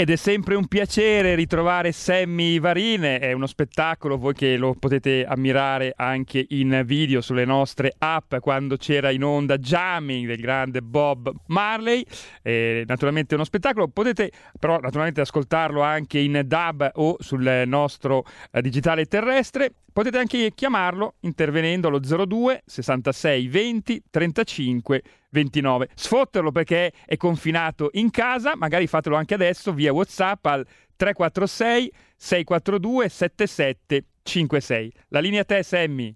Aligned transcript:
Ed 0.00 0.08
è 0.08 0.16
sempre 0.16 0.54
un 0.54 0.66
piacere 0.66 1.34
ritrovare 1.34 1.92
Sammy 1.92 2.58
Varine, 2.58 3.18
è 3.18 3.32
uno 3.32 3.46
spettacolo, 3.46 4.16
voi 4.16 4.32
che 4.32 4.56
lo 4.56 4.72
potete 4.72 5.26
ammirare 5.26 5.92
anche 5.94 6.42
in 6.48 6.84
video 6.86 7.20
sulle 7.20 7.44
nostre 7.44 7.92
app 7.98 8.36
quando 8.36 8.78
c'era 8.78 9.10
in 9.10 9.22
onda 9.22 9.58
Jamming 9.58 10.26
del 10.26 10.40
grande 10.40 10.80
Bob 10.80 11.30
Marley, 11.48 12.02
eh, 12.42 12.82
naturalmente 12.86 13.34
uno 13.34 13.44
spettacolo, 13.44 13.88
potete 13.88 14.32
però 14.58 14.80
naturalmente 14.80 15.20
ascoltarlo 15.20 15.82
anche 15.82 16.18
in 16.18 16.44
dub 16.46 16.92
o 16.94 17.16
sul 17.18 17.64
nostro 17.66 18.24
eh, 18.52 18.62
digitale 18.62 19.04
terrestre. 19.04 19.70
Potete 19.92 20.16
anche 20.16 20.52
chiamarlo 20.54 21.16
intervenendo 21.20 21.88
allo 21.88 21.98
02 21.98 22.62
66 22.64 23.48
20 23.48 24.02
35 24.08 25.02
29. 25.30 25.88
Sfotterlo 25.94 26.52
perché 26.52 26.92
è 27.06 27.16
confinato 27.16 27.90
in 27.92 28.10
casa, 28.10 28.56
magari 28.56 28.86
fatelo 28.86 29.16
anche 29.16 29.34
adesso 29.34 29.72
via 29.72 29.92
WhatsApp 29.92 30.46
al 30.46 30.66
346 30.96 31.92
642 32.16 33.08
7756. 33.08 34.92
La 35.08 35.20
linea 35.20 35.40
a 35.40 35.44
te, 35.44 35.62
Sammy. 35.62 36.14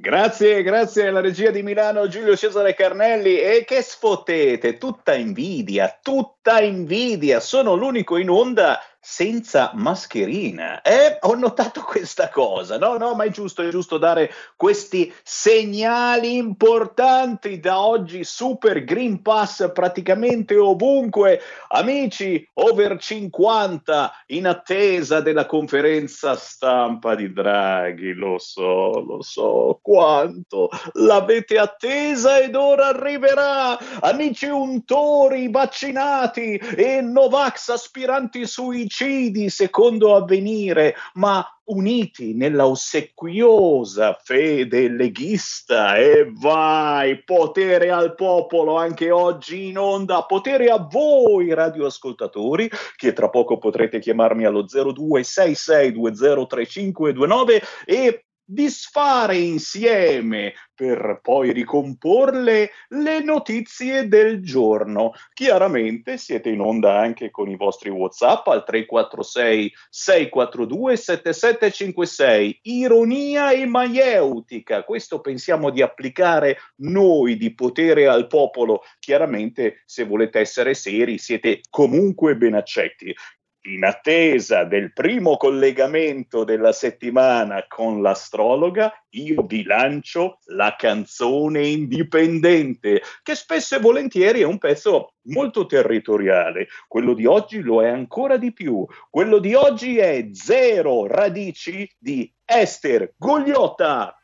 Grazie, 0.00 0.62
grazie 0.62 1.08
alla 1.08 1.20
regia 1.20 1.50
di 1.50 1.62
Milano 1.62 2.08
Giulio 2.08 2.34
Cesare 2.34 2.72
Carnelli 2.74 3.38
e 3.38 3.64
che 3.66 3.82
sfottete, 3.82 4.78
tutta 4.78 5.12
invidia, 5.12 5.98
tutta 6.02 6.62
invidia, 6.62 7.38
sono 7.38 7.74
l'unico 7.74 8.16
in 8.16 8.30
onda 8.30 8.80
senza 9.00 9.70
mascherina. 9.74 10.82
Eh, 10.82 11.16
ho 11.20 11.34
notato 11.34 11.80
questa 11.80 12.28
cosa. 12.28 12.76
No, 12.76 12.98
no, 12.98 13.14
ma 13.14 13.24
è 13.24 13.30
giusto, 13.30 13.62
è 13.62 13.68
giusto 13.70 13.96
dare 13.96 14.30
questi 14.56 15.12
segnali 15.22 16.36
importanti 16.36 17.58
da 17.58 17.80
oggi. 17.80 18.24
Super 18.24 18.84
Green 18.84 19.22
Pass 19.22 19.72
praticamente 19.72 20.54
ovunque. 20.56 21.40
Amici 21.68 22.46
over 22.54 22.98
50 22.98 24.12
in 24.26 24.46
attesa 24.46 25.20
della 25.20 25.46
conferenza 25.46 26.36
stampa 26.36 27.14
di 27.14 27.32
Draghi. 27.32 28.12
Lo 28.12 28.38
so, 28.38 29.00
lo 29.00 29.22
so 29.22 29.78
quanto 29.80 30.68
l'avete 30.94 31.56
attesa 31.56 32.38
ed 32.38 32.54
ora 32.54 32.88
arriverà. 32.88 33.78
Amici 34.00 34.46
untori 34.46 35.50
vaccinati 35.50 36.56
e 36.56 37.00
Novax 37.00 37.70
aspiranti 37.70 38.46
sui 38.46 38.88
suicidi 38.90 39.48
secondo 39.48 40.16
avvenire, 40.16 40.96
ma 41.14 41.46
uniti 41.66 42.34
nella 42.34 42.66
ossequiosa 42.66 44.18
fede 44.22 44.88
leghista. 44.88 45.96
E 45.96 46.32
vai, 46.34 47.22
potere 47.22 47.90
al 47.90 48.16
popolo 48.16 48.76
anche 48.76 49.12
oggi 49.12 49.68
in 49.68 49.78
onda, 49.78 50.24
potere 50.24 50.70
a 50.70 50.78
voi 50.78 51.54
radioascoltatori 51.54 52.68
che 52.96 53.12
tra 53.12 53.28
poco 53.30 53.58
potrete 53.58 54.00
chiamarmi 54.00 54.44
allo 54.44 54.64
0266203529 54.64 57.62
e 57.86 58.24
disfare 58.50 59.36
insieme 59.36 60.54
per 60.74 61.20
poi 61.22 61.52
ricomporle 61.52 62.70
le 62.88 63.22
notizie 63.22 64.08
del 64.08 64.42
giorno. 64.42 65.12
Chiaramente 65.32 66.16
siete 66.16 66.48
in 66.48 66.60
onda 66.60 66.98
anche 66.98 67.30
con 67.30 67.48
i 67.48 67.56
vostri 67.56 67.90
WhatsApp 67.90 68.48
al 68.48 68.64
346 68.64 69.72
642 69.88 70.96
7756. 70.96 72.58
Ironia 72.62 73.52
e 73.52 73.66
maieutica, 73.66 74.82
questo 74.82 75.20
pensiamo 75.20 75.70
di 75.70 75.82
applicare 75.82 76.58
noi 76.76 77.36
di 77.36 77.54
potere 77.54 78.08
al 78.08 78.26
popolo. 78.26 78.82
Chiaramente 78.98 79.82
se 79.84 80.04
volete 80.04 80.40
essere 80.40 80.74
seri 80.74 81.18
siete 81.18 81.60
comunque 81.70 82.36
ben 82.36 82.54
accetti 82.54 83.14
in 83.62 83.84
attesa 83.84 84.64
del 84.64 84.92
primo 84.92 85.36
collegamento 85.36 86.44
della 86.44 86.72
settimana 86.72 87.64
con 87.68 88.00
l'astrologa, 88.00 88.92
io 89.10 89.42
vi 89.42 89.64
lancio 89.64 90.38
la 90.46 90.76
canzone 90.78 91.66
indipendente, 91.66 93.02
che 93.22 93.34
spesso 93.34 93.76
e 93.76 93.80
volentieri 93.80 94.40
è 94.40 94.46
un 94.46 94.58
pezzo 94.58 95.14
molto 95.24 95.66
territoriale. 95.66 96.68
Quello 96.88 97.12
di 97.12 97.26
oggi 97.26 97.60
lo 97.60 97.82
è 97.82 97.88
ancora 97.88 98.36
di 98.36 98.52
più. 98.52 98.86
Quello 99.10 99.38
di 99.38 99.54
oggi 99.54 99.98
è 99.98 100.28
Zero 100.32 101.06
Radici 101.06 101.88
di 101.98 102.32
Esther 102.44 103.12
Gugliotta. 103.16 104.14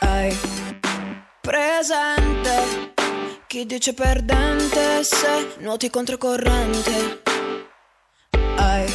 Hai 0.00 0.34
presente 1.40 2.91
chi 3.52 3.66
dice 3.66 3.92
perdente 3.92 5.04
se 5.04 5.56
nuoti 5.58 5.90
controcorrente? 5.90 7.20
Hai 8.56 8.90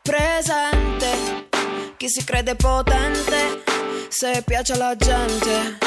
presente 0.00 1.48
chi 1.96 2.08
si 2.08 2.22
crede 2.22 2.54
potente 2.54 3.64
se 4.08 4.44
piace 4.46 4.74
alla 4.74 4.94
gente? 4.94 5.78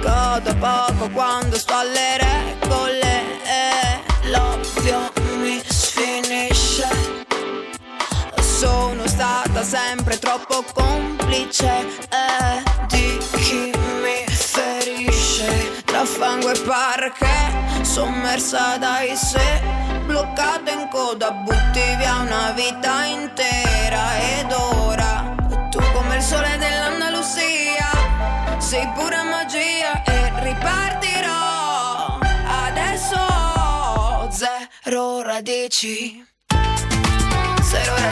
Godo 0.00 0.56
poco 0.56 1.10
quando 1.10 1.56
sto 1.56 1.74
alle 1.74 2.18
regole 2.18 3.22
e 3.44 4.30
l'ovvio 4.30 5.12
mi 5.36 5.62
sfinisce. 5.64 6.88
Sono 8.40 9.06
stata 9.06 9.62
sempre 9.62 10.18
troppo 10.18 10.64
complice 10.74 11.86
eh, 12.10 12.62
di 12.88 13.16
chi 13.30 13.70
mi 14.02 14.31
ferisce 14.52 15.82
tra 15.84 16.04
fango 16.04 16.50
e 16.50 16.58
parche, 16.60 17.34
sommersa 17.82 18.76
dai 18.76 19.16
sé, 19.16 19.62
bloccata 20.04 20.70
in 20.70 20.88
coda, 20.90 21.30
butti 21.30 21.96
via 21.96 22.16
una 22.16 22.52
vita 22.52 23.04
intera. 23.04 24.18
Ed 24.20 24.52
ora 24.52 25.34
tu 25.70 25.80
come 25.94 26.16
il 26.16 26.22
sole 26.22 26.58
dell'Andalusia, 26.58 27.90
sei 28.58 28.86
pura 28.94 29.22
magia 29.22 30.02
e 30.04 30.32
ripartirò. 30.42 32.18
Adesso 32.66 34.28
zero 34.30 35.22
radici, 35.22 36.22
zero 37.62 37.94
radici, 37.94 38.11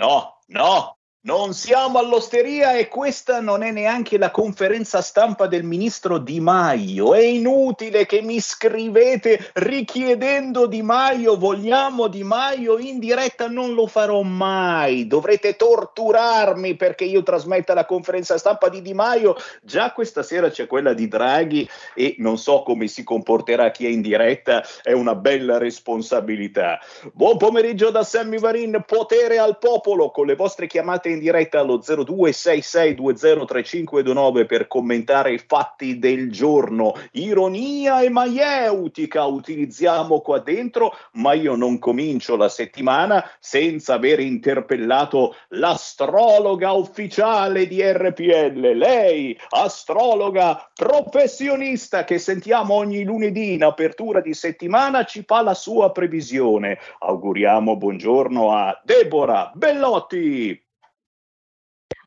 No, 0.00 0.32
no, 0.48 0.96
non 1.22 1.52
siamo 1.52 1.98
all'osteria 1.98 2.72
e 2.72 2.88
questa 2.88 3.40
non 3.40 3.62
è 3.62 3.70
neanche 3.70 4.16
la 4.16 4.30
conferenza 4.30 5.02
stampa 5.02 5.46
del 5.48 5.64
ministro 5.64 6.16
Di 6.16 6.40
Maio. 6.40 7.12
È 7.12 7.20
inutile 7.20 8.06
che 8.06 8.22
mi 8.22 8.40
scrivete 8.40 9.50
richiedendo 9.54 10.66
Di 10.66 10.80
Maio, 10.80 11.36
vogliamo 11.36 12.06
Di 12.06 12.22
Maio 12.22 12.78
in 12.78 12.98
diretta, 12.98 13.48
non 13.48 13.74
lo 13.74 13.86
farò 13.86 14.22
mai. 14.22 15.06
Dovrete 15.06 15.56
torturarmi 15.56 16.76
perché 16.76 17.04
io 17.04 17.22
trasmetta 17.22 17.74
la 17.74 17.84
conferenza 17.84 18.38
stampa 18.38 18.70
di 18.70 18.80
Di 18.80 18.94
Maio. 18.94 19.36
Già 19.60 19.92
questa 19.92 20.22
sera 20.22 20.48
c'è 20.48 20.66
quella 20.66 20.94
di 20.94 21.06
Draghi 21.06 21.68
e 21.94 22.14
non 22.16 22.38
so 22.38 22.62
come 22.62 22.86
si 22.86 23.04
comporterà 23.04 23.70
chi 23.70 23.84
è 23.84 23.90
in 23.90 24.00
diretta, 24.00 24.64
è 24.82 24.92
una 24.92 25.14
bella 25.14 25.58
responsabilità. 25.58 26.80
Buon 27.12 27.36
pomeriggio 27.36 27.90
da 27.90 28.04
Sammy 28.04 28.38
Varin, 28.38 28.82
potere 28.86 29.36
al 29.36 29.58
popolo 29.58 30.10
con 30.10 30.24
le 30.24 30.34
vostre 30.34 30.66
chiamate 30.66 31.08
in 31.10 31.18
diretta 31.18 31.60
allo 31.60 31.78
0266203529 31.78 34.46
per 34.46 34.66
commentare 34.66 35.32
i 35.32 35.38
fatti 35.38 35.98
del 35.98 36.30
giorno. 36.30 36.94
Ironia 37.12 38.00
e 38.00 38.08
maieutica 38.08 39.24
utilizziamo 39.24 40.20
qua 40.20 40.38
dentro, 40.38 40.94
ma 41.12 41.34
io 41.34 41.54
non 41.56 41.78
comincio 41.78 42.36
la 42.36 42.48
settimana 42.48 43.22
senza 43.38 43.92
aver 43.94 44.20
interpellato 44.20 45.34
l'astrologa 45.48 46.72
ufficiale 46.72 47.66
di 47.66 47.82
RPL, 47.82 48.76
lei, 48.76 49.38
astrologa 49.50 50.70
professionista 50.74 52.04
che 52.04 52.18
sentiamo 52.18 52.74
ogni 52.74 53.04
lunedì 53.04 53.54
in 53.54 53.64
apertura 53.64 54.20
di 54.20 54.34
settimana, 54.34 55.04
ci 55.04 55.24
fa 55.26 55.42
la 55.42 55.54
sua 55.54 55.90
previsione. 55.92 56.78
Auguriamo 57.00 57.76
buongiorno 57.76 58.52
a 58.52 58.80
Deborah 58.84 59.50
Bellotti. 59.54 60.69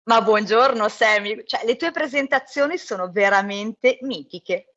Ma 0.06 0.22
buongiorno 0.22 0.90
Sammy, 0.90 1.44
cioè, 1.46 1.64
le 1.66 1.78
tue 1.78 1.92
presentazioni 1.92 2.78
sono 2.78 3.10
veramente 3.10 4.00
mitiche. 4.02 4.73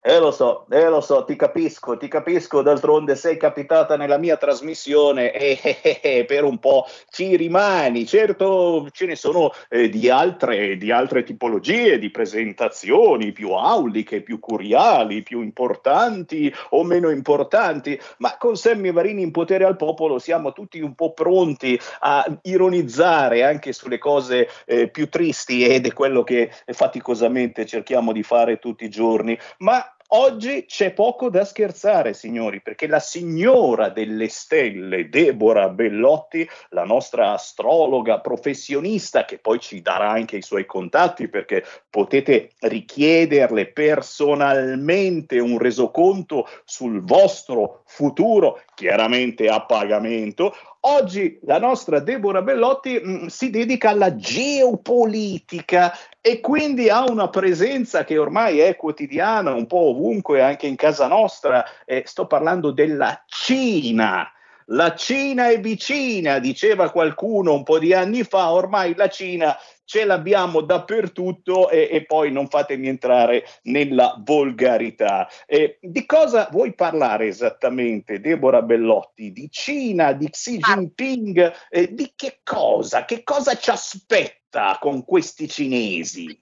Eh 0.00 0.20
lo 0.20 0.30
so, 0.30 0.64
eh 0.70 0.88
lo 0.88 1.00
so, 1.00 1.24
ti 1.24 1.34
capisco, 1.34 1.96
ti 1.96 2.06
capisco, 2.06 2.62
d'altronde 2.62 3.16
sei 3.16 3.36
capitata 3.36 3.96
nella 3.96 4.16
mia 4.16 4.36
trasmissione 4.36 5.32
e 5.32 5.58
eh, 5.60 5.78
eh, 5.82 6.00
eh, 6.00 6.24
per 6.24 6.44
un 6.44 6.58
po' 6.58 6.86
ci 7.10 7.34
rimani. 7.34 8.06
Certo 8.06 8.86
ce 8.92 9.06
ne 9.06 9.16
sono 9.16 9.50
eh, 9.68 9.88
di, 9.88 10.08
altre, 10.08 10.76
di 10.76 10.92
altre 10.92 11.24
tipologie 11.24 11.98
di 11.98 12.10
presentazioni 12.10 13.32
più 13.32 13.50
auliche, 13.50 14.22
più 14.22 14.38
curiali, 14.38 15.24
più 15.24 15.42
importanti 15.42 16.50
o 16.70 16.84
meno 16.84 17.10
importanti, 17.10 18.00
ma 18.18 18.36
con 18.38 18.56
Sammy 18.56 18.92
Varini 18.92 19.22
in 19.22 19.32
potere 19.32 19.64
al 19.64 19.76
popolo 19.76 20.20
siamo 20.20 20.52
tutti 20.52 20.80
un 20.80 20.94
po' 20.94 21.12
pronti 21.12 21.78
a 22.00 22.24
ironizzare 22.42 23.42
anche 23.42 23.72
sulle 23.72 23.98
cose 23.98 24.48
eh, 24.64 24.88
più 24.88 25.08
tristi 25.08 25.66
ed 25.66 25.86
è 25.86 25.92
quello 25.92 26.22
che 26.22 26.52
faticosamente 26.66 27.66
cerchiamo 27.66 28.12
di 28.12 28.22
fare 28.22 28.60
tutti 28.60 28.84
i 28.84 28.90
giorni. 28.90 29.36
Ma 29.58 29.82
Oggi 30.10 30.64
c'è 30.66 30.92
poco 30.92 31.28
da 31.28 31.44
scherzare, 31.44 32.14
signori, 32.14 32.62
perché 32.62 32.86
la 32.86 32.98
signora 32.98 33.90
delle 33.90 34.28
stelle, 34.28 35.10
Deborah 35.10 35.68
Bellotti, 35.68 36.48
la 36.70 36.84
nostra 36.84 37.32
astrologa 37.32 38.18
professionista, 38.20 39.26
che 39.26 39.36
poi 39.36 39.60
ci 39.60 39.82
darà 39.82 40.08
anche 40.08 40.38
i 40.38 40.42
suoi 40.42 40.64
contatti, 40.64 41.28
perché 41.28 41.62
potete 41.90 42.52
richiederle 42.60 43.66
personalmente 43.66 45.40
un 45.40 45.58
resoconto 45.58 46.48
sul 46.64 47.04
vostro 47.04 47.82
futuro, 47.84 48.62
chiaramente 48.74 49.48
a 49.48 49.60
pagamento. 49.60 50.54
Oggi 50.80 51.40
la 51.42 51.58
nostra 51.58 51.98
Deborah 51.98 52.42
Bellotti 52.42 53.00
mh, 53.02 53.10
mm, 53.10 53.26
si 53.26 53.50
dedica 53.50 53.90
alla 53.90 54.14
geopolitica 54.14 55.92
e 56.20 56.40
quindi 56.40 56.88
ha 56.88 57.04
una 57.04 57.28
presenza 57.28 58.04
che 58.04 58.16
ormai 58.16 58.60
è 58.60 58.76
quotidiana 58.76 59.52
un 59.52 59.66
po' 59.66 59.88
ovunque, 59.88 60.40
anche 60.40 60.68
in 60.68 60.76
casa 60.76 61.08
nostra. 61.08 61.64
Eh, 61.84 62.04
sto 62.06 62.26
parlando 62.26 62.70
della 62.70 63.24
Cina. 63.26 64.30
La 64.66 64.94
Cina 64.94 65.48
è 65.48 65.58
vicina, 65.60 66.38
diceva 66.38 66.90
qualcuno 66.90 67.54
un 67.54 67.64
po' 67.64 67.78
di 67.78 67.92
anni 67.92 68.22
fa, 68.22 68.52
ormai 68.52 68.94
la 68.94 69.08
Cina 69.08 69.56
ce 69.88 70.04
l'abbiamo 70.04 70.60
dappertutto 70.60 71.70
e, 71.70 71.88
e 71.90 72.04
poi 72.04 72.30
non 72.30 72.48
fatemi 72.48 72.88
entrare 72.88 73.46
nella 73.62 74.20
volgarità. 74.22 75.26
Eh, 75.46 75.78
di 75.80 76.04
cosa 76.04 76.48
vuoi 76.50 76.74
parlare 76.74 77.26
esattamente, 77.26 78.20
Deborah 78.20 78.60
Bellotti? 78.60 79.32
Di 79.32 79.48
Cina, 79.50 80.12
di 80.12 80.28
Xi 80.28 80.58
Jinping? 80.58 81.52
Eh, 81.70 81.94
di 81.94 82.12
che 82.14 82.40
cosa? 82.44 83.06
Che 83.06 83.22
cosa 83.22 83.56
ci 83.56 83.70
aspetta 83.70 84.76
con 84.78 85.06
questi 85.06 85.48
cinesi? 85.48 86.38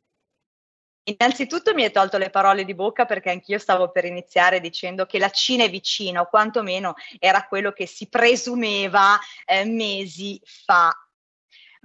Innanzitutto 1.05 1.73
mi 1.73 1.85
hai 1.85 1.93
tolto 1.93 2.19
le 2.19 2.31
parole 2.31 2.65
di 2.65 2.75
bocca 2.75 3.05
perché 3.05 3.31
anch'io 3.31 3.61
stavo 3.61 3.93
per 3.93 4.07
iniziare 4.07 4.59
dicendo 4.59 5.07
che 5.07 5.21
la 5.21 5.31
Cina 5.31 5.62
è 5.62 5.71
vicina, 5.71 6.21
o 6.21 6.26
quantomeno 6.26 6.95
era 7.21 7.47
quello 7.47 7.71
che 7.71 7.87
si 7.87 8.09
presumeva 8.09 9.17
eh, 9.45 9.65
mesi 9.65 10.41
fa. 10.43 10.93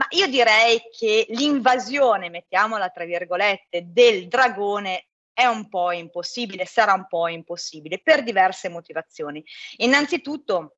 Ma 0.02 0.08
io 0.10 0.26
direi 0.26 0.82
che 0.92 1.28
l'invasione, 1.30 2.32
mettiamola 2.32 2.90
tra 2.90 3.06
virgolette, 3.06 3.84
del 3.92 4.28
dragone 4.28 5.10
è 5.32 5.46
un 5.46 5.70
po' 5.70 5.92
impossibile, 5.92 6.66
sarà 6.66 6.94
un 6.94 7.06
po' 7.08 7.28
impossibile 7.28 8.02
per 8.02 8.24
diverse 8.24 8.68
motivazioni. 8.68 9.46
Innanzitutto 9.78 10.78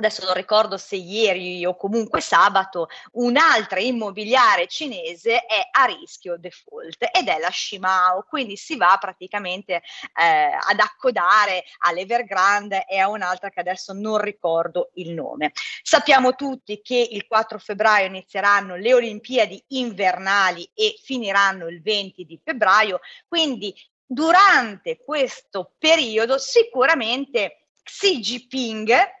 adesso 0.00 0.24
non 0.24 0.34
ricordo 0.34 0.76
se 0.76 0.96
ieri 0.96 1.64
o 1.64 1.76
comunque 1.76 2.20
sabato, 2.20 2.88
un'altra 3.12 3.80
immobiliare 3.80 4.66
cinese 4.66 5.44
è 5.44 5.68
a 5.70 5.84
rischio 5.84 6.36
default 6.38 7.08
ed 7.12 7.28
è 7.28 7.38
la 7.38 7.50
Shimao, 7.50 8.24
quindi 8.28 8.56
si 8.56 8.76
va 8.76 8.96
praticamente 8.98 9.74
eh, 9.74 9.82
ad 10.22 10.78
accodare 10.80 11.64
all'Evergrande 11.80 12.86
e 12.86 12.98
a 12.98 13.08
un'altra 13.08 13.50
che 13.50 13.60
adesso 13.60 13.92
non 13.92 14.18
ricordo 14.18 14.90
il 14.94 15.12
nome. 15.12 15.52
Sappiamo 15.82 16.34
tutti 16.34 16.80
che 16.82 17.08
il 17.10 17.26
4 17.26 17.58
febbraio 17.58 18.06
inizieranno 18.06 18.76
le 18.76 18.94
Olimpiadi 18.94 19.62
invernali 19.68 20.68
e 20.74 20.98
finiranno 21.02 21.68
il 21.68 21.82
20 21.82 22.24
di 22.24 22.40
febbraio, 22.42 23.00
quindi 23.28 23.74
durante 24.06 24.98
questo 25.04 25.74
periodo 25.78 26.38
sicuramente 26.38 27.66
Xi 27.82 28.18
Jinping 28.18 29.18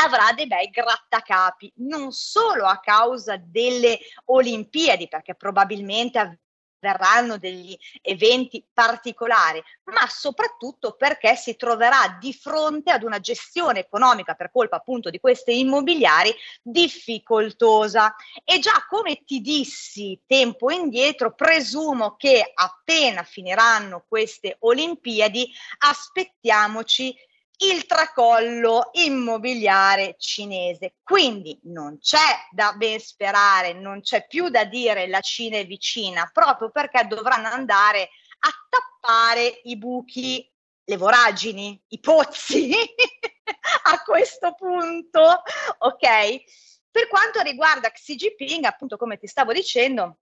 avrà 0.00 0.32
dei 0.32 0.46
bei 0.46 0.70
grattacapi, 0.70 1.72
non 1.76 2.12
solo 2.12 2.66
a 2.66 2.78
causa 2.78 3.36
delle 3.36 3.98
Olimpiadi, 4.26 5.08
perché 5.08 5.34
probabilmente 5.34 6.40
verranno 6.80 7.38
degli 7.38 7.76
eventi 8.02 8.64
particolari, 8.72 9.60
ma 9.84 10.06
soprattutto 10.08 10.94
perché 10.94 11.34
si 11.34 11.56
troverà 11.56 12.16
di 12.20 12.32
fronte 12.32 12.92
ad 12.92 13.02
una 13.02 13.18
gestione 13.18 13.80
economica 13.80 14.34
per 14.34 14.50
colpa 14.52 14.76
appunto 14.76 15.10
di 15.10 15.18
queste 15.18 15.52
immobiliari 15.52 16.32
difficoltosa. 16.62 18.14
E 18.44 18.60
già 18.60 18.86
come 18.88 19.24
ti 19.24 19.40
dissi 19.40 20.20
tempo 20.26 20.70
indietro, 20.70 21.34
presumo 21.34 22.14
che 22.16 22.48
appena 22.54 23.24
finiranno 23.24 24.04
queste 24.06 24.56
Olimpiadi 24.60 25.50
aspettiamoci 25.78 27.16
il 27.58 27.86
tracollo 27.86 28.90
immobiliare 28.92 30.14
cinese. 30.18 30.96
Quindi 31.02 31.58
non 31.64 31.98
c'è 31.98 32.46
da 32.50 32.72
ben 32.76 33.00
sperare, 33.00 33.72
non 33.72 34.00
c'è 34.00 34.26
più 34.26 34.48
da 34.48 34.64
dire 34.64 35.08
la 35.08 35.20
Cina 35.20 35.58
è 35.58 35.66
vicina, 35.66 36.30
proprio 36.32 36.70
perché 36.70 37.06
dovranno 37.06 37.48
andare 37.48 38.10
a 38.40 38.50
tappare 38.68 39.60
i 39.64 39.76
buchi, 39.76 40.48
le 40.84 40.96
voragini, 40.96 41.80
i 41.88 42.00
pozzi 42.00 42.70
a 43.84 44.02
questo 44.04 44.54
punto, 44.54 45.42
ok? 45.78 46.42
Per 46.90 47.08
quanto 47.08 47.40
riguarda 47.40 47.90
Xi 47.90 48.14
Jinping, 48.14 48.64
appunto 48.64 48.96
come 48.96 49.18
ti 49.18 49.26
stavo 49.26 49.52
dicendo, 49.52 50.18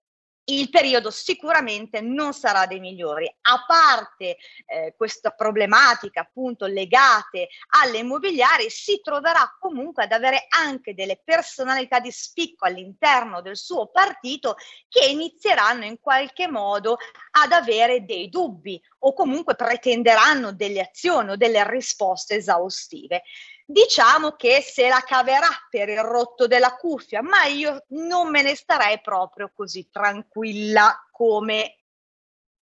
il 0.49 0.71
periodo 0.71 1.11
sicuramente 1.11 2.01
non 2.01 2.33
sarà 2.33 2.67
dei 2.67 2.81
migliori. 2.81 3.33
A 3.43 3.65
parte 3.67 4.37
eh, 4.67 4.95
questa 4.97 5.31
problematica 5.31 6.21
appunto 6.21 6.67
legate 6.67 7.49
alle 7.81 7.99
immobiliari, 7.99 8.71
si 8.71 9.01
troverà 9.03 9.57
comunque 9.59 10.05
ad 10.05 10.13
avere 10.13 10.47
anche 10.49 10.95
delle 10.95 11.21
personalità 11.23 11.99
di 11.99 12.11
spicco 12.11 12.67
all'interno 12.67 13.41
del 13.41 13.57
suo 13.57 13.89
partito 13.89 14.57
che 14.89 15.07
inizieranno 15.07 15.85
in 15.85 15.99
qualche 16.01 16.49
modo 16.49 16.99
ad 17.33 17.53
avere 17.53 18.05
dei 18.05 18.29
dubbi 18.29 18.81
o 19.01 19.13
comunque 19.15 19.55
pretenderanno 19.57 20.53
delle 20.53 20.81
azioni 20.81 21.31
o 21.31 21.37
delle 21.37 21.69
risposte 21.69 22.37
esaustive 22.37 23.23
diciamo 23.67 24.33
che 24.33 24.63
se 24.63 24.89
la 24.89 25.03
caverà 25.05 25.49
per 25.69 25.89
il 25.89 26.01
rotto 26.01 26.47
della 26.47 26.77
cuffia, 26.77 27.21
ma 27.21 27.45
io 27.47 27.85
non 27.89 28.31
me 28.31 28.43
ne 28.43 28.55
starei 28.55 29.01
proprio 29.01 29.51
così 29.53 29.91
tranquilla 29.91 31.05
come 31.11 31.81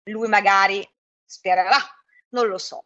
lui 0.05 0.27
magari 0.27 0.85
spererà, 1.23 1.77
non 2.29 2.47
lo 2.47 2.57
so. 2.57 2.85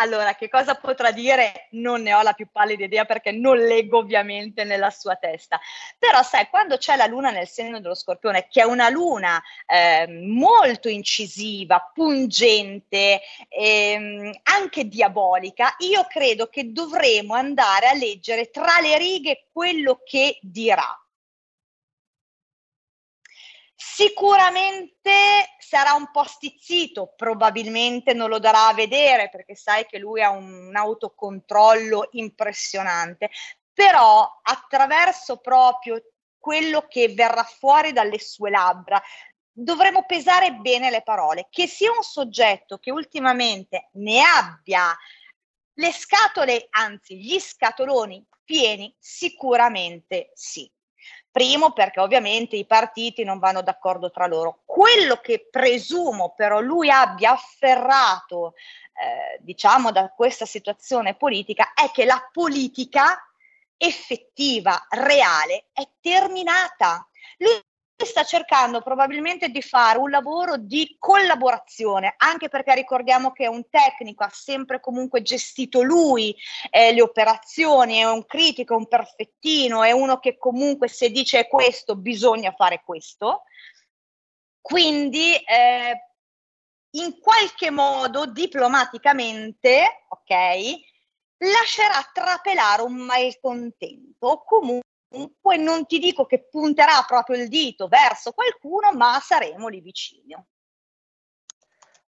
Allora, 0.00 0.34
che 0.34 0.48
cosa 0.48 0.76
potrà 0.76 1.10
dire? 1.10 1.68
Non 1.72 2.00
ne 2.00 2.14
ho 2.14 2.22
la 2.22 2.32
più 2.32 2.48
pallida 2.50 2.84
idea 2.84 3.04
perché 3.04 3.32
non 3.32 3.58
leggo 3.58 3.98
ovviamente 3.98 4.64
nella 4.64 4.88
sua 4.88 5.16
testa. 5.16 5.60
Però 5.98 6.22
sai, 6.22 6.48
quando 6.48 6.78
c'è 6.78 6.96
la 6.96 7.04
luna 7.04 7.30
nel 7.30 7.46
segno 7.46 7.80
dello 7.80 7.94
scorpione, 7.94 8.46
che 8.48 8.62
è 8.62 8.64
una 8.64 8.88
luna 8.88 9.40
eh, 9.66 10.06
molto 10.08 10.88
incisiva, 10.88 11.90
pungente, 11.92 13.20
ehm, 13.48 14.32
anche 14.44 14.84
diabolica, 14.88 15.74
io 15.80 16.06
credo 16.08 16.46
che 16.48 16.72
dovremo 16.72 17.34
andare 17.34 17.88
a 17.88 17.94
leggere 17.94 18.48
tra 18.48 18.80
le 18.80 18.96
righe 18.96 19.48
quello 19.52 20.00
che 20.02 20.38
dirà. 20.40 20.98
Sicuramente 23.82 25.54
sarà 25.58 25.94
un 25.94 26.10
po' 26.10 26.24
stizzito, 26.24 27.14
probabilmente 27.16 28.12
non 28.12 28.28
lo 28.28 28.38
darà 28.38 28.66
a 28.68 28.74
vedere 28.74 29.30
perché 29.30 29.54
sai 29.54 29.86
che 29.86 29.96
lui 29.96 30.22
ha 30.22 30.28
un 30.28 30.70
autocontrollo 30.76 32.08
impressionante, 32.12 33.30
però 33.72 34.40
attraverso 34.42 35.38
proprio 35.38 35.98
quello 36.38 36.88
che 36.88 37.08
verrà 37.14 37.42
fuori 37.42 37.92
dalle 37.92 38.18
sue 38.18 38.50
labbra, 38.50 39.02
dovremo 39.50 40.04
pesare 40.04 40.52
bene 40.52 40.90
le 40.90 41.02
parole, 41.02 41.46
che 41.48 41.66
sia 41.66 41.90
un 41.90 42.02
soggetto 42.02 42.76
che 42.76 42.90
ultimamente 42.90 43.88
ne 43.92 44.22
abbia 44.22 44.94
le 45.72 45.92
scatole, 45.92 46.66
anzi 46.68 47.16
gli 47.16 47.40
scatoloni 47.40 48.22
pieni, 48.44 48.94
sicuramente 48.98 50.32
sì. 50.34 50.70
Primo 51.30 51.72
perché 51.72 52.00
ovviamente 52.00 52.56
i 52.56 52.66
partiti 52.66 53.22
non 53.22 53.38
vanno 53.38 53.62
d'accordo 53.62 54.10
tra 54.10 54.26
loro. 54.26 54.62
Quello 54.64 55.16
che 55.18 55.46
presumo 55.50 56.34
però 56.34 56.60
lui 56.60 56.90
abbia 56.90 57.32
afferrato, 57.32 58.54
eh, 58.54 59.38
diciamo, 59.40 59.92
da 59.92 60.10
questa 60.10 60.44
situazione 60.44 61.14
politica 61.14 61.72
è 61.72 61.90
che 61.92 62.04
la 62.04 62.28
politica 62.32 63.16
effettiva, 63.76 64.86
reale, 64.90 65.66
è 65.72 65.88
terminata. 66.00 67.06
Lui 67.38 67.62
sta 68.04 68.24
cercando 68.24 68.80
probabilmente 68.80 69.48
di 69.48 69.62
fare 69.62 69.98
un 69.98 70.10
lavoro 70.10 70.56
di 70.56 70.96
collaborazione, 70.98 72.14
anche 72.16 72.48
perché 72.48 72.74
ricordiamo 72.74 73.32
che 73.32 73.44
è 73.44 73.48
un 73.48 73.68
tecnico, 73.68 74.24
ha 74.24 74.30
sempre 74.30 74.80
comunque 74.80 75.22
gestito 75.22 75.82
lui 75.82 76.34
eh, 76.70 76.92
le 76.92 77.02
operazioni, 77.02 77.98
è 77.98 78.10
un 78.10 78.24
critico, 78.26 78.76
un 78.76 78.88
perfettino, 78.88 79.82
è 79.82 79.92
uno 79.92 80.18
che 80.18 80.38
comunque 80.38 80.88
se 80.88 81.10
dice 81.10 81.48
questo 81.48 81.96
bisogna 81.96 82.52
fare 82.52 82.82
questo. 82.84 83.44
Quindi 84.60 85.34
eh, 85.36 86.10
in 86.96 87.18
qualche 87.20 87.70
modo 87.70 88.26
diplomaticamente, 88.26 90.04
ok, 90.08 90.88
lascerà 91.38 92.08
trapelare 92.12 92.82
un 92.82 92.94
malcontento 92.94 94.26
o 94.26 94.44
comunque 94.44 94.88
comunque 95.10 95.56
non 95.56 95.86
ti 95.86 95.98
dico 95.98 96.24
che 96.24 96.46
punterà 96.48 97.04
proprio 97.06 97.42
il 97.42 97.48
dito 97.48 97.88
verso 97.88 98.32
qualcuno, 98.32 98.92
ma 98.92 99.18
saremo 99.20 99.66
lì 99.68 99.80
vicino. 99.80 100.46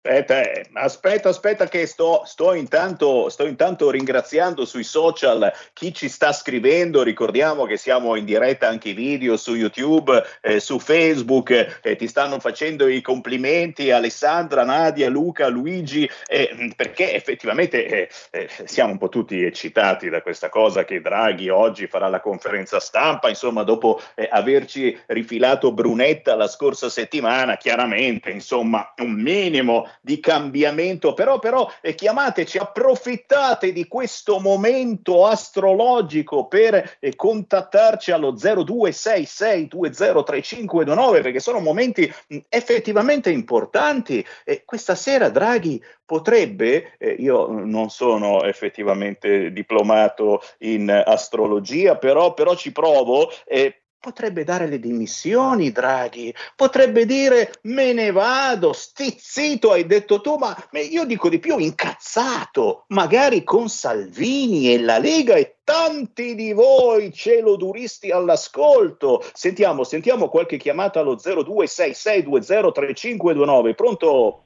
Aspetta, 0.06 0.52
eh, 0.52 0.66
aspetta, 0.74 1.30
aspetta 1.30 1.68
che 1.68 1.88
sto, 1.88 2.22
sto, 2.26 2.54
intanto, 2.54 3.28
sto 3.30 3.48
intanto 3.48 3.90
ringraziando 3.90 4.64
sui 4.64 4.84
social 4.84 5.52
chi 5.74 5.92
ci 5.96 6.10
sta 6.10 6.32
scrivendo, 6.32 7.02
ricordiamo 7.02 7.66
che 7.66 7.76
siamo 7.76 8.16
in 8.16 8.24
diretta 8.24 8.68
anche 8.68 8.94
video 8.94 9.36
su 9.36 9.56
YouTube, 9.56 10.24
eh, 10.42 10.60
su 10.60 10.78
Facebook, 10.78 11.80
eh, 11.82 11.96
ti 11.96 12.08
stanno 12.08 12.40
facendo 12.40 12.88
i 12.88 13.02
complimenti 13.02 13.90
Alessandra, 13.90 14.64
Nadia, 14.64 15.10
Luca, 15.10 15.48
Luigi, 15.48 16.08
eh, 16.28 16.72
perché 16.76 17.16
effettivamente 17.16 17.88
eh, 17.88 18.10
eh, 18.30 18.48
siamo 18.66 18.92
un 18.92 19.00
po' 19.00 19.10
tutti 19.10 19.44
eccitati 19.44 20.10
da 20.10 20.22
questa 20.22 20.50
cosa 20.50 20.86
che 20.86 21.02
Draghi 21.02 21.50
oggi 21.50 21.88
farà 21.88 22.10
la 22.10 22.20
conferenza 22.20 22.80
stampa, 22.80 23.28
insomma 23.28 23.64
dopo 23.64 24.00
averci 24.30 24.96
rifilato 25.08 25.72
Brunetta 25.72 26.36
la 26.36 26.48
scorsa 26.48 26.90
settimana, 26.90 27.58
chiaramente, 27.58 28.30
insomma 28.30 28.94
un 28.98 29.14
minimo 29.14 29.90
di 30.02 30.20
cambiamento, 30.20 31.14
però, 31.14 31.40
però 31.40 31.72
eh, 31.82 31.96
chiamateci, 31.96 32.58
approfittate 32.58 33.72
di 33.72 33.88
questo 33.88 34.40
momento 34.40 35.26
astrologico 35.26 36.48
per 36.48 36.98
eh, 37.00 37.16
contattarci 37.16 38.12
allo 38.12 38.34
0266203529 38.34 41.22
perché 41.22 41.40
sono 41.40 41.60
momenti 41.60 42.14
mh, 42.28 42.38
effettivamente 42.50 43.30
importanti. 43.30 44.26
E 44.44 44.64
questa 44.66 44.96
sera 44.96 45.30
Draghi 45.30 45.82
potrebbe, 46.06 46.94
eh, 46.98 47.16
io 47.20 47.50
non 47.50 47.90
sono 47.90 48.44
effettivamente 48.44 49.52
diplomato 49.52 50.42
in 50.60 50.90
astrologia, 50.90 51.98
però, 51.98 52.34
però 52.34 52.56
ci 52.56 52.72
provo, 52.72 53.30
eh, 53.46 53.82
Potrebbe 54.06 54.44
dare 54.44 54.68
le 54.68 54.80
dimissioni, 54.80 55.72
Draghi, 55.72 56.32
potrebbe 56.56 57.08
dire 57.08 57.54
me 57.64 57.92
ne 57.92 58.12
vado, 58.12 58.72
stizzito, 58.72 59.72
hai 59.72 59.88
detto 59.88 60.22
tu, 60.22 60.36
ma 60.36 60.56
io 60.74 61.06
dico 61.06 61.28
di 61.28 61.40
più, 61.40 61.58
incazzato, 61.58 62.84
magari 62.90 63.44
con 63.44 63.68
Salvini 63.68 64.72
e 64.72 64.80
la 64.80 65.00
Lega 65.00 65.34
e 65.34 65.56
tanti 65.64 66.36
di 66.36 66.54
voi 66.54 67.12
celoduristi 67.12 68.12
all'ascolto. 68.12 69.24
Sentiamo, 69.34 69.84
sentiamo 69.84 70.30
qualche 70.30 70.58
chiamata 70.58 71.00
allo 71.00 71.16
0266203529. 71.16 73.74
Pronto? 73.74 74.44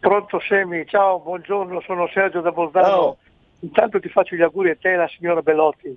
Pronto 0.00 0.38
Semi, 0.46 0.84
ciao, 0.86 1.18
buongiorno, 1.20 1.80
sono 1.80 2.10
Sergio 2.12 2.42
da 2.42 2.52
Bolzano. 2.52 3.16
Intanto 3.60 4.00
ti 4.00 4.10
faccio 4.10 4.36
gli 4.36 4.42
auguri 4.42 4.68
a 4.68 4.76
te 4.78 4.90
e 4.90 4.94
alla 4.96 5.08
signora 5.08 5.40
Bellotti 5.40 5.96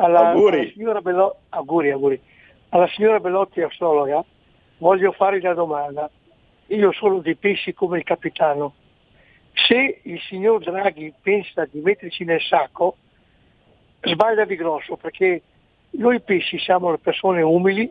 alla, 0.00 0.30
auguri. 0.30 0.58
Alla 0.60 0.70
signora 0.70 1.00
Bello, 1.00 1.36
auguri, 1.50 1.90
auguri. 1.90 2.20
Alla 2.70 2.88
signora 2.88 3.20
Bellotti 3.20 3.60
astrologa 3.60 4.24
voglio 4.78 5.12
fare 5.12 5.38
una 5.38 5.54
domanda. 5.54 6.10
Io 6.68 6.92
sono 6.92 7.18
di 7.18 7.34
pesci 7.36 7.74
come 7.74 7.98
il 7.98 8.04
capitano. 8.04 8.74
Se 9.52 10.00
il 10.02 10.20
signor 10.20 10.62
Draghi 10.62 11.12
pensa 11.20 11.66
di 11.66 11.80
metterci 11.80 12.24
nel 12.24 12.40
sacco, 12.40 12.96
sbaglia 14.02 14.44
di 14.44 14.56
grosso 14.56 14.96
perché 14.96 15.42
noi 15.90 16.20
pesci 16.20 16.58
siamo 16.58 16.92
le 16.92 16.98
persone 16.98 17.42
umili, 17.42 17.90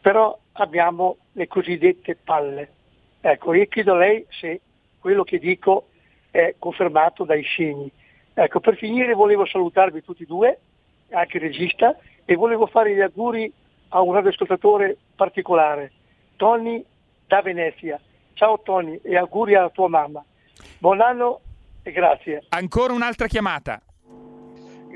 però 0.00 0.38
abbiamo 0.52 1.16
le 1.32 1.48
cosiddette 1.48 2.16
palle. 2.16 2.72
Ecco, 3.20 3.52
io 3.52 3.66
chiedo 3.66 3.94
a 3.94 3.96
lei 3.96 4.24
se 4.30 4.60
quello 5.00 5.24
che 5.24 5.38
dico 5.38 5.88
è 6.30 6.54
confermato 6.58 7.24
dai 7.24 7.44
segni. 7.44 7.90
Ecco, 8.32 8.60
per 8.60 8.76
finire 8.76 9.14
volevo 9.14 9.44
salutarvi 9.44 10.04
tutti 10.04 10.22
e 10.22 10.26
due 10.26 10.58
anche 11.10 11.38
regista, 11.38 11.96
e 12.24 12.34
volevo 12.34 12.66
fare 12.66 12.94
gli 12.94 13.00
auguri 13.00 13.52
a 13.88 14.00
un 14.02 14.12
radioascoltatore 14.12 14.96
particolare, 15.16 15.92
Tony 16.36 16.84
da 17.26 17.40
Venezia. 17.42 18.00
Ciao 18.34 18.60
Tony 18.62 19.00
e 19.02 19.16
auguri 19.16 19.54
alla 19.54 19.70
tua 19.70 19.88
mamma. 19.88 20.24
Buon 20.78 21.00
anno 21.00 21.40
e 21.82 21.90
grazie. 21.90 22.44
Ancora 22.50 22.92
un'altra 22.92 23.26
chiamata. 23.26 23.80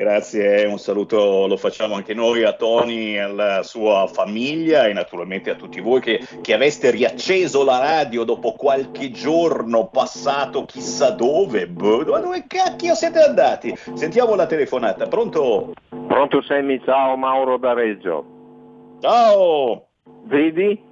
Grazie, 0.02 0.64
un 0.64 0.78
saluto 0.78 1.46
lo 1.46 1.56
facciamo 1.56 1.94
anche 1.94 2.12
noi 2.12 2.42
a 2.42 2.54
Tony, 2.54 3.18
alla 3.18 3.62
sua 3.62 4.08
famiglia 4.08 4.86
e 4.88 4.92
naturalmente 4.92 5.50
a 5.50 5.54
tutti 5.54 5.80
voi 5.80 6.00
che, 6.00 6.18
che, 6.40 6.54
aveste 6.54 6.90
riacceso 6.90 7.62
la 7.62 7.78
radio 7.78 8.24
dopo 8.24 8.54
qualche 8.54 9.12
giorno 9.12 9.86
passato 9.86 10.64
chissà 10.64 11.10
dove. 11.10 11.68
Boh, 11.68 12.02
dove 12.02 12.46
cacchio 12.48 12.96
siete 12.96 13.20
andati? 13.20 13.72
Sentiamo 13.94 14.34
la 14.34 14.46
telefonata, 14.46 15.06
pronto? 15.06 15.72
Pronto 16.08 16.42
Sammy, 16.42 16.82
ciao 16.84 17.16
Mauro 17.16 17.56
da 17.58 17.72
Reggio. 17.72 18.24
Ciao! 18.98 19.86
Vedi? 20.24 20.82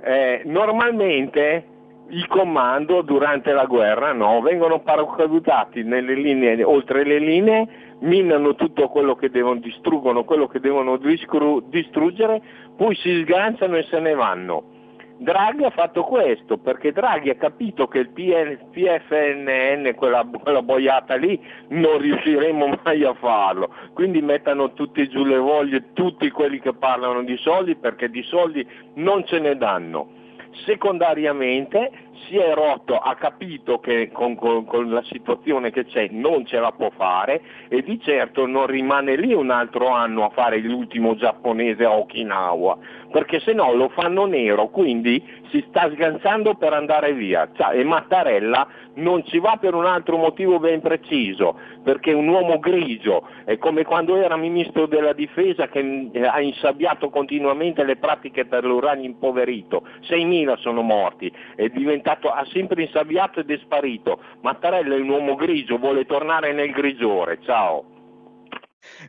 Eh, 0.00 0.42
normalmente 0.44 1.69
il 2.10 2.26
comando 2.26 3.02
durante 3.02 3.52
la 3.52 3.66
guerra 3.66 4.12
no, 4.12 4.40
vengono 4.40 4.80
paracadutati 4.80 5.82
nelle 5.82 6.14
linee, 6.14 6.62
oltre 6.62 7.04
le 7.04 7.18
linee, 7.18 7.68
minano 8.00 8.54
tutto 8.54 8.88
quello 8.88 9.14
che 9.14 9.30
devono, 9.30 9.60
distruggono 9.60 10.24
quello 10.24 10.46
che 10.46 10.60
devono 10.60 10.96
distruggere, 10.96 12.40
poi 12.76 12.94
si 12.96 13.22
sganciano 13.22 13.76
e 13.76 13.82
se 13.84 14.00
ne 14.00 14.14
vanno. 14.14 14.78
Draghi 15.20 15.64
ha 15.64 15.70
fatto 15.70 16.02
questo 16.04 16.56
perché 16.56 16.92
Draghi 16.92 17.28
ha 17.28 17.34
capito 17.34 17.86
che 17.88 17.98
il 17.98 18.08
PFNN, 18.08 19.94
quella, 19.94 20.26
quella 20.42 20.62
boiata 20.62 21.14
lì, 21.16 21.38
non 21.68 21.98
riusciremo 21.98 22.78
mai 22.82 23.04
a 23.04 23.12
farlo. 23.12 23.68
Quindi 23.92 24.22
mettano 24.22 24.72
tutti 24.72 25.06
giù 25.10 25.24
le 25.24 25.36
voglie, 25.36 25.92
tutti 25.92 26.30
quelli 26.30 26.58
che 26.58 26.72
parlano 26.72 27.22
di 27.22 27.36
soldi, 27.36 27.76
perché 27.76 28.08
di 28.08 28.22
soldi 28.22 28.66
non 28.94 29.26
ce 29.26 29.40
ne 29.40 29.58
danno. 29.58 30.19
Secondariamente 30.66 31.90
si 32.26 32.36
è 32.36 32.54
rotto, 32.54 32.96
ha 32.98 33.14
capito 33.14 33.78
che 33.78 34.10
con, 34.12 34.34
con, 34.36 34.64
con, 34.64 34.90
la 34.90 35.02
situazione 35.04 35.70
che 35.70 35.84
c'è 35.86 36.08
non 36.10 36.46
ce 36.46 36.58
la 36.58 36.72
può 36.72 36.90
fare 36.90 37.40
e 37.68 37.82
di 37.82 38.00
certo 38.00 38.46
non 38.46 38.66
rimane 38.66 39.16
lì 39.16 39.32
un 39.32 39.50
altro 39.50 39.88
anno 39.88 40.24
a 40.24 40.30
fare 40.30 40.58
l'ultimo 40.58 41.14
giapponese 41.16 41.84
a 41.84 41.96
Okinawa, 41.96 42.78
perché 43.10 43.40
se 43.40 43.52
no 43.52 43.72
lo 43.72 43.88
fanno 43.90 44.26
nero, 44.26 44.68
quindi 44.68 45.22
si 45.50 45.64
sta 45.68 45.90
sganciando 45.90 46.54
per 46.54 46.72
andare 46.72 47.12
via. 47.12 47.48
Cioè, 47.52 47.76
e 47.76 47.84
Mattarella 47.84 48.66
non 48.94 49.24
ci 49.26 49.38
va 49.38 49.56
per 49.60 49.74
un 49.74 49.86
altro 49.86 50.16
motivo 50.16 50.58
ben 50.58 50.80
preciso, 50.80 51.58
perché 51.82 52.12
un 52.12 52.28
uomo 52.28 52.58
grigio, 52.58 53.26
è 53.44 53.58
come 53.58 53.84
quando 53.84 54.16
era 54.16 54.36
ministro 54.36 54.86
della 54.86 55.12
difesa 55.12 55.68
che 55.68 56.08
eh, 56.12 56.24
ha 56.24 56.40
insabbiato 56.40 57.10
continuamente 57.10 57.84
le 57.84 57.96
pratiche 57.96 58.46
per 58.46 58.64
l'uranio 58.64 59.04
impoverito, 59.04 59.82
6.000 60.02 60.58
sono 60.58 60.82
morti, 60.82 61.32
è 61.54 61.68
diventato, 61.68 62.09
ha 62.12 62.46
sempre 62.52 62.82
insabbiato 62.82 63.40
ed 63.40 63.50
è 63.50 63.58
sparito. 63.58 64.20
Mattarella 64.42 64.94
è 64.94 65.00
un 65.00 65.08
uomo 65.08 65.34
grigio, 65.34 65.78
vuole 65.78 66.06
tornare 66.06 66.52
nel 66.52 66.70
grigiore, 66.70 67.38
ciao. 67.44 67.98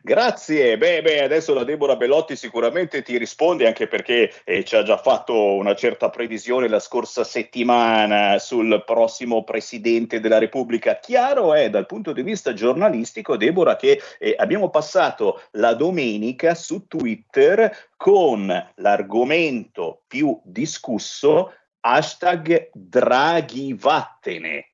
Grazie, 0.02 0.78
beh, 0.78 1.02
beh, 1.02 1.24
adesso 1.24 1.54
la 1.54 1.64
Deborah 1.64 1.96
Bellotti 1.96 2.36
sicuramente 2.36 3.02
ti 3.02 3.18
risponde 3.18 3.68
anche 3.68 3.88
perché 3.88 4.32
eh, 4.44 4.64
ci 4.64 4.76
ha 4.76 4.84
già 4.84 4.98
fatto 4.98 5.54
una 5.56 5.76
certa 5.76 6.10
previsione 6.10 6.68
la 6.68 6.80
scorsa 6.80 7.24
settimana 7.24 8.38
sul 8.40 8.84
prossimo 8.86 9.44
Presidente 9.44 10.20
della 10.20 10.40
Repubblica. 10.40 11.00
Chiaro 11.00 11.54
è 11.54 11.70
dal 11.70 11.86
punto 11.86 12.12
di 12.12 12.22
vista 12.22 12.54
giornalistico, 12.54 13.38
Deborah, 13.38 13.76
che 13.76 14.02
eh, 14.20 14.36
abbiamo 14.38 14.70
passato 14.70 15.42
la 15.52 15.74
domenica 15.74 16.54
su 16.54 16.88
Twitter 16.88 17.90
con 17.96 18.72
l'argomento 18.76 20.02
più 20.08 20.40
discusso 20.44 21.54
hashtag 21.82 22.70
Draghi 22.74 23.74
vattene. 23.74 24.65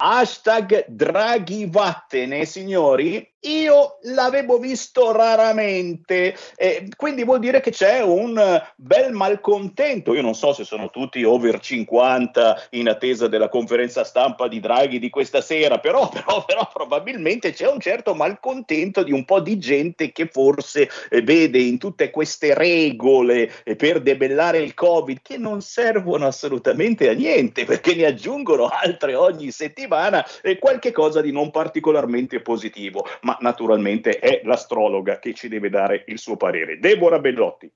Hashtag 0.00 0.86
Draghi 0.88 1.66
vattene, 1.70 2.44
signori, 2.44 3.31
io 3.42 3.98
l'avevo 4.02 4.58
visto 4.58 5.10
raramente, 5.12 6.36
eh, 6.56 6.88
quindi 6.96 7.24
vuol 7.24 7.40
dire 7.40 7.60
che 7.60 7.70
c'è 7.70 8.00
un 8.00 8.62
bel 8.76 9.12
malcontento. 9.12 10.14
Io 10.14 10.22
non 10.22 10.34
so 10.34 10.52
se 10.52 10.64
sono 10.64 10.90
tutti 10.90 11.24
over 11.24 11.58
50 11.58 12.68
in 12.70 12.88
attesa 12.88 13.26
della 13.26 13.48
conferenza 13.48 14.04
stampa 14.04 14.46
di 14.46 14.60
Draghi 14.60 14.98
di 14.98 15.10
questa 15.10 15.40
sera, 15.40 15.78
però, 15.78 16.08
però, 16.12 16.44
però 16.44 16.68
probabilmente 16.72 17.52
c'è 17.52 17.68
un 17.68 17.80
certo 17.80 18.14
malcontento 18.14 19.02
di 19.02 19.12
un 19.12 19.24
po' 19.24 19.40
di 19.40 19.58
gente 19.58 20.12
che 20.12 20.28
forse 20.28 20.88
eh, 21.10 21.22
vede 21.22 21.58
in 21.58 21.78
tutte 21.78 22.10
queste 22.10 22.54
regole 22.54 23.50
eh, 23.64 23.74
per 23.74 24.00
debellare 24.00 24.58
il 24.58 24.74
Covid 24.74 25.18
che 25.20 25.36
non 25.36 25.62
servono 25.62 26.26
assolutamente 26.26 27.08
a 27.08 27.12
niente 27.12 27.64
perché 27.64 27.94
ne 27.94 28.06
aggiungono 28.06 28.66
altre 28.66 29.14
ogni 29.14 29.50
settimana 29.50 30.24
e 30.42 30.58
qualche 30.58 30.92
cosa 30.92 31.20
di 31.20 31.32
non 31.32 31.50
particolarmente 31.50 32.40
positivo. 32.40 33.06
Ma 33.22 33.31
ma 33.32 33.36
naturalmente 33.40 34.18
è 34.18 34.42
l'astrologa 34.44 35.18
che 35.18 35.32
ci 35.34 35.48
deve 35.48 35.70
dare 35.70 36.04
il 36.08 36.18
suo 36.18 36.36
parere. 36.36 36.78
Deborah 36.78 37.18
Bellotti. 37.18 37.72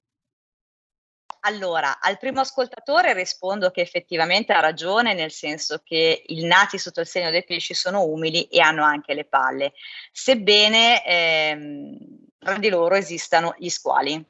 Allora, 1.40 2.00
al 2.00 2.18
primo 2.18 2.40
ascoltatore 2.40 3.12
rispondo 3.12 3.70
che 3.70 3.80
effettivamente 3.80 4.52
ha 4.52 4.58
ragione, 4.58 5.14
nel 5.14 5.30
senso 5.30 5.80
che 5.84 6.24
i 6.26 6.44
nati 6.44 6.76
sotto 6.76 7.00
il 7.00 7.06
segno 7.06 7.30
dei 7.30 7.44
pesci 7.44 7.72
sono 7.72 8.04
umili 8.04 8.44
e 8.44 8.60
hanno 8.60 8.82
anche 8.82 9.14
le 9.14 9.24
palle, 9.24 9.72
sebbene 10.10 11.04
ehm, 11.06 11.98
tra 12.38 12.58
di 12.58 12.68
loro 12.68 12.96
esistano 12.96 13.54
gli 13.58 13.68
squali. 13.68 14.24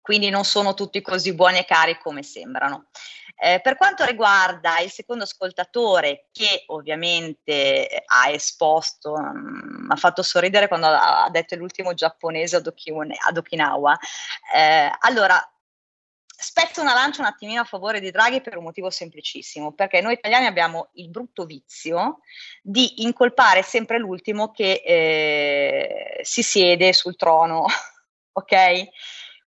Quindi 0.00 0.30
non 0.30 0.44
sono 0.44 0.74
tutti 0.74 1.00
così 1.00 1.32
buoni 1.32 1.58
e 1.58 1.64
cari 1.64 1.96
come 1.98 2.24
sembrano. 2.24 2.88
Eh, 3.36 3.60
per 3.60 3.76
quanto 3.76 4.04
riguarda 4.04 4.78
il 4.78 4.90
secondo 4.90 5.24
ascoltatore, 5.24 6.28
che 6.32 6.64
ovviamente 6.68 8.04
ha 8.06 8.30
esposto, 8.30 9.16
mi 9.16 9.84
mm, 9.84 9.90
ha 9.90 9.96
fatto 9.96 10.22
sorridere 10.22 10.68
quando 10.68 10.86
ha, 10.86 11.28
detto 11.30 11.56
l'ultimo 11.56 11.94
giapponese 11.94 12.56
ad, 12.56 12.66
Okine, 12.66 13.16
ad 13.20 13.36
Okinawa, 13.36 13.98
eh, 14.54 14.90
allora 15.00 15.36
spezzo 16.36 16.80
una 16.80 16.94
lancia 16.94 17.22
un 17.22 17.28
attimino 17.28 17.60
a 17.60 17.64
favore 17.64 18.00
di 18.00 18.10
Draghi 18.10 18.40
per 18.40 18.56
un 18.56 18.64
motivo 18.64 18.90
semplicissimo, 18.90 19.72
perché 19.72 20.00
noi 20.00 20.14
italiani 20.14 20.46
abbiamo 20.46 20.90
il 20.94 21.08
brutto 21.08 21.44
vizio 21.44 22.20
di 22.62 23.02
incolpare 23.02 23.62
sempre 23.62 23.98
l'ultimo 23.98 24.50
che 24.50 24.82
eh, 24.84 26.20
si 26.22 26.42
siede 26.42 26.92
sul 26.92 27.16
trono, 27.16 27.66
ok? 28.32 28.88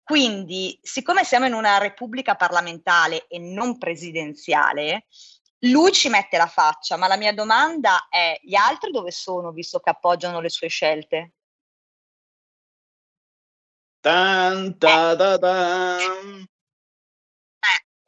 Quindi, 0.03 0.79
siccome 0.83 1.25
siamo 1.25 1.47
in 1.47 1.55
una 1.55 1.79
repubblica 1.79 2.35
parlamentare 2.35 3.27
e 3.29 3.38
non 3.38 3.79
presidenziale, 3.79 5.07
lui 5.61 5.93
ci 5.93 6.09
mette 6.09 6.37
la 6.37 6.49
faccia, 6.49 6.97
ma 6.97 7.07
la 7.07 7.17
mia 7.17 7.33
domanda 7.33 8.09
è: 8.09 8.38
gli 8.43 8.55
altri 8.55 8.91
dove 8.91 9.12
sono, 9.12 9.53
visto 9.53 9.79
che 9.79 9.91
appoggiano 9.91 10.41
le 10.41 10.49
sue 10.51 10.69
scelte? 10.69 11.33
Tan, 14.01 14.77
ta, 14.79 15.15
ta, 15.15 15.38
ta 15.38 15.97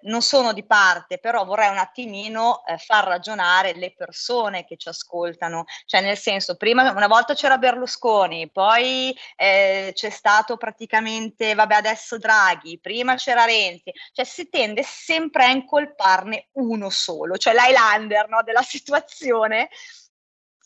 non 0.05 0.23
sono 0.23 0.53
di 0.53 0.65
parte, 0.65 1.19
però 1.19 1.45
vorrei 1.45 1.71
un 1.71 1.79
attimino 1.79 2.65
eh, 2.67 2.79
far 2.79 3.05
ragionare 3.05 3.75
le 3.75 3.95
persone 3.95 4.65
che 4.65 4.77
ci 4.77 4.89
ascoltano, 4.89 5.65
cioè 5.87 6.01
nel 6.01 6.17
senso, 6.17 6.57
prima 6.57 6.91
una 6.91 7.07
volta 7.07 7.35
c'era 7.35 7.59
Berlusconi, 7.59 8.51
poi 8.51 9.17
eh, 9.37 9.93
c'è 9.95 10.11
stato 10.11 10.57
praticamente, 10.57 11.55
vabbè 11.55 11.75
adesso 11.75 12.19
Draghi, 12.19 12.79
prima 12.81 13.15
c'era 13.17 13.45
Renzi, 13.45 13.93
cioè 14.13 14.25
si 14.25 14.49
tende 14.49 14.83
sempre 14.83 15.45
a 15.45 15.51
incolparne 15.51 16.49
uno 16.53 16.91
solo, 16.91 17.37
cioè 17.37 17.55
l'Highlander 17.55 18.29
no, 18.29 18.43
della 18.43 18.63
situazione 18.63 19.69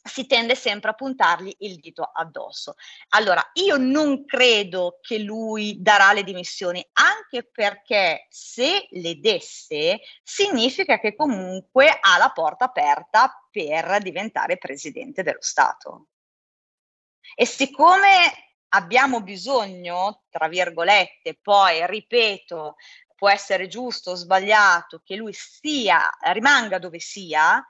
si 0.09 0.27
tende 0.27 0.55
sempre 0.55 0.91
a 0.91 0.95
puntargli 0.95 1.55
il 1.61 1.79
dito 1.79 2.03
addosso. 2.03 2.75
Allora, 3.11 3.43
io 3.55 3.77
non 3.77 4.25
credo 4.25 4.99
che 5.01 5.19
lui 5.19 5.81
darà 5.81 6.13
le 6.13 6.25
dimissioni, 6.25 6.85
anche 6.95 7.49
perché 7.49 8.27
se 8.31 8.89
le 8.91 9.21
desse, 9.21 10.01
significa 10.23 10.99
che 10.99 11.15
comunque 11.15 11.89
ha 12.01 12.19
la 12.19 12.31
porta 12.31 12.65
aperta 12.65 13.47
per 13.51 14.01
diventare 14.03 14.59
presidente 14.59 15.23
dello 15.23 15.43
Stato. 15.43 16.07
E 17.35 17.47
siccome 17.47 18.55
abbiamo 18.69 19.23
bisogno, 19.23 20.25
tra 20.31 20.49
virgolette, 20.49 21.39
poi 21.41 21.87
ripeto, 21.87 22.77
può 23.15 23.29
essere 23.29 23.67
giusto 23.67 24.13
o 24.13 24.15
sbagliato, 24.15 25.03
che 25.05 25.17
lui 25.17 25.33
sia, 25.33 26.09
rimanga 26.33 26.79
dove 26.79 27.01
sia, 27.01 27.65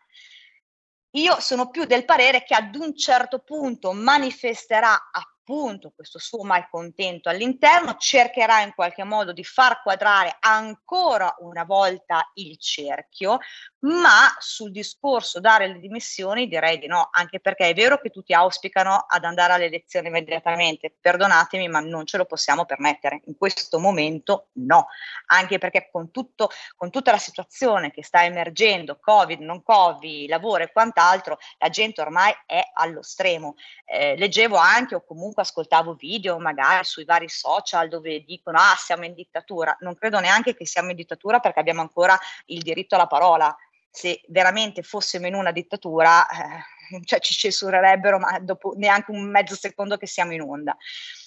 io 1.12 1.40
sono 1.40 1.70
più 1.70 1.84
del 1.84 2.04
parere 2.04 2.42
che 2.42 2.54
ad 2.54 2.74
un 2.74 2.96
certo 2.96 3.38
punto 3.38 3.92
manifesterà 3.92 5.10
appunto 5.10 5.92
questo 5.94 6.18
suo 6.18 6.44
malcontento 6.44 7.30
all'interno, 7.30 7.96
cercherà 7.96 8.60
in 8.60 8.74
qualche 8.74 9.04
modo 9.04 9.32
di 9.32 9.44
far 9.44 9.82
quadrare 9.82 10.36
ancora 10.40 11.34
una 11.38 11.64
volta 11.64 12.30
il 12.34 12.58
cerchio, 12.58 13.38
ma 13.80 14.34
sul 14.38 14.72
discorso 14.72 15.38
dare 15.38 15.68
le 15.68 15.78
dimissioni 15.78 16.48
direi 16.48 16.78
di 16.78 16.86
no, 16.88 17.08
anche 17.12 17.38
perché 17.38 17.68
è 17.68 17.74
vero 17.74 18.00
che 18.00 18.10
tutti 18.10 18.32
auspicano 18.32 19.04
ad 19.06 19.24
andare 19.24 19.52
alle 19.52 19.66
elezioni 19.66 20.08
immediatamente, 20.08 20.92
perdonatemi, 21.00 21.68
ma 21.68 21.78
non 21.80 22.04
ce 22.04 22.16
lo 22.16 22.24
possiamo 22.24 22.64
permettere. 22.64 23.22
In 23.26 23.36
questo 23.36 23.78
momento 23.78 24.48
no, 24.54 24.88
anche 25.26 25.58
perché 25.58 25.88
con, 25.92 26.10
tutto, 26.10 26.50
con 26.76 26.90
tutta 26.90 27.12
la 27.12 27.18
situazione 27.18 27.92
che 27.92 28.02
sta 28.02 28.24
emergendo, 28.24 28.98
Covid, 29.00 29.40
non 29.40 29.62
Covid, 29.62 30.28
lavoro 30.28 30.64
e 30.64 30.72
quant'altro, 30.72 31.38
la 31.58 31.68
gente 31.68 32.00
ormai 32.00 32.34
è 32.46 32.60
allo 32.74 33.02
stremo. 33.02 33.54
Eh, 33.84 34.16
leggevo 34.16 34.56
anche 34.56 34.96
o 34.96 35.04
comunque 35.04 35.42
ascoltavo 35.42 35.94
video 35.94 36.38
magari 36.38 36.84
sui 36.84 37.04
vari 37.04 37.28
social 37.28 37.88
dove 37.88 38.24
dicono 38.24 38.58
ah 38.58 38.74
siamo 38.76 39.04
in 39.04 39.14
dittatura, 39.14 39.76
non 39.80 39.94
credo 39.94 40.18
neanche 40.18 40.54
che 40.54 40.66
siamo 40.66 40.90
in 40.90 40.96
dittatura 40.96 41.38
perché 41.38 41.60
abbiamo 41.60 41.80
ancora 41.80 42.18
il 42.46 42.60
diritto 42.62 42.96
alla 42.96 43.06
parola 43.06 43.56
se 43.90 44.20
veramente 44.28 44.82
fossimo 44.82 45.26
in 45.26 45.34
una 45.34 45.52
dittatura, 45.52 46.26
eh, 46.28 47.00
cioè 47.04 47.20
ci 47.20 47.34
censurerebbero, 47.34 48.18
ma 48.18 48.38
dopo 48.40 48.74
neanche 48.76 49.10
un 49.10 49.22
mezzo 49.30 49.54
secondo 49.54 49.96
che 49.96 50.06
siamo 50.06 50.32
in 50.32 50.42
onda. 50.42 50.76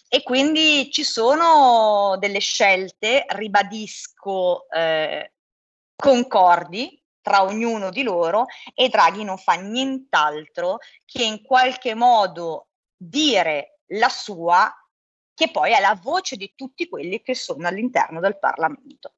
E 0.07 0.23
quindi 0.23 0.91
ci 0.91 1.03
sono 1.03 2.17
delle 2.19 2.39
scelte, 2.39 3.25
ribadisco, 3.29 4.69
eh, 4.69 5.31
concordi 5.95 7.01
tra 7.21 7.43
ognuno 7.43 7.91
di 7.91 8.03
loro 8.03 8.45
e 8.73 8.89
Draghi 8.89 9.23
non 9.23 9.37
fa 9.37 9.53
nient'altro 9.53 10.79
che 11.05 11.23
in 11.23 11.41
qualche 11.43 11.93
modo 11.93 12.69
dire 12.97 13.79
la 13.93 14.09
sua, 14.09 14.69
che 15.33 15.49
poi 15.49 15.71
è 15.71 15.79
la 15.79 15.97
voce 16.01 16.35
di 16.35 16.53
tutti 16.55 16.89
quelli 16.89 17.21
che 17.21 17.35
sono 17.35 17.67
all'interno 17.67 18.19
del 18.19 18.37
Parlamento. 18.37 19.13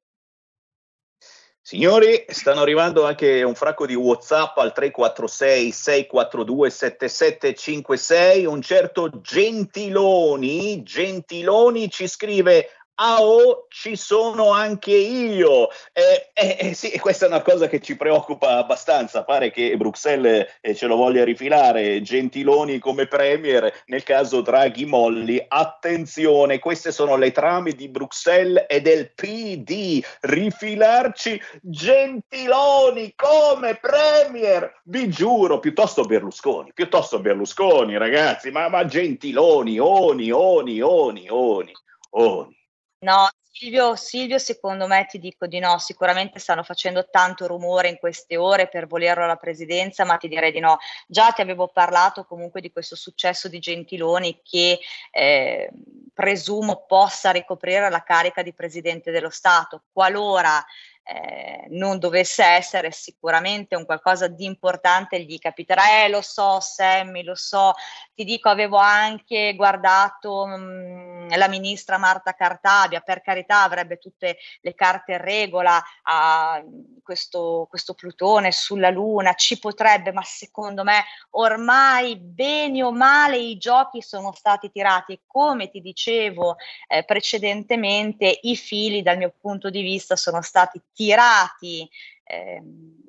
Signori, 1.65 2.25
stanno 2.27 2.59
arrivando 2.59 3.05
anche 3.05 3.41
un 3.41 3.55
fracco 3.55 3.85
di 3.85 3.95
WhatsApp 3.95 4.57
al 4.57 4.73
346 4.73 5.71
642 5.71 6.69
7756. 6.69 8.45
Un 8.45 8.61
certo 8.61 9.09
Gentiloni, 9.21 10.83
Gentiloni 10.83 11.89
ci 11.89 12.09
scrive 12.09 12.67
Ah, 12.95 13.23
oh, 13.23 13.65
ci 13.69 13.95
sono 13.95 14.51
anche 14.51 14.91
io. 14.91 15.69
Eh, 15.91 16.29
eh, 16.33 16.57
eh, 16.59 16.73
sì, 16.75 16.99
questa 16.99 17.25
è 17.25 17.27
una 17.27 17.41
cosa 17.41 17.67
che 17.67 17.79
ci 17.79 17.97
preoccupa 17.97 18.57
abbastanza. 18.57 19.23
Pare 19.23 19.49
che 19.49 19.75
Bruxelles 19.77 20.59
eh, 20.61 20.75
ce 20.75 20.85
lo 20.85 20.95
voglia 20.95 21.23
rifilare. 21.23 22.03
Gentiloni 22.03 22.77
come 22.77 23.07
premier, 23.07 23.83
nel 23.87 24.03
caso 24.03 24.41
Draghi 24.41 24.85
Molli. 24.85 25.43
Attenzione, 25.47 26.59
queste 26.59 26.91
sono 26.91 27.15
le 27.15 27.31
trame 27.31 27.71
di 27.71 27.89
Bruxelles 27.89 28.65
e 28.67 28.79
del 28.81 29.11
PD. 29.15 29.99
Rifilarci 30.21 31.41
Gentiloni 31.63 33.13
come 33.15 33.75
premier. 33.75 34.81
Vi 34.83 35.09
giuro, 35.09 35.57
piuttosto 35.59 36.03
Berlusconi, 36.03 36.73
piuttosto 36.73 37.19
Berlusconi, 37.19 37.97
ragazzi. 37.97 38.51
Ma, 38.51 38.69
ma 38.69 38.85
Gentiloni, 38.85 39.79
oni, 39.79 40.29
oni, 40.29 40.79
oni, 40.79 41.27
oni, 41.29 41.73
oni. 42.11 42.61
No, 43.03 43.29
Silvio, 43.51 43.95
Silvio, 43.97 44.39
secondo 44.39 44.87
me 44.87 45.05
ti 45.05 45.19
dico 45.19 45.45
di 45.45 45.59
no, 45.59 45.77
sicuramente 45.77 46.39
stanno 46.39 46.63
facendo 46.63 47.09
tanto 47.09 47.47
rumore 47.47 47.89
in 47.89 47.97
queste 47.97 48.37
ore 48.37 48.69
per 48.69 48.87
volerlo 48.87 49.25
alla 49.25 49.35
presidenza, 49.35 50.05
ma 50.05 50.15
ti 50.15 50.29
direi 50.29 50.53
di 50.53 50.61
no. 50.61 50.77
Già 51.05 51.31
ti 51.31 51.41
avevo 51.41 51.67
parlato 51.67 52.23
comunque 52.23 52.61
di 52.61 52.71
questo 52.71 52.95
successo 52.95 53.49
di 53.49 53.59
Gentiloni 53.59 54.39
che 54.41 54.79
eh, 55.11 55.69
presumo 56.13 56.85
possa 56.87 57.31
ricoprire 57.31 57.89
la 57.89 58.03
carica 58.03 58.41
di 58.41 58.53
presidente 58.53 59.11
dello 59.11 59.29
Stato, 59.29 59.83
qualora 59.91 60.63
eh, 61.05 61.65
non 61.69 61.99
dovesse 61.99 62.43
essere 62.43 62.91
sicuramente 62.91 63.75
un 63.75 63.85
qualcosa 63.85 64.27
di 64.27 64.45
importante 64.45 65.21
gli 65.21 65.37
capiterà, 65.37 66.03
eh 66.03 66.09
lo 66.09 66.21
so 66.21 66.59
Sammy, 66.61 67.23
lo 67.23 67.35
so, 67.35 67.73
ti 68.13 68.23
dico 68.23 68.47
avevo 68.47 68.77
anche 68.77 69.53
guardato 69.55 70.45
mh, 70.45 70.53
mm, 70.53 71.29
la 71.35 71.47
ministra 71.49 71.97
Marta 71.97 72.33
Cartabia, 72.33 73.01
per 73.01 73.21
carità 73.21 73.63
avrebbe 73.63 73.97
tutte 73.97 74.37
le 74.61 74.73
carte 74.75 75.13
in 75.13 75.21
regola 75.21 75.81
a 76.03 76.63
questo, 77.03 77.67
questo 77.69 77.93
Plutone 77.93 78.51
sulla 78.51 78.89
Luna, 78.89 79.33
ci 79.33 79.59
potrebbe, 79.59 80.13
ma 80.13 80.23
secondo 80.23 80.83
me 80.83 81.03
ormai 81.31 82.17
bene 82.17 82.81
o 82.83 82.91
male 82.91 83.37
i 83.37 83.57
giochi 83.57 84.01
sono 84.01 84.31
stati 84.31 84.71
tirati 84.71 85.19
come 85.27 85.69
ti 85.69 85.81
dicevo 85.81 86.55
eh, 86.87 87.03
precedentemente 87.03 88.39
i 88.43 88.55
fili 88.55 89.01
dal 89.01 89.17
mio 89.17 89.33
punto 89.39 89.69
di 89.69 89.81
vista 89.81 90.15
sono 90.15 90.41
stati 90.41 90.81
tirati 90.93 91.89
eh, 92.23 92.61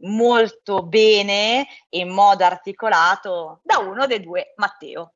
molto 0.03 0.83
bene 0.83 1.66
in 1.90 2.11
modo 2.11 2.44
articolato 2.44 3.61
da 3.62 3.79
uno 3.79 4.07
dei 4.07 4.20
due 4.20 4.53
Matteo. 4.57 5.13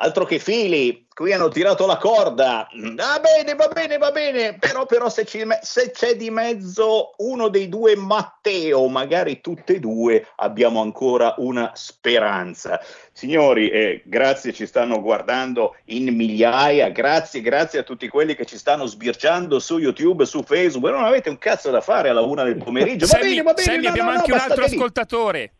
Altro 0.00 0.24
che 0.24 0.38
fili, 0.38 1.06
qui 1.12 1.32
hanno 1.32 1.48
tirato 1.48 1.84
la 1.84 1.96
corda. 1.96 2.68
Va 2.72 3.20
bene, 3.20 3.56
va 3.56 3.66
bene, 3.66 3.98
va 3.98 4.12
bene. 4.12 4.56
Però, 4.56 4.86
però 4.86 5.08
se, 5.08 5.24
ci, 5.24 5.44
se, 5.60 5.90
c'è 5.90 6.14
di 6.14 6.30
mezzo 6.30 7.14
uno 7.16 7.48
dei 7.48 7.68
due 7.68 7.96
Matteo, 7.96 8.86
magari 8.86 9.40
tutte 9.40 9.74
e 9.74 9.80
due, 9.80 10.24
abbiamo 10.36 10.80
ancora 10.82 11.34
una 11.38 11.72
speranza. 11.74 12.80
Signori, 13.10 13.70
eh, 13.70 14.02
grazie, 14.04 14.52
ci 14.52 14.66
stanno 14.66 15.00
guardando 15.00 15.74
in 15.86 16.14
migliaia. 16.14 16.90
Grazie, 16.90 17.40
grazie 17.40 17.80
a 17.80 17.82
tutti 17.82 18.06
quelli 18.06 18.36
che 18.36 18.44
ci 18.44 18.56
stanno 18.56 18.86
sbirciando 18.86 19.58
su 19.58 19.78
YouTube, 19.78 20.26
su 20.26 20.44
Facebook. 20.44 20.92
Non 20.92 21.02
avete 21.02 21.28
un 21.28 21.38
cazzo 21.38 21.72
da 21.72 21.80
fare 21.80 22.08
alla 22.08 22.20
una 22.20 22.44
del 22.44 22.58
pomeriggio. 22.58 23.06
Va 23.06 23.14
Sammy, 23.14 23.30
bene, 23.30 23.42
va 23.42 23.52
bene. 23.52 23.66
Sammy, 23.66 23.82
no, 23.82 23.88
abbiamo 23.88 24.10
no, 24.12 24.16
anche 24.18 24.30
no, 24.30 24.36
un 24.36 24.40
altro 24.42 24.64
lì. 24.64 24.74
ascoltatore. 24.74 25.52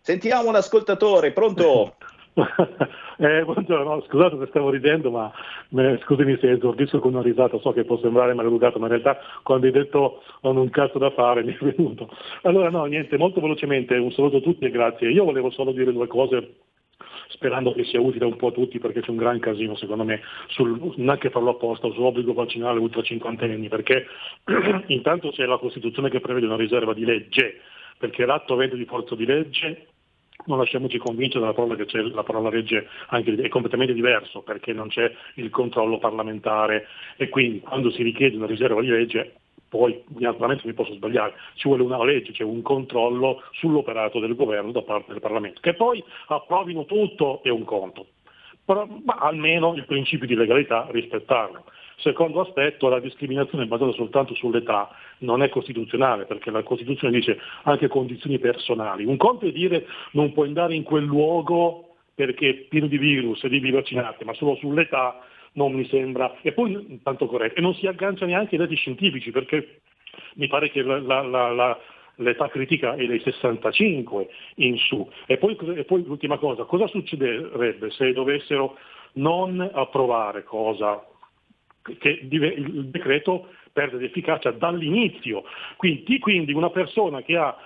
Sentiamo 0.00 0.48
un 0.48 0.54
ascoltatore, 0.54 1.32
pronto? 1.32 1.96
eh, 2.34 3.44
buongiorno, 3.44 4.02
scusate 4.08 4.38
se 4.38 4.46
stavo 4.46 4.70
ridendo, 4.70 5.10
ma 5.10 5.30
eh, 5.76 5.98
scusami 6.02 6.38
se 6.40 6.52
esordisco 6.52 6.98
con 6.98 7.12
una 7.12 7.22
risata, 7.22 7.58
so 7.58 7.72
che 7.72 7.84
può 7.84 7.98
sembrare 7.98 8.32
maleducato, 8.32 8.78
ma 8.78 8.86
in 8.86 8.92
realtà 8.92 9.18
quando 9.42 9.66
hai 9.66 9.72
detto 9.72 10.22
non 10.40 10.56
un 10.56 10.70
cazzo 10.70 10.98
da 10.98 11.10
fare 11.10 11.42
mi 11.44 11.52
è 11.52 11.58
venuto. 11.60 12.08
Allora 12.42 12.70
no, 12.70 12.84
niente, 12.86 13.18
molto 13.18 13.40
velocemente, 13.40 13.96
un 13.96 14.12
saluto 14.12 14.38
a 14.38 14.40
tutti 14.40 14.64
e 14.64 14.70
grazie. 14.70 15.10
Io 15.10 15.24
volevo 15.24 15.50
solo 15.50 15.72
dire 15.72 15.92
due 15.92 16.06
cose 16.06 16.54
sperando 17.28 17.72
che 17.72 17.84
sia 17.84 18.00
utile 18.00 18.24
un 18.24 18.36
po' 18.36 18.48
a 18.48 18.52
tutti 18.52 18.78
perché 18.78 19.00
c'è 19.00 19.10
un 19.10 19.16
gran 19.16 19.38
casino 19.38 19.74
secondo 19.76 20.04
me, 20.04 20.20
sul, 20.48 20.94
neanche 20.96 21.30
farlo 21.30 21.50
apposta, 21.50 21.90
sull'obbligo 21.90 22.32
vaccinale 22.32 22.78
ultra 22.78 23.02
cinquantenni, 23.02 23.68
perché 23.68 24.06
intanto 24.88 25.30
c'è 25.30 25.44
la 25.44 25.58
Costituzione 25.58 26.08
che 26.08 26.20
prevede 26.20 26.46
una 26.46 26.56
riserva 26.56 26.94
di 26.94 27.04
legge, 27.04 27.60
perché 27.98 28.24
l'atto 28.24 28.54
avente 28.54 28.76
di 28.76 28.84
forza 28.86 29.14
di 29.14 29.26
legge 29.26 29.86
non 30.46 30.58
lasciamoci 30.58 30.98
convincere 30.98 31.40
dalla 31.40 31.54
parola 31.54 31.76
che 31.76 31.86
c'è 31.86 32.00
la 32.00 32.22
parola 32.22 32.50
legge 32.50 32.88
anche, 33.08 33.34
è 33.34 33.48
completamente 33.48 33.92
diverso 33.92 34.42
perché 34.42 34.72
non 34.72 34.88
c'è 34.88 35.10
il 35.34 35.50
controllo 35.50 35.98
parlamentare. 35.98 36.86
E 37.16 37.28
quindi 37.28 37.60
quando 37.60 37.90
si 37.90 38.02
richiede 38.02 38.36
una 38.36 38.46
riserva 38.46 38.80
di 38.80 38.88
legge 38.88 39.34
poi 39.72 40.04
naturalmente 40.18 40.66
mi 40.66 40.74
posso 40.74 40.92
sbagliare, 40.92 41.32
ci 41.54 41.66
vuole 41.66 41.82
una 41.82 42.04
legge, 42.04 42.32
c'è 42.32 42.42
un 42.42 42.60
controllo 42.60 43.42
sull'operato 43.52 44.20
del 44.20 44.34
governo 44.34 44.70
da 44.70 44.82
parte 44.82 45.12
del 45.12 45.22
Parlamento. 45.22 45.60
Che 45.62 45.72
poi 45.72 46.04
approvino 46.26 46.84
tutto 46.84 47.42
è 47.42 47.48
un 47.48 47.64
conto, 47.64 48.08
però, 48.64 48.86
ma 49.04 49.14
almeno 49.14 49.74
il 49.74 49.84
principio 49.86 50.26
di 50.26 50.34
legalità 50.34 50.86
rispettarlo. 50.90 51.64
Secondo 51.96 52.40
aspetto, 52.40 52.88
la 52.88 53.00
discriminazione 53.00 53.66
basata 53.66 53.92
soltanto 53.92 54.34
sull'età 54.34 54.90
non 55.18 55.42
è 55.42 55.48
costituzionale, 55.48 56.24
perché 56.24 56.50
la 56.50 56.62
Costituzione 56.62 57.16
dice 57.16 57.38
anche 57.62 57.88
condizioni 57.88 58.38
personali. 58.38 59.04
Un 59.04 59.16
conto 59.16 59.46
è 59.46 59.52
dire 59.52 59.86
non 60.12 60.32
puoi 60.32 60.48
andare 60.48 60.74
in 60.74 60.82
quel 60.82 61.04
luogo 61.04 61.94
perché 62.14 62.48
è 62.48 62.54
pieno 62.54 62.86
di 62.86 62.98
virus 62.98 63.44
e 63.44 63.48
devi 63.48 63.70
vaccinarti, 63.70 64.24
ma 64.24 64.34
solo 64.34 64.56
sull'età 64.56 65.20
non 65.54 65.72
mi 65.72 65.86
sembra, 65.86 66.36
e 66.42 66.52
poi 66.52 67.00
tanto 67.02 67.26
corretto, 67.26 67.58
e 67.58 67.60
non 67.60 67.74
si 67.74 67.86
aggancia 67.86 68.26
neanche 68.26 68.54
ai 68.54 68.62
dati 68.62 68.74
scientifici, 68.74 69.30
perché 69.30 69.80
mi 70.34 70.46
pare 70.46 70.70
che 70.70 70.82
la, 70.82 70.98
la, 70.98 71.22
la, 71.22 71.78
l'età 72.16 72.48
critica 72.48 72.94
è 72.94 73.06
dei 73.06 73.20
65 73.20 74.28
in 74.56 74.76
su. 74.76 75.08
E 75.26 75.38
poi, 75.38 75.56
e 75.74 75.84
poi 75.84 76.04
l'ultima 76.04 76.38
cosa, 76.38 76.64
cosa 76.64 76.86
succederebbe 76.86 77.90
se 77.90 78.12
dovessero 78.12 78.76
non 79.14 79.60
approvare 79.72 80.44
cosa 80.44 81.04
che 81.82 82.08
il 82.08 82.86
decreto 82.86 83.48
perde 83.72 83.98
di 83.98 84.04
efficacia 84.04 84.50
dall'inizio. 84.50 85.44
Quindi, 85.76 86.18
quindi 86.18 86.52
una 86.52 86.70
persona 86.70 87.22
che 87.22 87.36
ha 87.36 87.56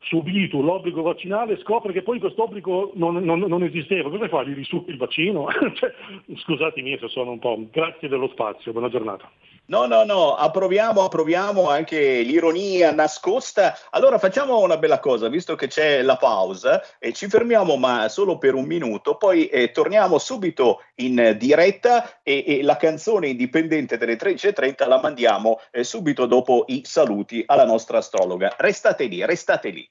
subito 0.00 0.60
l'obbligo 0.60 1.02
vaccinale 1.02 1.58
scopre 1.58 1.92
che 1.92 2.02
poi 2.02 2.18
questo 2.18 2.42
obbligo 2.42 2.92
non, 2.94 3.22
non, 3.22 3.38
non 3.38 3.62
esisteva, 3.62 4.10
cosa 4.10 4.28
fa? 4.28 4.42
Gli 4.42 4.54
risucchi 4.54 4.90
il 4.90 4.96
vaccino? 4.96 5.46
cioè, 5.74 5.94
scusatemi 6.34 6.98
se 6.98 7.08
sono 7.08 7.30
un 7.30 7.38
po'... 7.38 7.66
Grazie 7.70 8.08
dello 8.08 8.28
spazio, 8.28 8.72
buona 8.72 8.88
giornata. 8.88 9.30
No, 9.72 9.86
no, 9.86 10.04
no, 10.04 10.34
approviamo, 10.34 11.02
approviamo 11.02 11.70
anche 11.70 12.20
l'ironia 12.20 12.92
nascosta. 12.92 13.74
Allora 13.92 14.18
facciamo 14.18 14.58
una 14.58 14.76
bella 14.76 15.00
cosa, 15.00 15.30
visto 15.30 15.54
che 15.54 15.66
c'è 15.66 16.02
la 16.02 16.18
pausa, 16.18 16.82
e 16.98 17.14
ci 17.14 17.26
fermiamo 17.26 17.76
ma 17.76 18.10
solo 18.10 18.36
per 18.36 18.52
un 18.52 18.66
minuto, 18.66 19.16
poi 19.16 19.46
eh, 19.46 19.70
torniamo 19.70 20.18
subito 20.18 20.82
in 20.96 21.36
diretta 21.38 22.20
e, 22.22 22.44
e, 22.46 22.62
la 22.62 22.76
canzone 22.76 23.28
indipendente 23.28 23.96
delle 23.96 24.18
13.30 24.18 24.86
la 24.86 25.00
mandiamo 25.00 25.58
eh, 25.70 25.84
subito 25.84 26.26
dopo 26.26 26.64
i 26.66 26.82
saluti 26.84 27.42
alla 27.46 27.64
nostra 27.64 27.96
astrologa. 27.96 28.54
Restate 28.58 29.06
lì, 29.06 29.24
restate 29.24 29.70
lì. 29.70 29.90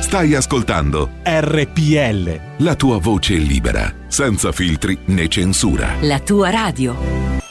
Stai 0.00 0.34
ascoltando 0.34 1.10
RPL. 1.22 2.64
La 2.64 2.76
tua 2.76 2.98
voce 2.98 3.34
libera, 3.34 3.92
senza 4.06 4.52
filtri 4.52 4.96
né 5.08 5.28
censura. 5.28 5.96
La 6.00 6.20
tua 6.20 6.48
radio. 6.48 7.45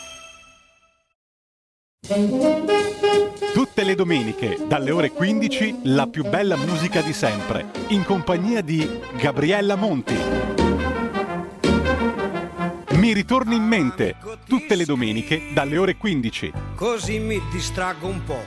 Tutte 2.08 3.84
le 3.84 3.96
domeniche, 3.96 4.60
dalle 4.68 4.92
ore 4.92 5.10
15, 5.12 5.80
la 5.86 6.06
più 6.06 6.24
bella 6.24 6.56
musica 6.56 7.02
di 7.02 7.14
sempre, 7.14 7.72
in 7.88 8.04
compagnia 8.04 8.62
di 8.62 9.00
Gabriella 9.18 9.76
Monti. 9.76 10.16
Mi 12.92 13.12
ritorni 13.12 13.56
in 13.56 13.64
mente, 13.64 14.18
tutte 14.48 14.76
le 14.76 14.86
domeniche, 14.86 15.48
dalle 15.52 15.78
ore 15.80 15.98
15. 15.98 16.52
Così 16.76 17.18
mi 17.18 17.42
distraggo 17.52 18.06
un 18.06 18.24
po'. 18.24 18.44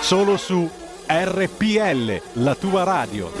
Solo 0.00 0.36
su 0.36 0.70
RPL, 1.08 2.22
la 2.34 2.54
tua 2.54 2.84
radio. 2.84 3.39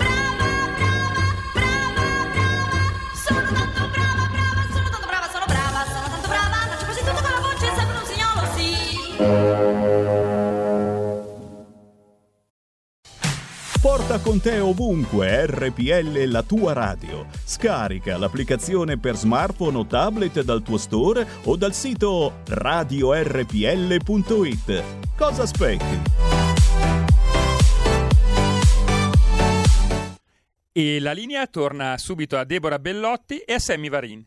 Porta 13.80 14.20
con 14.20 14.40
te 14.40 14.58
ovunque 14.58 15.46
RPL 15.46 16.24
la 16.26 16.42
tua 16.42 16.72
radio. 16.72 17.26
Scarica 17.44 18.18
l'applicazione 18.18 18.98
per 18.98 19.16
smartphone 19.16 19.78
o 19.78 19.86
tablet 19.86 20.42
dal 20.42 20.62
tuo 20.62 20.76
store 20.76 21.26
o 21.44 21.56
dal 21.56 21.72
sito 21.72 22.40
radiorpl.it. 22.46 23.14
Cosa 25.16 25.42
aspetti? 25.42 26.00
E 30.72 31.00
la 31.00 31.12
linea 31.12 31.46
torna 31.46 31.96
subito 31.98 32.36
a 32.36 32.44
Deborah 32.44 32.78
Bellotti 32.78 33.38
e 33.38 33.54
a 33.54 33.58
Sammy 33.58 33.88
Varin. 33.88 34.24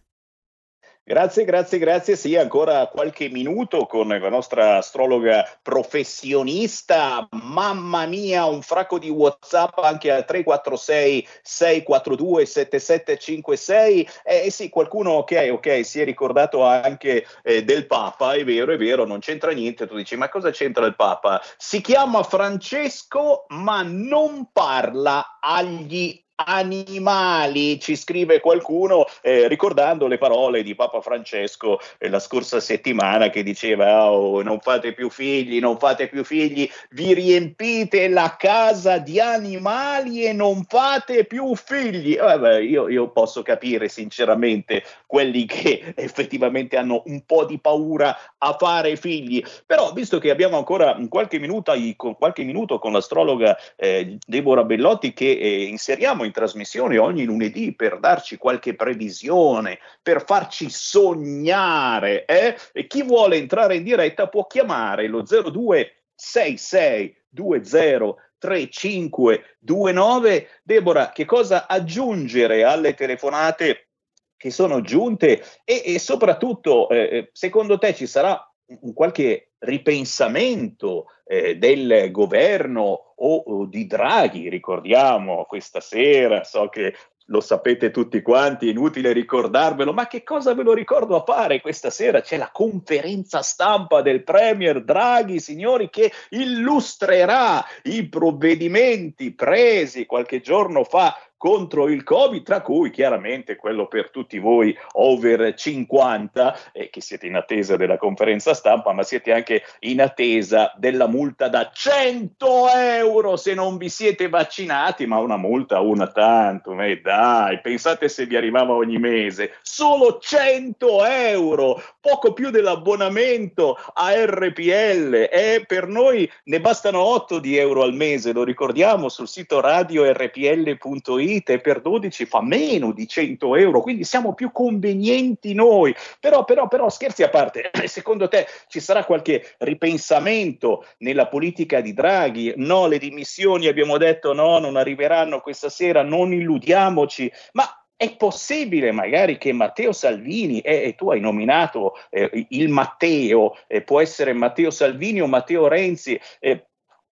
Grazie, 1.05 1.43
grazie, 1.43 1.79
grazie. 1.79 2.15
Sì, 2.15 2.37
ancora 2.37 2.87
qualche 2.87 3.27
minuto 3.27 3.85
con 3.87 4.07
la 4.07 4.29
nostra 4.29 4.77
astrologa 4.77 5.43
professionista. 5.61 7.27
Mamma 7.31 8.05
mia, 8.05 8.45
un 8.45 8.61
fracco 8.61 8.97
di 8.99 9.09
WhatsApp 9.09 9.79
anche 9.79 10.09
al 10.11 10.23
346 10.23 11.27
642 11.41 12.45
7756. 12.45 14.09
Eh 14.23 14.49
sì, 14.49 14.69
qualcuno, 14.69 15.11
ok, 15.11 15.49
ok, 15.51 15.85
si 15.85 15.99
è 15.99 16.05
ricordato 16.05 16.63
anche 16.63 17.27
eh, 17.43 17.65
del 17.65 17.85
Papa, 17.85 18.35
è 18.35 18.45
vero, 18.45 18.71
è 18.71 18.77
vero, 18.77 19.05
non 19.05 19.19
c'entra 19.19 19.51
niente. 19.51 19.85
Tu 19.85 19.97
dici, 19.97 20.15
ma 20.15 20.29
cosa 20.29 20.51
c'entra 20.51 20.85
il 20.85 20.95
Papa? 20.95 21.41
Si 21.57 21.81
chiama 21.81 22.23
Francesco, 22.23 23.43
ma 23.49 23.81
non 23.83 24.51
parla 24.53 25.39
agli 25.41 26.22
animali, 26.35 27.79
ci 27.79 27.95
scrive 27.95 28.39
qualcuno 28.39 29.05
eh, 29.21 29.47
ricordando 29.47 30.07
le 30.07 30.17
parole 30.17 30.63
di 30.63 30.75
Papa 30.75 31.01
Francesco 31.01 31.79
eh, 31.97 32.09
la 32.09 32.19
scorsa 32.19 32.59
settimana 32.59 33.29
che 33.29 33.43
diceva 33.43 34.11
oh, 34.11 34.41
non 34.41 34.59
fate 34.59 34.93
più 34.93 35.09
figli, 35.09 35.59
non 35.59 35.77
fate 35.77 36.07
più 36.07 36.23
figli, 36.23 36.69
vi 36.91 37.13
riempite 37.13 38.07
la 38.07 38.35
casa 38.37 38.97
di 38.97 39.19
animali 39.19 40.25
e 40.25 40.33
non 40.33 40.65
fate 40.67 41.25
più 41.25 41.55
figli. 41.55 42.15
Eh, 42.15 42.39
beh, 42.39 42.63
io, 42.63 42.89
io 42.89 43.09
posso 43.11 43.41
capire 43.41 43.87
sinceramente 43.87 44.83
quelli 45.05 45.45
che 45.47 45.93
effettivamente 45.95 46.77
hanno 46.77 47.03
un 47.05 47.23
po' 47.25 47.45
di 47.45 47.59
paura 47.59 48.15
a 48.37 48.55
fare 48.57 48.95
figli, 48.95 49.43
però 49.65 49.91
visto 49.93 50.17
che 50.17 50.29
abbiamo 50.29 50.57
ancora 50.57 50.97
qualche 51.09 51.39
minuto, 51.39 51.73
qualche 52.17 52.43
minuto 52.43 52.79
con 52.79 52.91
l'astrologa 52.91 53.57
eh, 53.75 54.17
Deborah 54.25 54.63
Bellotti 54.63 55.13
che 55.13 55.31
eh, 55.31 55.63
inseriamo 55.63 56.22
in 56.23 56.31
trasmissione 56.31 56.97
ogni 56.97 57.25
lunedì 57.25 57.75
per 57.75 57.99
darci 57.99 58.38
qualche 58.38 58.75
previsione, 58.75 59.79
per 60.01 60.23
farci 60.25 60.69
sognare. 60.69 62.25
Eh? 62.25 62.55
E 62.71 62.88
chi 62.88 63.03
vuole 63.03 63.36
entrare 63.38 63.75
in 63.75 63.83
diretta 63.83 64.27
può 64.27 64.47
chiamare 64.47 65.07
lo 65.07 65.23
026620 65.23 68.21
3529. 68.43 70.47
Deborah, 70.63 71.12
che 71.12 71.25
cosa 71.25 71.67
aggiungere 71.67 72.63
alle 72.63 72.93
telefonate 72.93 73.88
che 74.36 74.51
sono 74.51 74.81
giunte 74.81 75.41
e, 75.63 75.83
e 75.86 75.99
soprattutto, 75.99 76.89
eh, 76.89 76.97
eh 76.97 77.29
secondo 77.31 77.77
te 77.77 77.95
ci 77.95 78.05
sarà 78.05 78.38
un 78.81 78.93
qualche 78.93 79.52
ripensamento 79.63 81.06
eh, 81.26 81.58
del 81.58 82.12
governo 82.12 83.13
o, 83.15 83.36
o, 83.36 83.65
di 83.65 83.88
Draghi, 83.88 84.49
ricordiamo 84.49 85.45
questa 85.45 85.80
sera, 85.80 86.43
so 86.43 86.69
che 86.69 86.93
lo 87.28 87.39
sapete 87.39 87.89
tutti 87.89 88.21
quanti, 88.21 88.67
è 88.67 88.71
inutile 88.71 89.13
ricordarvelo, 89.13 89.93
ma 89.93 90.08
che 90.08 90.23
cosa 90.23 90.54
ve 90.54 90.63
lo 90.63 90.73
ricordo 90.73 91.15
a 91.15 91.23
fare 91.23 91.62
questa 91.62 91.89
sera? 91.89 92.21
C'è 92.21 92.38
la 92.38 92.52
conferenza 92.52 93.41
stampa 93.41 94.02
del 94.02 94.23
Premier 94.23 94.84
Draghi, 94.84 95.39
signori, 95.39 95.89
che 95.89 96.12
illustrerà 96.30 97.63
i 97.84 98.08
provvedimenti 98.10 99.34
presi 99.34 100.06
qualche 100.06 100.41
giorno 100.41 100.84
fa 100.84 101.15
contro 101.43 101.89
il 101.89 102.03
Covid, 102.03 102.41
tra 102.41 102.62
cui 102.62 102.89
chiaramente 102.89 103.58
quello 103.58 103.88
per 103.88 104.12
tutti 104.12 104.39
voi 104.39 104.73
over 104.93 105.53
50, 105.53 106.71
eh, 106.71 106.89
che 106.89 107.01
siete 107.01 107.27
in 107.27 107.36
attesa 107.36 107.75
della 107.75 107.97
conferenza 107.97 108.53
stampa, 108.53 108.93
ma 108.93 109.03
siete 109.03 109.34
anche 109.34 109.62
in 109.79 109.99
attesa 109.99 110.73
della 110.77 111.06
multa 111.06 111.49
da 111.49 111.69
100 111.69 112.69
euro 112.69 113.36
se 113.36 113.53
non 113.56 113.75
vi 113.75 113.89
siete 113.89 114.29
vaccinati, 114.29 115.06
ma 115.06 115.17
una 115.17 115.36
multa 115.36 115.82
una 115.82 116.08
tanto, 116.08 116.79
eh, 116.79 117.01
dai, 117.01 117.60
pensate 117.60 118.08
se 118.08 118.25
vi 118.25 118.38
arrivava 118.38 118.71
ogni 118.71 118.97
mese, 118.97 119.56
solo 119.63 120.19
100 120.21 121.03
euro, 121.03 121.84
poco 121.99 122.32
più 122.32 122.51
dell'abbonamento 122.51 123.77
a 123.95 124.13
RPL, 124.15 125.27
e 125.29 125.65
per 125.67 125.88
noi 125.88 126.32
ne 126.45 126.62
bastano 126.62 127.01
8 127.01 127.39
di 127.39 127.58
euro 127.58 127.82
al 127.82 127.93
mese, 127.93 128.32
lo 128.32 128.45
ricordiamo 128.45 129.10
sul 129.10 129.27
sito 129.27 129.60
radio 129.60 130.10
rpl.it 130.10 131.32
vite 131.33 131.59
per 131.59 131.81
12 131.81 132.25
fa 132.25 132.41
meno 132.41 132.91
di 132.91 133.07
100 133.07 133.55
euro, 133.55 133.81
quindi 133.81 134.03
siamo 134.03 134.33
più 134.33 134.51
convenienti 134.51 135.53
noi. 135.53 135.93
Però, 136.19 136.43
però, 136.43 136.67
però, 136.67 136.89
scherzi 136.89 137.23
a 137.23 137.29
parte, 137.29 137.71
secondo 137.85 138.27
te 138.27 138.45
ci 138.67 138.79
sarà 138.79 139.03
qualche 139.05 139.55
ripensamento 139.59 140.85
nella 140.99 141.27
politica 141.27 141.81
di 141.81 141.93
Draghi? 141.93 142.53
No, 142.57 142.87
le 142.87 142.99
dimissioni 142.99 143.67
abbiamo 143.67 143.97
detto 143.97 144.33
no, 144.33 144.59
non 144.59 144.75
arriveranno 144.75 145.39
questa 145.39 145.69
sera, 145.69 146.03
non 146.03 146.33
illudiamoci, 146.33 147.31
ma 147.53 147.65
è 147.95 148.15
possibile 148.15 148.91
magari 148.91 149.37
che 149.37 149.53
Matteo 149.53 149.91
Salvini, 149.91 150.59
e, 150.59 150.83
e 150.87 150.95
tu 150.95 151.09
hai 151.09 151.19
nominato 151.19 151.93
eh, 152.09 152.47
il 152.49 152.69
Matteo, 152.69 153.55
eh, 153.67 153.81
può 153.81 154.01
essere 154.01 154.33
Matteo 154.33 154.71
Salvini 154.71 155.21
o 155.21 155.27
Matteo 155.27 155.67
Renzi, 155.67 156.19
eh, 156.39 156.67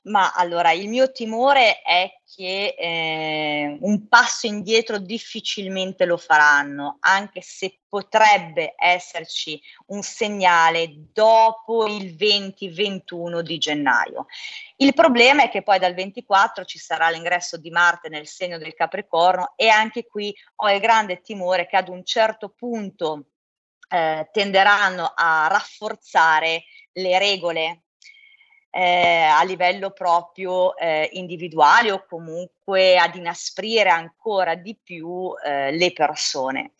Ma 0.07 0.31
allora, 0.33 0.71
il 0.71 0.87
mio 0.87 1.11
timore 1.11 1.81
è 1.81 2.09
che 2.33 2.75
eh, 2.77 3.77
un 3.81 4.07
passo 4.07 4.47
indietro 4.47 4.99
difficilmente 4.99 6.05
lo 6.05 6.17
faranno, 6.17 6.97
anche 7.01 7.41
se 7.41 7.79
potrebbe 7.89 8.73
esserci 8.77 9.61
un 9.87 10.01
segnale 10.03 10.93
dopo 11.11 11.87
il 11.87 12.15
20-21 12.15 13.41
di 13.41 13.57
gennaio. 13.57 14.27
Il 14.77 14.93
problema 14.93 15.43
è 15.43 15.49
che 15.49 15.63
poi 15.63 15.79
dal 15.79 15.93
24 15.93 16.63
ci 16.63 16.79
sarà 16.79 17.09
l'ingresso 17.09 17.57
di 17.57 17.69
Marte 17.69 18.07
nel 18.07 18.27
segno 18.27 18.57
del 18.57 18.73
Capricorno 18.73 19.53
e 19.55 19.67
anche 19.67 20.05
qui 20.05 20.33
ho 20.55 20.69
il 20.69 20.79
grande 20.79 21.21
timore 21.21 21.67
che 21.67 21.75
ad 21.75 21.89
un 21.89 22.03
certo 22.05 22.49
punto 22.49 23.25
eh, 23.89 24.29
tenderanno 24.31 25.11
a 25.15 25.47
rafforzare 25.47 26.63
le 26.93 27.19
regole 27.19 27.81
eh, 28.77 29.23
a 29.23 29.41
livello 29.43 29.89
proprio 29.89 30.77
eh, 30.77 31.09
individuale 31.13 31.91
o 31.91 32.05
comunque 32.05 32.95
ad 32.95 33.15
inasprire 33.15 33.89
ancora 33.89 34.53
di 34.53 34.75
più 34.75 35.33
eh, 35.43 35.71
le 35.71 35.91
persone. 35.93 36.73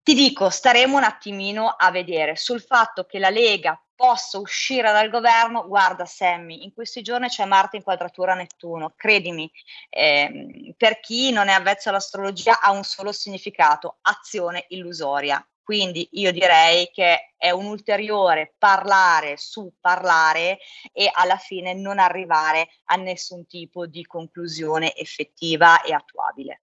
Ti 0.00 0.14
dico, 0.14 0.48
staremo 0.48 0.96
un 0.96 1.02
attimino 1.02 1.66
a 1.68 1.90
vedere 1.90 2.36
sul 2.36 2.60
fatto 2.60 3.04
che 3.04 3.18
la 3.18 3.30
Lega 3.30 3.80
possa 3.96 4.38
uscire 4.38 4.92
dal 4.92 5.10
governo, 5.10 5.66
guarda 5.66 6.04
Sammy, 6.04 6.62
in 6.62 6.72
questi 6.72 7.02
giorni 7.02 7.28
c'è 7.28 7.46
Marte 7.46 7.76
in 7.76 7.82
quadratura 7.82 8.34
Nettuno, 8.34 8.92
credimi, 8.96 9.50
eh, 9.90 10.72
per 10.76 11.00
chi 11.00 11.32
non 11.32 11.48
è 11.48 11.52
avvezzo 11.52 11.88
all'astrologia 11.88 12.60
ha 12.60 12.70
un 12.70 12.84
solo 12.84 13.10
significato, 13.10 13.98
azione 14.02 14.66
illusoria. 14.68 15.44
Quindi 15.62 16.08
io 16.12 16.32
direi 16.32 16.90
che 16.90 17.34
è 17.36 17.50
un 17.50 17.66
ulteriore 17.66 18.54
parlare 18.58 19.36
su 19.36 19.72
parlare 19.80 20.58
e 20.92 21.08
alla 21.12 21.36
fine 21.36 21.72
non 21.72 21.98
arrivare 21.98 22.68
a 22.86 22.96
nessun 22.96 23.46
tipo 23.46 23.86
di 23.86 24.04
conclusione 24.04 24.94
effettiva 24.94 25.82
e 25.82 25.92
attuabile. 25.92 26.62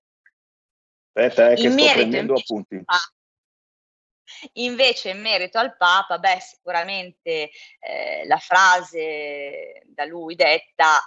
Aspetta, 1.14 1.52
eh, 1.52 1.56
che 1.56 1.68
in 1.68 1.72
sto 1.72 1.94
prendendo 1.94 2.34
appunti. 2.36 2.84
Invece, 4.54 5.10
in 5.10 5.22
merito 5.22 5.58
al 5.58 5.76
Papa, 5.76 6.20
beh, 6.20 6.40
sicuramente 6.40 7.50
eh, 7.80 8.26
la 8.26 8.38
frase 8.38 9.82
da 9.88 10.06
lui 10.06 10.36
detta 10.36 10.98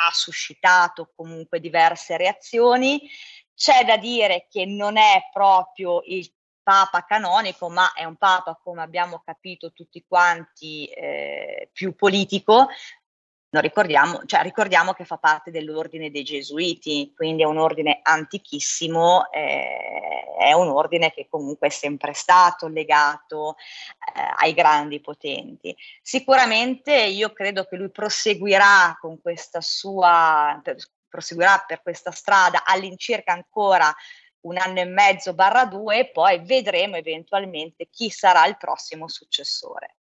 ha 0.00 0.10
suscitato 0.12 1.12
comunque 1.14 1.60
diverse 1.60 2.16
reazioni. 2.16 3.08
C'è 3.54 3.84
da 3.84 3.96
dire 3.96 4.46
che 4.48 4.66
non 4.66 4.96
è 4.96 5.28
proprio 5.32 6.02
il 6.04 6.32
papa 6.68 7.06
canonico, 7.06 7.70
ma 7.70 7.94
è 7.94 8.04
un 8.04 8.16
papa, 8.16 8.60
come 8.62 8.82
abbiamo 8.82 9.22
capito 9.24 9.72
tutti 9.72 10.04
quanti, 10.06 10.84
eh, 10.84 11.70
più 11.72 11.94
politico. 11.94 12.68
Non 13.50 13.62
ricordiamo, 13.62 14.20
cioè 14.26 14.42
ricordiamo 14.42 14.92
che 14.92 15.06
fa 15.06 15.16
parte 15.16 15.50
dell'ordine 15.50 16.10
dei 16.10 16.24
Gesuiti, 16.24 17.14
quindi 17.16 17.40
è 17.40 17.46
un 17.46 17.56
ordine 17.56 18.00
antichissimo, 18.02 19.30
eh, 19.30 20.34
è 20.38 20.52
un 20.52 20.68
ordine 20.68 21.10
che 21.10 21.26
comunque 21.30 21.68
è 21.68 21.70
sempre 21.70 22.12
stato 22.12 22.68
legato 22.68 23.56
eh, 24.14 24.20
ai 24.40 24.52
grandi 24.52 25.00
potenti. 25.00 25.74
Sicuramente 26.02 26.94
io 26.94 27.32
credo 27.32 27.64
che 27.64 27.76
lui 27.76 27.90
proseguirà 27.90 28.94
con 29.00 29.18
questa 29.22 29.62
sua, 29.62 30.60
proseguirà 31.08 31.64
per 31.66 31.80
questa 31.80 32.10
strada 32.10 32.62
all'incirca 32.66 33.32
ancora 33.32 33.90
un 34.48 34.56
anno 34.58 34.80
e 34.80 34.84
mezzo 34.84 35.34
barra 35.34 35.66
due 35.66 36.00
e 36.00 36.10
poi 36.10 36.40
vedremo 36.44 36.96
eventualmente 36.96 37.88
chi 37.90 38.10
sarà 38.10 38.46
il 38.46 38.56
prossimo 38.56 39.08
successore. 39.08 39.97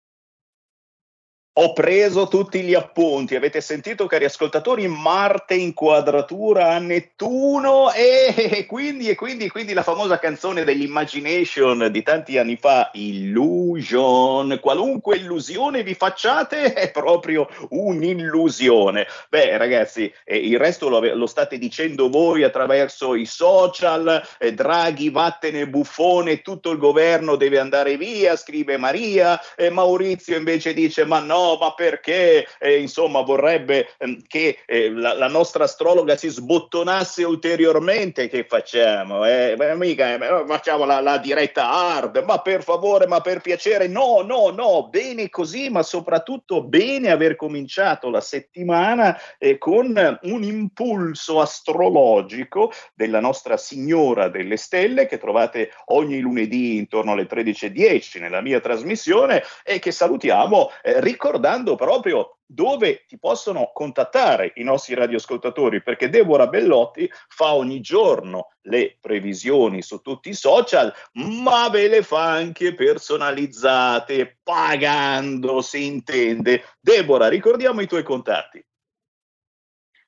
Ho 1.57 1.73
preso 1.73 2.27
tutti 2.27 2.63
gli 2.63 2.75
appunti, 2.75 3.37
avete 3.37 3.61
sentito 3.61 4.07
cari 4.07 4.25
ascoltatori, 4.25 4.89
Marte 4.89 5.55
in 5.55 5.73
quadratura 5.73 6.73
a 6.73 6.79
Nettuno 6.79 7.93
e 7.93 8.67
quindi, 8.67 9.09
e 9.09 9.15
quindi, 9.15 9.49
quindi 9.49 9.73
la 9.73 9.85
famosa 9.85 10.19
canzone 10.19 10.65
dell'Imagination 10.65 11.91
di 11.93 12.03
tanti 12.03 12.39
anni 12.39 12.57
fa, 12.57 12.91
Illusion, 12.95 14.59
qualunque 14.61 15.19
illusione 15.19 15.85
vi 15.85 15.95
facciate 15.95 16.73
è 16.75 16.91
proprio 16.91 17.49
un'illusione. 17.69 19.07
Beh 19.29 19.57
ragazzi, 19.57 20.13
eh, 20.25 20.37
il 20.37 20.59
resto 20.59 20.89
lo, 20.89 20.99
lo, 21.15 21.27
state 21.29 21.57
dicendo 21.57 22.09
voi 22.09 22.43
attraverso 22.43 23.15
i 23.15 23.27
social, 23.27 24.21
eh, 24.41 24.53
Draghi 24.53 25.09
vattene 25.09 25.69
buffone, 25.69 26.43
tutto 26.43 26.73
il 26.73 26.79
governo 26.79 27.37
deve 27.37 27.61
andare 27.61 27.97
via, 27.97 28.35
scrive 28.35 28.77
Maria, 28.77 29.41
e 29.55 29.71
Maurizio 29.71 30.37
invece 30.37 30.75
dice 30.75 31.05
ma 31.05 31.21
no, 31.21 31.43
ma 31.59 31.75
perché 31.75 32.47
eh, 32.59 32.81
insomma 32.81 33.21
vorrebbe 33.23 33.89
eh, 33.99 34.23
che 34.27 34.59
eh, 34.67 34.91
la, 34.91 35.15
la, 35.15 35.29
nostra 35.29 35.65
astrologa 35.65 36.17
si 36.17 36.29
sbottonasse 36.29 37.25
ulteriormente, 37.25 38.29
che 38.29 38.45
facciamo? 38.45 39.25
Eh? 39.25 39.57
Mica 39.75 40.15
eh, 40.15 40.45
facciamo 40.47 40.85
la, 40.85 41.01
la, 41.01 41.19
diretta 41.19 41.71
hard, 41.71 42.23
ma 42.27 42.39
per 42.39 42.63
favore, 42.63 43.07
ma 43.07 43.21
per 43.21 43.41
piacere, 43.41 43.87
no, 43.87 44.23
no, 44.23 44.51
no, 44.51 44.89
bene 44.89 45.29
così, 45.29 45.71
ma 45.71 45.83
soprattutto 45.83 46.63
bene 46.63 47.11
aver 47.11 47.37
cominciato 47.37 48.11
la 48.11 48.21
settimana 48.21 49.19
eh, 49.39 49.59
con 49.59 50.19
un 50.23 50.43
impulso 50.43 51.41
astrologico 51.41 52.73
della 52.95 53.21
nostra 53.21 53.57
Signora 53.57 54.29
delle 54.29 54.57
Stelle 54.57 55.07
che 55.07 55.19
trovate 55.19 55.71
ogni 55.87 56.21
lunedì 56.21 56.77
intorno 56.77 57.13
alle 57.13 57.27
13.10 57.27 58.21
nella 58.21 58.41
mia 58.41 58.61
trasmissione 58.61 59.43
e 59.63 59.79
che 59.79 59.93
salutiamo 59.93 60.71
eh, 60.83 61.01
ricordando 61.01 61.34
proprio 61.77 62.39
dove 62.47 63.05
ti 63.07 63.19
possono 63.19 63.71
contattare 63.73 64.53
i 64.57 64.63
nostri 64.63 64.95
radioascoltatori, 64.95 65.83
perché 65.83 66.09
Deborah 66.09 66.47
Bellotti 66.47 67.11
fa 67.29 67.55
ogni 67.55 67.81
giorno 67.81 68.51
le 68.63 68.97
previsioni 69.01 69.83
su 69.83 70.01
tutti 70.01 70.29
i 70.29 70.35
social, 70.35 70.93
ma 71.13 71.69
ve 71.69 71.89
le 71.89 72.03
fa 72.03 72.31
anche 72.31 72.75
personalizzate, 72.75 74.39
pagando, 74.43 75.61
si 75.63 75.85
intende. 75.87 76.65
Deborah, 76.81 77.29
ricordiamo 77.29 77.81
i 77.81 77.87
tuoi 77.87 78.03
contatti. 78.03 78.65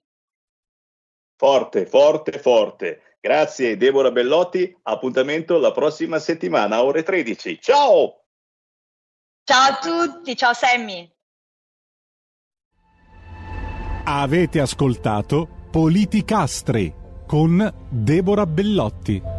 Forte, 1.38 1.86
forte, 1.86 2.38
forte. 2.38 3.11
Grazie 3.22 3.78
Deborah 3.78 4.10
Bellotti, 4.10 4.76
appuntamento 4.82 5.60
la 5.60 5.72
prossima 5.72 6.18
settimana, 6.18 6.84
ore 6.84 7.04
13. 7.04 7.60
Ciao! 7.62 8.24
Ciao 9.44 9.72
a 9.72 9.78
tutti, 9.78 10.36
ciao 10.36 10.54
Sammy! 10.54 11.08
Avete 14.06 14.60
ascoltato 14.60 15.48
Politicastri 15.70 16.92
con 17.28 17.72
Deborah 17.90 18.48
Bellotti. 18.48 19.31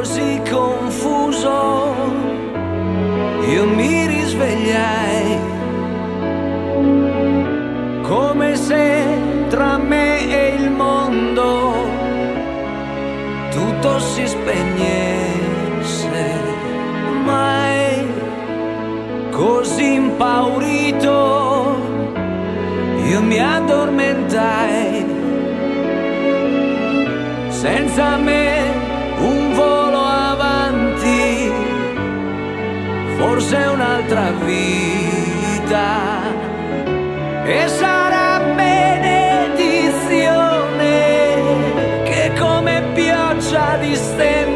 Così 0.00 0.40
confuso. 0.50 1.94
Io 3.52 3.66
mi 3.66 4.06
risvegliai 4.06 5.38
come 8.00 8.56
se 8.56 9.04
tra 9.48 9.76
me 9.76 10.06
e 10.40 10.54
il 10.54 10.70
mondo 10.70 11.74
tutto 13.50 13.98
si 13.98 14.26
spegnesse. 14.26 15.68
Mai 17.24 18.06
così 19.30 19.92
impaurito 19.94 21.18
io 23.04 23.22
mi 23.22 23.38
addormentai 23.38 25.04
senza 27.48 28.16
me 28.16 28.49
forse 33.40 33.56
un'altra 33.56 34.32
vita. 34.44 35.88
E 37.44 37.68
sarà 37.68 38.38
benedizione 38.54 39.22
che 42.04 42.32
come 42.38 42.82
pioggia 42.92 43.78
distende. 43.78 44.49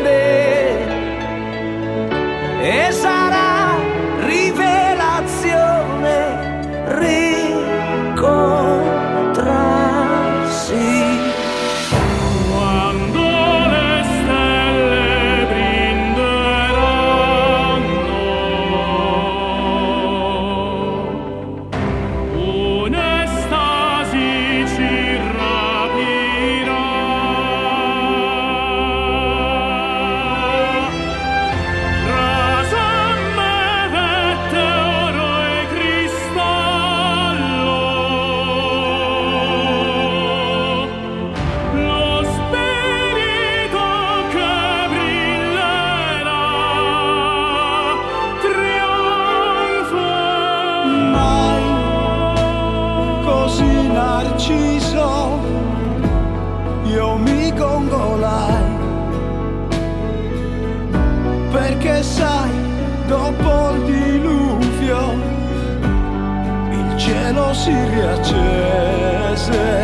said 69.47 69.84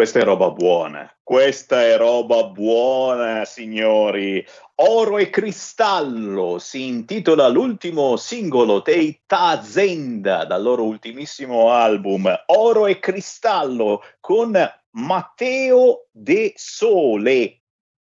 Questa 0.00 0.20
è 0.20 0.24
roba 0.24 0.50
buona, 0.50 1.14
questa 1.22 1.82
è 1.82 1.98
roba 1.98 2.44
buona, 2.44 3.44
signori. 3.44 4.42
Oro 4.76 5.18
e 5.18 5.28
cristallo 5.28 6.58
si 6.58 6.86
intitola 6.86 7.48
l'ultimo 7.48 8.16
singolo 8.16 8.80
dei 8.80 9.20
Tazenda 9.26 10.46
dal 10.46 10.62
loro 10.62 10.84
ultimissimo 10.84 11.70
album. 11.70 12.34
Oro 12.46 12.86
e 12.86 12.98
cristallo 12.98 14.02
con 14.20 14.58
Matteo 14.92 16.06
De 16.10 16.54
Sole 16.56 17.59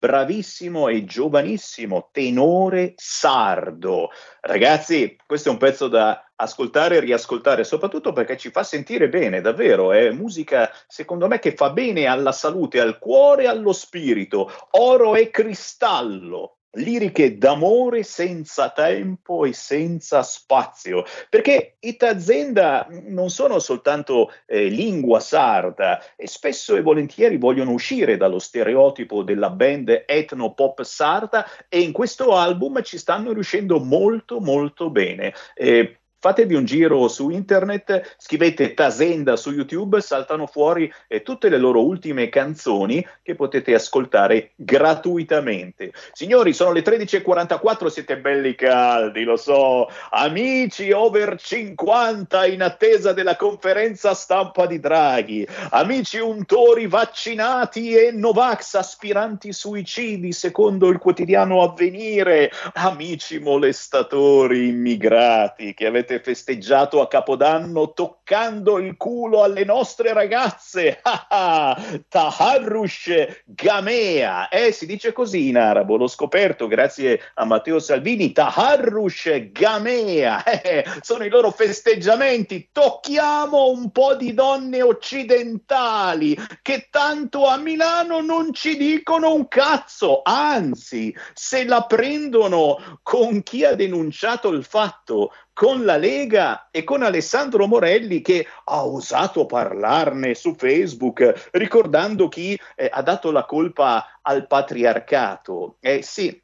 bravissimo 0.07 0.87
e 0.87 1.03
giovanissimo 1.03 2.07
tenore 2.13 2.93
sardo. 2.95 4.09
Ragazzi, 4.39 5.17
questo 5.25 5.49
è 5.49 5.51
un 5.51 5.57
pezzo 5.57 5.89
da 5.89 6.31
ascoltare 6.33 6.95
e 6.95 6.99
riascoltare, 7.01 7.65
soprattutto 7.65 8.13
perché 8.13 8.37
ci 8.37 8.49
fa 8.49 8.63
sentire 8.63 9.09
bene, 9.09 9.41
davvero. 9.41 9.91
È 9.91 10.09
musica, 10.11 10.71
secondo 10.87 11.27
me, 11.27 11.39
che 11.39 11.55
fa 11.55 11.71
bene 11.71 12.05
alla 12.05 12.31
salute, 12.31 12.79
al 12.79 12.99
cuore 12.99 13.43
e 13.43 13.47
allo 13.47 13.73
spirito. 13.73 14.49
Oro 14.71 15.15
e 15.15 15.29
cristallo 15.29 16.56
liriche 16.77 17.37
d'amore 17.37 18.03
senza 18.03 18.69
tempo 18.69 19.45
e 19.45 19.53
senza 19.53 20.23
spazio, 20.23 21.03
perché 21.29 21.77
i 21.79 21.95
Tazenda 21.95 22.87
non 23.07 23.29
sono 23.29 23.59
soltanto 23.59 24.31
eh, 24.45 24.65
lingua 24.65 25.19
sarda 25.19 26.01
e 26.15 26.27
spesso 26.27 26.75
e 26.75 26.81
volentieri 26.81 27.37
vogliono 27.37 27.71
uscire 27.71 28.17
dallo 28.17 28.39
stereotipo 28.39 29.23
della 29.23 29.49
band 29.49 30.03
etno-pop 30.05 30.81
sarda 30.83 31.45
e 31.69 31.81
in 31.81 31.91
questo 31.91 32.35
album 32.35 32.81
ci 32.81 32.97
stanno 32.97 33.33
riuscendo 33.33 33.79
molto 33.79 34.39
molto 34.39 34.89
bene. 34.89 35.33
Eh, 35.55 35.99
fatevi 36.19 36.55
un 36.55 36.65
giro 36.65 37.07
su 37.07 37.29
internet, 37.29 38.15
scrivete 38.17 38.73
Tasenda 38.73 39.35
su 39.35 39.51
YouTube, 39.51 40.01
saltano 40.01 40.47
fuori 40.47 40.91
eh, 41.07 41.21
tutte 41.21 41.49
le 41.49 41.57
loro 41.57 41.83
ultime 41.83 42.29
canzoni 42.29 43.05
che 43.21 43.35
potete 43.35 43.73
ascoltare 43.73 44.51
gratuitamente. 44.55 45.91
Signori, 46.13 46.53
sono 46.53 46.71
le 46.71 46.81
13.44, 46.81 47.87
siete 47.87 48.17
belli 48.17 48.55
caldi, 48.55 49.23
lo 49.23 49.37
so. 49.37 49.87
Amici 50.09 50.91
over 50.91 51.39
50 51.39 52.45
in 52.47 52.63
attesa 52.63 53.13
della 53.13 53.35
conferenza 53.35 54.13
stampa 54.13 54.65
di 54.65 54.79
Draghi. 54.79 55.47
Amici 55.71 56.17
untori 56.17 56.87
vaccinati 56.87 57.93
e 57.93 58.11
Novax 58.11 58.75
aspiranti 58.75 59.53
suicidi 59.53 60.31
secondo 60.31 60.87
il 60.87 60.97
quotidiano 60.97 61.61
avvenire. 61.61 62.51
Amici 62.73 63.39
molestatori 63.39 64.67
immigrati 64.67 65.73
che 65.73 65.85
avete 65.85 66.06
avete 66.07 66.19
festeggiato 66.19 67.01
a 67.01 67.07
Capodanno 67.07 67.91
toccando 67.91 68.79
il 68.79 68.95
culo 68.95 69.43
alle 69.43 69.65
nostre 69.65 70.13
ragazze. 70.13 71.01
Taharrush 72.07 73.43
Gamea. 73.45 74.47
Eh, 74.47 74.71
si 74.71 74.85
dice 74.85 75.11
così 75.11 75.49
in 75.49 75.57
arabo, 75.57 75.97
l'ho 75.97 76.07
scoperto 76.07 76.67
grazie 76.67 77.19
a 77.33 77.43
Matteo 77.43 77.79
Salvini. 77.79 78.31
Taharrush 78.31 79.51
Gamea. 79.51 80.43
Eh, 80.67 80.85
sono 81.01 81.23
i 81.23 81.29
loro 81.29 81.51
festeggiamenti. 81.51 82.69
Tocchiamo 82.71 83.69
un 83.69 83.91
po' 83.91 84.15
di 84.15 84.33
donne 84.33 84.81
occidentali 84.81 86.37
che 86.61 86.87
tanto 86.89 87.45
a 87.47 87.57
Milano 87.57 88.21
non 88.21 88.53
ci 88.53 88.75
dicono 88.77 89.33
un 89.33 89.47
cazzo. 89.47 90.21
Anzi, 90.23 91.15
se 91.33 91.63
la 91.65 91.83
prendono 91.83 92.99
con 93.03 93.43
chi 93.43 93.63
ha 93.63 93.75
denunciato 93.75 94.49
il 94.49 94.63
fatto 94.63 95.31
con 95.57 95.85
la 95.85 95.97
Lega 95.97 96.67
e 96.69 96.83
con 96.83 97.01
Alessandro 97.01 97.65
Morelli 97.65 98.21
che 98.21 98.45
ha 98.65 98.85
osato 98.85 99.47
parlarne 99.47 100.35
su 100.35 100.53
Facebook, 100.53 101.49
ricordando 101.53 102.27
chi 102.27 102.55
eh, 102.75 102.87
ha 102.93 103.01
dato 103.01 103.31
la 103.31 103.43
colpa 103.43 104.19
al 104.21 104.45
patriarcato. 104.45 105.77
Eh 105.79 106.03
sì, 106.03 106.39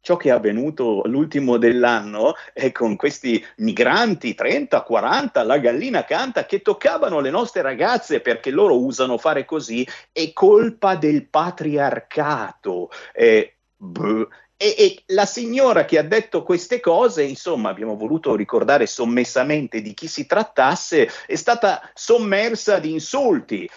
ciò 0.00 0.16
che 0.16 0.30
è 0.30 0.32
avvenuto 0.32 1.02
l'ultimo 1.04 1.58
dell'anno 1.58 2.36
è 2.54 2.72
con 2.72 2.96
questi 2.96 3.44
migranti 3.58 4.34
30, 4.34 4.80
40, 4.80 5.42
la 5.42 5.58
gallina 5.58 6.04
canta 6.06 6.46
che 6.46 6.62
toccavano 6.62 7.20
le 7.20 7.28
nostre 7.28 7.60
ragazze 7.60 8.20
perché 8.20 8.50
loro 8.50 8.82
usano 8.82 9.18
fare 9.18 9.44
così, 9.44 9.86
è 10.10 10.32
colpa 10.32 10.96
del 10.96 11.26
patriarcato. 11.28 12.88
Eh, 13.12 13.56
beh, 13.76 14.26
e, 14.64 14.74
e, 14.78 15.02
la 15.08 15.26
signora 15.26 15.84
che 15.84 15.98
ha 15.98 16.02
detto 16.02 16.42
queste 16.42 16.80
cose, 16.80 17.22
insomma, 17.22 17.68
abbiamo 17.68 17.96
voluto 17.96 18.34
ricordare 18.34 18.86
sommessamente 18.86 19.82
di 19.82 19.92
chi 19.92 20.08
si 20.08 20.24
trattasse, 20.24 21.06
è 21.26 21.34
stata 21.34 21.90
sommersa 21.92 22.78
di 22.78 22.90
insulti. 22.90 23.68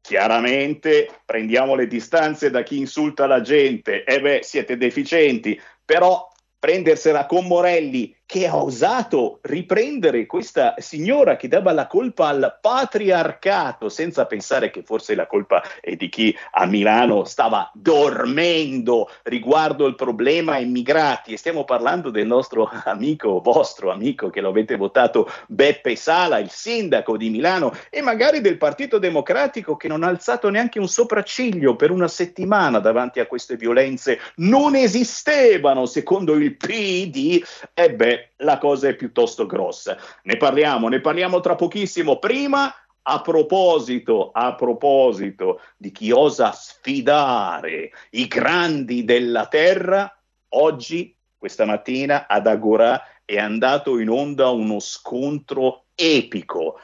Chiaramente 0.00 1.10
prendiamo 1.24 1.74
le 1.74 1.88
distanze 1.88 2.50
da 2.50 2.62
chi 2.62 2.78
insulta 2.78 3.26
la 3.26 3.40
gente, 3.40 4.04
e 4.04 4.14
eh 4.14 4.20
beh, 4.20 4.40
siete 4.44 4.76
deficienti, 4.76 5.60
però 5.84 6.30
prendersela 6.56 7.26
con 7.26 7.46
Morelli 7.46 8.14
che 8.28 8.46
ha 8.46 8.58
osato 8.58 9.38
riprendere 9.40 10.26
questa 10.26 10.74
signora 10.76 11.36
che 11.36 11.48
dava 11.48 11.72
la 11.72 11.86
colpa 11.86 12.28
al 12.28 12.58
patriarcato 12.60 13.88
senza 13.88 14.26
pensare 14.26 14.70
che 14.70 14.82
forse 14.82 15.14
la 15.14 15.26
colpa 15.26 15.62
è 15.80 15.96
di 15.96 16.10
chi 16.10 16.36
a 16.50 16.66
Milano 16.66 17.24
stava 17.24 17.70
dormendo 17.72 19.08
riguardo 19.22 19.86
il 19.86 19.94
problema 19.94 20.58
immigrati. 20.58 21.32
E 21.32 21.38
stiamo 21.38 21.64
parlando 21.64 22.10
del 22.10 22.26
nostro 22.26 22.70
amico, 22.84 23.40
vostro 23.40 23.90
amico 23.90 24.28
che 24.28 24.42
lo 24.42 24.50
avete 24.50 24.76
votato 24.76 25.26
Beppe 25.46 25.96
Sala, 25.96 26.36
il 26.36 26.50
sindaco 26.50 27.16
di 27.16 27.30
Milano 27.30 27.72
e 27.88 28.02
magari 28.02 28.42
del 28.42 28.58
Partito 28.58 28.98
Democratico 28.98 29.78
che 29.78 29.88
non 29.88 30.02
ha 30.02 30.08
alzato 30.08 30.50
neanche 30.50 30.78
un 30.78 30.88
sopracciglio 30.88 31.76
per 31.76 31.90
una 31.90 32.08
settimana 32.08 32.78
davanti 32.78 33.20
a 33.20 33.26
queste 33.26 33.56
violenze. 33.56 34.20
Non 34.34 34.74
esistevano 34.74 35.86
secondo 35.86 36.34
il 36.34 36.58
PD 36.58 37.42
e 37.72 38.17
la 38.38 38.58
cosa 38.58 38.88
è 38.88 38.94
piuttosto 38.94 39.46
grossa. 39.46 39.96
Ne 40.22 40.36
parliamo, 40.36 40.88
ne 40.88 41.00
parliamo 41.00 41.40
tra 41.40 41.54
pochissimo. 41.54 42.18
Prima, 42.18 42.72
a 43.02 43.20
proposito, 43.20 44.30
a 44.32 44.54
proposito 44.54 45.60
di 45.76 45.90
chi 45.90 46.10
osa 46.10 46.52
sfidare 46.52 47.90
i 48.10 48.26
grandi 48.26 49.04
della 49.04 49.46
terra, 49.46 50.14
oggi, 50.50 51.16
questa 51.36 51.64
mattina, 51.64 52.26
ad 52.26 52.46
Agorà 52.46 53.02
è 53.24 53.38
andato 53.38 53.98
in 53.98 54.08
onda 54.08 54.48
uno 54.50 54.78
scontro 54.78 55.84
epico. 55.94 56.80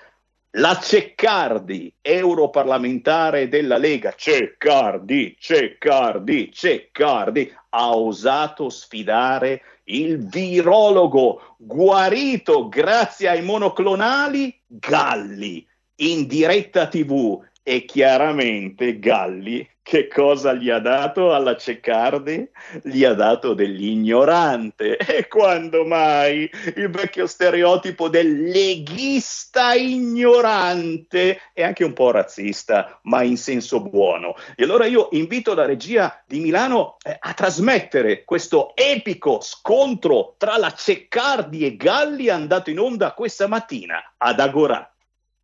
La 0.57 0.78
Ceccardi, 0.80 1.92
europarlamentare 2.00 3.48
della 3.48 3.76
Lega, 3.76 4.14
Ceccardi, 4.16 5.36
Ceccardi, 5.36 6.52
Ceccardi, 6.52 7.52
ha 7.70 7.96
osato 7.96 8.68
sfidare 8.68 9.62
il 9.84 10.24
virologo 10.28 11.57
guarito 11.59 12.68
grazie 12.68 13.28
ai 13.28 13.42
monoclonali 13.42 14.57
Galli 14.64 15.66
in 15.96 16.28
diretta 16.28 16.86
TV 16.86 17.42
e 17.64 17.84
chiaramente 17.86 19.00
Galli 19.00 19.68
che 19.84 20.08
cosa 20.08 20.54
gli 20.54 20.70
ha 20.70 20.78
dato 20.78 21.34
alla 21.34 21.58
Ceccardi? 21.58 22.48
Gli 22.82 23.04
ha 23.04 23.12
dato 23.12 23.52
dell'ignorante. 23.52 24.96
E 25.14 25.28
quando 25.28 25.84
mai 25.84 26.50
il 26.76 26.88
vecchio 26.88 27.26
stereotipo 27.26 28.08
del 28.08 28.44
leghista 28.44 29.74
ignorante 29.74 31.38
e 31.52 31.62
anche 31.62 31.84
un 31.84 31.92
po' 31.92 32.10
razzista, 32.10 32.98
ma 33.02 33.22
in 33.22 33.36
senso 33.36 33.80
buono. 33.80 34.34
E 34.56 34.64
allora 34.64 34.86
io 34.86 35.08
invito 35.12 35.54
la 35.54 35.66
regia 35.66 36.22
di 36.26 36.40
Milano 36.40 36.96
eh, 37.02 37.16
a 37.20 37.34
trasmettere 37.34 38.24
questo 38.24 38.74
epico 38.74 39.40
scontro 39.42 40.34
tra 40.38 40.56
la 40.56 40.72
Ceccardi 40.72 41.66
e 41.66 41.76
Galli 41.76 42.30
andato 42.30 42.70
in 42.70 42.78
onda 42.78 43.12
questa 43.12 43.46
mattina 43.46 44.14
ad 44.16 44.40
Agorà. 44.40 44.93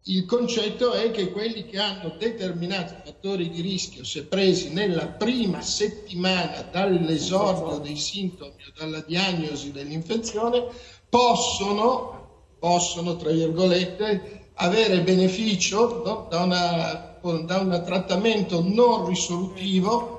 Il 0.05 0.25
concetto 0.25 0.93
è 0.93 1.11
che 1.11 1.31
quelli 1.31 1.67
che 1.67 1.79
hanno 1.79 2.15
determinati 2.19 2.95
fattori 3.05 3.51
di 3.51 3.61
rischio, 3.61 4.03
se 4.03 4.25
presi 4.25 4.73
nella 4.73 5.07
prima 5.07 5.61
settimana 5.61 6.63
dall'esordio 6.73 7.79
dei 7.79 7.97
sintomi 7.97 8.55
o 8.67 8.73
dalla 8.79 9.01
diagnosi 9.01 9.73
dell'infezione, 9.73 10.69
possono, 11.07 12.47
possono 12.59 13.17
tra 13.17 13.31
virgolette, 13.31 14.49
avere 14.55 15.03
beneficio 15.03 16.03
no, 16.03 16.27
da, 16.31 16.45
una, 16.45 17.19
da 17.45 17.59
un 17.59 17.83
trattamento 17.85 18.63
non 18.63 19.07
risolutivo 19.07 20.19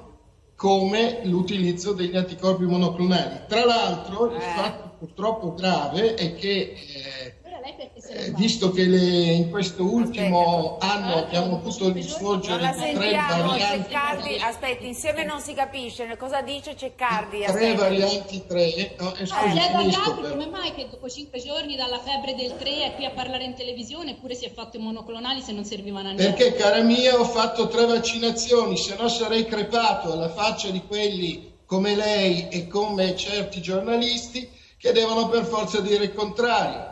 come 0.56 1.22
l'utilizzo 1.24 1.94
degli 1.94 2.16
anticorpi 2.16 2.66
monoclonali. 2.66 3.46
Tra 3.48 3.66
l'altro, 3.66 4.32
il 4.32 4.42
fatto 4.42 4.96
purtroppo 5.00 5.56
grave 5.56 6.14
è 6.14 6.36
che 6.36 6.76
eh, 6.76 7.41
eh, 7.64 8.32
visto 8.36 8.72
che 8.72 8.86
le- 8.86 8.98
in 9.34 9.50
questo 9.50 9.84
ultimo 9.84 10.78
anno 10.80 11.16
abbiamo 11.16 11.58
avuto 11.58 11.88
il 11.88 11.94
Non 11.94 12.02
svolgere 12.04 12.62
la 12.62 12.72
di 12.72 12.78
tre 12.80 12.94
varianti, 12.94 13.60
Ceccardi. 13.84 14.36
Aspetti, 14.42 14.88
insieme 14.88 15.24
non 15.24 15.40
si 15.40 15.54
capisce. 15.54 16.18
Cosa 16.18 16.42
dice 16.42 16.76
Ceccardi? 16.76 17.44
tre 17.46 17.76
varianti 17.76 18.44
tre, 18.48 18.96
no, 19.00 19.14
eh, 19.16 19.24
Ah, 19.24 19.26
scusi, 19.26 19.60
altri 19.60 20.22
per- 20.22 20.32
come 20.32 20.48
mai 20.48 20.74
che 20.74 20.88
dopo 20.90 21.08
cinque 21.10 21.40
giorni 21.42 21.76
dalla 21.76 22.00
febbre 22.00 22.36
del 22.36 22.56
3 22.58 22.86
è 22.86 22.96
qui 22.96 23.06
a 23.06 23.12
parlare 23.12 23.44
in 23.44 23.54
televisione 23.54 24.12
eppure 24.12 24.36
si 24.36 24.46
è 24.46 24.52
fatto 24.52 24.78
i 24.78 24.80
monoclonali 24.80 25.42
se 25.42 25.52
non 25.52 25.64
servivano 25.66 26.10
a 26.10 26.12
niente. 26.14 26.34
Perché, 26.44 26.56
cara 26.56 26.82
mia, 26.82 27.20
ho 27.20 27.26
fatto 27.26 27.68
tre 27.68 27.86
vaccinazioni, 27.86 28.78
se 28.78 28.96
no 29.00 29.08
sarei 29.08 29.46
crepato 29.46 30.12
alla 30.14 30.30
faccia 30.30 30.70
di 30.70 30.82
quelli 30.88 31.50
come 31.66 31.96
lei 31.96 32.48
e 32.50 32.68
come 32.68 33.16
certi 33.16 33.62
giornalisti 33.62 34.50
che 34.78 34.92
devono 34.92 35.30
per 35.30 35.46
forza 35.46 35.80
dire 35.80 36.06
il 36.06 36.14
contrario. 36.14 36.91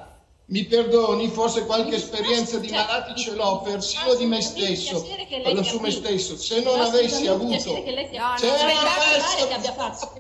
Mi 0.52 0.64
perdoni, 0.66 1.28
forse 1.30 1.66
qualche 1.66 1.96
esperienza 1.96 2.58
di 2.58 2.70
malati 2.72 3.16
ce 3.16 3.36
l'ho, 3.36 3.62
persino 3.62 4.16
di 4.16 4.26
me 4.26 4.42
stesso, 4.42 5.00
piacere 5.04 5.28
che 5.28 5.36
lei 5.38 5.44
parlo 5.44 5.62
sia 5.64 5.72
su 5.72 5.80
me 5.80 5.92
stesso. 5.92 6.38
Se 6.38 6.62
non 6.62 6.80
avessi 6.80 7.28
avuto 7.28 7.50
piacere 7.50 7.84
che 7.84 7.92
lei 7.92 8.08
sia 8.10 8.20
No, 8.30 8.34
qui. 8.36 8.48
no, 8.48 8.58
Cioè, 8.58 8.58
no, 8.58 9.46
non 9.46 9.54
abbia 9.54 9.74
fatto 9.74 10.12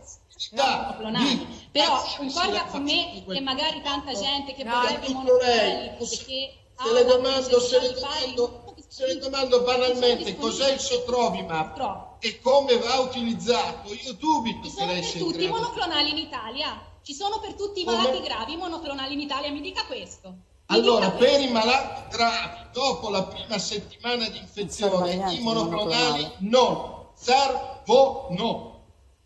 no, 0.51 1.17
di 1.19 1.47
Però 1.71 2.03
concorda 2.17 2.63
con 2.65 2.83
me 2.83 3.23
che 3.27 3.39
magari 3.41 3.81
tanta 3.81 4.13
gente 4.13 4.53
che 4.53 4.63
vorrebbe 4.63 5.05
i 5.05 5.07
tutto 5.07 5.17
monoclonali 5.17 5.55
lei. 5.57 5.87
e 5.97 6.17
che 6.25 6.53
Se 6.81 6.93
le 6.93 7.05
domando, 7.05 7.59
se 7.59 7.79
le 7.79 7.93
domando, 7.93 8.73
se 8.87 9.05
le 9.07 9.17
domando 9.17 9.61
banalmente 9.63 10.35
cos'è 10.37 10.71
il 10.73 10.79
Sotrovimab 10.79 12.17
e 12.19 12.39
come 12.39 12.77
va 12.77 12.99
utilizzato, 12.99 13.91
io 13.93 14.13
dubito 14.13 14.71
che 14.75 14.85
lei 14.85 15.01
sia 15.03 15.19
in 15.21 15.25
tutti 15.25 15.43
i 15.43 15.47
grado. 15.47 15.59
monoclonali 15.61 16.09
in 16.11 16.17
Italia. 16.17 16.83
Ci 17.01 17.13
sono 17.13 17.39
per 17.39 17.53
tutti 17.53 17.81
i 17.81 17.83
Come? 17.83 17.97
malati 17.97 18.21
gravi 18.21 18.53
i 18.53 18.57
monoclonali 18.57 19.13
in 19.13 19.19
Italia, 19.21 19.51
mi 19.51 19.61
dica 19.61 19.85
questo. 19.85 20.33
Allora, 20.67 21.09
per 21.11 21.39
i 21.41 21.49
malati 21.49 22.15
gravi, 22.15 22.69
dopo 22.73 23.09
la 23.09 23.23
prima 23.23 23.57
settimana 23.57 24.27
di 24.29 24.37
infezione, 24.37 25.13
i 25.33 25.39
monoclonali 25.39 26.31
non 26.39 27.07
servono. 27.15 28.77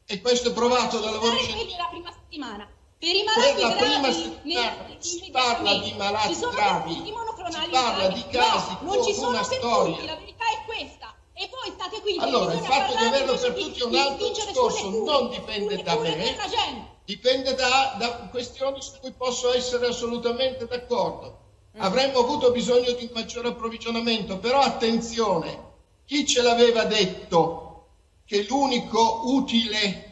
E 0.06 0.22
questo 0.22 0.50
è 0.50 0.54
provato 0.54 1.00
dalla 1.00 1.18
la 1.18 1.88
prima 1.90 2.12
settimana. 2.12 2.68
Per 2.98 3.10
i 3.16 3.24
Per 3.24 3.36
malati 3.36 3.62
la 3.62 3.72
prima 3.72 4.00
gravi, 4.00 4.14
settimana 4.14 4.72
ne- 4.88 4.98
si 5.00 5.30
parla 5.32 5.74
di 5.80 5.94
malati 5.98 6.40
gravi, 6.40 6.94
si 6.94 7.70
parla 7.70 8.08
di 8.08 8.26
casi 8.28 8.78
no, 8.80 8.94
non 8.94 9.04
ci 9.04 9.14
sono 9.14 9.30
una 9.30 9.38
per 9.46 9.58
storia. 9.58 9.96
tutti, 9.96 10.06
la 10.08 10.16
verità 10.16 10.44
è 10.46 10.66
questa. 10.66 11.14
E 11.34 11.50
poi 11.50 11.72
state 11.74 12.00
qui 12.02 12.18
Allora, 12.20 12.54
il 12.54 12.60
fatto 12.60 12.96
di 12.96 13.04
averlo 13.04 13.36
per 13.36 13.54
tutti 13.54 13.80
è 13.80 13.84
un 13.84 13.96
altro 13.96 14.28
discorso, 14.30 14.90
non 14.90 15.30
dipende 15.30 15.84
da 15.84 15.98
me, 15.98 16.16
per 16.16 16.36
la 16.38 16.48
gente. 16.48 16.92
Dipende 17.06 17.54
da, 17.56 17.96
da 17.98 18.10
questioni 18.30 18.82
su 18.82 19.00
cui 19.00 19.12
posso 19.12 19.54
essere 19.54 19.88
assolutamente 19.88 20.66
d'accordo. 20.66 21.40
Mm. 21.78 21.82
Avremmo 21.82 22.20
avuto 22.20 22.52
bisogno 22.52 22.92
di 22.92 23.06
un 23.06 23.12
maggiore 23.14 23.50
approvvigionamento, 23.50 24.38
però 24.38 24.60
attenzione, 24.60 25.72
chi 26.06 26.26
ce 26.26 26.42
l'aveva 26.42 26.86
detto 26.86 27.88
che 28.26 28.46
l'unico 28.48 29.22
utile 29.26 30.12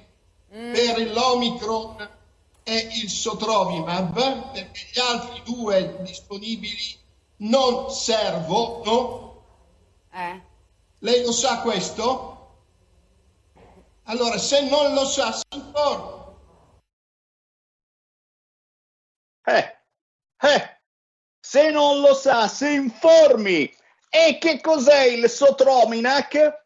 Mm. 0.53 0.73
per 0.73 1.11
l'Omicron 1.13 2.09
è 2.63 2.89
il 3.01 3.09
Sotrovimab, 3.09 4.51
perché 4.51 4.87
gli 4.91 4.99
altri 4.99 5.41
due 5.45 5.97
disponibili 6.01 6.99
non 7.37 7.89
servono? 7.89 9.43
Eh. 10.11 10.41
Lei 10.99 11.23
lo 11.23 11.31
sa 11.31 11.61
questo? 11.61 12.27
Allora, 14.03 14.37
se 14.37 14.67
non 14.69 14.93
lo 14.93 15.05
sa, 15.05 15.31
si 15.31 15.43
informa. 15.51 16.20
Eh, 19.43 19.77
eh, 20.41 20.79
se 21.39 21.71
non 21.71 21.99
lo 22.01 22.13
sa, 22.13 22.47
si 22.47 22.73
informi. 22.73 23.73
E 24.09 24.37
che 24.39 24.61
cos'è 24.61 25.03
il 25.03 25.29
Sotrominac? 25.29 26.59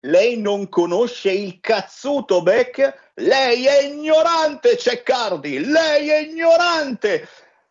Lei 0.00 0.38
non 0.38 0.68
conosce 0.68 1.30
il 1.30 1.60
cazzuto 1.60 2.42
Beck? 2.42 3.12
Lei 3.14 3.66
è 3.66 3.82
ignorante, 3.82 4.76
Ceccardi, 4.76 5.64
lei 5.64 6.08
è 6.08 6.18
ignorante. 6.18 7.28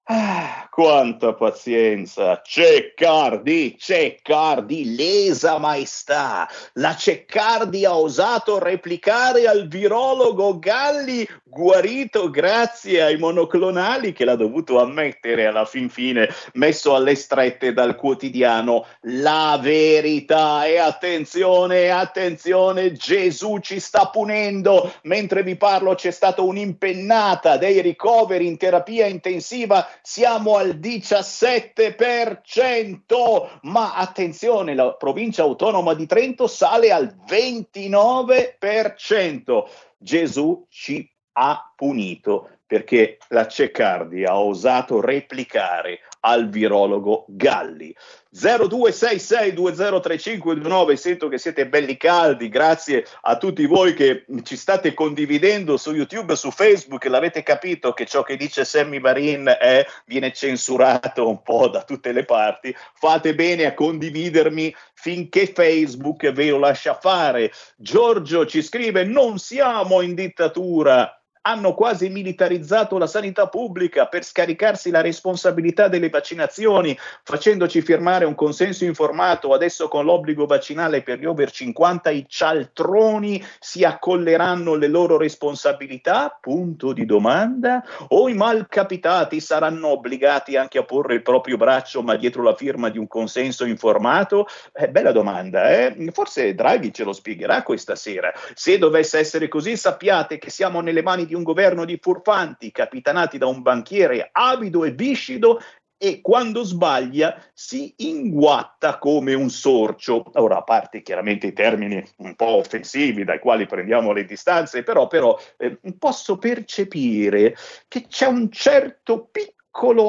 Ah, 0.08 0.68
quanta 0.70 1.34
pazienza! 1.34 2.40
Ceccardi, 2.44 3.76
Ceccardi, 3.76 4.96
lesa 4.96 5.58
maestà! 5.58 6.48
La 6.74 6.96
Ceccardi 6.96 7.86
ha 7.86 7.98
osato 7.98 8.60
replicare 8.60 9.48
al 9.48 9.68
virologo 9.68 10.60
Galli, 10.60 11.28
guarito 11.44 12.30
grazie 12.30 13.02
ai 13.02 13.18
monoclonali 13.18 14.14
che 14.14 14.26
l'ha 14.26 14.36
dovuto 14.36 14.80
ammettere 14.80 15.48
alla 15.48 15.66
fin 15.66 15.90
fine, 15.90 16.30
messo 16.54 16.94
alle 16.94 17.16
strette 17.16 17.74
dal 17.74 17.96
quotidiano 17.96 18.86
La 19.02 19.58
Verità. 19.60 20.66
E 20.66 20.78
attenzione, 20.78 21.90
attenzione, 21.90 22.92
Gesù 22.92 23.58
ci 23.58 23.80
sta 23.80 24.10
punendo. 24.10 24.94
Mentre 25.04 25.42
vi 25.42 25.56
parlo 25.56 25.96
c'è 25.96 26.12
stata 26.12 26.44
un'impennata 26.44 27.58
dei 27.58 27.82
ricoveri 27.82 28.46
in 28.46 28.58
terapia 28.58 29.08
intensiva 29.08 29.94
siamo 30.02 30.58
al 30.58 30.80
17%, 30.80 33.60
ma 33.64 33.96
attenzione, 33.96 34.76
la 34.76 34.94
provincia 34.94 35.44
autonoma 35.44 35.94
di 35.94 36.06
Trento 36.06 36.48
sale 36.48 36.92
al 36.92 37.16
29%. 37.28 39.64
Gesù 39.98 40.66
ci 40.70 41.10
ha 41.38 41.74
punito 41.76 42.50
perché 42.66 43.18
la 43.30 43.48
Ceccardi 43.48 44.26
ha 44.26 44.40
osato 44.40 45.02
replicare 45.02 46.00
al 46.26 46.50
virologo 46.50 47.24
Galli. 47.28 47.96
0266203529, 48.36 50.94
sento 50.96 51.30
che 51.30 51.38
siete 51.38 51.68
belli 51.68 51.96
caldi, 51.96 52.50
grazie 52.50 53.06
a 53.22 53.38
tutti 53.38 53.66
voi 53.66 53.94
che 53.94 54.26
ci 54.44 54.58
state 54.58 54.94
condividendo 54.94 55.78
su 55.78 55.94
YouTube, 55.94 56.36
su 56.36 56.52
Facebook, 56.52 57.06
l'avete 57.06 57.44
capito 57.44 57.94
che 57.94 58.06
ciò 58.06 58.24
che 58.24 58.36
dice 58.36 58.66
Sammy 58.66 59.00
Varin 59.00 59.56
è, 59.58 59.86
viene 60.06 60.34
censurato 60.34 61.30
un 61.30 61.42
po' 61.44 61.70
da 61.70 61.84
tutte 61.84 62.12
le 62.12 62.26
parti, 62.26 62.76
fate 62.96 63.34
bene 63.36 63.64
a 63.66 63.74
condividermi 63.74 64.76
finché 64.96 65.48
Facebook 65.48 66.30
ve 66.32 66.50
lo 66.50 66.58
lascia 66.58 66.96
fare. 66.96 67.54
Giorgio 67.78 68.46
ci 68.46 68.62
scrive, 68.62 69.06
non 69.06 69.38
siamo 69.38 70.02
in 70.02 70.14
dittatura, 70.16 71.18
hanno 71.48 71.74
quasi 71.74 72.10
militarizzato 72.10 72.98
la 72.98 73.06
sanità 73.08 73.48
pubblica 73.48 74.08
per 74.08 74.24
scaricarsi 74.24 74.90
la 74.90 75.02
responsabilità 75.02 75.88
delle 75.88 76.10
vaccinazioni, 76.10 76.98
facendoci 77.24 77.82
firmare 77.82 78.26
un 78.26 78.34
consenso 78.34 78.84
informato. 78.84 79.54
Adesso 79.54 79.88
con 79.88 80.06
l'obbligo 80.06 80.48
vaccinale 80.48 81.04
per 81.04 81.20
gli 81.20 81.26
over 81.26 81.52
50 81.52 82.10
i 82.10 82.26
cialtroni 82.28 83.44
si 83.60 83.84
accolleranno 83.84 84.74
le 84.74 84.88
loro 84.88 85.18
responsabilità? 85.18 86.36
Punto 86.42 86.94
di 86.94 87.06
domanda. 87.06 87.84
O 88.10 88.28
i 88.28 88.34
malcapitati 88.34 89.40
saranno 89.40 89.90
obbligati 89.90 90.58
anche 90.58 90.80
a 90.80 90.84
porre 90.84 91.14
il 91.14 91.22
proprio 91.22 91.58
braccio 91.58 92.02
ma 92.02 92.16
dietro 92.16 92.42
la 92.42 92.56
firma 92.56 92.90
di 92.90 92.98
un 92.98 93.08
consenso 93.08 93.66
informato? 93.66 94.48
Eh, 94.74 94.90
bella 94.90 95.12
domanda, 95.12 95.70
eh? 95.70 96.10
Forse 96.12 96.56
Draghi 96.56 96.92
ce 96.92 97.04
lo 97.04 97.14
spiegherà 97.14 97.62
questa 97.62 97.96
sera. 97.96 98.34
Se 98.56 98.80
dovesse 98.80 99.20
essere 99.20 99.48
così, 99.48 99.78
sappiate 99.78 100.40
che 100.40 100.50
siamo 100.50 100.82
nelle 100.82 101.04
mani 101.04 101.28
di 101.28 101.34
un 101.36 101.44
governo 101.44 101.86
di 101.86 101.98
furfanti, 102.02 102.72
capitanati 102.72 103.38
da 103.38 103.48
un 103.48 103.62
banchiere 103.62 104.30
avido 104.32 104.84
e 104.84 104.92
viscido 104.92 105.60
e 105.98 106.20
quando 106.22 106.64
sbaglia 106.64 107.42
si 107.54 107.94
inguatta 107.98 108.98
come 108.98 109.34
un 109.34 109.50
sorcio. 109.50 110.26
Ora, 110.34 110.58
a 110.58 110.64
parte 110.64 111.02
chiaramente 111.02 111.48
i 111.48 111.54
termini 111.54 112.04
un 112.18 112.36
po' 112.36 112.58
offensivi 112.58 113.24
dai 113.24 113.40
quali 113.40 113.66
prendiamo 113.66 114.12
le 114.12 114.26
distanze, 114.26 114.84
però, 114.84 115.08
però 115.08 115.40
eh, 115.58 115.80
posso 115.98 116.38
percepire 116.38 117.56
che 117.88 118.08
c'è 118.08 118.28
un 118.28 118.52
certo 118.52 119.26
piccolo 119.32 119.54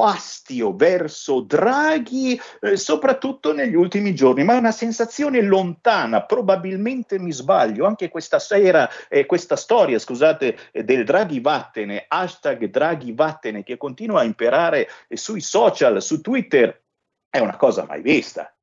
astio 0.02 0.74
verso 0.74 1.40
Draghi, 1.40 2.40
eh, 2.60 2.76
soprattutto 2.76 3.52
negli 3.52 3.74
ultimi 3.74 4.14
giorni, 4.14 4.44
ma 4.44 4.54
è 4.54 4.58
una 4.58 4.70
sensazione 4.70 5.40
lontana, 5.42 6.22
probabilmente 6.22 7.18
mi 7.18 7.32
sbaglio, 7.32 7.86
anche 7.86 8.08
questa 8.08 8.38
sera, 8.38 8.88
eh, 9.08 9.26
questa 9.26 9.56
storia, 9.56 9.98
scusate, 9.98 10.56
eh, 10.70 10.84
del 10.84 11.04
Draghi 11.04 11.40
Vattene, 11.40 12.04
hashtag 12.06 12.66
Draghi 12.66 13.12
Vattene, 13.12 13.64
che 13.64 13.76
continua 13.76 14.20
a 14.20 14.24
imperare 14.24 14.88
eh, 15.08 15.16
sui 15.16 15.40
social, 15.40 16.00
su 16.00 16.20
Twitter, 16.20 16.82
è 17.28 17.38
una 17.38 17.56
cosa 17.56 17.84
mai 17.86 18.02
vista, 18.02 18.54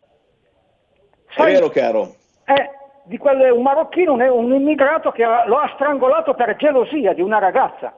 Sai, 1.37 1.51
È 1.51 1.55
vero, 1.55 1.69
caro. 1.69 2.15
Eh, 2.45 2.71
di 3.05 3.19
quel, 3.19 3.53
un 3.53 3.63
marocchino, 3.63 4.13
un, 4.13 4.53
immigrato 4.53 5.11
che 5.11 5.25
lo 5.25 5.59
ha 5.59 5.71
strangolato 5.75 6.35
per 6.35 6.57
gelosia 6.57 7.13
di 7.13 7.21
una 7.21 7.39
ragazza. 7.39 7.97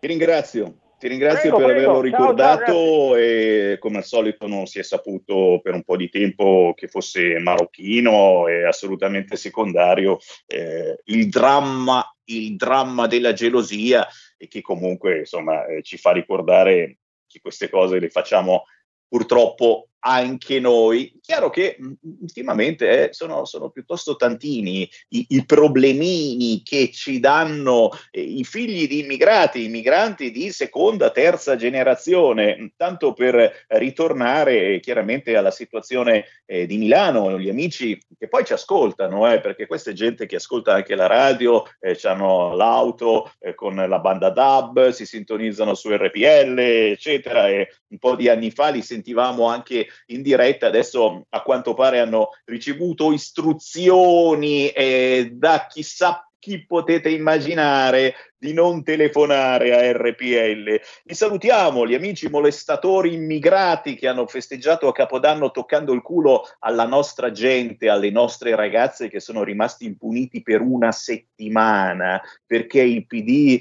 Ti 0.00 0.06
ringrazio. 0.06 0.74
Ti 0.98 1.08
ringrazio 1.08 1.50
Prego, 1.50 1.56
per 1.56 1.66
prego. 1.66 1.90
averlo 1.90 2.00
ricordato 2.00 2.72
ciao, 2.72 3.16
e 3.16 3.76
come 3.80 3.96
al 3.98 4.04
solito 4.04 4.46
non 4.46 4.66
si 4.66 4.78
è 4.78 4.84
saputo 4.84 5.58
per 5.60 5.74
un 5.74 5.82
po' 5.82 5.96
di 5.96 6.08
tempo 6.08 6.74
che 6.76 6.86
fosse 6.86 7.40
marocchino 7.40 8.46
e 8.46 8.64
assolutamente 8.64 9.34
secondario 9.34 10.18
eh, 10.46 11.00
il 11.06 11.28
dramma, 11.28 12.08
il 12.26 12.54
dramma 12.54 13.08
della 13.08 13.32
gelosia 13.32 14.06
e 14.36 14.46
che 14.46 14.60
comunque 14.60 15.18
insomma 15.18 15.66
eh, 15.66 15.82
ci 15.82 15.96
fa 15.96 16.12
ricordare 16.12 16.98
che 17.26 17.40
queste 17.40 17.68
cose 17.68 17.98
le 17.98 18.08
facciamo 18.08 18.66
purtroppo 19.08 19.88
anche 20.04 20.60
noi. 20.60 21.12
Chiaro 21.24 21.50
che 21.50 21.76
mh, 21.78 21.92
ultimamente 22.22 23.10
eh, 23.10 23.12
sono, 23.12 23.44
sono, 23.44 23.70
piuttosto 23.70 24.16
tantini 24.16 24.90
i, 25.10 25.26
i, 25.28 25.44
problemini 25.44 26.62
che 26.64 26.90
ci 26.90 27.20
danno 27.20 27.90
eh, 28.10 28.20
i 28.20 28.42
figli 28.42 28.88
di 28.88 29.04
immigrati, 29.04 29.68
migranti 29.68 30.32
di 30.32 30.50
seconda, 30.50 31.10
terza 31.10 31.54
generazione, 31.54 32.72
tanto 32.76 33.12
per 33.12 33.66
ritornare 33.68 34.74
eh, 34.74 34.80
chiaramente 34.80 35.36
alla 35.36 35.52
situazione 35.52 36.24
eh, 36.44 36.66
di 36.66 36.76
Milano, 36.76 37.38
gli 37.38 37.48
amici 37.48 37.96
che 38.18 38.26
poi 38.26 38.44
ci 38.44 38.54
ascoltano, 38.54 39.32
eh, 39.32 39.40
perché 39.40 39.68
questa 39.68 39.90
è 39.90 39.94
gente 39.94 40.26
che 40.26 40.36
ascolta 40.36 40.74
anche 40.74 40.96
la 40.96 41.06
radio, 41.06 41.62
eh, 41.78 41.96
hanno 42.02 42.56
l'auto 42.56 43.30
con 43.54 43.76
la 43.76 43.98
banda 44.00 44.30
DAB, 44.30 44.88
si 44.88 45.06
sintonizzano 45.06 45.74
su 45.74 45.88
RPL, 45.88 46.58
eccetera, 46.58 47.48
e 47.48 47.68
un 47.90 47.98
po' 47.98 48.16
di 48.16 48.28
anni 48.28 48.50
fa 48.50 48.70
li 48.70 48.82
sentivamo 48.82 49.46
anche 49.46 49.86
in 50.06 50.22
diretta, 50.22 50.66
adesso 50.66 51.11
a 51.28 51.42
quanto 51.42 51.74
pare 51.74 52.00
hanno 52.00 52.30
ricevuto 52.44 53.12
istruzioni 53.12 54.68
eh, 54.68 55.30
da 55.32 55.66
chissà 55.68 56.26
chi 56.42 56.66
potete 56.66 57.08
immaginare 57.08 58.14
di 58.36 58.52
non 58.52 58.82
telefonare 58.82 59.72
a 59.72 59.92
RPL. 59.92 60.80
Vi 61.04 61.14
salutiamo, 61.14 61.86
gli 61.86 61.94
amici 61.94 62.28
molestatori 62.28 63.14
immigrati 63.14 63.94
che 63.94 64.08
hanno 64.08 64.26
festeggiato 64.26 64.88
a 64.88 64.92
Capodanno 64.92 65.52
toccando 65.52 65.92
il 65.92 66.02
culo 66.02 66.42
alla 66.58 66.84
nostra 66.84 67.30
gente, 67.30 67.88
alle 67.88 68.10
nostre 68.10 68.56
ragazze 68.56 69.08
che 69.08 69.20
sono 69.20 69.44
rimasti 69.44 69.84
impuniti 69.84 70.42
per 70.42 70.62
una 70.62 70.90
settimana 70.90 72.20
perché 72.44 72.82
il 72.82 73.06
PD 73.06 73.60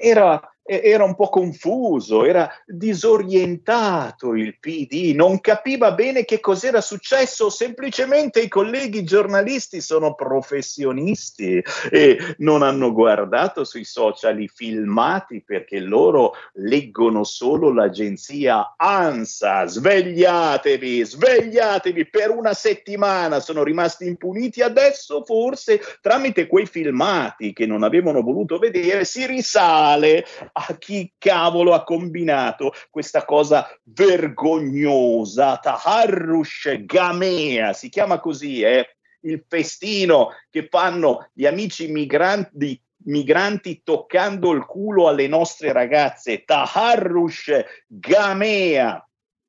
era 0.00 0.40
era 0.64 1.02
un 1.02 1.14
po' 1.16 1.28
confuso, 1.28 2.24
era 2.24 2.48
disorientato 2.64 4.34
il 4.34 4.58
PD, 4.58 5.12
non 5.14 5.40
capiva 5.40 5.92
bene 5.92 6.24
che 6.24 6.38
cos'era 6.38 6.80
successo, 6.80 7.50
semplicemente 7.50 8.40
i 8.40 8.48
colleghi 8.48 9.02
giornalisti 9.02 9.80
sono 9.80 10.14
professionisti 10.14 11.62
e 11.90 12.34
non 12.38 12.62
hanno 12.62 12.92
guardato 12.92 13.64
sui 13.64 13.84
social 13.84 14.40
i 14.40 14.48
filmati 14.48 15.42
perché 15.42 15.80
loro 15.80 16.34
leggono 16.54 17.24
solo 17.24 17.72
l'agenzia 17.72 18.74
ANSA. 18.76 19.66
Svegliatevi, 19.66 21.04
svegliatevi, 21.04 22.06
per 22.08 22.30
una 22.30 22.54
settimana 22.54 23.40
sono 23.40 23.64
rimasti 23.64 24.06
impuniti, 24.06 24.62
adesso 24.62 25.24
forse 25.24 25.80
tramite 26.00 26.46
quei 26.46 26.66
filmati 26.66 27.52
che 27.52 27.66
non 27.66 27.82
avevano 27.82 28.22
voluto 28.22 28.58
vedere 28.58 29.04
si 29.04 29.26
risale 29.26 30.24
a 30.52 30.76
chi 30.78 31.12
cavolo 31.18 31.72
ha 31.72 31.84
combinato 31.84 32.72
questa 32.90 33.24
cosa 33.24 33.66
vergognosa, 33.84 35.56
Taharrush 35.56 36.84
Gamea, 36.84 37.72
si 37.72 37.88
chiama 37.88 38.20
così, 38.20 38.62
eh? 38.62 38.96
il 39.24 39.44
festino 39.48 40.30
che 40.50 40.66
fanno 40.68 41.30
gli 41.32 41.46
amici 41.46 41.88
migranti 41.88 42.80
migranti 43.04 43.82
toccando 43.82 44.52
il 44.52 44.64
culo 44.64 45.08
alle 45.08 45.26
nostre 45.26 45.72
ragazze, 45.72 46.44
Taharrush 46.44 47.50
Gamea. 47.86 49.04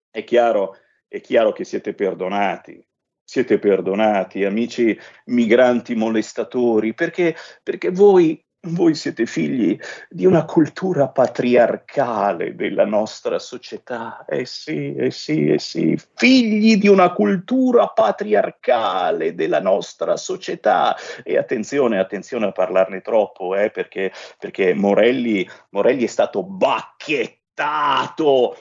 È 0.09 0.23
chiaro, 0.23 0.77
è 1.07 1.21
chiaro 1.21 1.51
che 1.51 1.63
siete 1.63 1.93
perdonati, 1.93 2.83
siete 3.23 3.59
perdonati, 3.59 4.43
amici 4.43 4.97
migranti 5.25 5.95
molestatori, 5.95 6.93
perché, 6.93 7.35
perché 7.61 7.91
voi 7.91 8.43
voi 8.65 8.95
siete 8.95 9.25
figli 9.25 9.77
di 10.09 10.25
una 10.25 10.45
cultura 10.45 11.09
patriarcale 11.09 12.55
della 12.55 12.85
nostra 12.85 13.37
società, 13.37 14.23
eh 14.25 14.45
sì, 14.45 14.95
eh 14.95 15.11
sì, 15.11 15.47
eh 15.47 15.59
sì, 15.59 15.99
figli 16.15 16.77
di 16.77 16.87
una 16.87 17.11
cultura 17.11 17.87
patriarcale 17.87 19.35
della 19.35 19.59
nostra 19.59 20.15
società. 20.15 20.95
E 21.23 21.37
attenzione, 21.37 21.99
attenzione 21.99 22.45
a 22.47 22.51
parlarne 22.53 23.01
troppo, 23.01 23.53
eh, 23.55 23.69
perché, 23.69 24.13
perché 24.39 24.73
Morelli, 24.73 25.45
Morelli 25.71 26.05
è 26.05 26.07
stato 26.07 26.43
bacchettato 26.43 27.43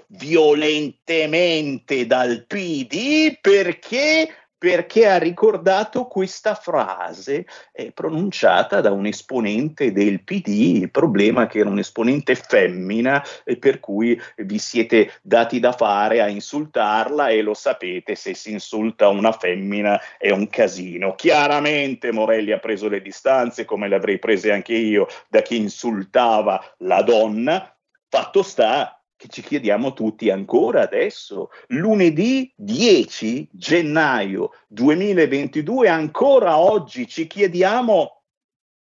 violentemente 0.09 2.07
dal 2.07 2.45
PD 2.47 3.39
perché 3.41 4.29
perché 4.63 5.09
ha 5.09 5.19
ricordato 5.19 6.05
questa 6.05 6.55
frase 6.55 7.47
eh, 7.73 7.91
pronunciata 7.91 8.81
da 8.81 8.93
un 8.93 9.07
esponente 9.07 9.91
del 9.91 10.23
PD, 10.23 10.77
il 10.77 10.91
problema 10.93 11.49
che 11.49 11.59
era 11.59 11.69
un 11.69 11.81
esponente 11.81 12.37
femmina 12.37 13.21
e 13.43 13.57
per 13.57 13.81
cui 13.81 14.17
vi 14.37 14.59
siete 14.61 15.15
dati 15.21 15.59
da 15.59 15.73
fare 15.73 16.21
a 16.21 16.29
insultarla 16.29 17.27
e 17.27 17.43
lo 17.43 17.55
sapete, 17.55 18.15
se 18.15 18.35
si 18.35 18.53
insulta 18.53 19.09
una 19.09 19.33
femmina 19.33 20.01
è 20.17 20.31
un 20.31 20.47
casino. 20.47 21.17
Chiaramente 21.17 22.13
Morelli 22.13 22.53
ha 22.53 22.61
preso 22.61 22.89
le 22.89 23.03
distanze, 23.03 23.65
come 23.65 23.89
le 23.89 23.97
avrei 23.97 24.21
prese 24.21 24.53
anche 24.53 24.75
io, 24.75 25.09
da 25.29 25.43
chi 25.43 25.57
insultava 25.57 26.65
la 26.79 27.03
donna, 27.03 27.77
fatto 28.09 28.45
sta 28.45 29.02
che 29.23 29.29
ci 29.29 29.43
chiediamo 29.43 29.93
tutti 29.93 30.31
ancora 30.31 30.83
adesso, 30.83 31.51
lunedì 31.69 32.53
10 32.57 33.51
gennaio 33.53 34.51
2022, 34.67 35.89
ancora 35.89 36.59
oggi 36.59 37.07
ci 37.07 37.29
chiediamo 37.29 38.23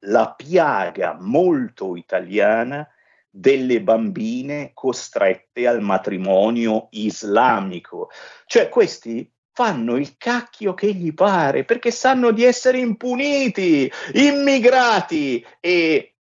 la 0.06 0.34
piaga 0.34 1.18
molto 1.20 1.98
italiana 1.98 2.88
delle 3.30 3.82
bambine 3.82 4.72
costrette 4.74 5.68
al 5.68 5.82
matrimonio 5.82 6.88
islamico. 6.92 8.10
Cioè 8.46 8.70
questi 8.70 9.30
fanno 9.52 9.98
il 9.98 10.16
cacchio 10.16 10.74
che 10.74 10.94
gli 10.94 11.14
pare 11.14 11.66
perché 11.66 11.92
sanno 11.92 12.32
di 12.32 12.46
essere 12.46 12.80
impuniti, 12.80 13.92
immigrati 14.14 15.46
e 15.60 16.16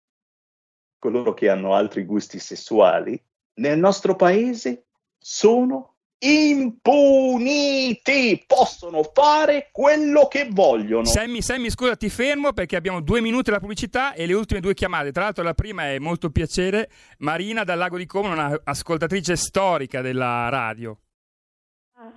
coloro 0.97 1.33
che 1.33 1.49
hanno 1.49 1.75
altri 1.75 2.05
gusti 2.05 2.39
sessuali 2.39 3.21
nel 3.55 3.77
nostro 3.77 4.15
paese 4.15 4.85
sono 5.17 5.93
impuniti, 6.23 8.01
possono 8.47 9.03
fare 9.13 9.69
quello 9.71 10.27
che 10.27 10.47
vogliono. 10.49 11.03
Sammy, 11.05 11.41
Sammy, 11.41 11.69
scusa, 11.69 11.95
ti 11.97 12.09
fermo 12.09 12.53
perché 12.53 12.77
abbiamo 12.77 13.01
due 13.01 13.19
minuti 13.19 13.49
alla 13.49 13.59
pubblicità 13.59 14.13
e 14.13 14.25
le 14.25 14.33
ultime 14.33 14.61
due 14.61 14.73
chiamate. 14.73 15.11
Tra 15.11 15.23
l'altro, 15.23 15.43
la 15.43 15.53
prima 15.53 15.89
è 15.89 15.99
molto 15.99 16.29
piacere. 16.29 16.89
Marina 17.19 17.63
dal 17.63 17.77
Lago 17.77 17.97
di 17.97 18.05
Como, 18.05 18.31
una 18.31 18.57
ascoltatrice 18.63 19.35
storica 19.35 20.01
della 20.01 20.47
radio. 20.49 20.97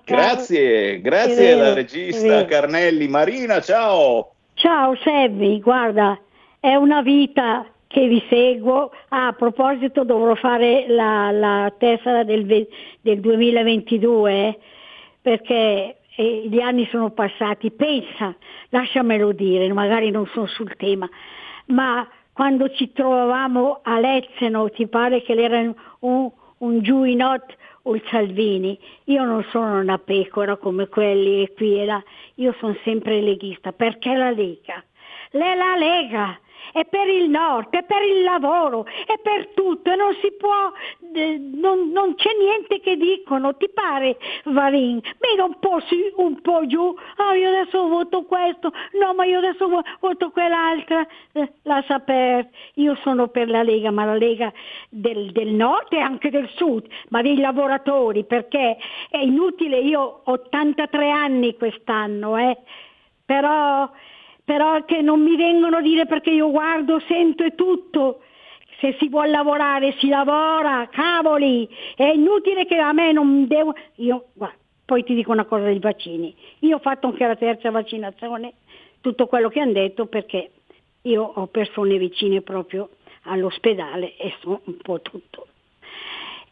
Grazie, 0.05 1.01
grazie 1.01 1.53
alla 1.53 1.73
regista 1.73 2.45
Carnelli. 2.45 3.09
Marina, 3.09 3.61
ciao. 3.61 4.35
Ciao 4.55 4.97
Sammy, 4.97 5.61
guarda, 5.61 6.19
è 6.59 6.75
una 6.75 7.03
vita 7.03 7.71
che 7.87 8.07
vi 8.09 8.23
seguo. 8.29 8.91
Ah, 9.09 9.29
a 9.29 9.33
proposito 9.33 10.05
dovrò 10.05 10.35
fare 10.35 10.87
la, 10.89 11.31
la 11.31 11.73
tessera 11.77 12.25
del, 12.25 12.45
del 13.01 13.21
2022 13.21 14.33
eh, 14.33 14.59
perché 15.21 15.97
eh, 16.17 16.47
gli 16.49 16.61
anni 16.61 16.87
sono 16.91 17.11
passati. 17.11 17.71
Pensa, 17.71 18.35
lasciamelo 18.71 19.33
dire, 19.33 19.73
magari 19.73 20.11
non 20.11 20.27
sono 20.27 20.47
sul 20.47 20.75
tema, 20.77 21.09
ma 21.67 22.09
quando 22.33 22.69
ci 22.71 22.93
trovavamo 22.93 23.81
a 23.83 23.99
Lezzeno, 23.99 24.69
ti 24.71 24.87
pare 24.87 25.23
che 25.23 25.33
era 25.33 25.73
un, 26.01 26.31
un 26.59 26.83
Giuinot 26.83 27.57
o 27.83 27.95
il 27.95 28.03
Salvini, 28.11 28.79
io 29.05 29.25
non 29.25 29.45
sono 29.51 29.79
una 29.79 29.99
pecora 29.99 30.57
come 30.57 30.89
quelli 30.89 31.43
e 31.43 31.55
qui 31.55 31.81
e 31.81 31.85
là, 31.87 32.03
io 32.35 32.55
sono 32.59 32.77
sempre 32.85 33.21
leghista, 33.21 33.73
perché 33.73 34.15
la 34.15 34.31
Lega? 34.31 34.85
Lei 35.31 35.57
la 35.57 35.77
Lega, 35.77 36.39
è 36.73 36.85
per 36.85 37.09
il 37.09 37.29
nord, 37.29 37.71
è 37.71 37.83
per 37.83 38.03
il 38.03 38.23
lavoro, 38.23 38.85
è 38.85 39.19
per 39.23 39.49
tutto 39.55 39.95
non 39.95 40.15
si 40.21 40.33
può, 40.37 40.73
eh, 41.15 41.39
non, 41.39 41.91
non, 41.91 42.15
c'è 42.15 42.31
niente 42.39 42.81
che 42.81 42.97
dicono, 42.97 43.57
ti 43.57 43.69
pare 43.69 44.17
Varin? 44.45 45.01
Mira 45.21 45.45
un 45.45 45.59
po' 45.59 45.81
su, 45.81 45.95
un 46.17 46.41
po' 46.41 46.67
giù, 46.67 46.95
ah 47.17 47.35
io 47.35 47.49
adesso 47.49 47.89
voto 47.89 48.25
questo, 48.25 48.73
no 49.01 49.15
ma 49.15 49.25
io 49.25 49.39
adesso 49.39 49.69
voto 50.01 50.31
quell'altra, 50.31 51.07
eh, 51.33 51.53
lascia 51.63 51.99
per, 52.01 52.49
io 52.75 52.95
sono 53.03 53.29
per 53.29 53.49
la 53.49 53.63
Lega, 53.63 53.91
ma 53.91 54.05
la 54.05 54.17
Lega 54.17 54.53
del, 54.89 55.33
del 55.33 55.49
nord 55.49 55.93
e 55.93 55.99
anche 55.99 56.31
del 56.31 56.49
sud, 56.55 56.87
ma 57.09 57.23
dei 57.23 57.39
lavoratori, 57.39 58.25
perché 58.25 58.77
è 59.09 59.19
inutile, 59.19 59.79
io 59.79 60.01
ho 60.01 60.23
83 60.25 61.11
anni 61.11 61.57
quest'anno, 61.57 62.37
eh, 62.37 62.57
però 63.25 63.91
però 64.47 64.85
che 64.85 65.03
non 65.03 65.23
mi 65.23 65.35
vengono 65.35 65.79
a 65.79 65.81
dire 65.81 66.07
perché 66.07 66.31
io 66.31 66.53
guardo, 66.53 67.01
sento 67.09 67.43
e 67.43 67.57
tutto. 67.57 68.21
Se 68.79 68.95
si 69.01 69.09
vuole 69.09 69.31
lavorare 69.31 69.97
si 69.99 70.07
lavora, 70.07 70.89
cavoli, 70.89 71.69
è 71.97 72.05
inutile 72.05 72.65
che 72.65 72.77
a 72.77 72.93
me 72.93 73.11
non 73.11 73.49
devo... 73.49 73.75
Io, 73.97 74.27
guarda, 74.35 74.57
poi 74.85 75.03
ti 75.03 75.15
dico 75.15 75.33
una 75.33 75.47
cosa 75.47 75.65
dei 75.65 75.81
vaccini. 75.81 76.33
Io 76.61 76.77
ho 76.77 76.79
fatto 76.79 77.09
anche 77.09 77.27
la 77.27 77.35
terza 77.35 77.73
vaccinazione, 77.73 78.53
tutto 79.01 79.27
quello 79.27 79.49
che 79.49 79.59
hanno 79.59 79.73
detto 79.73 80.07
perché 80.07 80.53
io 81.03 81.25
ho 81.25 81.47
persone 81.49 81.99
vicine 81.99 82.41
proprio 82.41 82.91
all'ospedale 83.23 84.17
e 84.17 84.33
so 84.41 84.61
un 84.63 84.77
po' 84.77 85.01
tutto. 85.01 85.49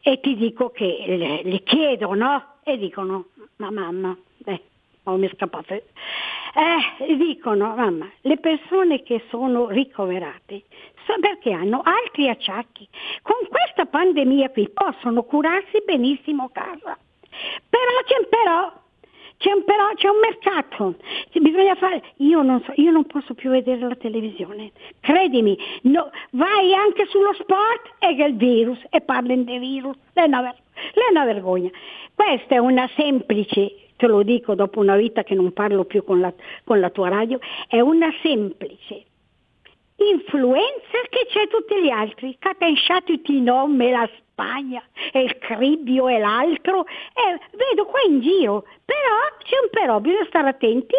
E 0.01 0.19
ti 0.19 0.35
dico 0.35 0.71
che 0.71 1.05
le, 1.07 1.43
le 1.45 1.63
chiedo, 1.63 2.13
no? 2.15 2.55
E 2.65 2.77
dicono, 2.77 3.27
ma 3.57 3.71
mamma, 3.71 4.19
beh, 4.39 4.61
oh, 5.05 5.17
mi 5.17 5.29
è 5.29 5.31
scappato. 5.35 5.75
Eh, 5.75 7.17
dicono, 7.17 7.75
mamma, 7.75 8.11
le 8.23 8.39
persone 8.39 9.03
che 9.03 9.25
sono 9.29 9.69
ricoverate 9.69 10.65
perché 11.21 11.53
hanno 11.53 11.83
altri 11.85 12.29
acciacchi. 12.29 12.89
Con 13.23 13.47
questa 13.49 13.87
pandemia 13.87 14.51
qui 14.51 14.69
possono 14.71 15.23
curarsi 15.25 15.83
benissimo 15.85 16.45
a 16.45 16.51
casa. 16.51 16.99
Però 17.69 17.93
c'è 18.07 18.27
però, 18.29 18.73
c'è 19.39 19.53
un, 19.53 19.65
però, 19.65 19.93
c'è 19.95 20.09
un 20.09 20.19
mercato, 20.21 20.95
fare, 21.77 22.03
io 22.19 22.43
non, 22.43 22.63
so, 22.63 22.73
io 22.77 22.93
non 22.93 23.05
posso 23.07 23.35
più 23.35 23.51
vedere 23.51 23.81
la 23.81 23.97
televisione, 23.97 24.71
credimi, 25.01 25.59
no, 25.83 26.11
vai 26.31 26.73
anche 26.75 27.07
sullo 27.07 27.33
sport 27.35 27.95
e 27.99 28.15
che 28.15 28.25
il 28.25 28.37
virus, 28.37 28.79
e 28.91 29.01
parli 29.01 29.45
di 29.45 29.59
virus, 29.59 29.97
è 30.13 30.23
una, 30.23 30.55
è 30.55 31.11
una 31.11 31.25
vergogna. 31.25 31.71
Questa 32.15 32.55
è 32.55 32.59
una 32.59 32.89
semplice 32.95 33.84
te 33.97 34.07
lo 34.07 34.23
dico 34.23 34.55
dopo 34.55 34.81
una 34.81 34.97
vita 34.97 35.23
che 35.23 35.35
non 35.35 35.53
parlo 35.53 35.85
più 35.85 36.05
con 36.05 36.21
la, 36.21 36.33
con 36.65 36.81
la 36.81 36.91
tua 36.91 37.09
radio, 37.09 37.39
è 37.69 37.81
una 37.81 38.13
semplice 38.23 39.05
influenza 39.97 40.99
che 41.09 41.27
c'è 41.29 41.47
tutti 41.49 41.81
gli 41.81 41.91
altri, 41.91 42.37
che 42.39 42.49
ha 42.49 42.55
pensato 42.55 43.13
tutti 43.13 43.37
i 43.37 43.41
nomi, 43.41 43.91
la 43.91 44.09
Spagna, 44.17 44.83
e 45.13 45.23
il 45.23 45.39
Cribbio 45.39 46.09
e 46.09 46.19
l'altro, 46.19 46.85
e 46.87 47.39
vedo 47.53 47.87
qua 47.87 48.01
in 48.07 48.21
giro, 48.21 48.67
però 48.85 49.39
c'è 49.45 49.57
un 49.63 49.69
però, 49.71 50.01
bisogna 50.01 50.27
stare 50.27 50.49
attenti, 50.49 50.97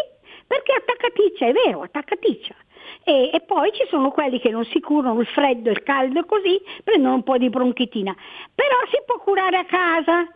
perché 0.47 0.73
attaccaticcia, 0.73 1.47
è 1.47 1.51
vero, 1.51 1.81
attaccaticcia. 1.81 2.55
E, 3.03 3.29
e, 3.33 3.41
poi 3.41 3.71
ci 3.73 3.85
sono 3.89 4.09
quelli 4.11 4.39
che 4.39 4.49
non 4.49 4.63
si 4.65 4.79
curano 4.79 5.19
il 5.19 5.27
freddo, 5.27 5.69
il 5.69 5.83
caldo 5.83 6.19
e 6.19 6.25
così, 6.25 6.59
prendono 6.83 7.15
un 7.15 7.23
po' 7.23 7.37
di 7.37 7.49
bronchitina, 7.49 8.15
però 8.53 8.75
si 8.89 8.97
può 9.05 9.19
curare 9.19 9.57
a 9.57 9.65
casa, 9.65 10.27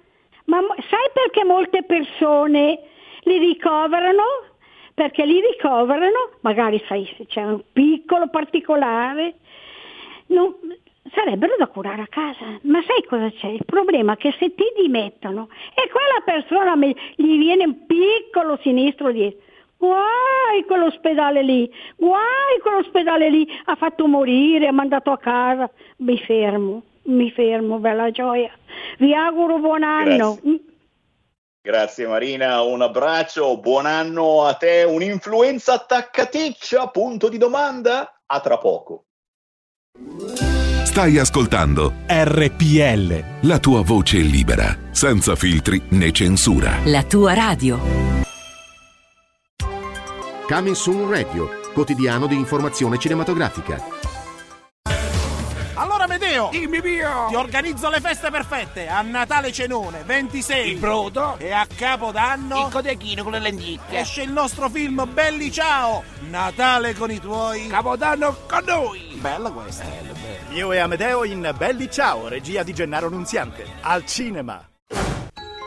ma 0.50 0.62
sai 0.90 1.10
perché 1.14 1.44
molte 1.46 1.84
persone 1.84 2.80
li 3.22 3.38
ricoverano? 3.38 4.24
Perché 4.96 5.26
li 5.26 5.40
ricoverano, 5.40 6.32
magari 6.42 6.84
sai 6.88 7.08
se 7.16 7.28
c'è 7.28 7.44
un 7.44 7.62
piccolo 7.72 8.28
particolare, 8.30 9.36
non, 10.28 10.54
sarebbero 11.14 11.56
da 11.58 11.68
curare 11.68 12.02
a 12.02 12.08
casa. 12.08 12.60
Ma 12.64 12.82
sai 12.82 13.06
cosa 13.08 13.32
c'è? 13.32 13.48
Il 13.48 13.64
problema 13.66 14.14
è 14.14 14.18
che 14.18 14.34
se 14.40 14.54
ti 14.56 14.66
dimettono 14.76 15.50
e 15.76 15.88
quella 15.90 16.22
persona 16.26 16.76
gli 16.76 17.38
viene 17.38 17.66
un 17.66 17.86
piccolo 17.86 18.58
sinistro 18.62 19.12
dietro, 19.12 19.40
guai 19.78 20.66
quell'ospedale 20.66 21.44
lì, 21.44 21.72
guai 21.96 22.60
quell'ospedale 22.62 23.30
lì, 23.30 23.48
ha 23.66 23.76
fatto 23.76 24.08
morire, 24.08 24.68
ha 24.68 24.74
mandato 24.74 25.12
a 25.12 25.18
casa, 25.18 25.70
mi 25.98 26.18
fermo 26.18 26.84
mi 27.04 27.32
fermo, 27.32 27.80
bella 27.80 28.12
gioia. 28.12 28.52
Vi 28.98 29.14
auguro 29.14 29.60
buon 29.60 29.84
anno. 29.84 30.38
Grazie. 30.42 30.64
Grazie 31.62 32.08
Marina, 32.08 32.62
un 32.62 32.82
abbraccio, 32.82 33.60
buon 33.60 33.86
anno 33.86 34.46
a 34.46 34.54
te. 34.54 34.84
Un'influenza 34.84 35.74
attaccaticcia? 35.74 36.88
Punto 36.88 37.28
di 37.28 37.38
domanda? 37.38 38.22
A 38.26 38.40
tra 38.40 38.58
poco. 38.58 39.04
Stai 40.84 41.18
ascoltando 41.18 41.94
RPL. 42.08 43.48
La 43.48 43.60
tua 43.60 43.84
voce 43.84 44.18
libera, 44.18 44.76
senza 44.92 45.36
filtri 45.36 45.82
né 45.90 46.12
censura. 46.12 46.78
La 46.86 47.04
tua 47.04 47.34
radio. 47.34 47.80
Coming 50.48 50.76
Soon 50.76 51.10
Radio, 51.10 51.50
quotidiano 51.74 52.26
di 52.26 52.36
informazione 52.36 52.98
cinematografica. 52.98 53.99
Medeo, 56.40 56.50
dimmi 56.52 56.80
mio, 56.80 57.26
ti 57.28 57.36
organizzo 57.36 57.90
le 57.90 58.00
feste 58.00 58.30
perfette. 58.32 58.88
A 58.88 59.02
Natale 59.02 59.52
cenone, 59.52 60.04
26. 60.06 60.72
Il 60.72 60.80
brodo. 60.80 61.36
E 61.38 61.52
a 61.52 61.68
Capodanno. 61.68 62.66
Il 62.66 62.72
codechino 62.72 63.24
con 63.24 63.34
le 63.34 63.40
lenticchie. 63.40 64.00
Esce 64.00 64.22
il 64.22 64.32
nostro 64.32 64.70
film 64.70 65.08
Belli 65.12 65.52
Ciao. 65.52 66.04
Natale 66.30 66.96
con 66.96 67.12
i 67.12 67.20
tuoi. 67.20 67.68
Capodanno 67.68 68.38
con 68.48 68.64
noi. 68.66 69.18
Bella 69.20 69.52
questa. 69.52 69.84
Bello, 69.84 70.14
bello. 70.14 70.58
Io 70.58 70.72
e 70.72 70.78
Amedeo 70.78 71.24
in 71.26 71.54
Belli 71.58 71.92
Ciao, 71.92 72.28
regia 72.28 72.64
di 72.64 72.74
Gennaro 72.74 73.10
Nunziante. 73.10 73.66
Al 73.82 74.06
cinema. 74.06 74.66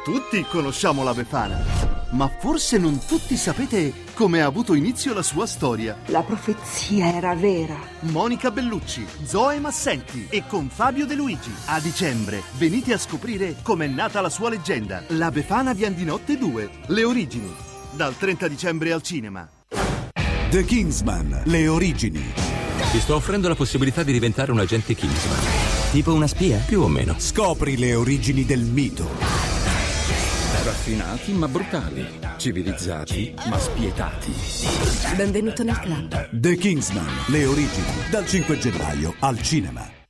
Tutti 0.04 0.44
conosciamo 0.44 1.04
la 1.04 1.14
Befana. 1.14 1.91
Ma 2.12 2.28
forse 2.28 2.76
non 2.76 2.98
tutti 3.06 3.36
sapete 3.36 3.92
come 4.12 4.42
ha 4.42 4.46
avuto 4.46 4.74
inizio 4.74 5.14
la 5.14 5.22
sua 5.22 5.46
storia. 5.46 5.96
La 6.06 6.22
profezia 6.22 7.14
era 7.14 7.34
vera. 7.34 7.76
Monica 8.00 8.50
Bellucci, 8.50 9.06
Zoe 9.24 9.58
Massenti 9.58 10.26
e 10.28 10.44
con 10.46 10.68
Fabio 10.68 11.06
De 11.06 11.14
Luigi. 11.14 11.50
A 11.66 11.80
dicembre 11.80 12.42
venite 12.58 12.92
a 12.92 12.98
scoprire 12.98 13.56
com'è 13.62 13.86
nata 13.86 14.20
la 14.20 14.28
sua 14.28 14.50
leggenda. 14.50 15.02
La 15.08 15.30
Befana 15.30 15.72
Viandinotte 15.72 16.36
2. 16.36 16.70
Le 16.88 17.04
origini. 17.04 17.50
Dal 17.92 18.14
30 18.16 18.46
dicembre 18.46 18.92
al 18.92 19.02
cinema. 19.02 19.48
The 20.50 20.64
Kingsman. 20.64 21.42
Le 21.46 21.66
origini. 21.68 22.22
Ti 22.90 23.00
sto 23.00 23.14
offrendo 23.14 23.48
la 23.48 23.54
possibilità 23.54 24.02
di 24.02 24.12
diventare 24.12 24.52
un 24.52 24.58
agente 24.58 24.94
Kingsman. 24.94 25.40
Tipo 25.92 26.12
una 26.12 26.26
spia? 26.26 26.58
Più 26.58 26.82
o 26.82 26.88
meno. 26.88 27.14
Scopri 27.16 27.78
le 27.78 27.94
origini 27.94 28.44
del 28.44 28.60
mito. 28.60 29.51
Raffinati 30.61 31.32
ma 31.32 31.48
brutali, 31.48 32.07
civilizzati 32.36 33.34
ma 33.48 33.59
spietati. 33.59 34.32
Benvenuto 35.16 35.64
nel 35.64 35.78
club. 35.80 36.28
The 36.30 36.55
Kingsman, 36.55 37.24
le 37.28 37.46
origini, 37.46 38.09
dal 38.11 38.26
5 38.26 38.59
gennaio 38.59 39.14
al 39.18 39.42
cinema. 39.42 40.01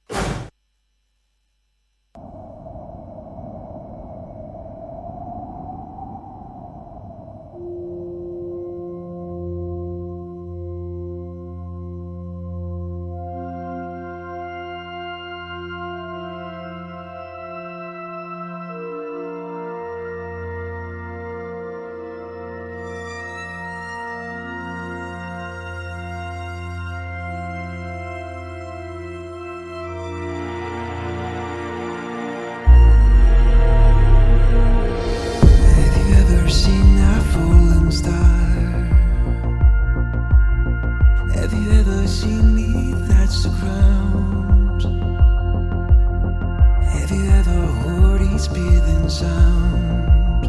breathing 48.48 49.08
sound. 49.08 50.44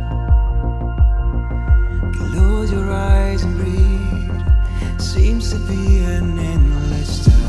Close 2.15 2.71
your 2.71 2.91
eyes 2.91 3.43
and 3.43 3.57
breathe. 3.57 4.99
Seems 4.99 5.51
to 5.51 5.59
be 5.59 5.99
an 5.99 6.39
endless 6.39 7.25
time. 7.25 7.42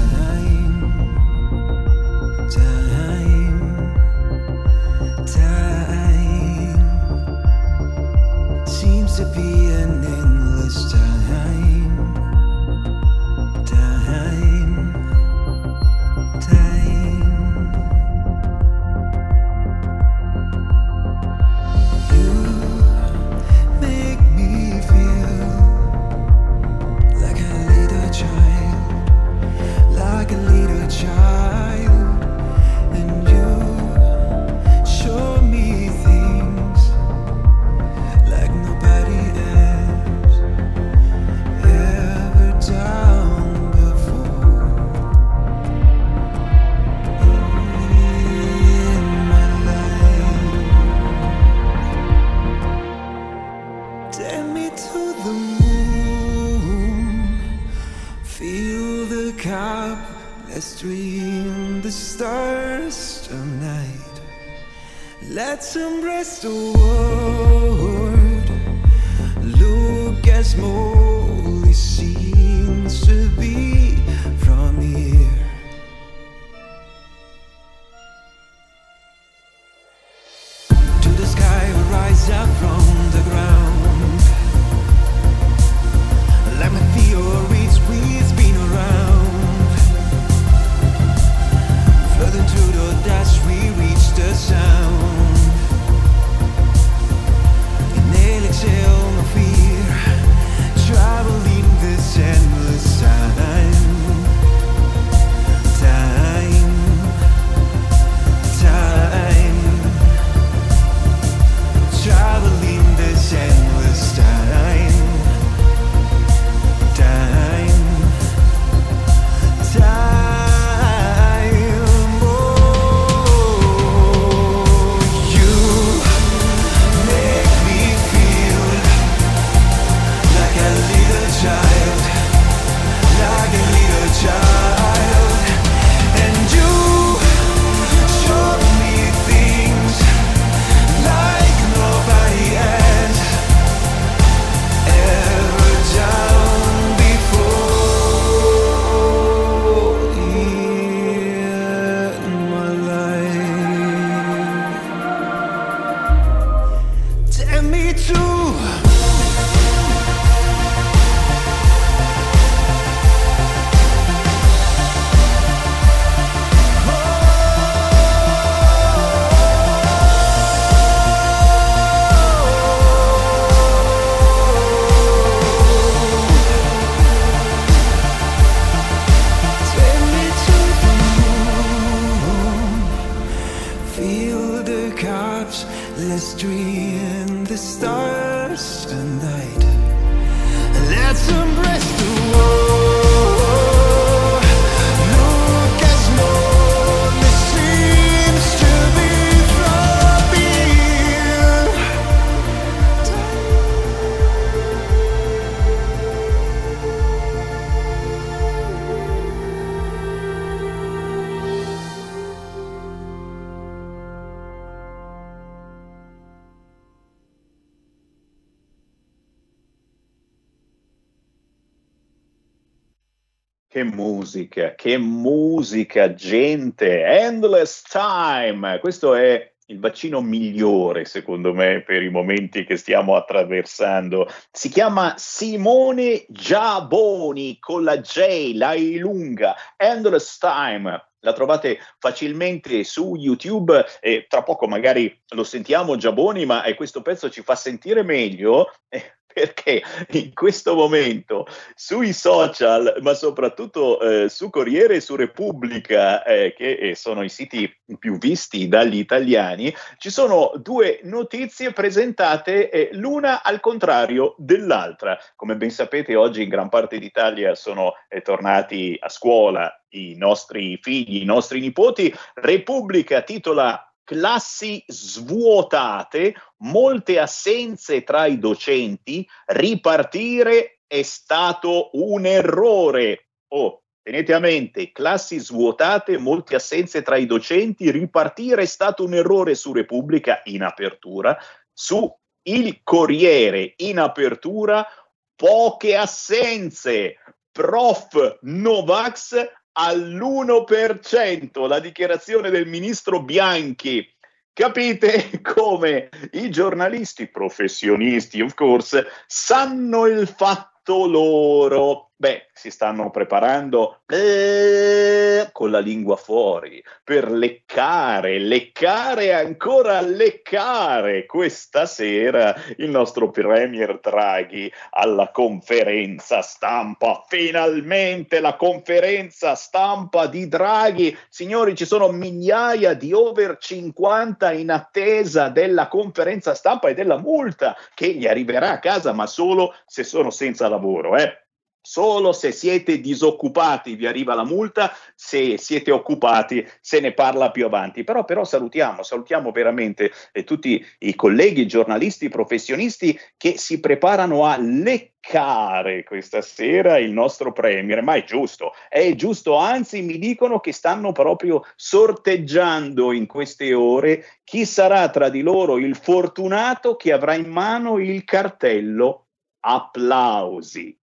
Che 223.75 223.83
musica, 223.83 224.77
che 224.77 224.99
musica, 224.99 226.15
gente! 226.15 227.03
Endless 227.03 227.83
Time! 227.83 228.79
Questo 228.79 229.17
è 229.17 229.53
il 229.67 229.81
vaccino 229.81 230.21
migliore, 230.21 231.05
secondo 231.05 231.53
me, 231.53 231.83
per 231.83 232.01
i 232.01 232.09
momenti 232.09 232.65
che 232.65 232.77
stiamo 232.77 233.17
attraversando. 233.17 234.29
Si 234.53 234.69
chiama 234.69 235.15
Simone 235.17 236.25
Giaboni 236.29 237.59
con 237.59 237.83
la 237.83 237.99
J, 237.99 238.53
la 238.55 238.75
I 238.75 238.99
lunga, 238.99 239.57
Endless 239.77 240.39
Time. 240.39 241.09
La 241.19 241.33
trovate 241.33 241.81
facilmente 241.99 242.85
su 242.85 243.17
YouTube 243.17 243.85
e 244.01 244.27
tra 244.29 244.45
poco 244.45 244.69
magari 244.69 245.21
lo 245.31 245.43
sentiamo 245.43 245.97
Giaboni, 245.97 246.47
ma 246.47 246.63
eh, 246.63 246.75
questo 246.75 247.03
pezzo 247.03 247.29
ci 247.29 247.43
fa 247.43 247.57
sentire 247.57 248.05
meglio. 248.05 248.73
Eh, 248.89 249.17
perché 249.35 249.83
in 250.11 250.33
questo 250.33 250.75
momento 250.77 251.47
sui 251.75 252.13
social, 252.13 252.99
ma 253.01 253.15
soprattutto 253.15 254.01
eh, 254.01 254.29
su 254.29 254.49
Corriere 254.49 254.97
e 254.97 255.01
su 255.01 255.17
Repubblica, 255.17 256.23
eh, 256.23 256.55
che 256.57 256.75
eh, 256.75 256.95
sono 256.95 257.25
i 257.25 257.29
siti 257.29 257.71
più 257.99 258.17
visti 258.17 258.69
dagli 258.69 258.97
italiani, 258.97 259.75
ci 259.99 260.09
sono 260.09 260.53
due 260.57 261.01
notizie 261.03 261.73
presentate 261.73 262.71
eh, 262.71 262.89
l'una 262.93 263.43
al 263.43 263.59
contrario 263.59 264.37
dell'altra. 264.39 265.19
Come 265.35 265.57
ben 265.57 265.71
sapete, 265.71 266.15
oggi 266.15 266.45
in 266.45 266.49
gran 266.49 266.69
parte 266.69 266.99
d'Italia 266.99 267.57
sono 267.57 267.95
eh, 268.09 268.23
tornati 268.23 268.97
a 269.01 269.09
scuola 269.09 269.71
i 269.91 270.15
nostri 270.17 270.79
figli, 270.81 271.23
i 271.23 271.25
nostri 271.25 271.61
nipoti. 271.61 272.15
Repubblica 272.35 273.23
titola 273.23 273.94
classi 274.05 274.85
svuotate, 274.87 276.35
molte 276.59 277.19
assenze 277.19 278.05
tra 278.05 278.27
i 278.27 278.39
docenti, 278.39 279.27
ripartire 279.47 280.81
è 280.87 281.03
stato 281.03 281.91
un 281.95 282.27
errore. 282.27 283.31
Oh, 283.49 283.83
tenete 284.03 284.35
a 284.35 284.39
mente, 284.39 284.93
classi 284.93 285.39
svuotate, 285.39 286.19
molte 286.19 286.55
assenze 286.55 287.03
tra 287.03 287.17
i 287.17 287.27
docenti, 287.27 287.91
ripartire 287.91 288.63
è 288.63 288.67
stato 288.67 289.05
un 289.05 289.15
errore 289.15 289.55
su 289.55 289.73
Repubblica 289.73 290.43
in 290.45 290.63
apertura, 290.63 291.37
su 291.73 292.15
Il 292.43 292.83
Corriere 292.83 293.73
in 293.79 293.99
apertura, 293.99 294.87
poche 295.35 295.97
assenze. 295.97 297.17
Prof 297.51 298.39
Novax 298.43 299.49
all'1%, 299.75 301.67
la 301.67 301.79
dichiarazione 301.79 302.51
del 302.51 302.67
ministro 302.67 303.23
Bianchi. 303.23 304.07
Capite 304.53 305.41
come 305.43 306.09
i 306.33 306.51
giornalisti 306.51 307.29
professionisti, 307.29 308.41
of 308.41 308.55
course, 308.55 309.07
sanno 309.27 310.07
il 310.07 310.27
fatto 310.29 311.07
loro. 311.07 312.13
Beh, 312.25 312.47
si 312.55 312.71
stanno 312.71 313.11
preparando 313.11 313.99
eh, 314.07 315.47
con 315.53 315.71
la 315.71 315.79
lingua 315.79 316.17
fuori 316.17 316.83
per 317.05 317.31
leccare, 317.31 318.39
leccare 318.39 319.35
ancora 319.35 320.01
leccare 320.01 321.27
questa 321.27 321.85
sera 321.85 322.55
il 322.79 322.89
nostro 322.89 323.29
Premier 323.29 324.01
Draghi 324.01 324.73
alla 324.93 325.31
conferenza 325.33 326.41
stampa. 326.41 327.23
Finalmente 327.29 328.41
la 328.41 328.57
conferenza 328.57 329.55
stampa 329.55 330.27
di 330.27 330.49
Draghi. 330.49 331.15
Signori, 331.29 331.75
ci 331.75 331.85
sono 331.85 332.11
migliaia 332.11 332.95
di 332.95 333.13
over 333.13 333.59
50 333.59 334.51
in 334.53 334.71
attesa 334.71 335.51
della 335.51 335.89
conferenza 335.89 336.55
stampa 336.55 336.89
e 336.89 336.95
della 336.95 337.19
multa 337.19 337.77
che 337.93 338.15
gli 338.15 338.27
arriverà 338.27 338.71
a 338.71 338.79
casa, 338.79 339.13
ma 339.13 339.27
solo 339.27 339.75
se 339.85 340.05
sono 340.05 340.31
senza 340.31 340.69
lavoro, 340.69 341.19
eh. 341.19 341.44
Solo 341.87 342.33
se 342.33 342.51
siete 342.51 342.99
disoccupati 342.99 343.95
vi 343.95 344.07
arriva 344.07 344.35
la 344.35 344.47
multa, 344.47 344.91
se 345.15 345.59
siete 345.59 345.91
occupati 345.91 346.67
se 346.81 346.99
ne 346.99 347.13
parla 347.13 347.51
più 347.51 347.67
avanti. 347.67 348.05
Però, 348.05 348.25
però 348.25 348.43
salutiamo, 348.43 349.03
salutiamo 349.03 349.53
veramente 349.53 350.11
eh, 350.33 350.45
tutti 350.45 350.83
i 351.01 351.15
colleghi, 351.15 351.67
giornalisti, 351.67 352.31
professionisti 352.31 353.21
che 353.37 353.59
si 353.59 353.81
preparano 353.81 354.47
a 354.47 354.57
leccare 354.57 356.05
questa 356.05 356.41
sera 356.41 356.97
il 356.97 357.11
nostro 357.11 357.53
Premier. 357.53 358.03
Ma 358.03 358.15
è 358.15 358.25
giusto, 358.25 358.73
è 358.89 359.15
giusto, 359.15 359.57
anzi 359.57 360.01
mi 360.01 360.17
dicono 360.17 360.61
che 360.61 360.73
stanno 360.73 361.13
proprio 361.13 361.67
sorteggiando 361.77 363.13
in 363.13 363.27
queste 363.27 363.75
ore 363.75 364.25
chi 364.43 364.65
sarà 364.65 365.11
tra 365.11 365.29
di 365.29 365.43
loro 365.43 365.77
il 365.77 365.97
fortunato 365.97 366.97
che 366.97 367.13
avrà 367.13 367.35
in 367.35 367.51
mano 367.51 367.99
il 367.99 368.25
cartello 368.25 369.27
applausi. 369.61 370.99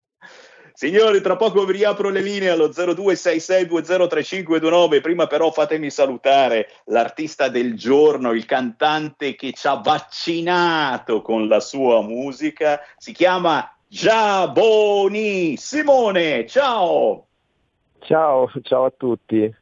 Signori, 0.74 1.20
tra 1.20 1.36
poco 1.36 1.64
vi 1.64 1.72
riapro 1.72 2.08
le 2.08 2.20
linee 2.20 2.48
allo 2.48 2.68
0266203529. 2.68 5.00
Prima 5.00 5.26
però 5.26 5.50
fatemi 5.50 5.90
salutare 5.90 6.68
l'artista 6.86 7.48
del 7.48 7.76
giorno, 7.76 8.32
il 8.32 8.46
cantante 8.46 9.34
che 9.34 9.52
ci 9.52 9.66
ha 9.66 9.74
vaccinato 9.74 11.22
con 11.22 11.48
la 11.48 11.60
sua 11.60 12.02
musica. 12.02 12.80
Si 12.96 13.12
chiama 13.12 13.70
Giaboni. 13.86 15.56
Simone, 15.56 16.46
ciao! 16.46 17.26
Ciao, 18.00 18.50
ciao 18.62 18.86
a 18.86 18.92
tutti. 18.96 19.54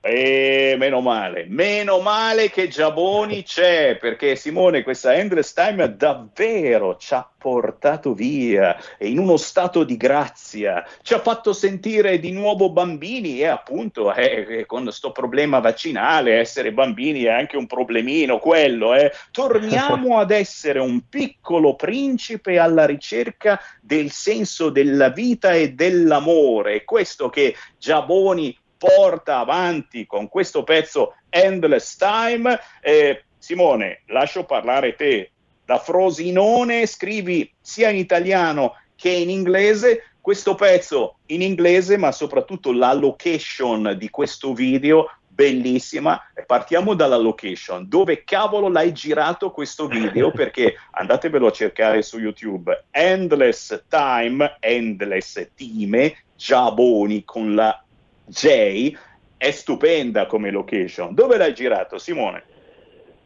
E 0.00 0.76
meno 0.78 1.00
male, 1.00 1.46
meno 1.48 1.98
male 1.98 2.50
che 2.50 2.68
Giaboni 2.68 3.42
c'è, 3.42 3.96
perché 3.96 4.36
Simone 4.36 4.84
questa 4.84 5.14
Endless 5.14 5.52
Time 5.52 5.96
davvero 5.96 6.96
ci 6.96 7.14
ha 7.14 7.28
portato 7.36 8.14
via 8.14 8.76
in 9.00 9.18
uno 9.18 9.36
stato 9.36 9.82
di 9.82 9.96
grazia, 9.96 10.86
ci 11.02 11.14
ha 11.14 11.18
fatto 11.18 11.52
sentire 11.52 12.20
di 12.20 12.30
nuovo 12.30 12.70
bambini 12.70 13.40
e 13.40 13.46
appunto 13.46 14.14
eh, 14.14 14.64
con 14.66 14.84
questo 14.84 15.10
problema 15.10 15.58
vaccinale 15.58 16.38
essere 16.38 16.72
bambini 16.72 17.24
è 17.24 17.30
anche 17.30 17.56
un 17.56 17.66
problemino 17.66 18.38
quello, 18.38 18.94
eh. 18.94 19.10
torniamo 19.32 20.18
ad 20.20 20.30
essere 20.30 20.78
un 20.78 21.08
piccolo 21.08 21.74
principe 21.74 22.60
alla 22.60 22.86
ricerca 22.86 23.60
del 23.80 24.12
senso 24.12 24.70
della 24.70 25.08
vita 25.08 25.54
e 25.54 25.72
dell'amore, 25.72 26.84
questo 26.84 27.28
che 27.30 27.56
Giaboni 27.76 28.56
porta 28.78 29.38
avanti 29.38 30.06
con 30.06 30.28
questo 30.28 30.62
pezzo 30.62 31.16
Endless 31.28 31.96
Time. 31.96 32.58
Eh, 32.80 33.24
Simone, 33.36 34.02
lascio 34.06 34.44
parlare 34.44 34.94
te. 34.94 35.32
Da 35.64 35.78
Frosinone 35.78 36.86
scrivi 36.86 37.52
sia 37.60 37.90
in 37.90 37.96
italiano 37.96 38.76
che 38.94 39.10
in 39.10 39.28
inglese 39.28 40.12
questo 40.20 40.54
pezzo 40.54 41.18
in 41.26 41.42
inglese, 41.42 41.96
ma 41.96 42.12
soprattutto 42.12 42.72
la 42.72 42.92
location 42.92 43.94
di 43.98 44.10
questo 44.10 44.52
video 44.52 45.10
bellissima. 45.26 46.20
Partiamo 46.46 46.94
dalla 46.94 47.16
location. 47.16 47.88
Dove 47.88 48.24
cavolo 48.24 48.68
l'hai 48.68 48.92
girato 48.92 49.52
questo 49.52 49.86
video? 49.86 50.32
Perché 50.34 50.74
andatevelo 50.90 51.46
a 51.46 51.52
cercare 51.52 52.02
su 52.02 52.18
YouTube. 52.18 52.86
Endless 52.90 53.84
Time, 53.88 54.56
Endless 54.58 55.52
Time, 55.54 56.24
Giaboni 56.34 57.24
con 57.24 57.54
la 57.54 57.82
J 58.28 58.96
è 59.36 59.50
stupenda 59.50 60.26
come 60.26 60.50
location. 60.50 61.14
Dove 61.14 61.36
l'hai 61.36 61.54
girato, 61.54 61.98
Simone? 61.98 62.44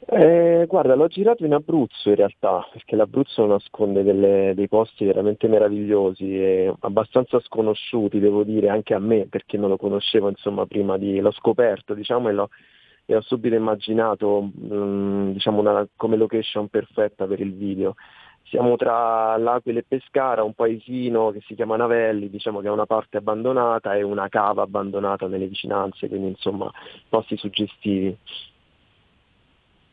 Eh, 0.05 0.65
guarda, 0.67 0.95
l'ho 0.95 1.07
girato 1.07 1.45
in 1.45 1.55
Abruzzo 1.55 2.09
in 2.09 2.17
realtà, 2.17 2.69
perché 2.73 2.97
l'Abruzzo 2.97 3.47
nasconde 3.47 4.03
delle, 4.03 4.53
dei 4.55 4.69
posti 4.69 5.05
veramente 5.05 5.47
meravigliosi 5.47 6.39
e 6.39 6.75
abbastanza 6.81 7.39
sconosciuti, 7.41 8.19
devo 8.19 8.43
dire, 8.43 8.69
anche 8.69 8.95
a 8.95 8.99
me, 8.99 9.27
perché 9.27 9.57
non 9.57 9.71
lo 9.71 9.77
conoscevo, 9.77 10.29
insomma, 10.29 10.67
prima 10.67 10.99
di... 10.99 11.21
l'ho 11.21 11.31
scoperto, 11.31 11.95
diciamo, 11.95 12.29
e, 12.29 12.33
l'ho, 12.33 12.49
e 13.07 13.15
ho 13.15 13.21
subito 13.21 13.55
immaginato, 13.55 14.43
mh, 14.43 15.33
diciamo, 15.33 15.61
una, 15.61 15.87
come 15.97 16.17
location 16.17 16.69
perfetta 16.69 17.27
per 17.27 17.41
il 17.41 17.55
video. 17.55 17.95
Siamo 18.45 18.77
tra 18.77 19.37
l'Aquila 19.39 19.79
e 19.79 19.85
Pescara, 19.87 20.43
un 20.43 20.53
paesino 20.53 21.31
che 21.31 21.41
si 21.47 21.55
chiama 21.55 21.77
Navelli, 21.77 22.29
diciamo 22.29 22.61
che 22.61 22.67
è 22.67 22.71
una 22.71 22.87
parte 22.87 23.17
abbandonata 23.17 23.95
e 23.95 24.03
una 24.03 24.29
cava 24.29 24.63
abbandonata 24.63 25.27
nelle 25.27 25.47
vicinanze, 25.47 26.09
quindi 26.09 26.29
insomma 26.29 26.71
posti 27.09 27.37
suggestivi. 27.37 28.17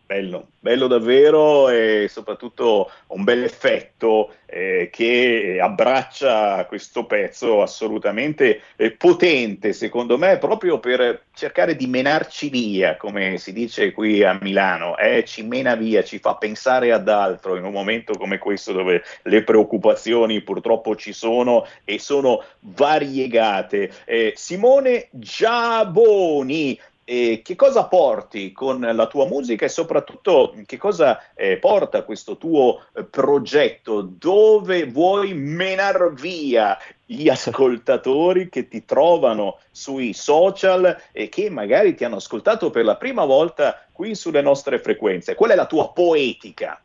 Bello, 0.10 0.54
bello 0.60 0.88
davvero 0.88 1.70
e 1.70 2.08
soprattutto 2.10 2.90
un 3.10 3.24
bel 3.24 3.44
effetto 3.44 4.34
eh, 4.48 4.90
che 4.92 5.60
abbraccia 5.62 6.66
questo 6.66 7.06
pezzo 7.06 7.62
assolutamente 7.62 8.62
eh, 8.76 8.90
potente, 8.90 9.72
secondo 9.72 10.18
me, 10.18 10.40
proprio 10.40 10.80
per 10.80 11.26
cercare 11.32 11.76
di 11.76 11.86
menarci 11.86 12.50
via, 12.50 12.98
come 12.98 13.38
si 13.38 13.54
dice 13.54 13.92
qui 13.92 14.24
a 14.24 14.36
Milano, 14.42 14.98
eh, 14.98 15.24
ci 15.26 15.44
mena 15.44 15.76
via, 15.76 16.04
ci 16.04 16.18
fa 16.18 16.36
pensare 16.38 16.92
ad 16.92 17.08
altro 17.08 17.56
in 17.56 17.64
un 17.64 17.72
momento 17.72 18.14
come 18.14 18.40
questo 18.40 18.72
dove 18.72 19.04
le 19.22 19.44
preoccupazioni 19.44 20.42
purtroppo 20.42 20.96
ci 20.96 21.14
sono 21.14 21.68
e 21.84 22.00
sono 22.00 22.44
variegate. 22.62 23.92
Eh, 24.06 24.34
Simone 24.36 25.10
Giaboni 25.12 26.80
eh, 27.12 27.42
che 27.44 27.56
cosa 27.56 27.88
porti 27.88 28.52
con 28.52 28.80
la 28.82 29.08
tua 29.08 29.26
musica 29.26 29.66
e 29.66 29.70
soprattutto 29.70 30.54
che 30.68 30.78
cosa 30.78 31.20
eh, 31.34 31.58
porta 31.58 32.04
questo 32.04 32.38
tuo 32.38 32.84
eh, 32.94 33.04
progetto, 33.04 34.04
dove 34.04 34.86
vuoi 34.86 35.34
menar 35.34 36.14
via 36.14 36.78
gli 37.04 37.28
ascoltatori 37.28 38.48
che 38.50 38.68
ti 38.68 38.86
trovano 38.86 39.58
sui 39.72 40.14
social 40.14 40.96
e 41.12 41.30
che 41.30 41.50
magari 41.50 41.96
ti 41.96 42.04
hanno 42.04 42.18
ascoltato 42.18 42.70
per 42.70 42.86
la 42.86 42.96
prima 42.96 43.26
volta 43.26 43.88
qui 43.92 44.14
sulle 44.14 44.44
nostre 44.44 44.78
frequenze. 44.78 45.34
Qual 45.34 45.50
è 45.50 45.56
la 45.56 45.66
tua 45.66 45.92
poetica? 45.92 46.80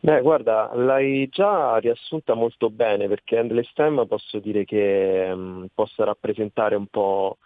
Beh, 0.00 0.20
guarda, 0.20 0.72
l'hai 0.74 1.28
già 1.28 1.76
riassunta 1.76 2.34
molto 2.34 2.70
bene 2.70 3.06
perché 3.06 3.38
Endless 3.38 3.72
Time 3.72 4.04
posso 4.06 4.40
dire 4.40 4.64
che 4.64 5.32
mh, 5.32 5.66
possa 5.74 6.02
rappresentare 6.02 6.74
un 6.74 6.86
po' 6.86 7.38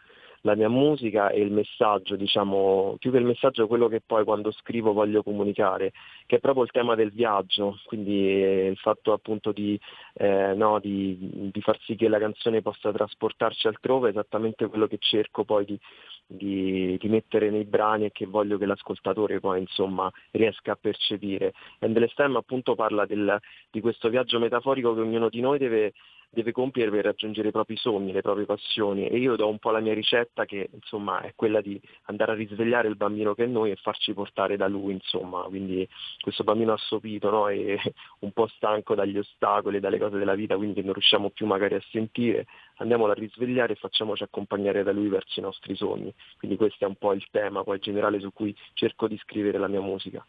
la 0.43 0.55
mia 0.55 0.69
musica 0.69 1.31
e 1.31 1.41
il 1.41 1.53
messaggio, 1.53 2.17
diciamo, 2.17 2.97
più 2.99 3.11
che 3.11 3.19
il 3.19 3.25
messaggio 3.25 3.67
quello 3.67 3.89
che 3.89 4.01
poi 4.05 4.25
quando 4.25 4.51
scrivo 4.53 4.93
voglio 4.93 5.23
comunicare, 5.23 5.93
che 6.27 6.37
è 6.37 6.41
proprio 6.41 6.65
il 6.65 6.71
tema 6.71 6.95
del 6.95 7.13
viaggio, 7.13 7.79
quindi 7.85 8.43
eh, 8.43 8.67
il 8.67 8.77
fatto 8.77 9.13
appunto 9.13 9.53
di, 9.53 9.79
eh, 10.15 10.55
no, 10.55 10.79
di, 10.79 11.51
di 11.53 11.61
far 11.61 11.79
sì 11.81 11.95
che 11.95 12.09
la 12.09 12.19
canzone 12.19 12.63
possa 12.63 12.93
trasportarci 12.93 13.67
altrove, 13.67 14.09
è 14.09 14.11
esattamente 14.13 14.67
quello 14.69 14.87
che 14.87 14.97
cerco 14.99 15.45
poi 15.45 15.65
di, 15.65 15.79
di, 16.27 16.97
di, 16.99 17.09
mettere 17.09 17.51
nei 17.51 17.65
brani 17.65 18.07
e 18.07 18.13
che 18.13 18.27
voglio 18.27 18.57
che 18.57 18.67
l'ascoltatore 18.67 19.41
poi 19.41 19.61
insomma 19.61 20.11
riesca 20.31 20.73
a 20.73 20.79
percepire. 20.81 21.53
Endless 21.81 22.15
Time 22.15 22.39
appunto 22.39 22.75
parla 22.75 23.05
del, 23.05 23.39
di 23.71 23.81
questo 23.81 24.09
viaggio 24.09 24.39
metaforico 24.39 24.95
che 24.95 25.01
ognuno 25.01 25.29
di 25.29 25.41
noi 25.41 25.59
deve, 25.59 25.93
deve 26.31 26.53
compiere 26.53 26.91
per 26.91 27.05
raggiungere 27.05 27.49
i 27.49 27.51
propri 27.53 27.77
sogni, 27.77 28.13
le 28.13 28.23
proprie 28.23 28.47
passioni 28.47 29.09
e 29.09 29.19
io 29.19 29.35
do 29.35 29.49
un 29.49 29.59
po' 29.59 29.71
la 29.71 29.81
mia 29.81 29.93
ricetta 29.95 30.45
che 30.45 30.71
insomma 30.73 31.21
è 31.23 31.33
quella 31.35 31.61
di 31.61 31.81
andare 32.05 32.33
a 32.33 32.35
risvegliare 32.37 32.87
il 32.89 32.97
bambino 32.97 33.35
che 33.35 33.45
è 33.45 33.47
noi 33.47 33.73
e 33.73 33.77
farci 33.77 34.15
portare 34.15 34.57
da 34.57 34.69
lui 34.69 34.93
insomma, 34.93 35.43
quindi 35.43 35.87
questo 36.21 36.45
bambino 36.45 36.73
assopito 36.73 37.31
no? 37.31 37.49
e 37.49 37.79
un 38.21 38.31
po' 38.33 38.47
stanco 38.47 38.95
dagli 38.95 39.19
ostacoli, 39.19 39.81
dalle 39.81 39.99
cose 39.99 40.19
della 40.19 40.35
vita, 40.35 40.57
quindi 40.57 40.75
che 40.75 40.83
non 40.83 40.93
riusciamo 40.93 41.31
più 41.31 41.47
magari 41.47 41.75
a 41.75 41.83
sentire, 41.91 42.47
andiamolo 42.77 43.11
a 43.11 43.15
risvegliare 43.15 43.73
e 43.73 43.77
facciamoci 43.77 44.23
accompagnare 44.23 44.85
da 44.85 44.93
lui 44.93 45.09
verso 45.09 45.41
i 45.41 45.43
nostri 45.43 45.75
sogni, 45.75 46.15
quindi 46.39 46.57
questo 46.57 46.85
è 46.85 46.89
un 46.89 46.97
po' 46.97 47.13
il 47.13 47.27
tema 47.31 47.65
poi 47.65 47.81
generale 47.81 48.21
su 48.21 48.33
cui 48.33 48.57
cerco 48.75 49.09
di 49.09 49.19
scrivere 49.19 49.59
la 49.59 49.69
mia 49.69 49.81
musica. 49.81 50.25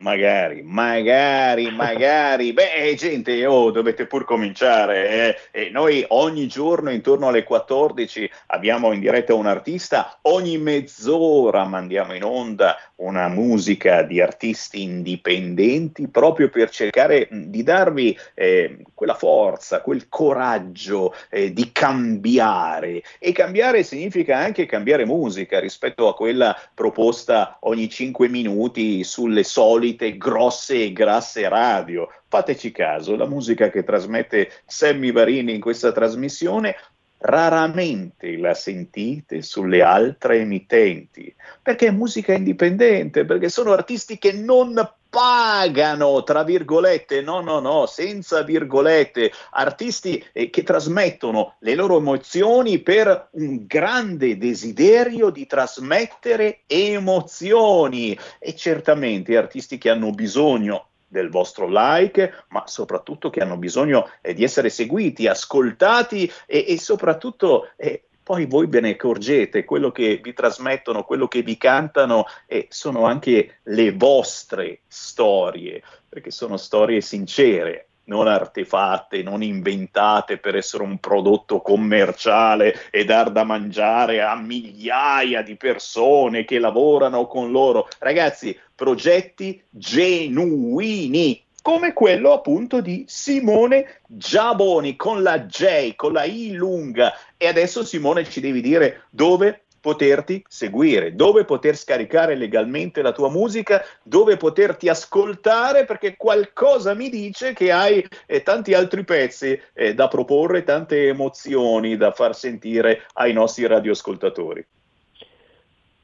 Magari, 0.00 0.62
magari, 0.62 1.72
magari. 1.72 2.52
Beh, 2.54 2.94
gente, 2.96 3.44
oh, 3.46 3.72
dovete 3.72 4.06
pur 4.06 4.24
cominciare. 4.24 5.40
Eh. 5.50 5.66
E 5.66 5.70
noi 5.70 6.04
ogni 6.10 6.46
giorno 6.46 6.90
intorno 6.90 7.26
alle 7.26 7.42
14 7.42 8.30
abbiamo 8.46 8.92
in 8.92 9.00
diretta 9.00 9.34
un 9.34 9.46
artista, 9.46 10.18
ogni 10.22 10.56
mezz'ora 10.56 11.64
mandiamo 11.64 12.14
in 12.14 12.22
onda 12.22 12.76
una 12.96 13.26
musica 13.28 14.02
di 14.02 14.20
artisti 14.20 14.82
indipendenti 14.82 16.06
proprio 16.06 16.48
per 16.48 16.70
cercare 16.70 17.28
di 17.30 17.64
darvi 17.64 18.16
eh, 18.34 18.84
quella 18.94 19.14
forza, 19.14 19.80
quel 19.80 20.08
coraggio 20.08 21.12
eh, 21.28 21.52
di 21.52 21.72
cambiare. 21.72 23.02
E 23.18 23.32
cambiare 23.32 23.82
significa 23.82 24.38
anche 24.38 24.66
cambiare 24.66 25.04
musica 25.04 25.58
rispetto 25.58 26.06
a 26.06 26.14
quella 26.14 26.56
proposta 26.72 27.58
ogni 27.62 27.88
5 27.88 28.28
minuti 28.28 29.02
sulle 29.02 29.42
solite 29.42 29.86
solite 29.88 30.16
grosse 30.16 30.82
e 30.84 30.92
grasse 30.92 31.48
radio. 31.48 32.08
Fateci 32.28 32.72
caso, 32.72 33.16
la 33.16 33.26
musica 33.26 33.70
che 33.70 33.84
trasmette 33.84 34.50
Sammy 34.66 35.12
Varini 35.12 35.54
in 35.54 35.60
questa 35.60 35.92
trasmissione 35.92 36.76
raramente 37.20 38.36
la 38.36 38.54
sentite 38.54 39.42
sulle 39.42 39.82
altre 39.82 40.40
emittenti, 40.40 41.34
perché 41.62 41.88
è 41.88 41.90
musica 41.90 42.32
indipendente, 42.32 43.24
perché 43.24 43.48
sono 43.48 43.72
artisti 43.72 44.18
che 44.18 44.32
non 44.32 44.74
pagano, 45.18 46.22
tra 46.22 46.44
virgolette, 46.44 47.22
no, 47.22 47.40
no, 47.40 47.58
no, 47.58 47.86
senza 47.86 48.42
virgolette, 48.42 49.32
artisti 49.50 50.24
eh, 50.32 50.48
che 50.48 50.62
trasmettono 50.62 51.56
le 51.58 51.74
loro 51.74 51.96
emozioni 51.96 52.78
per 52.78 53.30
un 53.32 53.66
grande 53.66 54.38
desiderio 54.38 55.30
di 55.30 55.44
trasmettere 55.44 56.60
emozioni. 56.68 58.16
E 58.38 58.54
certamente 58.54 59.36
artisti 59.36 59.76
che 59.76 59.90
hanno 59.90 60.12
bisogno 60.12 60.86
del 61.08 61.30
vostro 61.30 61.66
like, 61.68 62.44
ma 62.50 62.68
soprattutto 62.68 63.28
che 63.28 63.40
hanno 63.40 63.56
bisogno 63.56 64.08
eh, 64.20 64.34
di 64.34 64.44
essere 64.44 64.68
seguiti, 64.68 65.26
ascoltati 65.26 66.30
e, 66.46 66.64
e 66.68 66.78
soprattutto 66.78 67.70
eh, 67.76 68.07
poi 68.28 68.44
voi 68.44 68.66
ve 68.66 68.80
ne 68.80 68.90
accorgete, 68.90 69.64
quello 69.64 69.90
che 69.90 70.20
vi 70.22 70.34
trasmettono, 70.34 71.02
quello 71.02 71.28
che 71.28 71.40
vi 71.40 71.56
cantano, 71.56 72.26
eh, 72.44 72.66
sono 72.68 73.06
anche 73.06 73.60
le 73.62 73.92
vostre 73.92 74.80
storie, 74.86 75.82
perché 76.06 76.30
sono 76.30 76.58
storie 76.58 77.00
sincere, 77.00 77.88
non 78.04 78.28
artefatte, 78.28 79.22
non 79.22 79.42
inventate 79.42 80.36
per 80.36 80.56
essere 80.56 80.82
un 80.82 80.98
prodotto 80.98 81.62
commerciale 81.62 82.90
e 82.90 83.06
dar 83.06 83.30
da 83.30 83.44
mangiare 83.44 84.20
a 84.20 84.36
migliaia 84.36 85.40
di 85.40 85.56
persone 85.56 86.44
che 86.44 86.58
lavorano 86.58 87.26
con 87.26 87.50
loro. 87.50 87.88
Ragazzi, 87.98 88.54
progetti 88.74 89.58
genuini, 89.70 91.46
come 91.68 91.92
quello 91.92 92.32
appunto 92.32 92.80
di 92.80 93.04
Simone 93.06 94.00
Giaboni 94.06 94.96
con 94.96 95.22
la 95.22 95.40
J, 95.40 95.96
con 95.96 96.14
la 96.14 96.24
I 96.24 96.54
lunga. 96.54 97.12
E 97.36 97.46
adesso 97.46 97.84
Simone 97.84 98.24
ci 98.24 98.40
devi 98.40 98.62
dire 98.62 99.02
dove 99.10 99.64
poterti 99.78 100.42
seguire, 100.48 101.14
dove 101.14 101.44
poter 101.44 101.76
scaricare 101.76 102.36
legalmente 102.36 103.02
la 103.02 103.12
tua 103.12 103.28
musica, 103.28 103.84
dove 104.02 104.38
poterti 104.38 104.88
ascoltare, 104.88 105.84
perché 105.84 106.16
qualcosa 106.16 106.94
mi 106.94 107.10
dice 107.10 107.52
che 107.52 107.70
hai 107.70 108.02
eh, 108.24 108.42
tanti 108.42 108.72
altri 108.72 109.04
pezzi 109.04 109.60
eh, 109.74 109.92
da 109.92 110.08
proporre, 110.08 110.64
tante 110.64 111.08
emozioni 111.08 111.98
da 111.98 112.12
far 112.12 112.34
sentire 112.34 113.04
ai 113.12 113.34
nostri 113.34 113.66
radioascoltatori. 113.66 114.66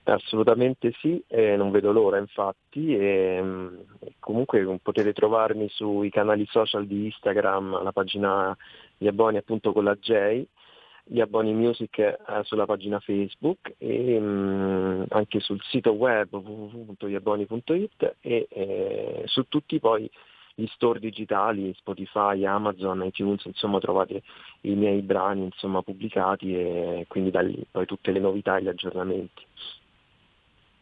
Assolutamente 0.06 0.92
sì, 1.00 1.22
eh, 1.28 1.56
non 1.56 1.70
vedo 1.70 1.90
l'ora 1.90 2.18
infatti 2.18 2.94
e 2.94 3.40
mh, 3.40 3.84
comunque 4.18 4.78
potete 4.82 5.14
trovarmi 5.14 5.66
sui 5.70 6.10
canali 6.10 6.44
social 6.46 6.86
di 6.86 7.06
Instagram, 7.06 7.82
la 7.82 7.90
pagina 7.90 8.54
Gli 8.98 9.06
Abboni 9.06 9.38
appunto 9.38 9.72
con 9.72 9.84
la 9.84 9.94
J, 9.94 10.44
Gli 11.04 11.20
Abboni 11.20 11.54
Music 11.54 11.98
eh, 11.98 12.18
sulla 12.42 12.66
pagina 12.66 13.00
Facebook 13.00 13.74
e 13.78 14.18
mh, 14.20 15.06
anche 15.08 15.40
sul 15.40 15.62
sito 15.62 15.92
web 15.92 16.34
www.gliabboni.it 16.34 18.16
e 18.20 18.46
eh, 18.50 19.22
su 19.24 19.48
tutti 19.48 19.80
poi 19.80 20.10
gli 20.54 20.66
store 20.66 21.00
digitali, 21.00 21.72
Spotify, 21.74 22.44
Amazon, 22.44 23.02
iTunes, 23.04 23.44
insomma 23.46 23.78
trovate 23.80 24.22
i 24.62 24.74
miei 24.74 25.00
brani 25.00 25.44
insomma, 25.44 25.82
pubblicati 25.82 26.54
e 26.54 27.06
quindi 27.08 27.30
da 27.30 27.40
lì 27.40 27.64
poi 27.70 27.86
tutte 27.86 28.12
le 28.12 28.20
novità 28.20 28.58
e 28.58 28.62
gli 28.62 28.68
aggiornamenti. 28.68 29.42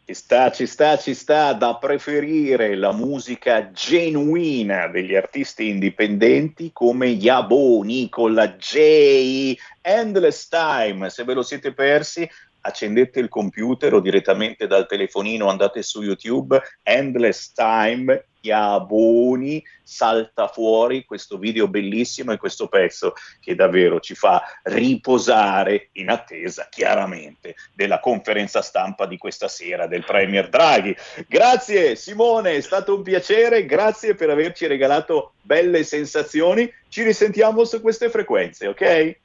Ci 0.05 0.15
sta, 0.15 0.51
ci 0.51 0.67
sta, 0.67 0.99
ci 0.99 1.15
sta 1.15 1.53
da 1.53 1.77
preferire 1.77 2.75
la 2.75 2.91
musica 2.91 3.71
genuina 3.71 4.89
degli 4.89 5.15
artisti 5.15 5.69
indipendenti 5.69 6.71
come 6.73 7.13
gli 7.13 7.29
Aboni 7.29 8.09
con 8.09 8.35
la 8.35 8.49
J, 8.49 9.55
Endless 9.81 10.49
Time. 10.49 11.09
Se 11.09 11.23
ve 11.23 11.35
lo 11.35 11.43
siete 11.43 11.73
persi, 11.73 12.29
accendete 12.63 13.21
il 13.21 13.29
computer 13.29 13.95
o 13.95 14.01
direttamente 14.01 14.67
dal 14.67 14.89
telefonino 14.89 15.49
andate 15.49 15.83
su 15.83 16.03
YouTube, 16.03 16.61
Endless 16.83 17.53
Time, 17.53 18.27
Chiaboni, 18.43 19.65
salta 19.85 20.49
fuori 20.49 21.05
questo 21.05 21.39
video 21.39 21.69
bellissimo 21.69 22.33
e 22.33 22.39
questo 22.39 22.67
pezzo 22.67 23.13
che 23.41 23.55
davvero 23.55 24.01
ci 24.01 24.17
fa 24.17 24.43
riposare 24.65 25.91
in 25.93 26.11
attesa 26.11 26.67
chiaramente 26.69 27.55
della 27.73 28.01
conferenza 28.01 28.61
stampa 28.61 29.07
di 29.07 29.17
questa 29.17 29.47
sera 29.47 29.87
del 29.87 30.05
Premier 30.05 30.49
Draghi. 30.49 30.93
Grazie 31.29 31.95
Simone, 31.95 32.57
è 32.57 32.61
stato 32.61 32.97
un 32.97 33.03
piacere, 33.03 33.65
grazie 33.65 34.17
per 34.17 34.29
averci 34.31 34.67
regalato 34.67 35.35
belle 35.41 35.85
sensazioni, 35.85 36.69
ci 36.89 37.05
risentiamo 37.05 37.63
su 37.63 37.81
queste 37.81 38.11
frequenze, 38.11 38.67
ok? 38.67 39.17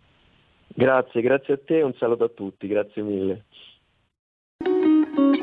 Grazie, 0.68 1.22
grazie 1.22 1.56
a 1.56 1.60
te, 1.66 1.82
un 1.82 1.96
saluto 1.98 2.26
a 2.26 2.30
tutti, 2.30 2.68
grazie 2.68 3.02
mille. 3.02 3.46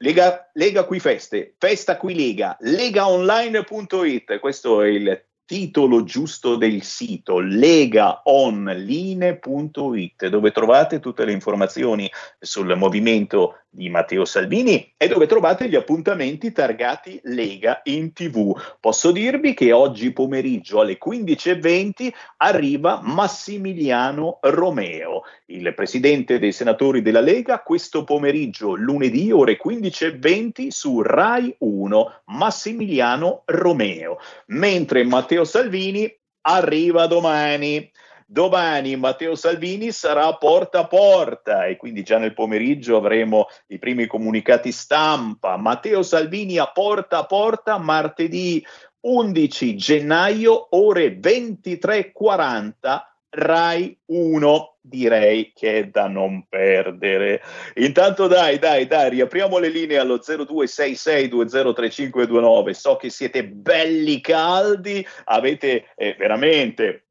Lega, 0.00 0.48
Lega 0.54 0.84
qui 0.84 1.00
feste, 1.00 1.56
festa 1.58 1.96
qui 1.96 2.14
Lega, 2.14 2.56
legaonline.it, 2.60 4.38
questo 4.38 4.82
è 4.82 4.88
il 4.88 5.24
titolo 5.44 6.04
giusto 6.04 6.54
del 6.56 6.82
sito 6.82 7.40
legaonline.it 7.40 10.28
dove 10.28 10.52
trovate 10.52 11.00
tutte 11.00 11.24
le 11.24 11.32
informazioni 11.32 12.08
sul 12.38 12.76
movimento 12.76 13.64
di 13.70 13.88
Matteo 13.88 14.24
Salvini 14.24 14.94
e 14.96 15.08
dove 15.08 15.26
trovate 15.26 15.68
gli 15.68 15.74
appuntamenti 15.74 16.52
targati 16.52 17.20
Lega 17.24 17.80
in 17.84 18.12
tv. 18.12 18.58
Posso 18.80 19.12
dirvi 19.12 19.54
che 19.54 19.72
oggi 19.72 20.12
pomeriggio 20.12 20.80
alle 20.80 20.98
15.20 20.98 22.12
arriva 22.38 23.00
Massimiliano 23.02 24.38
Romeo, 24.42 25.22
il 25.46 25.74
presidente 25.74 26.38
dei 26.38 26.52
senatori 26.52 27.02
della 27.02 27.20
Lega, 27.20 27.60
questo 27.62 28.04
pomeriggio 28.04 28.74
lunedì 28.74 29.30
ore 29.30 29.58
15.20 29.62 30.68
su 30.68 31.02
Rai 31.02 31.54
1 31.58 32.22
Massimiliano 32.26 33.42
Romeo, 33.44 34.18
mentre 34.46 35.04
Matteo 35.04 35.44
Salvini 35.44 36.10
arriva 36.42 37.06
domani. 37.06 37.90
Domani 38.30 38.94
Matteo 38.96 39.34
Salvini 39.34 39.90
sarà 39.90 40.30
porta 40.34 40.80
a 40.80 40.86
porta 40.86 41.64
e 41.64 41.78
quindi 41.78 42.02
già 42.02 42.18
nel 42.18 42.34
pomeriggio 42.34 42.98
avremo 42.98 43.46
i 43.68 43.78
primi 43.78 44.06
comunicati 44.06 44.70
stampa. 44.70 45.56
Matteo 45.56 46.02
Salvini 46.02 46.58
a 46.58 46.66
porta 46.66 47.20
a 47.20 47.24
porta 47.24 47.78
martedì 47.78 48.62
11 49.00 49.76
gennaio 49.76 50.76
ore 50.76 51.18
23.40 51.18 53.00
Rai 53.30 53.98
1 54.04 54.76
direi 54.78 55.52
che 55.54 55.78
è 55.78 55.86
da 55.86 56.06
non 56.06 56.44
perdere. 56.50 57.40
Intanto 57.76 58.26
dai, 58.26 58.58
dai, 58.58 58.86
dai, 58.86 59.08
riapriamo 59.08 59.56
le 59.56 59.70
linee 59.70 59.96
allo 59.96 60.18
0266203529. 60.18 62.70
So 62.72 62.96
che 62.96 63.08
siete 63.08 63.46
belli 63.46 64.20
caldi, 64.20 65.02
avete 65.24 65.86
eh, 65.96 66.14
veramente 66.18 67.04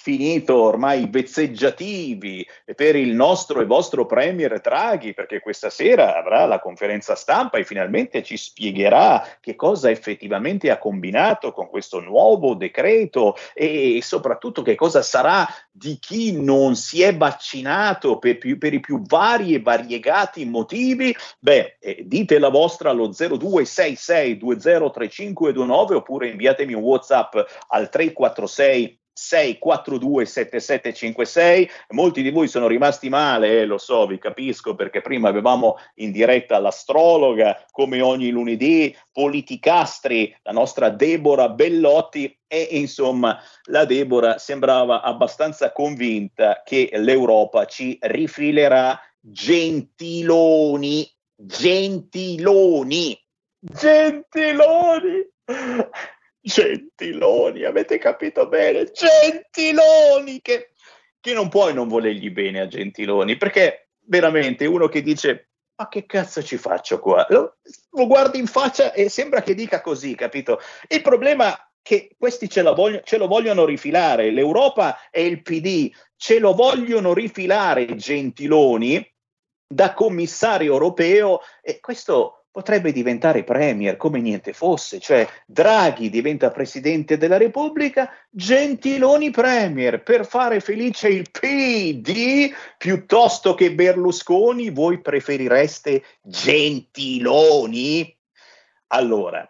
finito 0.00 0.62
ormai 0.62 1.02
i 1.02 1.08
vezzeggiativi 1.10 2.46
per 2.76 2.94
il 2.94 3.14
nostro 3.14 3.60
e 3.60 3.66
vostro 3.66 4.06
Premier 4.06 4.60
Draghi, 4.60 5.12
perché 5.12 5.40
questa 5.40 5.70
sera 5.70 6.16
avrà 6.16 6.46
la 6.46 6.60
conferenza 6.60 7.16
stampa 7.16 7.58
e 7.58 7.64
finalmente 7.64 8.22
ci 8.22 8.36
spiegherà 8.36 9.26
che 9.40 9.56
cosa 9.56 9.90
effettivamente 9.90 10.70
ha 10.70 10.78
combinato 10.78 11.50
con 11.52 11.68
questo 11.68 11.98
nuovo 12.00 12.54
decreto 12.54 13.34
e 13.52 13.98
soprattutto 14.00 14.62
che 14.62 14.76
cosa 14.76 15.02
sarà 15.02 15.44
di 15.70 15.98
chi 15.98 16.40
non 16.40 16.76
si 16.76 17.02
è 17.02 17.16
vaccinato 17.16 18.18
per, 18.18 18.38
più, 18.38 18.56
per 18.56 18.74
i 18.74 18.80
più 18.80 19.02
vari 19.02 19.54
e 19.54 19.60
variegati 19.60 20.44
motivi. 20.44 21.12
Beh, 21.40 21.78
eh, 21.80 22.04
dite 22.06 22.38
la 22.38 22.50
vostra 22.50 22.90
allo 22.90 23.08
0266203529 23.08 25.94
oppure 25.94 26.28
inviatemi 26.28 26.74
un 26.74 26.82
WhatsApp 26.82 27.34
al 27.68 27.88
346 27.88 28.97
642 29.20 30.24
7756 30.24 31.70
molti 31.90 32.22
di 32.22 32.30
voi 32.30 32.46
sono 32.46 32.66
rimasti 32.66 33.08
male 33.08 33.60
eh, 33.60 33.64
lo 33.64 33.78
so 33.78 34.06
vi 34.06 34.18
capisco 34.18 34.74
perché 34.74 35.00
prima 35.00 35.28
avevamo 35.28 35.76
in 35.96 36.12
diretta 36.12 36.58
l'astrologa 36.58 37.64
come 37.70 38.00
ogni 38.00 38.30
lunedì 38.30 38.96
politicastri 39.12 40.34
la 40.42 40.52
nostra 40.52 40.90
Deborah 40.90 41.48
Bellotti 41.48 42.38
e 42.46 42.68
insomma 42.72 43.40
la 43.64 43.84
Deborah 43.84 44.38
sembrava 44.38 45.02
abbastanza 45.02 45.72
convinta 45.72 46.62
che 46.64 46.90
l'Europa 46.92 47.64
ci 47.66 47.98
rifilerà 48.00 48.98
gentiloni 49.20 51.10
gentiloni. 51.38 53.16
Gentiloni 53.60 55.26
Gentiloni, 56.40 57.64
avete 57.64 57.98
capito 57.98 58.48
bene? 58.48 58.90
Gentiloni, 58.90 60.40
che, 60.40 60.72
che 61.20 61.32
non 61.32 61.48
puoi 61.48 61.74
non 61.74 61.88
volergli 61.88 62.30
bene 62.30 62.60
a 62.60 62.66
Gentiloni, 62.66 63.36
perché 63.36 63.90
veramente 64.06 64.66
uno 64.66 64.88
che 64.88 65.02
dice 65.02 65.48
ma 65.78 65.88
che 65.88 66.06
cazzo 66.06 66.42
ci 66.42 66.56
faccio 66.56 66.98
qua? 66.98 67.24
Lo, 67.28 67.58
lo 67.90 68.06
guardi 68.08 68.38
in 68.38 68.48
faccia 68.48 68.92
e 68.92 69.08
sembra 69.08 69.42
che 69.42 69.54
dica 69.54 69.80
così, 69.80 70.16
capito? 70.16 70.60
Il 70.88 71.02
problema 71.02 71.54
è 71.54 71.66
che 71.82 72.16
questi 72.18 72.50
ce, 72.50 72.62
voglio, 72.62 73.00
ce, 73.02 73.16
lo 73.16 73.28
vogliono 73.28 73.64
rifilare, 73.64 74.30
l'Europa 74.30 75.08
e 75.10 75.24
il 75.24 75.40
PD 75.40 75.90
ce 76.16 76.40
lo 76.40 76.52
vogliono 76.52 77.14
rifilare 77.14 77.94
Gentiloni 77.94 79.08
da 79.66 79.94
commissario 79.94 80.72
europeo 80.72 81.40
e 81.62 81.78
questo 81.78 82.46
potrebbe 82.58 82.90
diventare 82.90 83.44
premier 83.44 83.96
come 83.96 84.20
niente 84.20 84.52
fosse, 84.52 84.98
cioè 84.98 85.24
Draghi 85.46 86.10
diventa 86.10 86.50
presidente 86.50 87.16
della 87.16 87.36
Repubblica, 87.36 88.10
Gentiloni 88.28 89.30
premier 89.30 90.02
per 90.02 90.26
fare 90.26 90.58
felice 90.58 91.06
il 91.06 91.30
PD 91.30 92.52
piuttosto 92.76 93.54
che 93.54 93.72
Berlusconi, 93.72 94.70
voi 94.70 95.00
preferireste 95.00 96.02
Gentiloni? 96.20 98.12
Allora, 98.88 99.48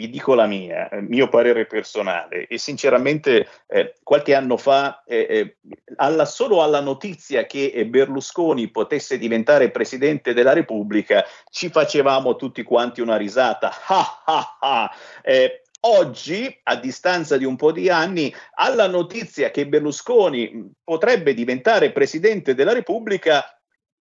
vi 0.00 0.08
dico 0.08 0.34
la 0.34 0.46
mia, 0.46 0.88
il 0.92 1.04
mio 1.04 1.28
parere 1.28 1.66
personale 1.66 2.46
e 2.46 2.56
sinceramente 2.56 3.46
eh, 3.66 3.96
qualche 4.02 4.34
anno 4.34 4.56
fa, 4.56 5.04
eh, 5.04 5.26
eh, 5.28 5.56
alla, 5.96 6.24
solo 6.24 6.62
alla 6.62 6.80
notizia 6.80 7.44
che 7.44 7.66
eh, 7.66 7.84
Berlusconi 7.84 8.70
potesse 8.70 9.18
diventare 9.18 9.70
Presidente 9.70 10.32
della 10.32 10.54
Repubblica, 10.54 11.22
ci 11.50 11.68
facevamo 11.68 12.36
tutti 12.36 12.62
quanti 12.62 13.02
una 13.02 13.16
risata. 13.16 13.70
Eh, 15.22 15.62
oggi, 15.80 16.58
a 16.64 16.76
distanza 16.76 17.36
di 17.36 17.44
un 17.44 17.56
po' 17.56 17.72
di 17.72 17.90
anni, 17.90 18.34
alla 18.54 18.86
notizia 18.86 19.50
che 19.50 19.66
Berlusconi 19.66 20.72
potrebbe 20.82 21.34
diventare 21.34 21.92
Presidente 21.92 22.54
della 22.54 22.72
Repubblica, 22.72 23.44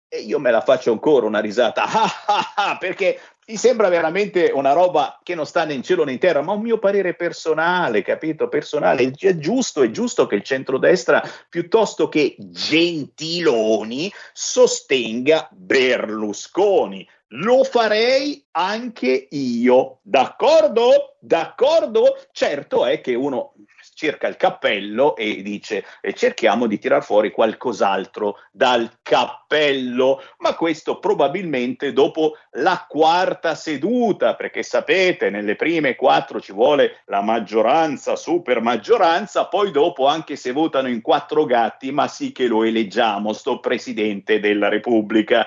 e 0.09 0.21
io 0.21 0.39
me 0.39 0.51
la 0.51 0.61
faccio 0.61 0.93
ancora 0.93 1.27
una 1.27 1.41
risata, 1.41 1.87
perché 2.79 3.19
mi 3.49 3.57
sembra 3.57 3.89
veramente 3.89 4.51
una 4.53 4.73
roba 4.73 5.19
che 5.23 5.35
non 5.35 5.47
sta 5.47 5.65
né 5.65 5.73
in 5.73 5.83
cielo 5.83 6.05
né 6.05 6.13
in 6.13 6.19
terra, 6.19 6.43
ma 6.43 6.53
un 6.53 6.61
mio 6.61 6.79
parere 6.79 7.15
personale, 7.15 8.03
capito? 8.03 8.49
Personale. 8.49 9.11
È 9.11 9.37
giusto, 9.39 9.83
è 9.83 9.91
giusto 9.91 10.27
che 10.27 10.35
il 10.35 10.43
centrodestra, 10.43 11.23
piuttosto 11.49 12.11
che 12.11 12.37
Gentiloni, 12.39 14.13
sostenga 14.35 15.49
Berlusconi. 15.51 17.09
Lo 17.29 17.65
farei 17.65 18.45
anche 18.51 19.29
io, 19.31 20.01
d'accordo? 20.03 21.17
D'accordo? 21.19 22.19
Certo 22.33 22.85
è 22.85 23.01
che 23.01 23.15
uno 23.15 23.55
cerca 23.99 24.29
il 24.29 24.37
cappello 24.37 25.17
e 25.17 25.43
dice 25.43 25.85
eh, 26.01 26.15
cerchiamo 26.15 26.69
di 26.69 26.79
tirar 26.79 27.03
fuori 27.03 27.33
qualcos'altro 27.33 28.37
dal 28.53 29.01
cappello, 29.03 30.23
ma 30.39 30.55
questo 30.55 31.01
probabilmente 31.01 31.93
dopo 31.93 32.37
la 32.53 32.87
quarta 32.89 33.57
seduta, 33.57 34.37
perché 34.37 34.63
sapete, 34.63 35.31
nelle 35.31 35.57
prime 35.57 35.97
quattro 35.97 36.41
ci 36.41 36.53
vuole 36.53 37.03
la 37.07 37.23
maggioranza, 37.23 38.15
super 38.15 38.61
maggioranza, 38.61 39.49
poi 39.49 39.73
dopo 39.73 40.07
anche 40.07 40.37
se 40.37 40.53
votano 40.53 40.87
in 40.87 41.01
quattro 41.01 41.45
gatti, 41.45 41.91
ma 41.91 42.07
sì 42.07 42.31
che 42.31 42.47
lo 42.47 42.63
eleggiamo, 42.63 43.33
sto 43.33 43.59
Presidente 43.59 44.39
della 44.39 44.69
Repubblica. 44.69 45.45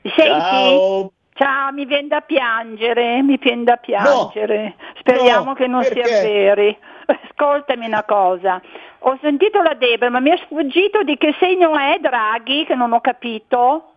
Mi 0.00 0.12
senti? 0.16 0.40
Ciao. 0.40 1.12
Ciao, 1.34 1.72
mi 1.72 1.84
viene 1.84 2.08
da 2.08 2.22
piangere, 2.22 3.22
mi 3.22 3.36
viene 3.36 3.62
da 3.62 3.76
piangere. 3.76 4.74
Speriamo 4.98 5.44
No, 5.44 5.54
che 5.54 5.68
non 5.68 5.84
sia 5.84 6.02
perché? 6.02 6.22
vero. 6.22 6.76
Ascoltami 7.06 7.86
una 7.86 8.02
cosa, 8.02 8.60
ho 8.98 9.16
sentito 9.22 9.62
la 9.62 9.74
Debra, 9.74 10.10
ma 10.10 10.18
mi 10.18 10.30
è 10.30 10.36
sfuggito 10.38 11.04
di 11.04 11.16
che 11.16 11.36
segno 11.38 11.78
è 11.78 11.98
Draghi, 12.00 12.64
che 12.64 12.74
non 12.74 12.92
ho 12.92 13.00
capito. 13.00 13.92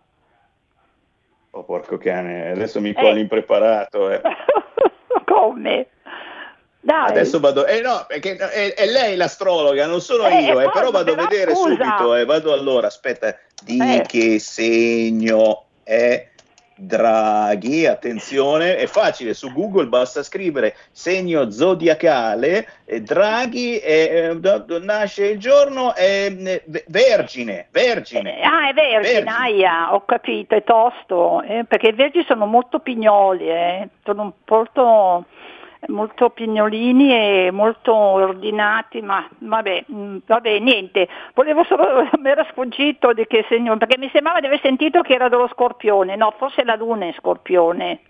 Oh, 1.50 1.64
porco 1.64 1.98
cane, 1.98 2.52
adesso 2.52 2.80
mi 2.80 2.92
cogli 2.92 3.18
impreparato. 3.18 4.10
Eh. 4.10 4.20
Come? 5.26 5.88
Dai. 6.84 7.10
Adesso 7.10 7.38
vado, 7.38 7.64
eh 7.64 7.80
no, 7.80 8.04
perché 8.08 8.36
è, 8.36 8.74
è 8.74 8.86
lei 8.86 9.14
l'astrologa, 9.14 9.86
non 9.86 10.00
sono 10.00 10.26
Eh, 10.26 10.42
io, 10.42 10.60
eh, 10.60 10.68
però 10.70 10.90
vado 10.90 11.12
a 11.12 11.14
vedere 11.14 11.54
scusa. 11.54 11.68
subito, 11.76 12.16
eh, 12.16 12.24
vado 12.24 12.52
allora, 12.52 12.88
aspetta, 12.88 13.36
di 13.62 13.78
Eh. 13.78 14.02
che 14.02 14.40
segno 14.40 15.66
è 15.84 16.26
Draghi, 16.74 17.86
attenzione, 17.86 18.76
è 18.76 18.86
facile, 18.88 19.34
su 19.34 19.52
Google 19.52 19.86
basta 19.86 20.24
scrivere 20.24 20.74
segno 20.90 21.48
zodiacale, 21.52 22.66
e 22.84 23.00
Draghi 23.00 23.76
è, 23.78 24.30
eh, 24.32 24.78
nasce 24.80 25.26
il 25.26 25.38
giorno, 25.38 25.94
è 25.94 26.26
eh, 26.36 26.62
ve- 26.66 26.84
vergine, 26.88 27.68
vergine. 27.70 28.40
Ah, 28.42 28.68
è 28.70 28.72
vergine, 28.72 29.22
Vergine. 29.22 29.30
aia, 29.30 29.94
ho 29.94 30.04
capito, 30.04 30.56
è 30.56 30.64
tosto, 30.64 31.42
eh, 31.42 31.64
perché 31.68 31.88
i 31.88 31.92
vergini 31.92 32.24
sono 32.24 32.46
molto 32.46 32.80
pignoli, 32.80 33.48
eh, 33.48 33.88
sono 34.04 34.34
molto, 34.44 35.26
molto 35.88 36.30
pignolini 36.30 37.12
e 37.12 37.50
molto 37.50 37.94
ordinati, 37.94 39.00
ma 39.02 39.26
vabbè, 39.38 39.84
mm, 39.92 40.16
vabbè, 40.26 40.58
niente, 40.58 41.08
volevo 41.34 41.64
solo, 41.64 42.08
mi 42.18 42.28
era 42.28 42.46
sfuggito 42.50 43.12
di 43.12 43.26
che 43.26 43.44
segno, 43.48 43.76
perché 43.76 43.98
mi 43.98 44.10
sembrava 44.12 44.40
di 44.40 44.46
aver 44.46 44.60
sentito 44.60 45.00
che 45.02 45.14
era 45.14 45.28
dello 45.28 45.48
scorpione, 45.48 46.16
no, 46.16 46.32
forse 46.36 46.64
la 46.64 46.76
luna 46.76 47.06
è 47.06 47.14
scorpione. 47.18 48.00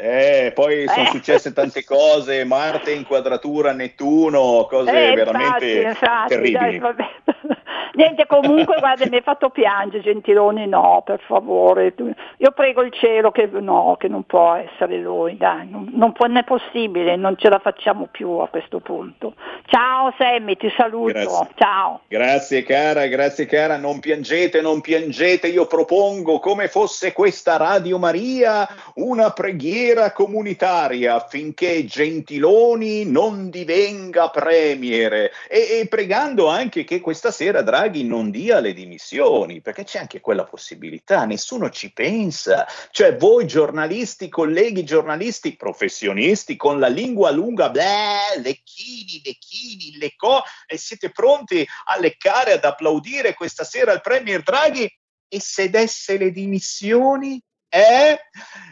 Eh, 0.00 0.52
poi 0.54 0.86
sono 0.86 1.06
Eh. 1.06 1.10
successe 1.10 1.52
tante 1.52 1.82
cose, 1.84 2.44
Marte 2.44 2.92
in 2.92 3.04
quadratura, 3.04 3.72
Nettuno, 3.72 4.64
cose 4.70 4.90
Eh, 4.90 5.14
veramente 5.14 5.66
infatti, 5.66 5.88
infatti, 5.88 6.28
terribili. 6.28 6.78
dai. 6.78 6.94
Niente, 7.94 8.26
comunque 8.26 8.76
guarda, 8.78 9.06
mi 9.08 9.16
hai 9.16 9.22
fatto 9.22 9.48
piangere, 9.48 10.02
Gentiloni, 10.04 10.68
no, 10.68 11.02
per 11.04 11.20
favore. 11.26 11.92
Io 12.36 12.50
prego 12.52 12.82
il 12.82 12.92
cielo 12.92 13.32
che 13.32 13.48
no, 13.50 13.96
che 13.98 14.06
non 14.06 14.22
può 14.22 14.54
essere 14.54 14.98
lui, 14.98 15.36
dai, 15.36 15.68
non, 15.68 15.90
non 15.94 16.12
può, 16.12 16.26
non 16.26 16.36
è 16.36 16.44
possibile, 16.44 17.16
non 17.16 17.36
ce 17.36 17.48
la 17.48 17.58
facciamo 17.58 18.06
più 18.08 18.30
a 18.38 18.46
questo 18.46 18.78
punto. 18.78 19.34
Ciao 19.66 20.14
Sammy, 20.16 20.56
ti 20.56 20.72
saluto. 20.76 21.12
Grazie. 21.12 21.48
Ciao. 21.56 22.00
Grazie 22.06 22.62
cara, 22.62 23.06
grazie 23.06 23.46
cara, 23.46 23.76
non 23.76 23.98
piangete, 23.98 24.60
non 24.60 24.80
piangete, 24.80 25.48
io 25.48 25.66
propongo 25.66 26.38
come 26.38 26.68
fosse 26.68 27.12
questa 27.12 27.56
Radio 27.56 27.98
Maria 27.98 28.68
una 28.94 29.30
preghiera 29.32 29.86
comunitaria 30.12 31.14
affinché 31.14 31.84
Gentiloni 31.84 33.04
non 33.04 33.50
divenga 33.50 34.30
premier. 34.30 35.30
E, 35.48 35.78
e 35.80 35.86
pregando 35.88 36.48
anche 36.48 36.84
che 36.84 37.00
questa 37.00 37.30
sera 37.30 37.62
Draghi 37.62 38.04
non 38.04 38.30
dia 38.30 38.60
le 38.60 38.72
dimissioni, 38.72 39.60
perché 39.60 39.84
c'è 39.84 39.98
anche 39.98 40.20
quella 40.20 40.44
possibilità, 40.44 41.24
nessuno 41.24 41.70
ci 41.70 41.92
pensa, 41.92 42.66
cioè 42.90 43.16
voi 43.16 43.46
giornalisti, 43.46 44.28
colleghi 44.28 44.84
giornalisti, 44.84 45.56
professionisti 45.56 46.56
con 46.56 46.78
la 46.78 46.88
lingua 46.88 47.30
lunga, 47.30 47.70
bleh, 47.70 48.40
lecchini, 48.42 49.20
lecchini, 49.24 49.98
leccò, 49.98 50.42
e 50.66 50.76
siete 50.76 51.10
pronti 51.10 51.66
a 51.86 51.98
leccare, 51.98 52.52
ad 52.52 52.64
applaudire 52.64 53.34
questa 53.34 53.64
sera 53.64 53.92
il 53.92 54.00
Premier 54.00 54.42
Draghi? 54.42 54.90
E 55.30 55.40
se 55.40 55.68
desse 55.68 56.16
le 56.16 56.30
dimissioni? 56.30 57.40
Eh? 57.70 58.18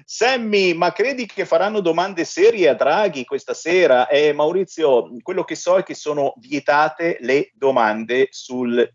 Sammy, 0.05 0.73
ma 0.73 0.93
credi 0.93 1.27
che 1.27 1.45
faranno 1.45 1.81
domande 1.81 2.25
serie 2.25 2.69
a 2.69 2.75
Draghi 2.75 3.25
questa 3.25 3.55
sera? 3.55 4.09
Eh, 4.09 4.33
Maurizio, 4.33 5.11
quello 5.21 5.45
che 5.45 5.55
so 5.55 5.77
è 5.79 5.83
che 5.83 5.95
sono 5.95 6.35
vietate 6.39 7.19
le 7.21 7.51
domande 7.55 8.29
sul 8.31 8.89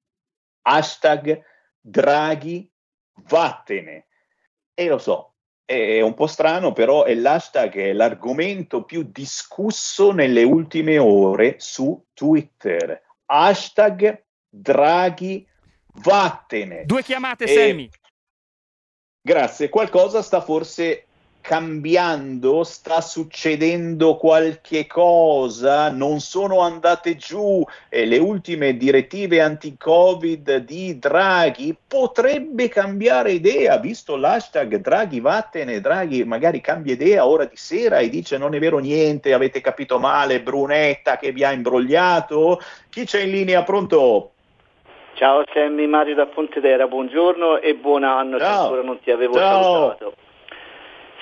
Hashtag 0.63 1.43
Draghi 1.81 2.71
vattene. 3.27 4.07
E 4.75 4.89
lo 4.89 4.99
so, 4.99 5.35
è 5.65 6.01
un 6.01 6.15
po' 6.15 6.27
strano, 6.27 6.73
però 6.73 7.05
è 7.05 7.15
l'hashtag, 7.15 7.77
è 7.77 7.93
l'argomento 7.93 8.83
più 8.85 9.09
discusso 9.11 10.11
nelle 10.13 10.43
ultime 10.43 10.99
ore 10.99 11.55
su 11.59 12.05
Twitter. 12.13 13.01
Hashtag 13.27 14.25
Draghi 14.49 15.47
vattene. 15.95 16.85
Due 16.85 17.03
chiamate, 17.03 17.45
E- 17.45 17.49
Sammy. 17.49 17.89
Grazie, 19.23 19.69
qualcosa 19.69 20.23
sta 20.23 20.41
forse 20.41 21.05
cambiando, 21.43 22.65
sta 22.65 23.03
succedendo 23.03 24.17
qualche 24.17 24.87
cosa, 24.87 25.91
non 25.91 26.21
sono 26.21 26.61
andate 26.61 27.17
giù 27.17 27.63
eh, 27.91 28.07
le 28.07 28.17
ultime 28.17 28.79
direttive 28.79 29.43
anti-Covid 29.43 30.57
di 30.65 30.99
Draghi, 30.99 31.77
potrebbe 31.87 32.69
cambiare 32.71 33.33
idea, 33.33 33.77
visto 33.77 34.17
l'hashtag 34.17 34.77
Draghi 34.77 35.21
vattene, 35.21 35.83
Draghi 35.83 36.25
magari 36.25 36.63
cambia 36.63 36.95
idea 36.95 37.27
ora 37.27 37.45
di 37.45 37.57
sera 37.57 37.99
e 37.99 38.09
dice 38.09 38.39
non 38.39 38.55
è 38.55 38.59
vero 38.59 38.79
niente, 38.79 39.35
avete 39.35 39.61
capito 39.61 39.99
male, 39.99 40.41
Brunetta 40.41 41.19
che 41.19 41.31
vi 41.33 41.45
ha 41.45 41.53
imbrogliato. 41.53 42.59
Chi 42.89 43.05
c'è 43.05 43.21
in 43.21 43.33
linea? 43.33 43.63
Pronto? 43.65 44.33
Ciao 45.15 45.45
Sammy, 45.53 45.87
Mario 45.87 46.15
da 46.15 46.27
Pontedera, 46.27 46.87
buongiorno 46.87 47.59
e 47.59 47.75
buon 47.75 48.05
anno 48.05 48.39
Ciao. 48.39 48.63
ancora 48.63 48.83
non 48.83 49.01
ti 49.01 49.11
avevo 49.11 49.37
Ciao. 49.37 49.63
salutato. 49.63 50.15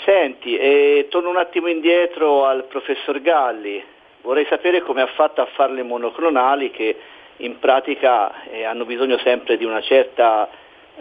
Senti, 0.05 0.57
eh, 0.57 1.07
torno 1.11 1.31
un 1.31 1.37
attimo 1.37 1.67
indietro 1.67 2.45
al 2.45 2.65
professor 2.65 3.21
Galli, 3.21 3.83
vorrei 4.23 4.47
sapere 4.49 4.83
come 4.83 5.03
ha 5.03 5.07
fatto 5.07 5.41
a 5.41 5.49
fare 5.53 5.73
le 5.73 5.83
monoclonali 5.83 6.71
che 6.71 6.97
in 7.39 7.59
pratica 7.59 8.45
eh, 8.45 8.65
hanno 8.65 8.85
bisogno 8.85 9.19
sempre 9.19 9.57
di 9.57 9.65
una 9.65 9.81
certa 9.81 10.49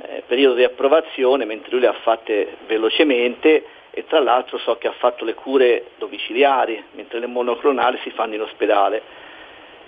eh, 0.02 0.24
periodo 0.26 0.56
di 0.56 0.64
approvazione, 0.64 1.46
mentre 1.46 1.72
lui 1.72 1.82
le 1.82 1.88
ha 1.88 1.96
fatte 2.02 2.58
velocemente 2.66 3.66
e 3.92 4.06
tra 4.06 4.20
l'altro 4.20 4.58
so 4.58 4.78
che 4.78 4.88
ha 4.88 4.94
fatto 4.94 5.26
le 5.26 5.34
cure 5.34 5.92
domiciliari, 5.98 6.84
mentre 6.92 7.20
le 7.20 7.28
monoclonali 7.28 8.00
si 8.04 8.12
fanno 8.12 8.36
in 8.36 8.42
ospedale. 8.42 9.02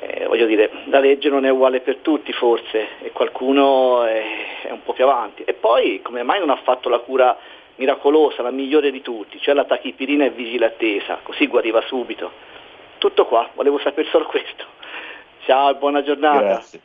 Eh, 0.02 0.26
voglio 0.28 0.46
dire, 0.46 0.70
la 0.86 1.00
legge 1.00 1.30
non 1.30 1.46
è 1.46 1.50
uguale 1.50 1.82
per 1.82 1.98
tutti 1.98 2.32
forse 2.32 2.88
e 3.02 3.12
qualcuno 3.12 4.04
è, 4.04 4.24
è 4.64 4.72
un 4.72 4.82
po' 4.84 4.94
più 4.94 5.04
avanti. 5.04 5.44
E 5.44 5.54
poi 5.54 6.02
come 6.02 6.24
mai 6.24 6.40
non 6.40 6.50
ha 6.50 6.56
fatto 6.58 6.90
la 6.90 7.00
cura 7.00 7.38
miracolosa, 7.76 8.42
la 8.42 8.52
migliore 8.52 8.92
di 8.92 9.02
tutti, 9.02 9.40
cioè 9.40 9.54
la 9.54 9.66
tachipirina 9.66 10.26
e 10.26 10.30
vigile 10.30 10.66
attesa, 10.66 11.20
così 11.24 11.48
guariva 11.48 11.82
subito. 11.82 12.32
Tutto 12.98 13.26
qua, 13.26 13.50
volevo 13.54 13.80
sapere 13.80 14.08
solo 14.10 14.26
questo. 14.26 14.66
Ciao 15.46 15.74
buona 15.76 16.04
giornata. 16.04 16.40
Grazie. 16.40 16.82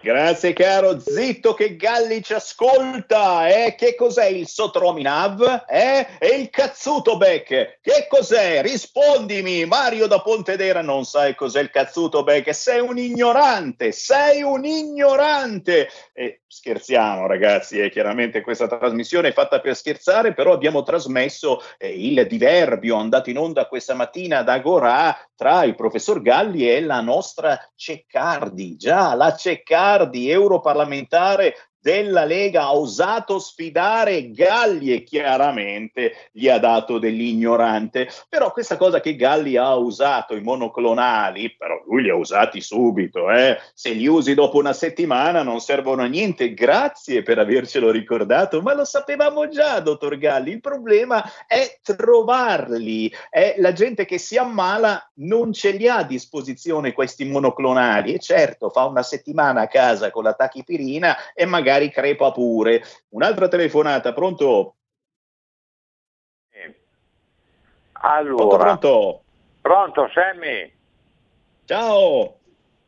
Grazie 0.00 0.52
caro, 0.52 1.00
zitto 1.00 1.54
che 1.54 1.74
Galli 1.74 2.22
ci 2.22 2.34
ascolta, 2.34 3.48
eh? 3.48 3.74
Che 3.74 3.96
cos'è 3.96 4.26
il 4.26 4.46
Sotrominav? 4.46 5.64
Eh? 5.66 6.06
E 6.20 6.28
il 6.36 6.48
Cazzutobek? 6.50 7.80
Che 7.80 8.06
cos'è? 8.08 8.62
Rispondimi, 8.62 9.64
Mario 9.64 10.06
da 10.06 10.20
Pontedera 10.20 10.80
non 10.80 11.04
sai 11.04 11.34
cos'è 11.34 11.60
il 11.60 11.70
Cazzutobek, 11.70 12.54
sei 12.54 12.80
un 12.80 12.98
ignorante, 12.98 13.90
sei 13.90 14.42
un 14.42 14.64
ignorante. 14.64 15.88
E 16.12 16.42
scherziamo 16.46 17.26
ragazzi, 17.26 17.80
eh? 17.80 17.90
chiaramente 17.90 18.42
questa 18.42 18.68
trasmissione 18.68 19.28
è 19.28 19.32
fatta 19.32 19.60
per 19.60 19.74
scherzare, 19.74 20.34
però 20.34 20.52
abbiamo 20.52 20.82
trasmesso 20.82 21.60
eh, 21.78 21.88
il 21.88 22.26
diverbio 22.28 22.96
andato 22.96 23.30
in 23.30 23.38
onda 23.38 23.66
questa 23.66 23.94
mattina 23.94 24.42
da 24.42 24.52
Agorà 24.52 25.18
tra 25.36 25.62
il 25.64 25.74
professor 25.74 26.20
Galli 26.22 26.68
e 26.68 26.80
la 26.80 27.00
nostra 27.00 27.56
Ceccardi, 27.74 28.76
già 28.76 29.14
la 29.14 29.36
Ceccardi, 29.36 30.30
europarlamentare 30.30 31.54
della 31.86 32.24
Lega 32.24 32.62
ha 32.62 32.74
osato 32.74 33.38
sfidare 33.38 34.32
Galli 34.32 34.92
e 34.92 35.04
chiaramente 35.04 36.30
gli 36.32 36.48
ha 36.48 36.58
dato 36.58 36.98
dell'ignorante. 36.98 38.08
Però 38.28 38.50
questa 38.50 38.76
cosa 38.76 38.98
che 38.98 39.14
Galli 39.14 39.56
ha 39.56 39.72
usato 39.76 40.34
i 40.34 40.40
monoclonali, 40.40 41.54
però 41.56 41.80
lui 41.86 42.02
li 42.02 42.10
ha 42.10 42.16
usati 42.16 42.60
subito, 42.60 43.30
eh? 43.30 43.56
se 43.72 43.90
li 43.90 44.08
usi 44.08 44.34
dopo 44.34 44.58
una 44.58 44.72
settimana 44.72 45.44
non 45.44 45.60
servono 45.60 46.02
a 46.02 46.06
niente. 46.06 46.54
Grazie 46.54 47.22
per 47.22 47.38
avercelo 47.38 47.92
ricordato, 47.92 48.60
ma 48.62 48.74
lo 48.74 48.84
sapevamo 48.84 49.46
già, 49.46 49.78
dottor 49.78 50.18
Galli. 50.18 50.50
Il 50.50 50.60
problema 50.60 51.22
è 51.46 51.78
trovarli. 51.84 53.14
È 53.30 53.54
la 53.58 53.72
gente 53.72 54.06
che 54.06 54.18
si 54.18 54.36
ammala 54.36 55.08
non 55.18 55.52
ce 55.52 55.70
li 55.70 55.86
ha 55.86 55.98
a 55.98 56.02
disposizione 56.04 56.92
questi 56.92 57.24
monoclonali 57.24 58.12
e 58.12 58.18
certo 58.18 58.70
fa 58.70 58.86
una 58.86 59.04
settimana 59.04 59.60
a 59.60 59.68
casa 59.68 60.10
con 60.10 60.24
la 60.24 60.32
tachipirina 60.32 61.32
e 61.32 61.46
magari 61.46 61.75
crepa 61.90 62.32
pure. 62.32 62.82
Un'altra 63.10 63.48
telefonata, 63.48 64.12
pronto? 64.12 64.76
Allora, 68.00 68.56
pronto? 68.56 69.22
pronto 69.60 70.08
Sammy? 70.12 70.72
Ciao. 71.64 72.38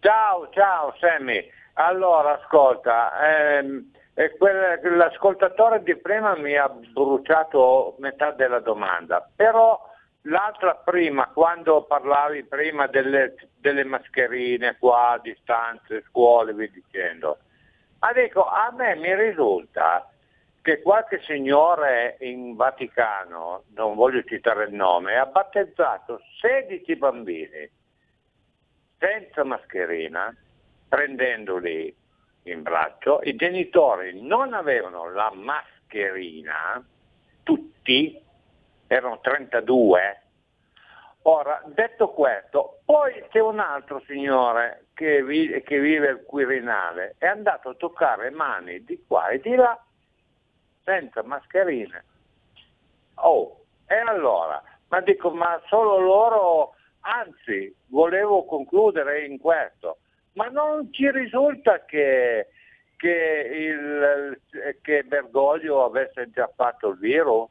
Ciao, 0.00 0.48
ciao 0.50 0.94
Sammy. 1.00 1.44
Allora, 1.74 2.40
ascolta, 2.40 3.58
ehm, 3.58 3.90
quel- 4.36 4.80
l'ascoltatore 4.96 5.82
di 5.82 5.96
prima 5.96 6.36
mi 6.36 6.56
ha 6.56 6.68
bruciato 6.68 7.94
metà 7.98 8.32
della 8.32 8.60
domanda, 8.60 9.28
però 9.34 9.80
l'altra 10.22 10.74
prima, 10.74 11.28
quando 11.32 11.82
parlavi 11.82 12.44
prima 12.44 12.86
delle, 12.86 13.34
delle 13.56 13.84
mascherine 13.84 14.76
qua, 14.78 15.18
distanze, 15.22 16.04
scuole, 16.08 16.52
vi 16.52 16.70
dicendo, 16.70 17.38
ma 18.00 18.12
dico, 18.12 18.44
a 18.44 18.70
me 18.72 18.94
mi 18.96 19.14
risulta 19.14 20.10
che 20.62 20.82
qualche 20.82 21.20
signore 21.22 22.16
in 22.20 22.54
Vaticano, 22.54 23.64
non 23.74 23.94
voglio 23.94 24.22
citare 24.24 24.64
il 24.64 24.74
nome, 24.74 25.16
ha 25.16 25.26
battezzato 25.26 26.20
16 26.40 26.96
bambini 26.96 27.70
senza 28.98 29.44
mascherina, 29.44 30.34
prendendoli 30.88 31.94
in 32.42 32.62
braccio, 32.62 33.20
i 33.22 33.34
genitori 33.34 34.20
non 34.20 34.52
avevano 34.52 35.10
la 35.10 35.30
mascherina, 35.32 36.84
tutti, 37.42 38.20
erano 38.86 39.20
32. 39.20 40.22
Ora, 41.30 41.62
detto 41.66 42.08
questo, 42.14 42.78
poi 42.86 43.22
c'è 43.28 43.40
un 43.40 43.58
altro 43.58 44.00
signore 44.06 44.86
che, 44.94 45.22
vi- 45.22 45.60
che 45.60 45.78
vive 45.78 46.08
al 46.08 46.24
Quirinale, 46.24 47.16
è 47.18 47.26
andato 47.26 47.68
a 47.68 47.74
toccare 47.74 48.30
mani 48.30 48.82
di 48.82 49.04
qua 49.06 49.28
e 49.28 49.38
di 49.38 49.54
là, 49.54 49.78
senza 50.84 51.22
mascherine. 51.22 52.02
Oh, 53.16 53.64
e 53.86 53.96
allora? 53.96 54.62
Ma 54.88 55.02
dico, 55.02 55.28
ma 55.28 55.60
solo 55.66 55.98
loro, 55.98 56.74
anzi, 57.00 57.76
volevo 57.88 58.46
concludere 58.46 59.26
in 59.26 59.38
questo, 59.38 59.98
ma 60.32 60.46
non 60.46 60.90
ci 60.94 61.10
risulta 61.10 61.84
che, 61.84 62.48
che, 62.96 63.50
il, 63.52 64.40
che 64.80 65.02
Bergoglio 65.02 65.84
avesse 65.84 66.30
già 66.30 66.50
fatto 66.56 66.88
il 66.88 66.96
virus? 66.96 67.50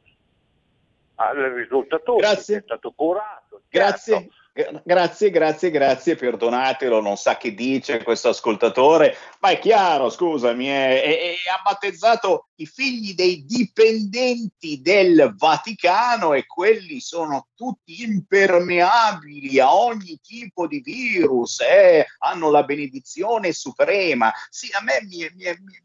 Ah, 1.20 1.32
risulta 1.54 1.96
tutto, 1.98 2.16
Grazie. 2.16 2.58
è 2.58 2.62
stato 2.64 2.92
curato. 2.92 3.62
Grazie. 3.68 4.14
certo. 4.14 4.34
Gra- 4.52 4.82
Grazie, 4.84 5.30
grazie, 5.30 5.70
grazie, 5.70 6.14
perdonatelo, 6.16 7.00
non 7.00 7.16
sa 7.16 7.36
che 7.36 7.54
dice 7.54 8.02
questo 8.02 8.30
ascoltatore, 8.30 9.16
ma 9.40 9.50
è 9.50 9.58
chiaro, 9.60 10.10
scusami, 10.10 10.68
eh, 10.68 11.36
ha 11.56 11.60
battezzato 11.62 12.48
i 12.56 12.66
figli 12.66 13.14
dei 13.14 13.44
dipendenti 13.44 14.80
del 14.80 15.32
Vaticano 15.36 16.34
e 16.34 16.44
quelli 16.46 16.98
sono 17.00 17.48
tutti 17.54 18.02
impermeabili 18.02 19.60
a 19.60 19.74
ogni 19.74 20.18
tipo 20.20 20.66
di 20.66 20.80
virus, 20.80 21.60
eh, 21.60 22.06
hanno 22.18 22.50
la 22.50 22.62
benedizione 22.64 23.52
suprema. 23.52 24.32
Sì, 24.50 24.68
a 24.72 24.82
me 24.82 25.00
mi 25.04 25.20
è, 25.22 25.30
mi 25.34 25.44
è- 25.44 25.56
mi 25.60 25.74
è- 25.74 25.82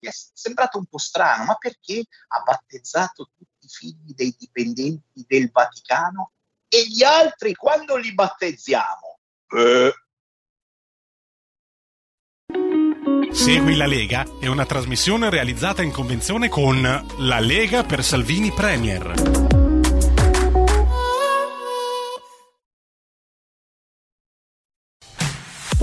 mi 0.00 0.08
è 0.08 0.12
sembrato 0.12 0.78
un 0.78 0.86
po' 0.86 0.98
strano, 0.98 1.42
ma 1.44 1.56
perché 1.56 2.04
ha 2.28 2.40
battezzato 2.44 3.30
tutti 3.36 3.57
figli 3.68 4.14
dei 4.14 4.34
dipendenti 4.36 5.24
del 5.26 5.50
Vaticano? 5.52 6.32
e 6.68 6.86
gli 6.86 7.02
altri 7.02 7.54
quando 7.54 7.96
li 7.96 8.12
battezziamo? 8.12 9.18
Eh, 9.56 9.92
Segui 13.30 13.76
la 13.76 13.86
Lega 13.86 14.26
è 14.40 14.46
una 14.46 14.66
trasmissione 14.66 15.30
realizzata 15.30 15.82
in 15.82 15.90
convenzione 15.90 16.48
con 16.48 16.80
La 17.18 17.40
Lega 17.40 17.84
per 17.84 18.02
Salvini 18.04 18.50
Premier. 18.52 19.47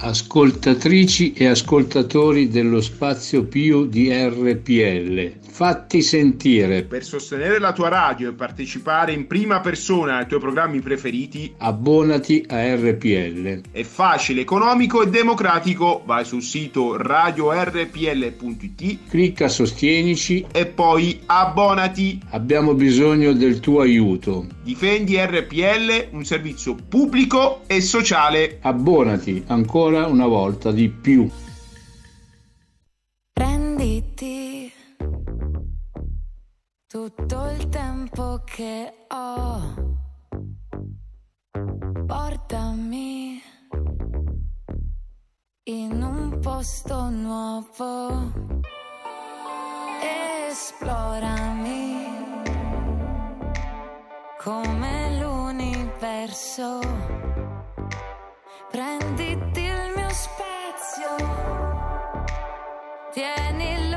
Ascoltatrici 0.00 1.32
e 1.32 1.46
ascoltatori 1.46 2.48
dello 2.48 2.80
spazio 2.80 3.42
Pio 3.42 3.82
di 3.82 4.12
RPL, 4.12 5.32
fatti 5.50 6.02
sentire. 6.02 6.84
Per 6.84 7.02
sostenere 7.02 7.58
la 7.58 7.72
tua 7.72 7.88
radio 7.88 8.28
e 8.28 8.32
partecipare 8.32 9.10
in 9.10 9.26
prima 9.26 9.58
persona 9.58 10.18
ai 10.18 10.28
tuoi 10.28 10.38
programmi 10.38 10.78
preferiti, 10.78 11.52
Abbonati 11.58 12.44
a 12.48 12.76
RPL. 12.76 13.62
è 13.72 13.82
facile, 13.82 14.42
economico 14.42 15.02
e 15.02 15.08
democratico. 15.08 16.02
Vai 16.06 16.24
sul 16.24 16.42
sito 16.42 16.96
radiorpl.it, 16.96 18.98
Clicca 19.08 19.48
Sostienici 19.48 20.46
e 20.52 20.66
poi 20.66 21.22
abbonati. 21.26 22.20
Abbiamo 22.30 22.74
bisogno 22.74 23.32
del 23.32 23.58
tuo 23.58 23.80
aiuto. 23.80 24.46
Difendi 24.62 25.16
RPL, 25.18 26.10
un 26.12 26.24
servizio 26.24 26.76
pubblico 26.88 27.62
e 27.66 27.80
sociale. 27.80 28.58
Abbonati 28.62 29.42
ancora 29.48 29.86
una 29.96 30.26
volta 30.26 30.70
di 30.70 30.88
più. 30.88 31.28
Prenditi 33.32 34.72
tutto 36.86 37.50
il 37.50 37.68
tempo 37.68 38.42
che 38.44 38.92
ho. 39.08 39.96
Portami 42.06 43.42
in 45.64 46.02
un 46.02 46.38
posto 46.40 47.08
nuovo. 47.08 48.32
Esplorami 50.48 52.06
come 54.38 55.18
l'universo. 55.18 57.27
Prenditi 58.70 59.60
il 59.62 59.92
mio 59.96 60.10
spazio. 60.10 61.16
Tienilo 63.12 63.87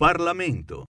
Parlamento. 0.00 0.86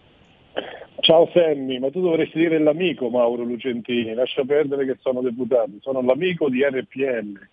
Ciao 1.01 1.29
Sammy, 1.33 1.79
ma 1.79 1.91
tu 1.91 2.01
dovresti 2.01 2.39
dire 2.39 2.59
l'amico 2.59 3.09
Mauro 3.09 3.43
Lucentini, 3.43 4.15
lascia 4.15 4.45
perdere 4.45 4.85
che 4.85 4.97
sono 5.01 5.21
deputato, 5.21 5.71
sono 5.81 6.03
l'amico 6.03 6.49
di 6.49 6.63
RPL. 6.63 7.49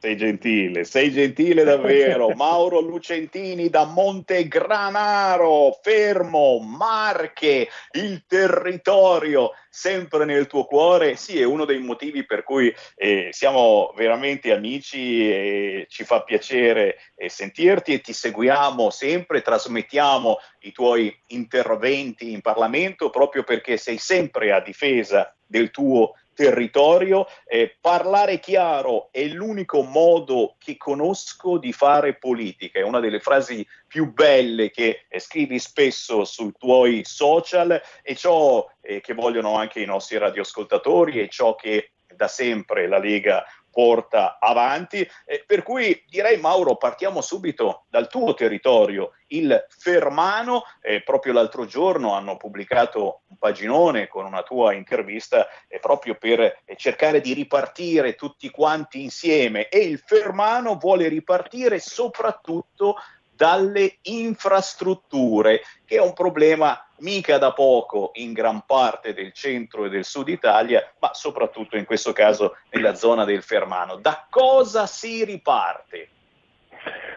Sei 0.00 0.16
gentile, 0.16 0.84
sei 0.84 1.10
gentile 1.10 1.64
davvero. 1.64 2.28
Mauro 2.36 2.78
Lucentini 2.78 3.68
da 3.68 3.84
Montegranaro, 3.84 5.76
fermo, 5.82 6.60
Marche, 6.60 7.68
il 7.92 8.22
territorio 8.28 9.50
sempre 9.68 10.24
nel 10.24 10.46
tuo 10.46 10.66
cuore. 10.66 11.16
Sì, 11.16 11.40
è 11.40 11.44
uno 11.44 11.64
dei 11.64 11.80
motivi 11.80 12.24
per 12.24 12.44
cui 12.44 12.72
eh, 12.94 13.30
siamo 13.32 13.92
veramente 13.96 14.52
amici 14.52 15.28
e 15.28 15.86
ci 15.88 16.04
fa 16.04 16.22
piacere 16.22 16.98
eh, 17.16 17.28
sentirti 17.28 17.94
e 17.94 18.00
ti 18.00 18.12
seguiamo 18.12 18.90
sempre, 18.90 19.42
trasmettiamo 19.42 20.36
i 20.60 20.70
tuoi 20.70 21.12
interventi 21.28 22.30
in 22.30 22.40
Parlamento 22.40 23.10
proprio 23.10 23.42
perché 23.42 23.76
sei 23.76 23.98
sempre 23.98 24.52
a 24.52 24.60
difesa 24.60 25.34
del 25.44 25.72
tuo 25.72 26.12
territorio. 26.38 27.26
Eh, 27.44 27.76
parlare 27.80 28.38
chiaro 28.38 29.08
è 29.10 29.24
l'unico 29.24 29.82
modo 29.82 30.54
che 30.56 30.76
conosco 30.76 31.58
di 31.58 31.72
fare 31.72 32.14
politica, 32.14 32.78
è 32.78 32.82
una 32.82 33.00
delle 33.00 33.18
frasi 33.18 33.66
più 33.88 34.12
belle 34.12 34.70
che 34.70 35.06
eh, 35.08 35.18
scrivi 35.18 35.58
spesso 35.58 36.24
sui 36.24 36.52
tuoi 36.56 37.02
social 37.04 37.82
e 38.04 38.14
ciò 38.14 38.64
eh, 38.80 39.00
che 39.00 39.14
vogliono 39.14 39.56
anche 39.56 39.80
i 39.80 39.86
nostri 39.86 40.16
radioascoltatori 40.16 41.18
e 41.18 41.28
ciò 41.28 41.56
che 41.56 41.90
da 42.14 42.28
sempre 42.28 42.86
la 42.86 42.98
Lega 42.98 43.44
porta 43.70 44.38
avanti. 44.40 45.08
Eh, 45.24 45.44
per 45.46 45.62
cui 45.62 46.04
direi 46.08 46.38
Mauro, 46.38 46.76
partiamo 46.76 47.20
subito 47.20 47.84
dal 47.88 48.08
tuo 48.08 48.34
territorio, 48.34 49.12
il 49.28 49.66
Fermano. 49.68 50.64
Eh, 50.80 51.02
proprio 51.02 51.32
l'altro 51.32 51.66
giorno 51.66 52.14
hanno 52.14 52.36
pubblicato 52.36 53.20
un 53.28 53.36
paginone 53.36 54.08
con 54.08 54.24
una 54.24 54.42
tua 54.42 54.72
intervista 54.72 55.46
eh, 55.68 55.78
proprio 55.78 56.14
per 56.14 56.40
eh, 56.40 56.76
cercare 56.76 57.20
di 57.20 57.32
ripartire 57.32 58.14
tutti 58.14 58.50
quanti 58.50 59.02
insieme 59.02 59.68
e 59.68 59.78
il 59.78 60.02
Fermano 60.04 60.76
vuole 60.76 61.08
ripartire 61.08 61.78
soprattutto 61.78 62.96
dalle 63.38 63.98
infrastrutture, 64.02 65.62
che 65.84 65.96
è 65.96 66.00
un 66.00 66.12
problema 66.12 66.87
mica 67.00 67.38
da 67.38 67.52
poco 67.52 68.10
in 68.14 68.32
gran 68.32 68.64
parte 68.66 69.14
del 69.14 69.32
centro 69.32 69.84
e 69.84 69.88
del 69.88 70.04
sud 70.04 70.28
Italia, 70.28 70.82
ma 71.00 71.12
soprattutto 71.14 71.76
in 71.76 71.84
questo 71.84 72.12
caso 72.12 72.56
nella 72.70 72.94
zona 72.94 73.24
del 73.24 73.42
Fermano. 73.42 73.96
Da 73.96 74.26
cosa 74.28 74.86
si 74.86 75.24
riparte? 75.24 76.08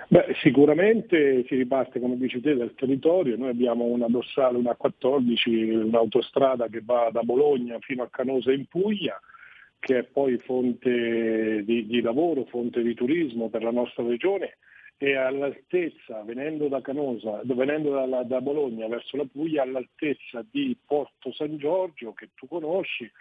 Beh, 0.08 0.36
sicuramente 0.42 1.46
si 1.48 1.56
riparte, 1.56 2.00
come 2.00 2.18
dici 2.18 2.42
te, 2.42 2.56
dal 2.56 2.74
territorio. 2.76 3.38
Noi 3.38 3.50
abbiamo 3.50 3.86
una 3.86 4.08
dorsale, 4.08 4.58
una 4.58 4.76
14, 4.76 5.70
un'autostrada 5.70 6.68
che 6.68 6.82
va 6.84 7.10
da 7.12 7.22
Bologna 7.22 7.78
fino 7.80 8.04
a 8.04 8.10
Canosa 8.10 8.52
in 8.52 8.66
Puglia, 8.66 9.18
che 9.80 10.00
è 10.00 10.04
poi 10.04 10.38
fonte 10.38 11.64
di, 11.64 11.88
di 11.88 12.02
lavoro, 12.02 12.44
fonte 12.46 12.82
di 12.82 12.94
turismo 12.94 13.50
per 13.50 13.64
la 13.64 13.72
nostra 13.72 14.04
regione 14.04 14.58
e 15.04 15.16
all'altezza, 15.16 16.22
venendo 16.22 16.68
da 16.68 16.80
Canosa, 16.80 17.42
venendo 17.44 17.90
da, 17.90 18.22
da, 18.22 18.40
Bologna 18.40 18.88
verso 18.88 19.18
la 19.18 19.26
Puglia, 19.26 19.64
all'altezza 19.64 20.46
di 20.48 20.78
Porto 20.86 21.34
San 21.34 21.58
Giorgio, 21.58 22.14
che 22.14 22.30
tu 22.36 22.48
conosci, 22.48 23.12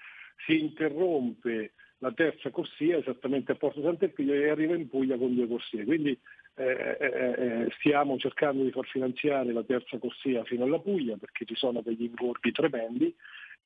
si 0.45 0.61
interrompe 0.61 1.73
la 2.01 2.13
terza 2.13 2.51
corsia 2.51 2.99
esattamente 2.99 3.53
a 3.53 3.55
Porto 3.55 3.81
Sant'Elpidio 3.81 4.35
e 4.35 4.51
arriva 4.51 4.75
in 4.75 4.91
Puglia 4.91 5.17
con 5.17 5.35
due 5.35 5.49
corsie. 5.49 5.85
Quindi 5.85 6.11
eh, 6.57 6.97
eh, 7.01 7.69
stiamo 7.79 8.19
cercando 8.19 8.63
di 8.63 8.73
far 8.73 8.85
finanziare 8.85 9.51
la 9.51 9.65
terza 9.65 9.97
corsia 9.97 10.45
fino 10.45 10.65
alla 10.65 10.81
Puglia 10.81 11.17
perché 11.17 11.47
ci 11.47 11.55
sono 11.55 11.81
degli 11.81 12.03
ingorghi 12.03 12.53
tremendi 12.53 13.15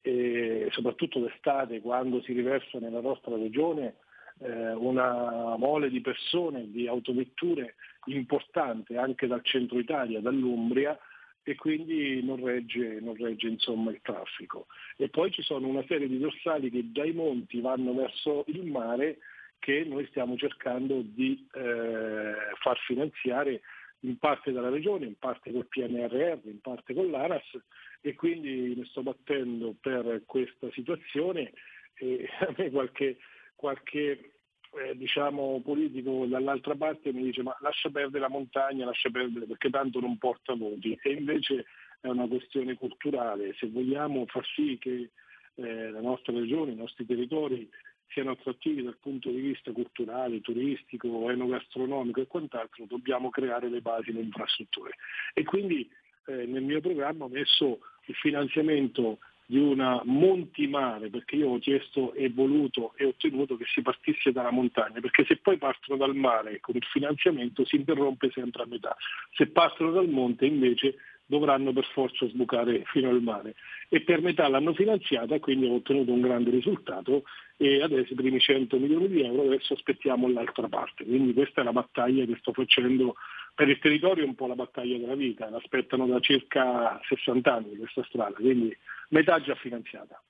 e 0.01 0.69
soprattutto 0.71 1.19
d'estate 1.19 1.81
quando 1.81 2.23
si 2.23 2.33
riversa 2.33 2.79
nella 2.79 3.01
nostra 3.01 3.35
regione 3.35 3.97
eh, 4.41 4.73
una 4.73 5.57
mole 5.57 5.91
di 5.91 6.01
persone, 6.01 6.71
di 6.71 6.87
autovetture 6.87 7.75
importante 8.07 8.97
anche 8.97 9.27
dal 9.27 9.45
centro 9.45 9.79
Italia, 9.79 10.21
dall'Umbria, 10.21 10.99
e 11.47 11.55
quindi 11.57 12.23
non 12.23 12.43
regge, 12.43 13.01
non 13.01 13.15
regge 13.17 13.49
insomma, 13.49 13.91
il 13.91 14.01
traffico. 14.03 14.67
E 14.97 15.11
poi 15.11 15.31
ci 15.31 15.43
sono 15.43 15.69
una 15.69 15.85
serie 15.87 16.09
di 16.09 16.19
dorsali 16.19 16.71
che 16.71 16.91
dai 16.91 17.13
monti 17.13 17.61
vanno 17.61 17.95
verso 17.95 18.45
il 18.49 18.65
mare 18.65 19.19
che 19.59 19.85
noi 19.85 20.07
stiamo 20.07 20.37
cercando 20.37 21.03
di 21.03 21.47
eh, 21.55 22.35
far 22.61 22.79
finanziare 22.87 23.61
in 24.01 24.19
parte 24.19 24.53
dalla 24.53 24.69
Regione, 24.69 25.07
in 25.07 25.19
parte 25.19 25.53
col 25.53 25.67
PNRR, 25.67 26.41
in 26.45 26.61
parte 26.61 26.95
con 26.95 27.11
l'ARAS 27.11 27.59
e 28.01 28.15
quindi 28.15 28.75
mi 28.77 28.85
sto 28.87 29.03
battendo 29.03 29.75
per 29.81 30.23
questa 30.27 30.71
situazione 30.73 31.53
e 31.95 32.29
a 32.41 32.55
me 32.57 32.71
qualche, 32.71 33.19
qualche 33.55 34.34
eh, 34.77 34.97
diciamo, 34.97 35.61
politico 35.63 36.27
dall'altra 36.27 36.75
parte 36.75 37.13
mi 37.13 37.23
dice 37.23 37.43
ma 37.43 37.57
lascia 37.61 37.91
perdere 37.91 38.21
la 38.21 38.29
montagna, 38.29 38.85
lascia 38.85 39.11
perdere 39.11 39.47
perché 39.47 39.71
tanto 39.71 40.01
non 40.01 40.19
porta 40.19 40.55
voti 40.55 40.99
e 41.03 41.13
invece 41.13 41.67
è 42.01 42.09
una 42.09 42.27
questione 42.27 42.75
culturale, 42.75 43.55
se 43.55 43.69
vogliamo 43.69 44.27
far 44.27 44.45
sì 44.55 44.77
che 44.79 45.11
eh, 45.55 45.91
la 45.91 46.01
nostra 46.01 46.33
regione, 46.33 46.73
i 46.73 46.77
nostri 46.77 47.07
territori 47.07 47.69
siano 48.09 48.33
attrattivi 48.33 48.83
dal 48.83 48.99
punto 48.99 49.31
di 49.31 49.41
vista 49.41 49.73
culturale, 49.73 50.41
turistico, 50.41 51.31
enogastronomico 51.31 52.21
e 52.21 52.27
quant'altro, 52.27 52.85
dobbiamo 52.87 53.31
creare 53.31 53.69
le 53.69 53.81
basi, 53.81 54.13
le 54.13 54.21
infrastrutture. 54.21 54.97
E 55.33 55.43
quindi 55.45 55.89
eh, 56.27 56.47
nel 56.47 56.63
mio 56.63 56.81
programma 56.81 57.25
ho 57.25 57.29
messo 57.29 57.81
il 58.07 58.15
finanziamento 58.15 59.19
di 59.47 59.59
una 59.59 60.01
Montimare, 60.05 61.11
perché 61.11 61.37
io 61.37 61.51
ho 61.51 61.59
chiesto 61.59 62.15
e 62.15 62.31
voluto 62.31 62.95
e 62.97 63.05
ottenuto 63.05 63.57
che 63.57 63.65
si 63.67 63.83
partisse 63.83 64.33
dalla 64.33 64.51
montagna, 64.51 65.01
perché 65.01 65.25
se 65.27 65.37
poi 65.37 65.59
partono 65.59 65.99
dal 65.99 66.15
mare 66.15 66.61
con 66.61 66.77
il 66.77 66.85
finanziamento 66.85 67.65
si 67.65 67.77
interrompe 67.77 68.31
sempre 68.33 68.63
a 68.63 68.67
metà, 68.67 68.97
se 69.33 69.49
partono 69.49 69.91
dal 69.91 70.09
monte 70.09 70.47
invece 70.47 70.97
dovranno 71.27 71.73
per 71.73 71.85
forza 71.93 72.27
sbucare 72.27 72.83
fino 72.87 73.09
al 73.09 73.23
mare. 73.23 73.55
E 73.89 74.03
per 74.03 74.21
metà 74.21 74.49
l'hanno 74.49 74.75
finanziata 74.75 75.39
quindi 75.39 75.67
ho 75.67 75.75
ottenuto 75.75 76.13
un 76.13 76.21
grande 76.21 76.51
risultato 76.51 77.25
e 77.57 77.83
adesso 77.83 78.13
i 78.13 78.17
primi 78.17 78.41
100 78.41 78.77
milioni 78.79 79.09
di 79.09 79.23
euro 79.23 79.43
adesso 79.43 79.75
aspettiamo 79.75 80.29
l'altra 80.29 80.69
parte. 80.69 81.05
Quindi 81.05 81.33
questa 81.33 81.61
è 81.61 81.65
la 81.65 81.73
battaglia 81.73 82.25
che 82.25 82.37
sto 82.41 82.53
facendo 82.53 83.15
per 83.55 83.69
il 83.69 83.79
territorio 83.79 84.25
è 84.25 84.27
un 84.27 84.35
po' 84.35 84.47
la 84.47 84.55
battaglia 84.55 84.99
della 84.99 85.15
vita 85.15 85.49
l'aspettano 85.49 86.07
da 86.07 86.21
circa 86.21 87.01
60 87.09 87.53
anni 87.53 87.77
questa 87.77 88.05
strada 88.05 88.35
quindi 88.35 88.77
metà 89.11 89.41
già 89.41 89.55
finanziata 89.55 90.21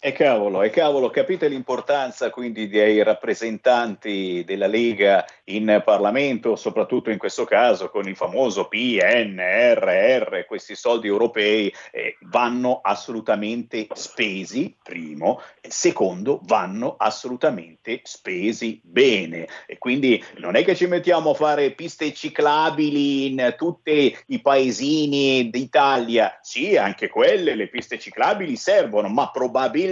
E 0.00 0.12
cavolo, 0.12 0.62
e 0.62 0.70
cavolo, 0.70 1.10
capite 1.10 1.48
l'importanza 1.48 2.30
quindi 2.30 2.68
dei 2.68 3.02
rappresentanti 3.02 4.44
della 4.46 4.68
Lega 4.68 5.26
in 5.46 5.82
Parlamento, 5.84 6.54
soprattutto 6.54 7.10
in 7.10 7.18
questo 7.18 7.44
caso 7.44 7.90
con 7.90 8.06
il 8.06 8.14
famoso 8.14 8.68
PNRR, 8.68 10.44
questi 10.46 10.76
soldi 10.76 11.08
europei 11.08 11.74
eh, 11.90 12.16
vanno 12.30 12.78
assolutamente 12.80 13.88
spesi, 13.94 14.72
primo, 14.80 15.40
secondo, 15.60 16.38
vanno 16.44 16.94
assolutamente 16.96 18.00
spesi 18.04 18.80
bene. 18.84 19.48
E 19.66 19.78
quindi 19.78 20.22
non 20.36 20.54
è 20.54 20.62
che 20.62 20.76
ci 20.76 20.86
mettiamo 20.86 21.30
a 21.30 21.34
fare 21.34 21.72
piste 21.72 22.12
ciclabili 22.12 23.32
in 23.32 23.52
tutti 23.56 24.16
i 24.26 24.40
paesini 24.40 25.50
d'Italia, 25.50 26.38
sì, 26.40 26.76
anche 26.76 27.08
quelle, 27.08 27.56
le 27.56 27.66
piste 27.66 27.98
ciclabili 27.98 28.54
servono, 28.54 29.08
ma 29.08 29.32
probabilmente 29.32 29.86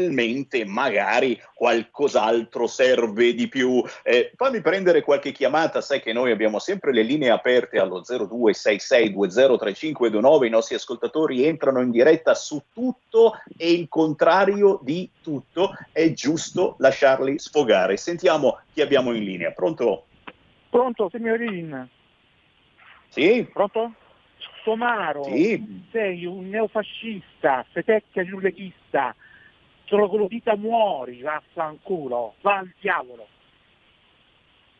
magari 0.64 1.40
qualcos'altro 1.54 2.66
serve 2.66 3.34
di 3.34 3.48
più. 3.48 3.82
Eh, 4.02 4.32
fammi 4.36 4.60
prendere 4.60 5.02
qualche 5.02 5.32
chiamata, 5.32 5.80
sai 5.80 6.00
che 6.00 6.12
noi 6.12 6.30
abbiamo 6.30 6.58
sempre 6.58 6.92
le 6.92 7.02
linee 7.02 7.30
aperte 7.30 7.78
allo 7.78 8.02
0266203529, 8.02 10.44
i 10.44 10.50
nostri 10.50 10.74
ascoltatori 10.74 11.44
entrano 11.44 11.80
in 11.80 11.90
diretta 11.90 12.34
su 12.34 12.62
tutto 12.72 13.40
e 13.56 13.72
il 13.72 13.88
contrario 13.88 14.80
di 14.82 15.08
tutto, 15.22 15.72
è 15.92 16.12
giusto 16.12 16.76
lasciarli 16.78 17.38
sfogare. 17.38 17.96
Sentiamo 17.96 18.60
chi 18.72 18.82
abbiamo 18.82 19.12
in 19.12 19.24
linea. 19.24 19.52
Pronto? 19.52 20.06
Pronto, 20.70 21.08
signorin? 21.10 21.88
Sì? 23.08 23.48
Pronto? 23.52 23.94
Somaro, 24.62 25.22
Sì. 25.22 25.84
sei 25.92 26.26
un 26.26 26.48
neofascista, 26.48 27.64
fetecchia 27.70 28.24
di 28.24 28.32
un 28.32 28.40
leghista, 28.40 29.14
troglodita 29.86 30.56
muori, 30.56 31.22
vaffanculo, 31.22 32.34
va 32.42 32.58
al 32.58 32.72
diavolo. 32.80 33.26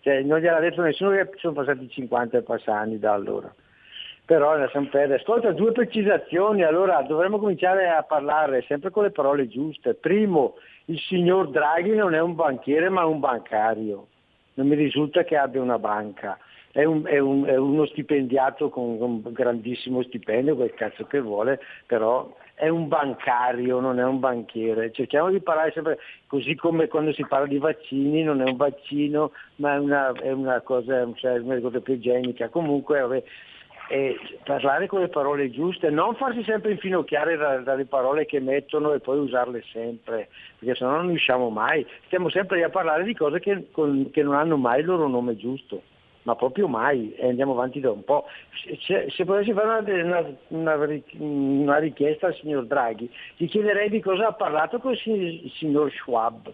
Cioè, 0.00 0.22
non 0.22 0.38
gliel'ha 0.38 0.60
detto 0.60 0.82
nessuno 0.82 1.10
che 1.10 1.30
sono 1.36 1.52
passati 1.52 1.88
50 1.88 2.38
e 2.38 2.42
passa 2.42 2.76
anni 2.76 2.98
da 2.98 3.12
allora. 3.12 3.52
Però 4.24 4.56
lasciamo 4.56 4.88
perdere. 4.88 5.20
Ascolta, 5.20 5.52
due 5.52 5.72
precisazioni, 5.72 6.62
allora 6.62 7.02
dovremmo 7.02 7.38
cominciare 7.38 7.88
a 7.88 8.02
parlare 8.02 8.62
sempre 8.62 8.90
con 8.90 9.02
le 9.02 9.10
parole 9.10 9.48
giuste. 9.48 9.94
Primo, 9.94 10.54
il 10.86 10.98
signor 11.00 11.50
Draghi 11.50 11.94
non 11.94 12.14
è 12.14 12.20
un 12.20 12.34
banchiere 12.34 12.88
ma 12.88 13.04
un 13.04 13.18
bancario. 13.18 14.06
Non 14.54 14.68
mi 14.68 14.76
risulta 14.76 15.24
che 15.24 15.36
abbia 15.36 15.60
una 15.60 15.78
banca. 15.78 16.38
È, 16.72 16.84
un- 16.84 17.04
è 17.04 17.18
un- 17.18 17.46
è 17.46 17.56
uno 17.56 17.84
stipendiato 17.86 18.68
con 18.68 18.96
con 18.98 19.10
un 19.24 19.32
grandissimo 19.32 20.02
stipendio, 20.02 20.54
quel 20.54 20.72
cazzo 20.74 21.04
che 21.04 21.20
vuole, 21.20 21.60
però 21.86 22.32
è 22.54 22.68
un 22.68 22.86
bancario, 22.88 23.80
non 23.80 23.98
è 23.98 24.04
un 24.04 24.20
banchiere. 24.20 24.92
Cerchiamo 24.92 25.30
di 25.30 25.40
parlare 25.40 25.72
sempre 25.72 25.98
così 26.26 26.54
come 26.54 26.86
quando 26.88 27.12
si 27.12 27.26
parla 27.26 27.46
di 27.46 27.58
vaccini, 27.58 28.22
non 28.22 28.40
è 28.40 28.44
un 28.48 28.56
vaccino, 28.56 29.32
ma 29.56 29.74
è 29.74 29.78
una, 29.78 30.12
è 30.12 30.30
una 30.30 30.60
cosa, 30.60 31.08
cioè, 31.14 31.38
una 31.38 31.58
cosa 31.58 31.80
più 31.80 31.94
igienica. 31.94 32.48
Comunque, 32.50 33.00
vabbè, 33.00 33.22
parlare 34.44 34.86
con 34.86 35.00
le 35.00 35.08
parole 35.08 35.50
giuste, 35.50 35.90
non 35.90 36.14
farsi 36.14 36.44
sempre 36.44 36.70
infinocchiare 36.72 37.36
da- 37.36 37.58
dalle 37.58 37.86
parole 37.86 38.26
che 38.26 38.38
mettono 38.38 38.92
e 38.92 39.00
poi 39.00 39.18
usarle 39.18 39.64
sempre, 39.72 40.28
perché 40.58 40.76
sennò 40.76 40.92
non 40.92 41.08
riusciamo 41.08 41.48
mai. 41.50 41.84
Stiamo 42.06 42.28
sempre 42.28 42.58
lì 42.58 42.62
a 42.62 42.68
parlare 42.70 43.02
di 43.02 43.14
cose 43.14 43.40
che, 43.40 43.66
con- 43.72 44.10
che 44.12 44.22
non 44.22 44.34
hanno 44.34 44.56
mai 44.56 44.80
il 44.80 44.86
loro 44.86 45.08
nome 45.08 45.34
giusto 45.36 45.82
ma 46.22 46.34
proprio 46.36 46.68
mai, 46.68 47.14
e 47.14 47.28
andiamo 47.28 47.52
avanti 47.52 47.80
da 47.80 47.90
un 47.90 48.04
po'. 48.04 48.26
Se, 48.86 49.06
se 49.10 49.24
potessi 49.24 49.52
fare 49.52 50.02
una, 50.02 50.18
una- 50.48 50.74
una 50.76 50.84
ri- 50.84 51.04
una 51.18 51.78
richiesta 51.78 52.26
al 52.28 52.34
signor 52.34 52.66
Draghi, 52.66 53.10
gli 53.36 53.48
chiederei 53.48 53.88
di 53.88 54.00
cosa 54.00 54.28
ha 54.28 54.32
parlato 54.32 54.78
con 54.78 54.92
il 54.92 55.50
signor 55.56 55.90
Schwab 55.92 56.52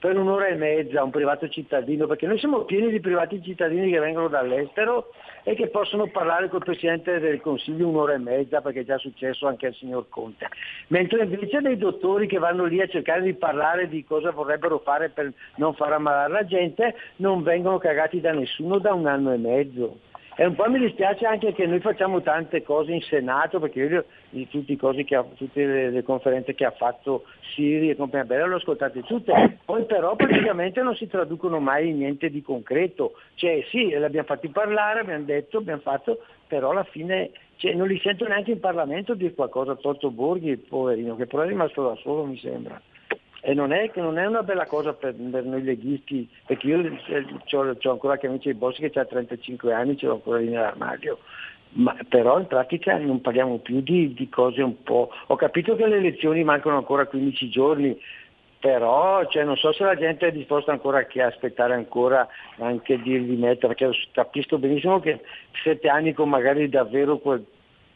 per 0.00 0.16
un'ora 0.16 0.46
e 0.46 0.54
mezza, 0.54 1.04
un 1.04 1.10
privato 1.10 1.46
cittadino, 1.46 2.06
perché 2.06 2.26
noi 2.26 2.38
siamo 2.38 2.64
pieni 2.64 2.90
di 2.90 3.00
privati 3.00 3.42
cittadini 3.42 3.90
che 3.90 3.98
vengono 3.98 4.28
dall'estero 4.28 5.10
e 5.42 5.54
che 5.54 5.68
possono 5.68 6.06
parlare 6.06 6.48
col 6.48 6.64
Presidente 6.64 7.18
del 7.18 7.42
Consiglio 7.42 7.86
un'ora 7.86 8.14
e 8.14 8.18
mezza, 8.18 8.62
perché 8.62 8.80
è 8.80 8.84
già 8.84 8.96
successo 8.96 9.46
anche 9.46 9.66
al 9.66 9.74
signor 9.74 10.06
Conte. 10.08 10.48
Mentre 10.86 11.24
invece 11.24 11.60
dei 11.60 11.76
dottori 11.76 12.26
che 12.26 12.38
vanno 12.38 12.64
lì 12.64 12.80
a 12.80 12.88
cercare 12.88 13.20
di 13.20 13.34
parlare 13.34 13.88
di 13.88 14.02
cosa 14.02 14.30
vorrebbero 14.30 14.78
fare 14.78 15.10
per 15.10 15.30
non 15.56 15.74
far 15.74 15.92
ammalare 15.92 16.32
la 16.32 16.46
gente, 16.46 16.94
non 17.16 17.42
vengono 17.42 17.76
cagati 17.76 18.22
da 18.22 18.32
nessuno 18.32 18.78
da 18.78 18.94
un 18.94 19.06
anno 19.06 19.34
e 19.34 19.36
mezzo. 19.36 19.98
E 20.40 20.46
un 20.46 20.54
po' 20.54 20.70
mi 20.70 20.78
dispiace 20.78 21.26
anche 21.26 21.52
che 21.52 21.66
noi 21.66 21.80
facciamo 21.80 22.22
tante 22.22 22.62
cose 22.62 22.92
in 22.92 23.02
Senato, 23.02 23.60
perché 23.60 23.80
io 23.80 24.04
di 24.30 24.48
tutte, 24.48 24.74
ha- 25.14 25.26
tutte 25.36 25.66
le, 25.66 25.90
le 25.90 26.02
conferenze 26.02 26.54
che 26.54 26.64
ha 26.64 26.70
fatto 26.70 27.24
Siri 27.52 27.90
e 27.90 27.94
compagnia 27.94 28.24
bella 28.24 28.46
le 28.46 28.54
ho 28.54 28.56
ascoltate 28.56 29.02
tutte, 29.02 29.58
poi 29.66 29.84
però 29.84 30.16
praticamente 30.16 30.80
non 30.80 30.94
si 30.94 31.06
traducono 31.08 31.60
mai 31.60 31.90
in 31.90 31.98
niente 31.98 32.30
di 32.30 32.40
concreto. 32.40 33.16
Cioè 33.34 33.66
sì, 33.68 33.90
le 33.90 34.02
abbiamo 34.02 34.28
fatti 34.28 34.48
parlare, 34.48 35.00
abbiamo 35.00 35.24
detto, 35.24 35.58
abbiamo 35.58 35.82
fatto, 35.82 36.24
però 36.46 36.70
alla 36.70 36.84
fine 36.84 37.32
cioè, 37.56 37.74
non 37.74 37.86
li 37.86 38.00
sento 38.02 38.26
neanche 38.26 38.52
in 38.52 38.60
Parlamento 38.60 39.12
dire 39.12 39.34
qualcosa 39.34 39.72
a 39.72 39.76
Totto 39.76 40.10
Borghi, 40.10 40.56
poverino, 40.56 41.16
che 41.16 41.26
però 41.26 41.42
è 41.42 41.48
rimasto 41.48 41.86
da 41.86 41.96
solo 41.96 42.24
mi 42.24 42.38
sembra. 42.38 42.80
E 43.42 43.54
non 43.54 43.72
è, 43.72 43.90
non 43.94 44.18
è 44.18 44.26
una 44.26 44.42
bella 44.42 44.66
cosa 44.66 44.92
per, 44.92 45.14
per 45.14 45.44
noi 45.44 45.62
leghisti, 45.62 46.28
perché 46.46 46.66
io 46.66 46.78
ho 46.78 47.90
ancora 47.90 48.18
che 48.18 48.26
amici 48.26 48.48
di 48.48 48.58
Bossi 48.58 48.88
che 48.88 48.98
ha 48.98 49.04
35 49.04 49.72
anni, 49.72 49.96
ce 49.96 50.06
l'ho 50.06 50.14
ancora 50.14 50.38
lì 50.38 50.48
nell'armadio. 50.48 51.18
ma 51.72 51.96
però 52.08 52.38
in 52.38 52.46
pratica 52.46 52.98
non 52.98 53.20
parliamo 53.20 53.58
più 53.58 53.80
di, 53.80 54.12
di 54.12 54.28
cose 54.28 54.62
un 54.62 54.82
po'... 54.82 55.10
Ho 55.28 55.36
capito 55.36 55.74
che 55.74 55.86
le 55.86 55.96
elezioni 55.96 56.44
mancano 56.44 56.76
ancora 56.76 57.06
15 57.06 57.48
giorni, 57.48 57.98
però 58.60 59.26
cioè, 59.26 59.44
non 59.44 59.56
so 59.56 59.72
se 59.72 59.84
la 59.84 59.96
gente 59.96 60.26
è 60.26 60.32
disposta 60.32 60.70
ancora 60.70 60.98
a 60.98 61.26
aspettare 61.26 61.72
ancora 61.72 62.28
anche 62.58 63.00
di 63.00 63.16
rimettere, 63.16 63.74
perché 63.74 63.90
capisco 64.12 64.58
benissimo 64.58 65.00
che 65.00 65.22
sette 65.64 65.88
anni 65.88 66.12
con 66.12 66.28
magari 66.28 66.68
davvero 66.68 67.16
quel 67.16 67.42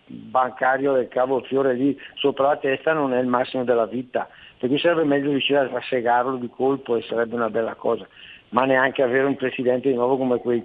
bancario 0.06 0.92
del 0.92 1.08
cavo 1.08 1.40
fiore 1.42 1.74
lì 1.74 1.98
sopra 2.14 2.48
la 2.48 2.56
testa 2.56 2.92
non 2.92 3.14
è 3.14 3.20
il 3.20 3.26
massimo 3.26 3.64
della 3.64 3.86
vita, 3.86 4.28
per 4.64 4.72
cui 4.72 4.80
sarebbe 4.80 5.04
meglio 5.04 5.28
riuscire 5.28 5.58
a 5.58 5.82
segarlo 5.90 6.36
di 6.36 6.48
colpo 6.48 6.96
e 6.96 7.02
sarebbe 7.02 7.34
una 7.34 7.50
bella 7.50 7.74
cosa, 7.74 8.08
ma 8.48 8.64
neanche 8.64 9.02
avere 9.02 9.26
un 9.26 9.36
presidente 9.36 9.90
di 9.90 9.94
nuovo 9.94 10.16
come 10.16 10.38
quei 10.38 10.64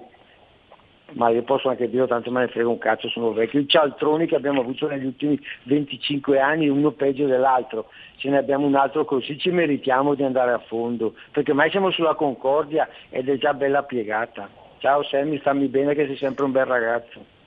ma 1.13 1.27
io 1.30 1.41
posso 1.41 1.67
anche 1.67 1.89
dire 1.89 2.07
tanto 2.07 2.31
me 2.31 2.41
ne 2.41 2.47
frega 2.47 2.69
un 2.69 2.77
cazzo, 2.77 3.09
sono 3.09 3.34
vecchio. 3.34 3.59
I 3.59 3.67
cialtroni 3.67 4.26
che 4.26 4.35
abbiamo 4.35 4.61
avuto 4.61 4.88
negli 4.88 5.03
ultimi 5.03 5.38
25 5.63 6.39
anni, 6.39 6.69
uno 6.69 6.91
peggio 6.91 7.26
dell'altro, 7.26 7.89
ce 8.15 8.30
ne 8.30 8.38
abbiamo 8.38 8.67
un 8.67 8.76
altro 8.76 9.03
così, 9.03 9.38
ci 9.38 9.49
meritiamo 9.49 10.13
di 10.13 10.23
andare 10.23 10.51
a 10.51 10.59
fondo, 10.59 11.15
perché 11.31 11.51
ormai 11.51 11.69
siamo 11.69 11.91
sulla 11.91 12.15
Concordia 12.15 12.88
ed 13.09 13.27
è 13.27 13.38
già 13.38 13.53
bella 13.53 13.84
piegata. 13.84 14.47
Ciao 14.77 15.03
Sammy, 15.03 15.39
stammi 15.39 15.67
bene 15.67 15.93
che 15.93 16.05
sei 16.05 16.15
sempre 16.15 16.45
un 16.45 16.53
bel 16.53 16.65
ragazzo. 16.65 17.39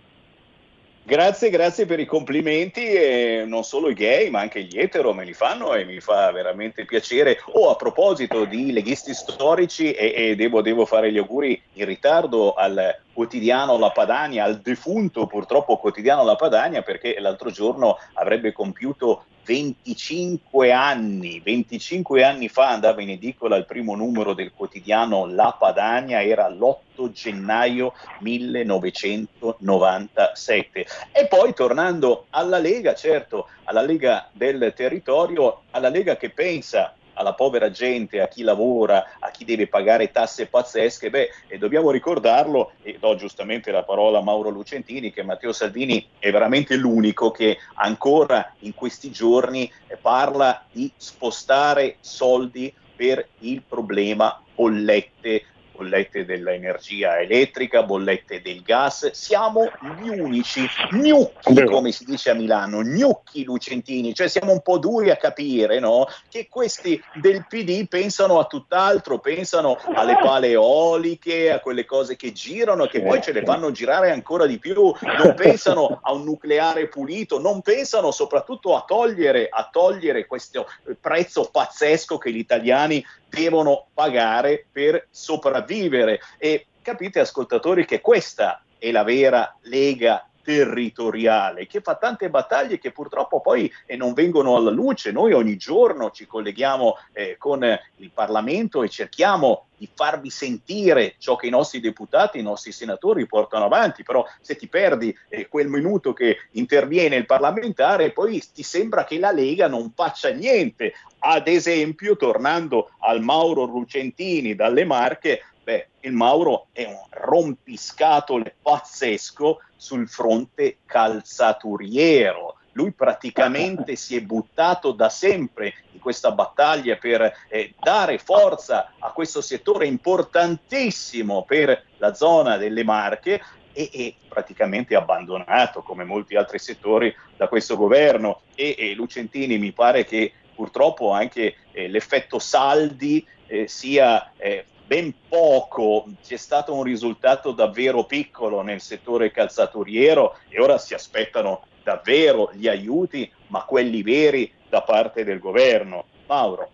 Grazie, 1.05 1.51
grazie 1.51 1.85
per 1.85 1.99
i 1.99 2.07
complimenti, 2.07 2.85
e 2.85 3.43
non 3.45 3.65
solo 3.65 3.91
i 3.91 3.95
gay, 3.95 4.31
ma 4.31 4.39
anche 4.39 4.63
gli 4.63 4.79
etero 4.79 5.13
me 5.13 5.25
li 5.25 5.33
fanno 5.33 5.75
e 5.75 5.85
mi 5.85 5.99
fa 5.99 6.31
veramente 6.31 6.85
piacere. 6.85 7.41
Oh, 7.55 7.71
a 7.71 7.77
proposito 7.77 8.45
di 8.45 8.71
leghisti 8.71 9.13
storici, 9.13 9.93
e, 9.93 10.13
e 10.15 10.37
devo, 10.37 10.63
devo 10.63 10.87
fare 10.87 11.11
gli 11.11 11.19
auguri 11.19 11.61
in 11.75 11.87
ritardo 11.87 12.55
al 12.55 12.97
quotidiano 13.13 13.79
La 13.79 13.91
Padania, 13.91 14.45
al 14.45 14.61
defunto 14.61 15.27
purtroppo 15.27 15.77
quotidiano 15.77 16.25
La 16.25 16.37
Padania, 16.37 16.83
perché 16.83 17.19
l'altro 17.19 17.51
giorno 17.51 17.99
avrebbe 18.15 18.53
compiuto 18.53 19.25
25 19.45 20.71
anni, 20.71 21.41
25 21.41 22.23
anni 22.23 22.49
fa 22.49 22.69
andava 22.69 23.03
in 23.03 23.11
edicola 23.11 23.57
il 23.57 23.67
primo 23.67 23.97
numero 23.97 24.35
del 24.35 24.53
quotidiano 24.53 25.27
La 25.27 25.57
Padania, 25.59 26.23
era 26.23 26.49
l'8 26.49 27.11
gennaio 27.11 27.93
1997. 28.21 30.87
E 31.11 31.27
poi 31.27 31.53
tornando 31.55 32.27
alla 32.31 32.59
Lega, 32.59 32.95
certo, 32.95 33.49
alla 33.65 33.83
Lega 33.83 34.29
del 34.33 34.73
territorio, 34.77 35.63
alla 35.73 35.89
Lega 35.89 36.17
che 36.17 36.31
pensa 36.31 36.95
alla 37.15 37.35
povera 37.35 37.71
gente, 37.71 38.21
a 38.21 38.29
chi 38.29 38.43
lavora, 38.43 39.17
a 39.19 39.31
chi 39.31 39.45
deve 39.45 39.67
pagare 39.67 40.11
tasse 40.11 40.47
pazzesche, 40.47 41.11
beh, 41.11 41.31
e 41.49 41.59
dobbiamo 41.59 41.91
ricordarlo, 41.91 42.73
e 42.83 42.99
do 42.99 43.15
giustamente 43.17 43.71
la 43.71 43.85
parola 43.85 44.19
a 44.19 44.23
Mauro 44.23 44.51
Lucentini, 44.51 45.13
che 45.13 45.23
Matteo 45.23 45.53
Salvini 45.53 46.07
è 46.19 46.31
veramente 46.31 46.77
l'unico 46.77 47.31
che 47.31 47.59
ancora 47.75 48.55
in 48.61 48.75
questi 48.75 49.11
giorni 49.11 49.71
eh, 49.87 49.97
parla 49.97 50.65
di 50.71 50.91
spostare 50.97 51.97
soldi 52.01 52.73
per 52.95 53.27
il 53.41 53.63
problema 53.63 54.41
bollette 54.55 55.45
bollette 55.83 56.25
dell'energia 56.25 57.19
elettrica, 57.19 57.83
bollette 57.83 58.41
del 58.41 58.63
gas, 58.63 59.11
siamo 59.11 59.69
gli 59.99 60.09
unici 60.09 60.65
gnocchi, 60.93 61.65
come 61.65 61.91
si 61.91 62.05
dice 62.05 62.31
a 62.31 62.35
Milano, 62.35 62.83
gnocchi 62.83 63.43
lucentini, 63.43 64.15
cioè 64.15 64.29
siamo 64.29 64.53
un 64.53 64.63
po' 64.63 64.79
duri 64.79 65.11
a 65.11 65.17
capire 65.17 65.81
no? 65.81 66.07
che 66.29 66.47
questi 66.49 67.03
del 67.15 67.47
PD 67.49 67.89
pensano 67.89 68.39
a 68.39 68.45
tutt'altro, 68.45 69.19
pensano 69.19 69.77
alle 69.95 70.17
pale 70.23 70.51
eoliche, 70.51 71.51
a 71.51 71.59
quelle 71.59 71.85
cose 71.85 72.15
che 72.15 72.33
girano, 72.33 72.87
che 72.87 73.03
poi 73.03 73.21
ce 73.21 73.33
le 73.33 73.43
fanno 73.43 73.73
girare 73.73 74.13
ancora 74.13 74.47
di 74.47 74.59
più, 74.59 74.95
non 75.01 75.35
pensano 75.35 75.99
a 76.01 76.13
un 76.13 76.23
nucleare 76.23 76.87
pulito, 76.87 77.41
non 77.41 77.61
pensano 77.61 78.13
soprattutto 78.13 78.77
a 78.77 78.85
togliere, 78.87 79.49
a 79.51 79.69
togliere 79.71 80.27
questo 80.27 80.69
prezzo 81.01 81.49
pazzesco 81.51 82.19
che 82.19 82.31
gli 82.31 82.39
italiani 82.39 83.05
devono 83.33 83.87
pagare 83.95 84.67
per 84.71 85.09
sopravvivere. 85.11 86.21
E 86.39 86.67
capite, 86.83 87.21
ascoltatori, 87.21 87.87
che 87.87 88.01
questa 88.01 88.63
è 88.79 88.91
la 88.91 89.05
vera 89.05 89.57
lega 89.63 90.29
territoriale 90.43 91.67
che 91.67 91.81
fa 91.81 91.95
tante 91.95 92.31
battaglie 92.31 92.79
che 92.79 92.91
purtroppo 92.91 93.41
poi 93.41 93.73
eh, 93.87 93.97
non 93.97 94.13
vengono 94.13 94.57
alla 94.57 94.71
luce. 94.71 95.13
Noi 95.13 95.33
ogni 95.33 95.57
giorno 95.57 96.11
ci 96.11 96.27
colleghiamo 96.27 96.97
eh, 97.13 97.37
con 97.39 97.63
il 97.97 98.11
Parlamento 98.13 98.83
e 98.83 98.89
cerchiamo 98.89 99.67
di 99.83 99.89
farvi 99.93 100.31
sentire 100.31 101.17
ciò 101.19 101.35
che 101.35 101.49
i 101.49 101.51
nostri 101.51 101.81
deputati, 101.81 102.39
i 102.39 102.43
nostri 102.43 102.71
senatori 102.71 103.27
portano 103.27 103.65
avanti, 103.65 104.05
però 104.05 104.25
se 104.41 104.55
ti 104.55 104.69
perdi 104.69 105.17
eh, 105.29 105.49
quel 105.49 105.67
minuto 105.69 106.13
che 106.13 106.37
interviene 106.53 107.17
il 107.17 107.27
parlamentare, 107.27 108.13
poi 108.13 108.41
ti 108.53 108.63
sembra 108.63 109.05
che 109.05 109.19
la 109.19 109.33
Lega 109.33 109.67
non 109.67 109.93
faccia 109.93 110.31
niente. 110.31 110.93
Ad 111.25 111.49
esempio, 111.49 112.17
tornando 112.17 112.91
al 113.01 113.23
Mauro 113.23 113.65
Lucentini 113.65 114.55
dalle 114.55 114.85
Marche, 114.85 115.43
beh, 115.63 115.89
il 116.01 116.13
Mauro 116.13 116.67
è 116.73 116.85
un 116.85 117.01
rompiscatole 117.11 118.55
pazzesco 118.61 119.61
sul 119.77 120.09
fronte 120.09 120.79
calzaturiero. 120.87 122.57
Lui 122.73 122.93
praticamente 122.93 123.97
si 123.97 124.17
è 124.17 124.23
buttato 124.23 124.93
da 124.93 125.11
sempre 125.11 125.75
in 125.93 126.01
questa 126.01 126.33
battaglia 126.33 126.97
per 126.97 127.31
eh, 127.49 127.75
dare 127.79 128.19
forza 128.19 128.93
a 128.99 129.11
questo 129.13 129.43
settore 129.43 129.87
importantissimo 129.87 131.45
per 131.45 131.85
la 131.99 132.15
zona 132.15 132.57
delle 132.57 132.83
Marche 132.83 133.43
e, 133.73 133.91
e 133.93 134.15
praticamente 134.29 134.95
abbandonato 134.95 135.83
come 135.83 136.05
molti 136.05 136.37
altri 136.37 136.59
settori 136.59 137.15
da 137.37 137.49
questo 137.49 137.77
governo 137.77 138.43
e, 138.55 138.75
e 138.79 138.95
Lucentini 138.95 139.59
mi 139.59 139.73
pare 139.73 140.05
che 140.05 140.33
purtroppo 140.55 141.11
anche 141.11 141.57
eh, 141.73 141.89
l'effetto 141.89 142.39
saldi 142.39 143.27
eh, 143.47 143.69
sia 143.69 144.33
eh, 144.37 144.65
ben 144.87 145.13
poco, 145.29 146.05
c'è 146.23 146.37
stato 146.37 146.75
un 146.75 146.83
risultato 146.83 147.53
davvero 147.53 148.05
piccolo 148.05 148.63
nel 148.63 148.81
settore 148.81 149.31
calzaturiero 149.31 150.37
e 150.49 150.61
ora 150.61 150.79
si 150.79 150.95
aspettano 150.95 151.63
davvero 151.83 152.51
gli 152.55 152.69
aiuti, 152.69 153.31
ma 153.49 153.65
quelli 153.65 154.03
veri 154.03 154.51
da 154.69 154.83
parte 154.83 155.25
del 155.25 155.39
governo. 155.39 156.05
Mauro. 156.27 156.71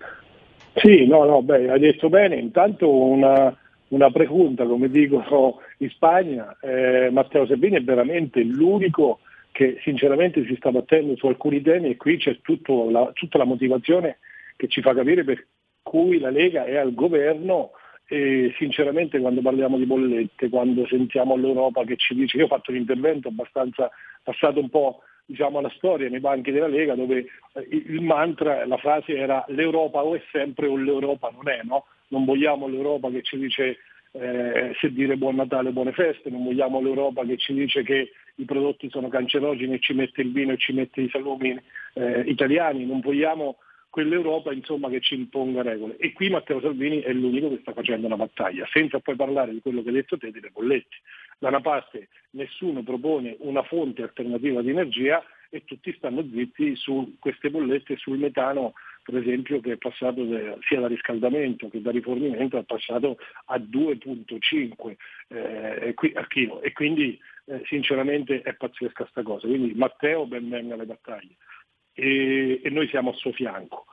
Sì, 0.75 1.07
no, 1.07 1.25
no, 1.25 1.43
beh, 1.43 1.71
hai 1.71 1.81
detto 1.81 2.09
bene. 2.09 2.37
Intanto 2.37 2.93
una, 2.93 3.57
una 3.89 4.11
pregunta, 4.11 4.65
come 4.65 4.89
dicono 4.89 5.61
in 5.79 5.91
Spagna, 5.91 6.57
eh, 6.61 7.11
Matteo 7.11 7.47
Sabini 7.47 7.77
è 7.77 7.83
veramente 7.83 8.43
l'unico 8.43 9.21
che 9.51 9.79
sinceramente 9.83 10.45
si 10.45 10.55
sta 10.57 10.71
battendo 10.71 11.17
su 11.17 11.27
alcuni 11.27 11.61
temi 11.63 11.91
e 11.91 11.97
qui 11.97 12.17
c'è 12.17 12.39
la, 12.91 13.11
tutta 13.13 13.39
la 13.39 13.45
motivazione 13.45 14.19
che 14.57 14.69
ci 14.69 14.83
fa 14.83 14.95
capire 14.95 15.25
per 15.25 15.45
cui 15.83 16.19
la 16.21 16.31
Lega 16.31 16.65
è 16.65 16.77
al 16.77 16.95
governo 16.95 17.73
e 18.11 18.55
sinceramente 18.57 19.21
quando 19.21 19.43
parliamo 19.43 19.77
di 19.77 19.85
bollette, 19.85 20.49
quando 20.49 20.87
sentiamo 20.87 21.37
l'Europa 21.37 21.85
che 21.85 21.97
ci 21.97 22.15
dice, 22.15 22.39
io 22.39 22.45
ho 22.45 22.49
fatto 22.49 22.71
un 22.71 22.79
intervento 22.79 23.29
abbastanza 23.29 23.91
passato 24.23 24.61
un 24.61 24.71
po' 24.71 25.03
diciamo 25.27 25.59
alla 25.59 25.69
storia 25.77 26.09
nei 26.09 26.21
banchi 26.21 26.51
della 26.51 26.69
Lega 26.69 26.95
dove 26.95 27.27
eh, 27.53 27.69
il 27.71 28.01
mantra, 28.01 28.65
la 28.65 28.79
frase 28.79 29.15
era 29.15 29.45
l'Europa 29.49 30.03
o 30.03 30.15
è 30.15 30.23
sempre 30.33 30.69
o 30.69 30.77
l'Europa 30.77 31.31
non 31.31 31.51
è, 31.51 31.61
no? 31.65 31.85
Non 32.09 32.25
vogliamo 32.25 32.67
l'Europa 32.67 33.11
che 33.11 33.21
ci 33.23 33.37
dice 33.37 33.77
eh, 34.13 34.73
se 34.81 34.91
dire 34.91 35.19
buon 35.19 35.35
Natale, 35.35 35.71
buone 35.71 35.93
feste, 35.93 36.31
non 36.31 36.45
vogliamo 36.45 36.81
l'Europa 36.81 37.27
che 37.27 37.37
ci 37.37 37.53
dice 37.53 37.83
che 37.83 38.13
i 38.37 38.45
prodotti 38.45 38.89
sono 38.89 39.09
cancerogeni 39.09 39.75
e 39.75 39.81
ci 39.81 39.93
mette 39.93 40.23
il 40.23 40.33
vino 40.33 40.53
e 40.53 40.57
ci 40.57 40.73
mette 40.73 41.03
i 41.03 41.11
salumi 41.11 41.55
eh, 41.93 42.21
italiani, 42.21 42.87
non 42.87 43.01
vogliamo 43.01 43.57
quell'Europa 43.91 44.53
insomma, 44.53 44.89
che 44.89 45.01
ci 45.01 45.15
imponga 45.15 45.63
regole. 45.63 45.97
E 45.97 46.13
qui 46.13 46.31
Matteo 46.31 46.61
Salvini 46.61 47.01
è 47.01 47.13
l'unico 47.13 47.49
che 47.51 47.59
sta 47.61 47.73
facendo 47.73 48.07
una 48.07 48.17
battaglia, 48.17 48.67
senza 48.71 49.01
poi 49.01 49.17
parlare 49.17 49.53
di 49.53 49.61
quello 49.61 49.83
che 49.83 49.89
hai 49.89 49.95
detto 49.95 50.19
te, 50.19 50.31
delle 50.31 50.51
bollette. 50.51 50.97
Da 51.39 51.49
una 51.49 51.61
parte 51.61 52.09
nessuno 52.31 52.83
propone 52.83 53.37
una 53.41 53.63
fonte 53.63 54.03
alternativa 54.03 54.61
di 54.61 54.71
energia 54.71 55.23
e 55.51 55.65
tutti 55.65 55.95
stanno 55.97 56.23
zitti 56.31 56.77
su 56.77 57.17
queste 57.19 57.51
bollette, 57.51 57.97
sul 57.97 58.19
metano 58.19 58.75
per 59.03 59.17
esempio 59.17 59.61
che 59.61 59.73
è 59.73 59.77
passato 59.79 60.23
sia 60.69 60.81
da 60.81 60.87
riscaldamento 60.87 61.71
che 61.71 61.81
da 61.81 61.91
rifornimento 61.91 62.59
è 62.59 62.65
passato 62.65 63.17
a 63.47 63.57
2.5 63.57 64.97
eh, 65.29 65.95
al 66.15 66.27
chilo 66.27 66.61
e 66.61 66.73
quindi 66.73 67.19
eh, 67.47 67.63
sinceramente 67.65 68.43
è 68.43 68.53
pazzesca 68.53 69.07
sta 69.09 69.23
cosa. 69.23 69.47
Quindi 69.47 69.73
Matteo 69.75 70.27
ben 70.27 70.51
venga 70.51 70.75
alle 70.75 70.85
battaglie 70.85 71.37
e, 71.99 72.61
e 72.63 72.71
noi 72.71 72.87
siamo 72.89 73.11
a 73.11 73.15
suo 73.15 73.33
fianco. 73.33 73.87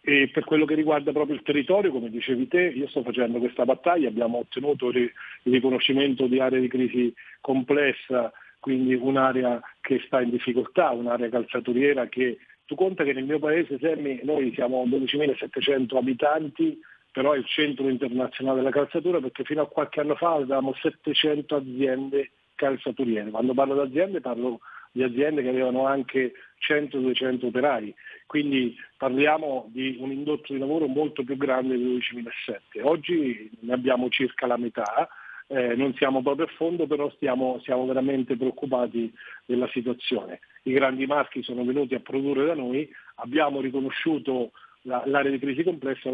E 0.00 0.30
per 0.32 0.44
quello 0.44 0.64
che 0.64 0.74
riguarda 0.74 1.12
proprio 1.12 1.34
il 1.34 1.42
territorio, 1.42 1.90
come 1.90 2.08
dicevi 2.08 2.46
te, 2.46 2.62
io 2.62 2.88
sto 2.88 3.02
facendo 3.02 3.38
questa 3.38 3.64
battaglia, 3.64 4.08
abbiamo 4.08 4.38
ottenuto 4.38 4.88
il 4.90 5.10
riconoscimento 5.42 6.26
di 6.26 6.38
area 6.38 6.60
di 6.60 6.68
crisi 6.68 7.12
complessa, 7.40 8.32
quindi 8.60 8.94
un'area 8.94 9.60
che 9.80 10.00
sta 10.06 10.20
in 10.20 10.30
difficoltà, 10.30 10.90
un'area 10.90 11.28
calzaturiera 11.28 12.06
che 12.06 12.38
tu 12.64 12.74
conta 12.74 13.02
che 13.02 13.12
nel 13.12 13.24
mio 13.24 13.38
paese, 13.38 13.78
Semmi, 13.78 14.20
noi 14.22 14.52
siamo 14.54 14.84
12.700 14.86 15.96
abitanti, 15.96 16.78
però 17.10 17.32
è 17.32 17.38
il 17.38 17.46
centro 17.46 17.88
internazionale 17.88 18.58
della 18.58 18.70
calzatura 18.70 19.20
perché 19.20 19.42
fino 19.42 19.62
a 19.62 19.68
qualche 19.68 20.00
anno 20.00 20.14
fa 20.14 20.34
avevamo 20.34 20.74
700 20.74 21.56
aziende 21.56 22.30
calzaturiere. 22.54 23.30
Quando 23.30 23.54
parlo 23.54 23.74
di 23.74 23.88
aziende 23.88 24.20
parlo 24.20 24.60
di 24.92 25.02
aziende 25.02 25.42
che 25.42 25.48
avevano 25.48 25.86
anche 25.86 26.32
100-200 26.68 27.46
operai, 27.46 27.94
quindi 28.26 28.76
parliamo 28.96 29.68
di 29.72 29.96
un 30.00 30.10
indotto 30.10 30.52
di 30.52 30.58
lavoro 30.58 30.86
molto 30.86 31.22
più 31.22 31.36
grande 31.36 31.76
del 31.76 31.98
12.007. 31.98 32.82
Oggi 32.82 33.50
ne 33.60 33.72
abbiamo 33.72 34.08
circa 34.08 34.46
la 34.46 34.56
metà, 34.56 35.08
eh, 35.46 35.74
non 35.74 35.94
siamo 35.94 36.22
proprio 36.22 36.46
a 36.46 36.50
fondo, 36.56 36.86
però 36.86 37.10
stiamo, 37.10 37.60
siamo 37.62 37.86
veramente 37.86 38.36
preoccupati 38.36 39.12
della 39.46 39.68
situazione. 39.72 40.40
I 40.64 40.72
grandi 40.72 41.06
marchi 41.06 41.42
sono 41.42 41.64
venuti 41.64 41.94
a 41.94 42.00
produrre 42.00 42.44
da 42.44 42.54
noi, 42.54 42.88
abbiamo 43.16 43.60
riconosciuto 43.60 44.52
la- 44.82 45.02
l'area 45.06 45.30
di 45.30 45.38
crisi 45.38 45.62
complessa, 45.62 46.10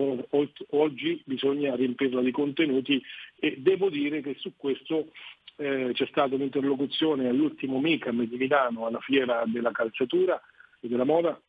oggi 0.71 1.23
bisogna 1.25 1.75
riempirla 1.75 2.21
di 2.21 2.31
contenuti 2.31 3.03
e 3.39 3.57
devo 3.59 3.91
dire 3.91 4.21
che 4.21 4.37
su 4.39 4.53
questo 4.57 5.09
eh, 5.57 5.91
c'è 5.93 6.07
stata 6.07 6.35
un'interlocuzione 6.35 7.29
all'ultimo 7.29 7.81
MICAM 7.81 8.25
di 8.25 8.37
Milano 8.37 8.87
alla 8.87 9.01
fiera 9.01 9.45
della 9.47 9.73
calzatura 9.73 10.41
e 10.81 10.89
della 10.89 11.05
moda 11.05 11.41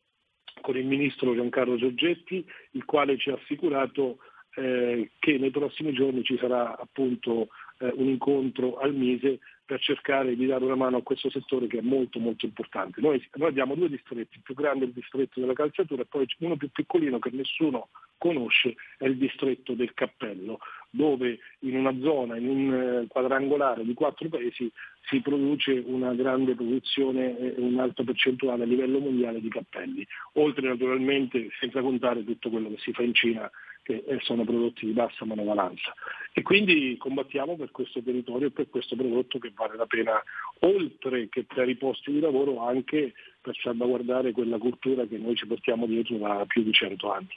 con 0.60 0.76
il 0.76 0.86
ministro 0.86 1.34
Giancarlo 1.34 1.76
Giorgetti, 1.76 2.44
il 2.72 2.84
quale 2.84 3.18
ci 3.18 3.30
ha 3.30 3.34
assicurato 3.34 4.18
eh, 4.54 5.10
che 5.18 5.38
nei 5.38 5.50
prossimi 5.50 5.92
giorni 5.92 6.24
ci 6.24 6.38
sarà 6.38 6.76
appunto 6.78 7.48
eh, 7.78 7.92
un 7.94 8.08
incontro 8.08 8.78
al 8.78 8.94
Mise 8.94 9.40
per 9.66 9.80
cercare 9.80 10.34
di 10.34 10.46
dare 10.46 10.64
una 10.64 10.76
mano 10.76 10.98
a 10.98 11.02
questo 11.02 11.28
settore 11.28 11.66
che 11.66 11.78
è 11.78 11.82
molto 11.82 12.18
molto 12.18 12.46
importante. 12.46 13.00
Noi, 13.00 13.22
noi 13.34 13.48
abbiamo 13.48 13.74
due 13.74 13.88
distretti, 13.88 14.36
il 14.36 14.42
più 14.42 14.54
grande 14.54 14.84
è 14.84 14.88
il 14.88 14.94
distretto 14.94 15.40
della 15.40 15.52
calzatura 15.52 16.02
e 16.02 16.06
poi 16.06 16.26
uno 16.38 16.56
più 16.56 16.70
piccolino 16.70 17.18
che 17.18 17.30
nessuno 17.32 17.88
conosce 18.18 18.74
è 18.98 19.06
il 19.06 19.16
distretto 19.16 19.74
del 19.74 19.92
cappello, 19.94 20.58
dove 20.90 21.38
in 21.60 21.76
una 21.76 21.98
zona, 22.00 22.36
in 22.36 22.48
un 22.48 22.74
eh, 22.74 23.06
quadrangolare 23.08 23.84
di 23.84 23.94
quattro 23.94 24.28
paesi 24.28 24.70
si 25.08 25.20
produce 25.20 25.82
una 25.84 26.14
grande 26.14 26.54
produzione 26.54 27.38
e 27.38 27.54
un'alta 27.58 28.02
percentuale 28.02 28.64
a 28.64 28.66
livello 28.66 28.98
mondiale 28.98 29.40
di 29.40 29.48
cappelli, 29.48 30.06
oltre 30.34 30.68
naturalmente 30.68 31.48
senza 31.60 31.80
contare 31.80 32.24
tutto 32.24 32.50
quello 32.50 32.70
che 32.70 32.78
si 32.78 32.92
fa 32.92 33.02
in 33.02 33.14
Cina 33.14 33.50
che 33.82 34.02
eh, 34.04 34.18
sono 34.22 34.44
prodotti 34.44 34.84
di 34.84 34.90
bassa 34.92 35.24
manovalanza. 35.24 35.94
E 36.32 36.42
quindi 36.42 36.96
combattiamo 36.98 37.54
per 37.54 37.70
questo 37.70 38.02
territorio 38.02 38.48
e 38.48 38.50
per 38.50 38.68
questo 38.68 38.96
prodotto 38.96 39.38
che 39.38 39.52
vale 39.54 39.76
la 39.76 39.86
pena, 39.86 40.20
oltre 40.60 41.28
che 41.28 41.44
per 41.44 41.68
i 41.68 41.76
posti 41.76 42.10
di 42.10 42.18
lavoro, 42.18 42.66
anche 42.66 43.14
per 43.40 43.56
salvaguardare 43.56 44.32
quella 44.32 44.58
cultura 44.58 45.06
che 45.06 45.18
noi 45.18 45.36
ci 45.36 45.46
portiamo 45.46 45.86
dietro 45.86 46.16
da 46.16 46.44
più 46.46 46.64
di 46.64 46.72
cento 46.72 47.12
anni. 47.12 47.28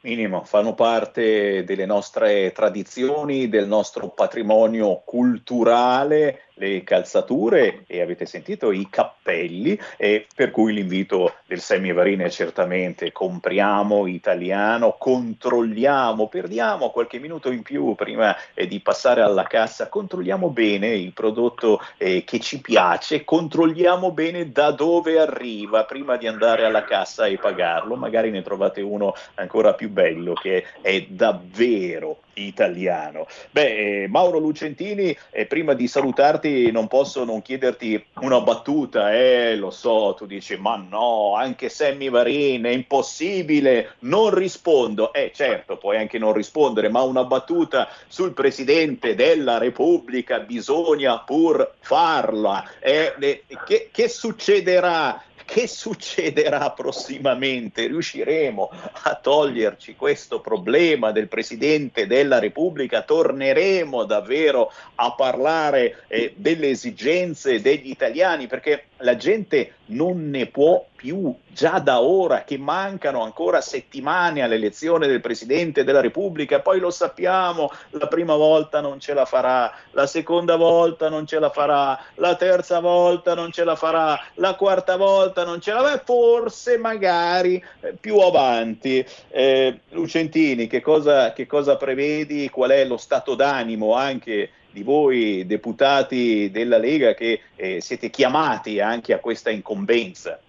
Minimo, 0.00 0.44
fanno 0.44 0.74
parte 0.74 1.64
delle 1.64 1.84
nostre 1.84 2.52
tradizioni, 2.52 3.48
del 3.48 3.66
nostro 3.66 4.10
patrimonio 4.10 5.02
culturale, 5.04 6.42
le 6.58 6.84
calzature 6.84 7.84
e 7.86 8.00
avete 8.00 8.26
sentito 8.26 8.70
i 8.70 8.88
cappelli, 8.90 9.78
e 9.96 10.26
per 10.34 10.50
cui 10.50 10.72
l'invito 10.72 11.34
del 11.46 11.60
Semivarine 11.60 12.24
è 12.24 12.30
certamente 12.30 13.12
compriamo 13.12 14.06
italiano, 14.06 14.96
controlliamo, 14.98 16.28
perdiamo 16.28 16.90
qualche 16.90 17.18
minuto 17.18 17.50
in 17.50 17.62
più 17.62 17.94
prima 17.94 18.36
eh, 18.54 18.66
di 18.66 18.80
passare 18.80 19.22
alla 19.22 19.44
cassa, 19.44 19.88
controlliamo 19.88 20.50
bene 20.50 20.88
il 20.88 21.12
prodotto 21.12 21.80
eh, 21.96 22.24
che 22.24 22.38
ci 22.40 22.60
piace, 22.60 23.24
controlliamo 23.24 24.12
bene 24.12 24.50
da 24.50 24.70
dove 24.70 25.18
arriva 25.18 25.84
prima 25.84 26.16
di 26.16 26.26
andare 26.26 26.64
alla 26.64 26.84
cassa 26.84 27.26
e 27.26 27.38
pagarlo, 27.38 27.96
magari 27.96 28.30
ne 28.30 28.42
trovate 28.42 28.80
uno 28.80 29.14
ancora 29.34 29.74
più 29.74 29.87
bello 29.88 30.34
che 30.34 30.64
è 30.80 31.02
davvero 31.02 32.20
italiano. 32.38 33.26
Beh, 33.50 34.02
eh, 34.02 34.08
Mauro 34.08 34.38
Lucentini, 34.38 35.16
eh, 35.30 35.46
prima 35.46 35.74
di 35.74 35.88
salutarti 35.88 36.70
non 36.70 36.86
posso 36.86 37.24
non 37.24 37.42
chiederti 37.42 38.02
una 38.20 38.40
battuta, 38.40 39.12
eh, 39.14 39.56
lo 39.56 39.70
so, 39.70 40.14
tu 40.16 40.26
dici 40.26 40.56
ma 40.56 40.76
no, 40.76 41.34
anche 41.34 41.68
Sammy 41.68 42.08
Varin 42.08 42.64
è 42.64 42.70
impossibile, 42.70 43.94
non 44.00 44.32
rispondo. 44.34 45.12
Eh 45.12 45.32
certo, 45.34 45.76
puoi 45.76 45.96
anche 45.96 46.18
non 46.18 46.32
rispondere, 46.32 46.88
ma 46.88 47.02
una 47.02 47.24
battuta 47.24 47.88
sul 48.06 48.32
Presidente 48.32 49.14
della 49.14 49.58
Repubblica 49.58 50.40
bisogna 50.40 51.18
pur 51.20 51.74
farla. 51.80 52.64
Eh, 52.80 53.14
le- 53.18 53.42
che, 53.66 53.88
che 53.92 54.08
succederà? 54.08 55.22
Che 55.50 55.66
succederà 55.66 56.72
prossimamente? 56.72 57.86
Riusciremo 57.86 58.70
a 59.04 59.14
toglierci 59.14 59.96
questo 59.96 60.42
problema 60.42 61.10
del 61.10 61.26
Presidente 61.26 62.06
della 62.06 62.38
Repubblica? 62.38 63.00
Torneremo 63.00 64.04
davvero 64.04 64.70
a 64.96 65.14
parlare 65.14 66.04
eh, 66.08 66.34
delle 66.36 66.68
esigenze 66.68 67.62
degli 67.62 67.88
italiani? 67.88 68.46
Perché 68.46 68.87
la 68.98 69.16
gente 69.16 69.74
non 69.86 70.30
ne 70.30 70.46
può 70.46 70.84
più 70.94 71.34
già 71.46 71.78
da 71.78 72.00
ora 72.00 72.44
che 72.44 72.58
mancano 72.58 73.22
ancora 73.22 73.60
settimane 73.60 74.42
all'elezione 74.42 75.06
del 75.06 75.20
Presidente 75.20 75.84
della 75.84 76.00
Repubblica, 76.00 76.60
poi 76.60 76.80
lo 76.80 76.90
sappiamo, 76.90 77.70
la 77.90 78.08
prima 78.08 78.34
volta 78.34 78.80
non 78.80 78.98
ce 78.98 79.14
la 79.14 79.24
farà, 79.24 79.72
la 79.92 80.06
seconda 80.06 80.56
volta 80.56 81.08
non 81.08 81.26
ce 81.26 81.38
la 81.38 81.50
farà, 81.50 81.98
la 82.16 82.34
terza 82.34 82.80
volta 82.80 83.34
non 83.34 83.52
ce 83.52 83.64
la 83.64 83.76
farà, 83.76 84.20
la 84.34 84.54
quarta 84.54 84.96
volta 84.96 85.44
non 85.44 85.60
ce 85.60 85.72
la 85.72 85.82
farà, 85.82 86.02
forse 86.04 86.76
magari 86.78 87.62
eh, 87.80 87.94
più 87.98 88.18
avanti. 88.18 89.04
Eh, 89.30 89.80
Lucentini, 89.90 90.66
che 90.66 90.80
cosa, 90.80 91.32
che 91.32 91.46
cosa 91.46 91.76
prevedi? 91.76 92.50
Qual 92.50 92.70
è 92.70 92.84
lo 92.84 92.96
stato 92.96 93.34
d'animo 93.34 93.94
anche 93.94 94.50
di 94.78 94.82
voi 94.84 95.44
deputati 95.46 96.50
della 96.50 96.78
Lega 96.78 97.14
che 97.14 97.40
eh, 97.56 97.80
siete 97.80 98.10
chiamati 98.10 98.80
anche 98.80 99.12
a 99.12 99.18
questa 99.18 99.50
incombenza? 99.50 100.40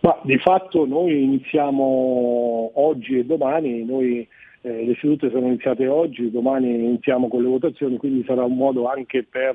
Ma 0.00 0.18
di 0.22 0.38
fatto 0.38 0.86
noi 0.86 1.22
iniziamo 1.22 2.72
oggi 2.74 3.18
e 3.18 3.24
domani, 3.24 3.84
noi, 3.84 4.26
eh, 4.62 4.84
le 4.84 4.96
sedute 5.00 5.30
sono 5.30 5.46
iniziate 5.46 5.86
oggi, 5.86 6.30
domani 6.30 6.74
iniziamo 6.74 7.28
con 7.28 7.42
le 7.42 7.48
votazioni, 7.48 7.96
quindi 7.96 8.24
sarà 8.24 8.44
un 8.44 8.56
modo 8.56 8.88
anche 8.88 9.22
per 9.22 9.54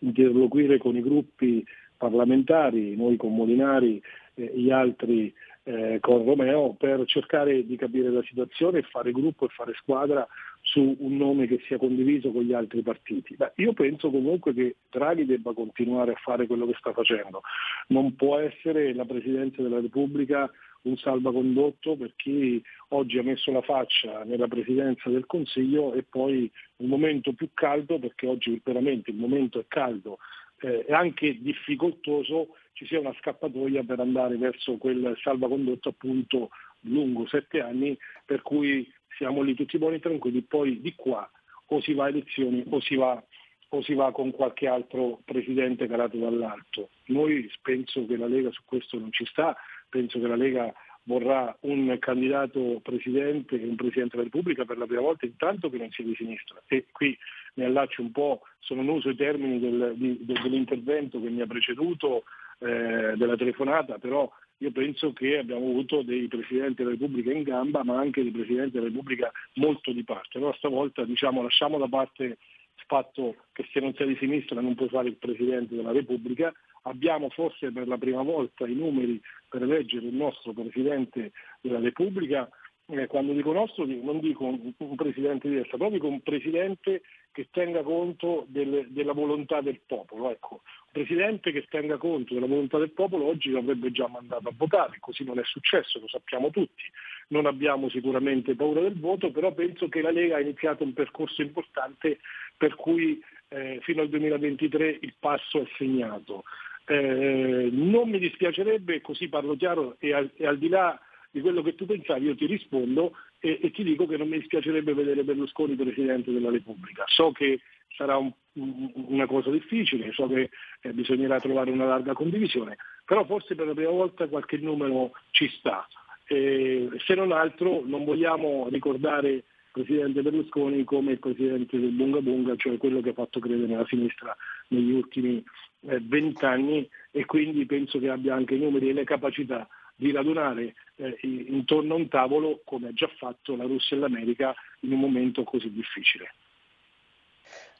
interloquire 0.00 0.78
con 0.78 0.96
i 0.96 1.02
gruppi 1.02 1.64
parlamentari, 1.96 2.94
noi 2.96 3.16
con 3.16 3.34
Molinari 3.34 4.00
e 4.34 4.52
gli 4.54 4.70
altri 4.70 5.32
eh, 5.64 5.98
con 6.00 6.24
Romeo, 6.24 6.76
per 6.78 7.04
cercare 7.06 7.66
di 7.66 7.76
capire 7.76 8.10
la 8.10 8.22
situazione 8.22 8.82
fare 8.82 9.10
gruppo 9.10 9.46
e 9.46 9.48
fare 9.50 9.72
squadra 9.74 10.26
su 10.62 10.96
un 10.98 11.16
nome 11.16 11.46
che 11.46 11.60
sia 11.66 11.78
condiviso 11.78 12.30
con 12.30 12.42
gli 12.42 12.52
altri 12.52 12.82
partiti. 12.82 13.36
Beh, 13.36 13.52
io 13.56 13.72
penso 13.72 14.10
comunque 14.10 14.52
che 14.52 14.76
Draghi 14.90 15.24
debba 15.24 15.54
continuare 15.54 16.12
a 16.12 16.20
fare 16.22 16.46
quello 16.46 16.66
che 16.66 16.76
sta 16.78 16.92
facendo. 16.92 17.42
Non 17.88 18.14
può 18.14 18.38
essere 18.38 18.92
la 18.94 19.04
Presidenza 19.04 19.62
della 19.62 19.80
Repubblica 19.80 20.50
un 20.82 20.96
salvacondotto 20.96 21.96
per 21.96 22.12
chi 22.16 22.62
oggi 22.88 23.18
ha 23.18 23.22
messo 23.22 23.50
la 23.50 23.62
faccia 23.62 24.22
nella 24.24 24.46
Presidenza 24.46 25.10
del 25.10 25.26
Consiglio 25.26 25.92
e 25.94 26.04
poi 26.04 26.50
il 26.76 26.86
momento 26.86 27.32
più 27.32 27.50
caldo, 27.52 27.98
perché 27.98 28.26
oggi 28.26 28.60
veramente 28.62 29.10
il 29.10 29.16
momento 29.16 29.58
è 29.58 29.64
caldo 29.66 30.18
eh, 30.60 30.84
e 30.86 30.92
anche 30.92 31.38
difficoltoso, 31.40 32.56
ci 32.72 32.86
sia 32.86 33.00
una 33.00 33.14
scappatoia 33.18 33.82
per 33.82 34.00
andare 34.00 34.36
verso 34.36 34.76
quel 34.76 35.16
salvacondotto 35.20 35.88
appunto 35.88 36.50
lungo 36.82 37.26
sette 37.26 37.60
anni, 37.60 37.96
per 38.24 38.42
cui 38.42 38.88
siamo 39.18 39.42
lì 39.42 39.54
tutti 39.54 39.76
buoni 39.76 39.96
e 39.96 40.00
tranquilli, 40.00 40.42
poi 40.42 40.80
di 40.80 40.94
qua 40.94 41.28
o 41.70 41.80
si 41.82 41.92
va 41.92 42.04
a 42.04 42.08
elezioni 42.08 42.64
o 42.70 42.80
si 42.80 42.94
va, 42.94 43.22
o 43.70 43.82
si 43.82 43.92
va 43.92 44.10
con 44.12 44.30
qualche 44.30 44.66
altro 44.66 45.20
presidente 45.24 45.86
calato 45.86 46.16
dall'alto. 46.16 46.90
Noi 47.06 47.50
penso 47.60 48.06
che 48.06 48.16
la 48.16 48.26
Lega 48.26 48.50
su 48.52 48.62
questo 48.64 48.98
non 48.98 49.12
ci 49.12 49.26
sta, 49.26 49.54
penso 49.90 50.18
che 50.18 50.26
la 50.26 50.36
Lega 50.36 50.72
vorrà 51.02 51.54
un 51.60 51.96
candidato 51.98 52.80
presidente 52.82 53.60
e 53.60 53.66
un 53.66 53.76
presidente 53.76 54.16
della 54.16 54.28
Repubblica 54.30 54.64
per 54.64 54.78
la 54.78 54.86
prima 54.86 55.00
volta 55.00 55.24
intanto 55.24 55.70
che 55.70 55.78
non 55.78 55.90
sia 55.90 56.04
di 56.04 56.14
sinistra 56.14 56.62
e 56.66 56.86
qui 56.92 57.16
mi 57.54 57.64
allaccio 57.64 58.02
un 58.02 58.12
po', 58.12 58.42
sono 58.58 58.82
in 58.82 58.88
uso 58.88 59.08
i 59.08 59.16
termini 59.16 59.58
del, 59.58 59.94
di- 59.96 60.18
de- 60.20 60.40
dell'intervento 60.42 61.20
che 61.20 61.30
mi 61.30 61.40
ha 61.40 61.46
preceduto, 61.46 62.24
eh, 62.60 63.14
della 63.16 63.36
telefonata, 63.36 63.98
però 63.98 64.30
io 64.58 64.72
penso 64.72 65.12
che 65.12 65.38
abbiamo 65.38 65.66
avuto 65.66 66.02
dei 66.02 66.26
Presidenti 66.26 66.82
della 66.82 66.90
Repubblica 66.90 67.32
in 67.32 67.42
gamba, 67.42 67.84
ma 67.84 67.98
anche 67.98 68.22
dei 68.22 68.32
Presidenti 68.32 68.72
della 68.72 68.86
Repubblica 68.86 69.30
molto 69.54 69.92
di 69.92 70.02
parte. 70.02 70.38
Allora 70.38 70.56
stavolta 70.56 71.04
diciamo, 71.04 71.42
lasciamo 71.42 71.78
da 71.78 71.88
parte 71.88 72.24
il 72.24 72.84
fatto 72.86 73.36
che 73.52 73.66
se 73.72 73.80
non 73.80 73.94
sei 73.94 74.08
di 74.08 74.16
sinistra 74.16 74.60
non 74.60 74.74
puoi 74.74 74.88
fare 74.88 75.08
il 75.08 75.16
Presidente 75.16 75.74
della 75.74 75.92
Repubblica, 75.92 76.52
abbiamo 76.82 77.28
forse 77.30 77.70
per 77.70 77.86
la 77.86 77.98
prima 77.98 78.22
volta 78.22 78.66
i 78.66 78.74
numeri 78.74 79.20
per 79.48 79.62
eleggere 79.62 80.06
il 80.06 80.14
nostro 80.14 80.52
Presidente 80.52 81.32
della 81.60 81.80
Repubblica, 81.80 82.48
eh, 82.86 83.06
quando 83.06 83.32
dico 83.32 83.52
nostro 83.52 83.84
non 83.84 84.18
dico 84.20 84.44
un, 84.44 84.94
Presidente 84.96 85.48
di 85.48 85.56
destra, 85.56 85.76
proprio 85.76 85.98
dico 85.98 86.10
un 86.10 86.20
Presidente 86.20 87.02
che 87.32 87.48
tenga 87.50 87.82
conto 87.82 88.44
del- 88.48 88.86
della 88.88 89.12
volontà 89.12 89.60
del 89.60 89.80
popolo. 89.86 90.30
Ecco, 90.30 90.62
un 90.64 90.92
Presidente 90.92 91.52
che 91.52 91.66
tenga 91.68 91.96
conto 91.96 92.34
della 92.34 92.46
volontà 92.46 92.78
del 92.78 92.90
popolo 92.90 93.26
oggi 93.26 93.50
l'avrebbe 93.50 93.90
già 93.92 94.08
mandato 94.08 94.48
a 94.48 94.52
votare, 94.56 94.96
così 95.00 95.24
non 95.24 95.38
è 95.38 95.44
successo, 95.44 96.00
lo 96.00 96.08
sappiamo 96.08 96.50
tutti. 96.50 96.82
Non 97.28 97.46
abbiamo 97.46 97.88
sicuramente 97.88 98.54
paura 98.54 98.80
del 98.80 98.98
voto, 98.98 99.30
però 99.30 99.52
penso 99.52 99.88
che 99.88 100.00
la 100.00 100.10
Lega 100.10 100.36
ha 100.36 100.40
iniziato 100.40 100.82
un 100.82 100.94
percorso 100.94 101.42
importante 101.42 102.18
per 102.56 102.74
cui 102.74 103.22
eh, 103.48 103.78
fino 103.82 104.02
al 104.02 104.08
2023 104.08 104.98
il 105.02 105.14
passo 105.18 105.60
è 105.60 105.66
segnato. 105.76 106.44
Eh, 106.86 107.68
non 107.70 108.08
mi 108.08 108.18
dispiacerebbe, 108.18 109.00
così 109.02 109.28
parlo 109.28 109.56
chiaro, 109.56 109.96
e 109.98 110.14
al, 110.14 110.30
e 110.36 110.46
al 110.46 110.58
di 110.58 110.68
là 110.68 110.98
di 111.30 111.40
quello 111.40 111.62
che 111.62 111.74
tu 111.74 111.86
pensavi, 111.86 112.26
io 112.26 112.34
ti 112.34 112.46
rispondo 112.46 113.12
e, 113.40 113.58
e 113.62 113.70
ti 113.70 113.82
dico 113.84 114.06
che 114.06 114.16
non 114.16 114.28
mi 114.28 114.38
dispiacerebbe 114.38 114.94
vedere 114.94 115.24
Berlusconi 115.24 115.74
Presidente 115.74 116.32
della 116.32 116.50
Repubblica. 116.50 117.04
So 117.06 117.32
che 117.32 117.60
sarà 117.96 118.16
un- 118.16 118.32
un- 118.54 118.92
una 118.94 119.26
cosa 119.26 119.50
difficile, 119.50 120.12
so 120.12 120.26
che 120.28 120.50
eh, 120.82 120.92
bisognerà 120.92 121.40
trovare 121.40 121.70
una 121.70 121.86
larga 121.86 122.12
condivisione, 122.12 122.76
però 123.04 123.24
forse 123.24 123.54
per 123.54 123.66
la 123.66 123.74
prima 123.74 123.90
volta 123.90 124.28
qualche 124.28 124.56
numero 124.58 125.12
ci 125.30 125.48
sta. 125.48 125.86
Eh, 126.26 126.88
se 127.06 127.14
non 127.14 127.32
altro 127.32 127.82
non 127.84 128.04
vogliamo 128.04 128.68
ricordare 128.70 129.30
il 129.30 129.44
Presidente 129.72 130.22
Berlusconi 130.22 130.84
come 130.84 131.12
il 131.12 131.18
Presidente 131.18 131.78
del 131.78 131.90
Bunga 131.90 132.20
Bunga, 132.20 132.54
cioè 132.56 132.76
quello 132.76 133.00
che 133.00 133.10
ha 133.10 133.14
fatto 133.14 133.40
credere 133.40 133.74
la 133.74 133.86
sinistra 133.86 134.36
negli 134.68 134.90
ultimi 134.92 135.42
eh, 135.88 136.00
vent'anni 136.00 136.88
e 137.12 137.24
quindi 137.24 137.64
penso 137.64 137.98
che 137.98 138.10
abbia 138.10 138.34
anche 138.34 138.54
i 138.56 138.58
numeri 138.58 138.88
e 138.90 138.92
le 138.92 139.04
capacità 139.04 139.66
di 139.98 140.12
radunare 140.12 140.74
eh, 140.96 141.18
intorno 141.22 141.94
a 141.94 141.96
un 141.96 142.08
tavolo 142.08 142.60
come 142.64 142.88
ha 142.88 142.92
già 142.92 143.10
fatto 143.18 143.56
la 143.56 143.64
Russia 143.64 143.96
e 143.96 144.00
l'America 144.00 144.54
in 144.80 144.92
un 144.92 145.00
momento 145.00 145.42
così 145.42 145.72
difficile. 145.72 146.32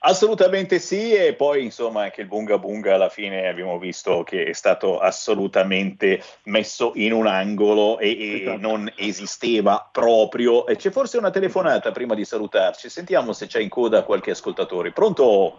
Assolutamente 0.01 0.79
sì, 0.79 1.13
e 1.13 1.35
poi 1.35 1.65
insomma 1.65 2.03
anche 2.03 2.21
il 2.21 2.29
Bunga 2.29 2.59
Bunga 2.59 2.95
alla 2.95 3.09
fine 3.09 3.49
abbiamo 3.49 3.79
visto 3.79 4.23
che 4.23 4.45
è 4.45 4.53
stato 4.53 4.99
assolutamente 5.01 6.23
messo 6.45 6.93
in 6.95 7.13
un 7.13 7.27
angolo 7.27 7.99
e, 7.99 8.45
e 8.45 8.57
non 8.59 8.93
esisteva 8.97 9.89
proprio. 9.91 10.67
E 10.67 10.77
c'è 10.77 10.91
forse 10.91 11.19
una 11.19 11.31
telefonata 11.31 11.91
prima 11.91 12.15
di 12.15 12.25
salutarci, 12.25 12.89
sentiamo 12.89 13.33
se 13.33 13.47
c'è 13.47 13.61
in 13.61 13.69
coda 13.69 14.05
qualche 14.05 14.31
ascoltatore. 14.31 14.93
Pronto? 14.93 15.59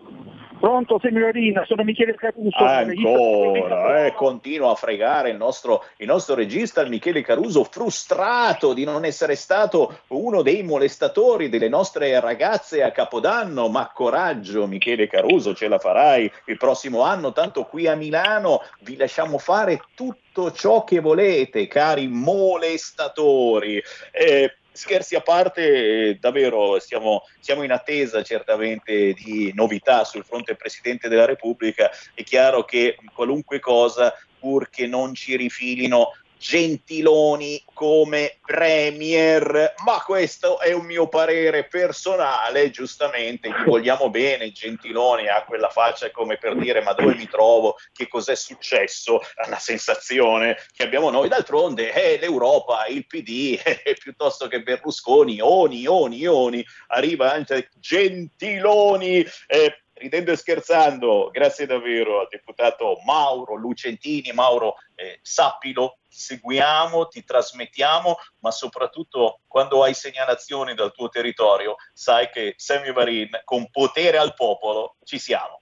Pronto, 0.60 1.00
Signorina, 1.02 1.64
sono 1.66 1.84
Michele 1.84 2.16
Caruso. 2.16 2.58
Ancora, 2.58 4.06
eh, 4.06 4.14
continua 4.14 4.72
a 4.72 4.76
fregare 4.76 5.30
il 5.30 5.38
nostro, 5.38 5.86
il 5.98 6.08
nostro 6.08 6.36
regista 6.36 6.84
Michele 6.84 7.22
Caruso, 7.22 7.64
frustrato 7.64 8.74
di 8.74 8.84
non 8.84 9.06
essere 9.06 9.36
stato 9.36 10.02
uno 10.08 10.42
dei 10.42 10.64
molestatori 10.64 11.48
delle 11.48 11.70
nostre 11.70 12.20
ragazze 12.20 12.84
a 12.84 12.92
Capodanno. 12.92 13.70
Ma 13.70 13.90
coraggio, 13.94 14.68
Michele 14.68 15.08
Caruso, 15.08 15.56
ce 15.56 15.70
la 15.70 15.80
farai 15.80 16.30
il 16.48 16.58
prossimo 16.58 17.04
anno. 17.04 17.32
Tanto 17.32 17.64
qui 17.64 17.88
a 17.88 17.96
Milano 17.96 18.62
vi 18.82 18.98
lasciamo 18.98 19.38
fare 19.38 19.80
tutto 19.96 20.52
ciò 20.52 20.84
che 20.84 21.00
volete, 21.00 21.68
cari 21.68 22.08
molestatori. 22.08 23.82
Eh, 24.12 24.59
Scherzi 24.72 25.16
a 25.16 25.22
parte, 25.22 26.10
eh, 26.10 26.18
davvero 26.20 26.80
siamo, 26.80 27.24
siamo 27.40 27.64
in 27.64 27.72
attesa 27.72 28.24
certamente 28.24 29.14
di 29.14 29.52
novità 29.54 30.04
sul 30.04 30.24
fronte 30.24 30.56
Presidente 30.56 31.10
della 31.10 31.26
Repubblica. 31.26 31.90
È 32.14 32.24
chiaro 32.24 32.64
che 32.64 32.98
qualunque 33.14 33.60
cosa, 33.60 34.14
pur 34.40 34.70
che 34.70 34.88
non 34.88 35.14
ci 35.14 35.36
rifilino 35.36 36.12
Gentiloni 36.40 37.62
come 37.74 38.38
premier, 38.46 39.74
ma 39.84 40.02
questo 40.06 40.60
è 40.62 40.72
un 40.72 40.86
mio 40.86 41.10
parere 41.10 41.66
personale, 41.66 42.70
giustamente, 42.70 43.50
gli 43.50 43.64
vogliamo 43.66 44.10
bene, 44.10 44.52
Gentiloni 44.52 45.28
ha 45.28 45.44
quella 45.44 45.70
faccia 45.70 46.10
come 46.12 46.38
per 46.38 46.56
dire 46.56 46.82
ma 46.82 46.94
dove 46.94 47.14
mi 47.16 47.28
trovo, 47.28 47.76
che 47.92 48.08
cos'è 48.08 48.36
successo, 48.36 49.20
una 49.46 49.60
sensazione 49.60 50.58
che 50.74 50.84
abbiamo 50.84 51.10
noi, 51.10 51.28
d'altronde 51.28 51.92
è 51.92 52.18
l'Europa, 52.18 52.86
il 52.86 53.06
PD, 53.06 53.60
eh, 53.62 53.98
piuttosto 54.02 54.48
che 54.48 54.62
Berlusconi, 54.62 55.42
Oni, 55.42 55.86
Oni, 55.88 56.26
Oni, 56.26 56.66
arriva 56.88 57.34
anche 57.34 57.70
Gentiloni, 57.76 59.26
eh, 59.48 59.84
ridendo 60.00 60.32
e 60.32 60.36
scherzando, 60.36 61.30
grazie 61.32 61.66
davvero 61.66 62.22
al 62.22 62.28
deputato 62.30 62.98
Mauro 63.06 63.56
Lucentini. 63.56 64.32
Mauro, 64.34 64.76
eh, 64.96 65.20
sappilo, 65.22 66.00
seguiamo, 66.08 67.08
ti 67.08 67.24
trasmettiamo, 67.24 68.16
ma 68.40 68.52
soprattutto 68.52 69.42
quando 69.48 69.84
hai 69.84 69.94
segnalazioni 69.94 70.74
dal 70.74 70.94
tuo 70.94 71.10
territorio, 71.10 71.76
sai 71.94 72.30
che 72.32 72.54
Sammy 72.58 72.92
Varin, 72.92 73.30
con 73.44 73.70
potere 73.70 74.18
al 74.18 74.34
popolo, 74.34 74.96
ci 75.04 75.20
siamo. 75.20 75.62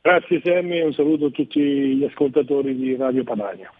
Grazie 0.00 0.40
Sammy 0.44 0.80
un 0.80 0.92
saluto 0.92 1.26
a 1.26 1.30
tutti 1.30 1.60
gli 1.60 2.04
ascoltatori 2.04 2.74
di 2.76 2.96
Radio 2.96 3.24
Padania. 3.24 3.72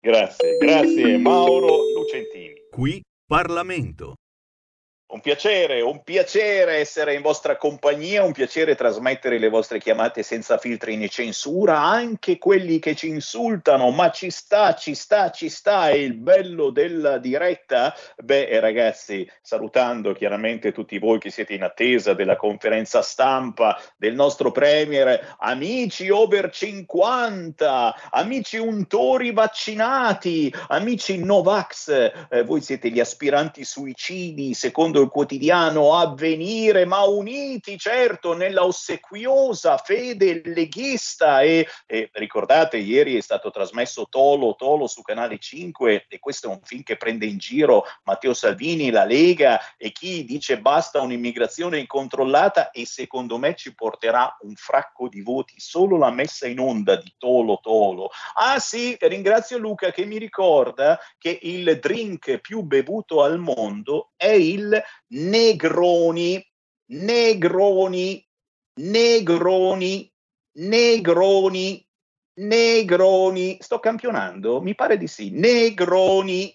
Grazie, 0.00 0.56
grazie 0.58 1.16
Mauro 1.16 1.78
Lucentini. 1.94 2.54
Qui 2.70 3.02
Parlamento. 3.26 4.14
Un 5.08 5.20
piacere, 5.20 5.82
un 5.82 6.02
piacere 6.02 6.78
essere 6.78 7.14
in 7.14 7.22
vostra 7.22 7.56
compagnia, 7.56 8.24
un 8.24 8.32
piacere 8.32 8.74
trasmettere 8.74 9.38
le 9.38 9.48
vostre 9.48 9.78
chiamate 9.78 10.24
senza 10.24 10.58
filtri 10.58 10.96
né 10.96 11.08
censura, 11.08 11.80
anche 11.80 12.38
quelli 12.38 12.80
che 12.80 12.96
ci 12.96 13.06
insultano, 13.06 13.90
ma 13.90 14.10
ci 14.10 14.30
sta, 14.30 14.74
ci 14.74 14.96
sta, 14.96 15.30
ci 15.30 15.48
sta, 15.48 15.90
è 15.90 15.94
il 15.94 16.14
bello 16.14 16.70
della 16.70 17.18
diretta. 17.18 17.94
Beh, 18.16 18.48
eh, 18.48 18.58
ragazzi, 18.58 19.30
salutando 19.40 20.12
chiaramente 20.12 20.72
tutti 20.72 20.98
voi 20.98 21.20
che 21.20 21.30
siete 21.30 21.54
in 21.54 21.62
attesa 21.62 22.12
della 22.12 22.34
conferenza 22.34 23.00
stampa 23.00 23.80
del 23.96 24.14
nostro 24.14 24.50
Premier, 24.50 25.36
amici 25.38 26.10
over 26.10 26.50
50, 26.50 28.10
amici 28.10 28.56
untori 28.56 29.30
vaccinati, 29.30 30.52
amici 30.66 31.22
Novax, 31.22 32.12
eh, 32.28 32.42
voi 32.42 32.60
siete 32.60 32.90
gli 32.90 32.98
aspiranti 32.98 33.64
suicidi, 33.64 34.52
secondo 34.52 34.94
il 35.00 35.08
quotidiano 35.08 35.94
Avvenire, 35.94 36.84
ma 36.84 37.02
uniti 37.02 37.78
certo 37.78 38.34
nella 38.34 38.64
ossequiosa 38.64 39.76
fede 39.78 40.42
leghista 40.44 41.40
e, 41.42 41.66
e 41.86 42.10
ricordate 42.12 42.76
ieri 42.76 43.16
è 43.16 43.20
stato 43.20 43.50
trasmesso 43.50 44.06
Tolo 44.08 44.54
Tolo 44.56 44.86
su 44.86 45.02
Canale 45.02 45.38
5 45.38 46.06
e 46.08 46.18
questo 46.18 46.48
è 46.48 46.50
un 46.50 46.60
film 46.62 46.82
che 46.82 46.96
prende 46.96 47.26
in 47.26 47.38
giro 47.38 47.84
Matteo 48.04 48.34
Salvini, 48.34 48.90
la 48.90 49.04
Lega 49.04 49.60
e 49.76 49.92
chi 49.92 50.24
dice 50.24 50.60
basta 50.60 51.00
un'immigrazione 51.00 51.78
incontrollata 51.78 52.70
e 52.70 52.86
secondo 52.86 53.38
me 53.38 53.54
ci 53.54 53.74
porterà 53.74 54.36
un 54.40 54.54
fracco 54.54 55.08
di 55.08 55.20
voti 55.20 55.54
solo 55.58 55.96
la 55.96 56.10
messa 56.10 56.46
in 56.46 56.60
onda 56.60 56.96
di 56.96 57.12
Tolo 57.18 57.58
Tolo. 57.62 58.10
Ah 58.34 58.58
sì, 58.58 58.96
ringrazio 59.00 59.58
Luca 59.58 59.90
che 59.90 60.04
mi 60.04 60.18
ricorda 60.18 60.98
che 61.18 61.38
il 61.42 61.78
drink 61.78 62.38
più 62.38 62.62
bevuto 62.62 63.22
al 63.22 63.38
mondo 63.38 64.12
è 64.16 64.30
il 64.30 64.82
Negroni, 65.08 66.44
Negroni, 66.92 68.26
Negroni, 68.80 70.12
Negroni, 70.58 71.88
Negroni. 72.40 73.56
Sto 73.60 73.78
campionando? 73.78 74.60
Mi 74.60 74.74
pare 74.74 74.96
di 74.96 75.06
sì. 75.06 75.30
Negroni, 75.30 76.54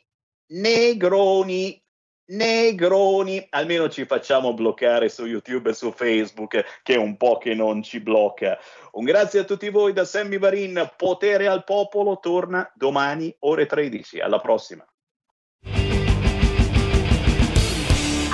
Negroni, 0.53 1.83
Negroni. 2.31 3.47
Almeno 3.49 3.89
ci 3.89 4.05
facciamo 4.05 4.53
bloccare 4.53 5.09
su 5.09 5.25
YouTube 5.25 5.71
e 5.71 5.73
su 5.73 5.91
Facebook, 5.91 6.81
che 6.83 6.93
è 6.93 6.97
un 6.97 7.17
po' 7.17 7.38
che 7.38 7.53
non 7.53 7.83
ci 7.83 7.99
blocca. 7.99 8.57
Un 8.93 9.05
grazie 9.05 9.39
a 9.39 9.43
tutti 9.43 9.69
voi 9.69 9.93
da 9.93 10.05
Sammy 10.05 10.38
Varin. 10.38 10.93
Potere 10.95 11.47
al 11.47 11.63
popolo 11.63 12.19
torna 12.19 12.71
domani 12.75 13.35
ore 13.39 13.65
13. 13.65 14.19
Alla 14.19 14.39
prossima. 14.39 14.85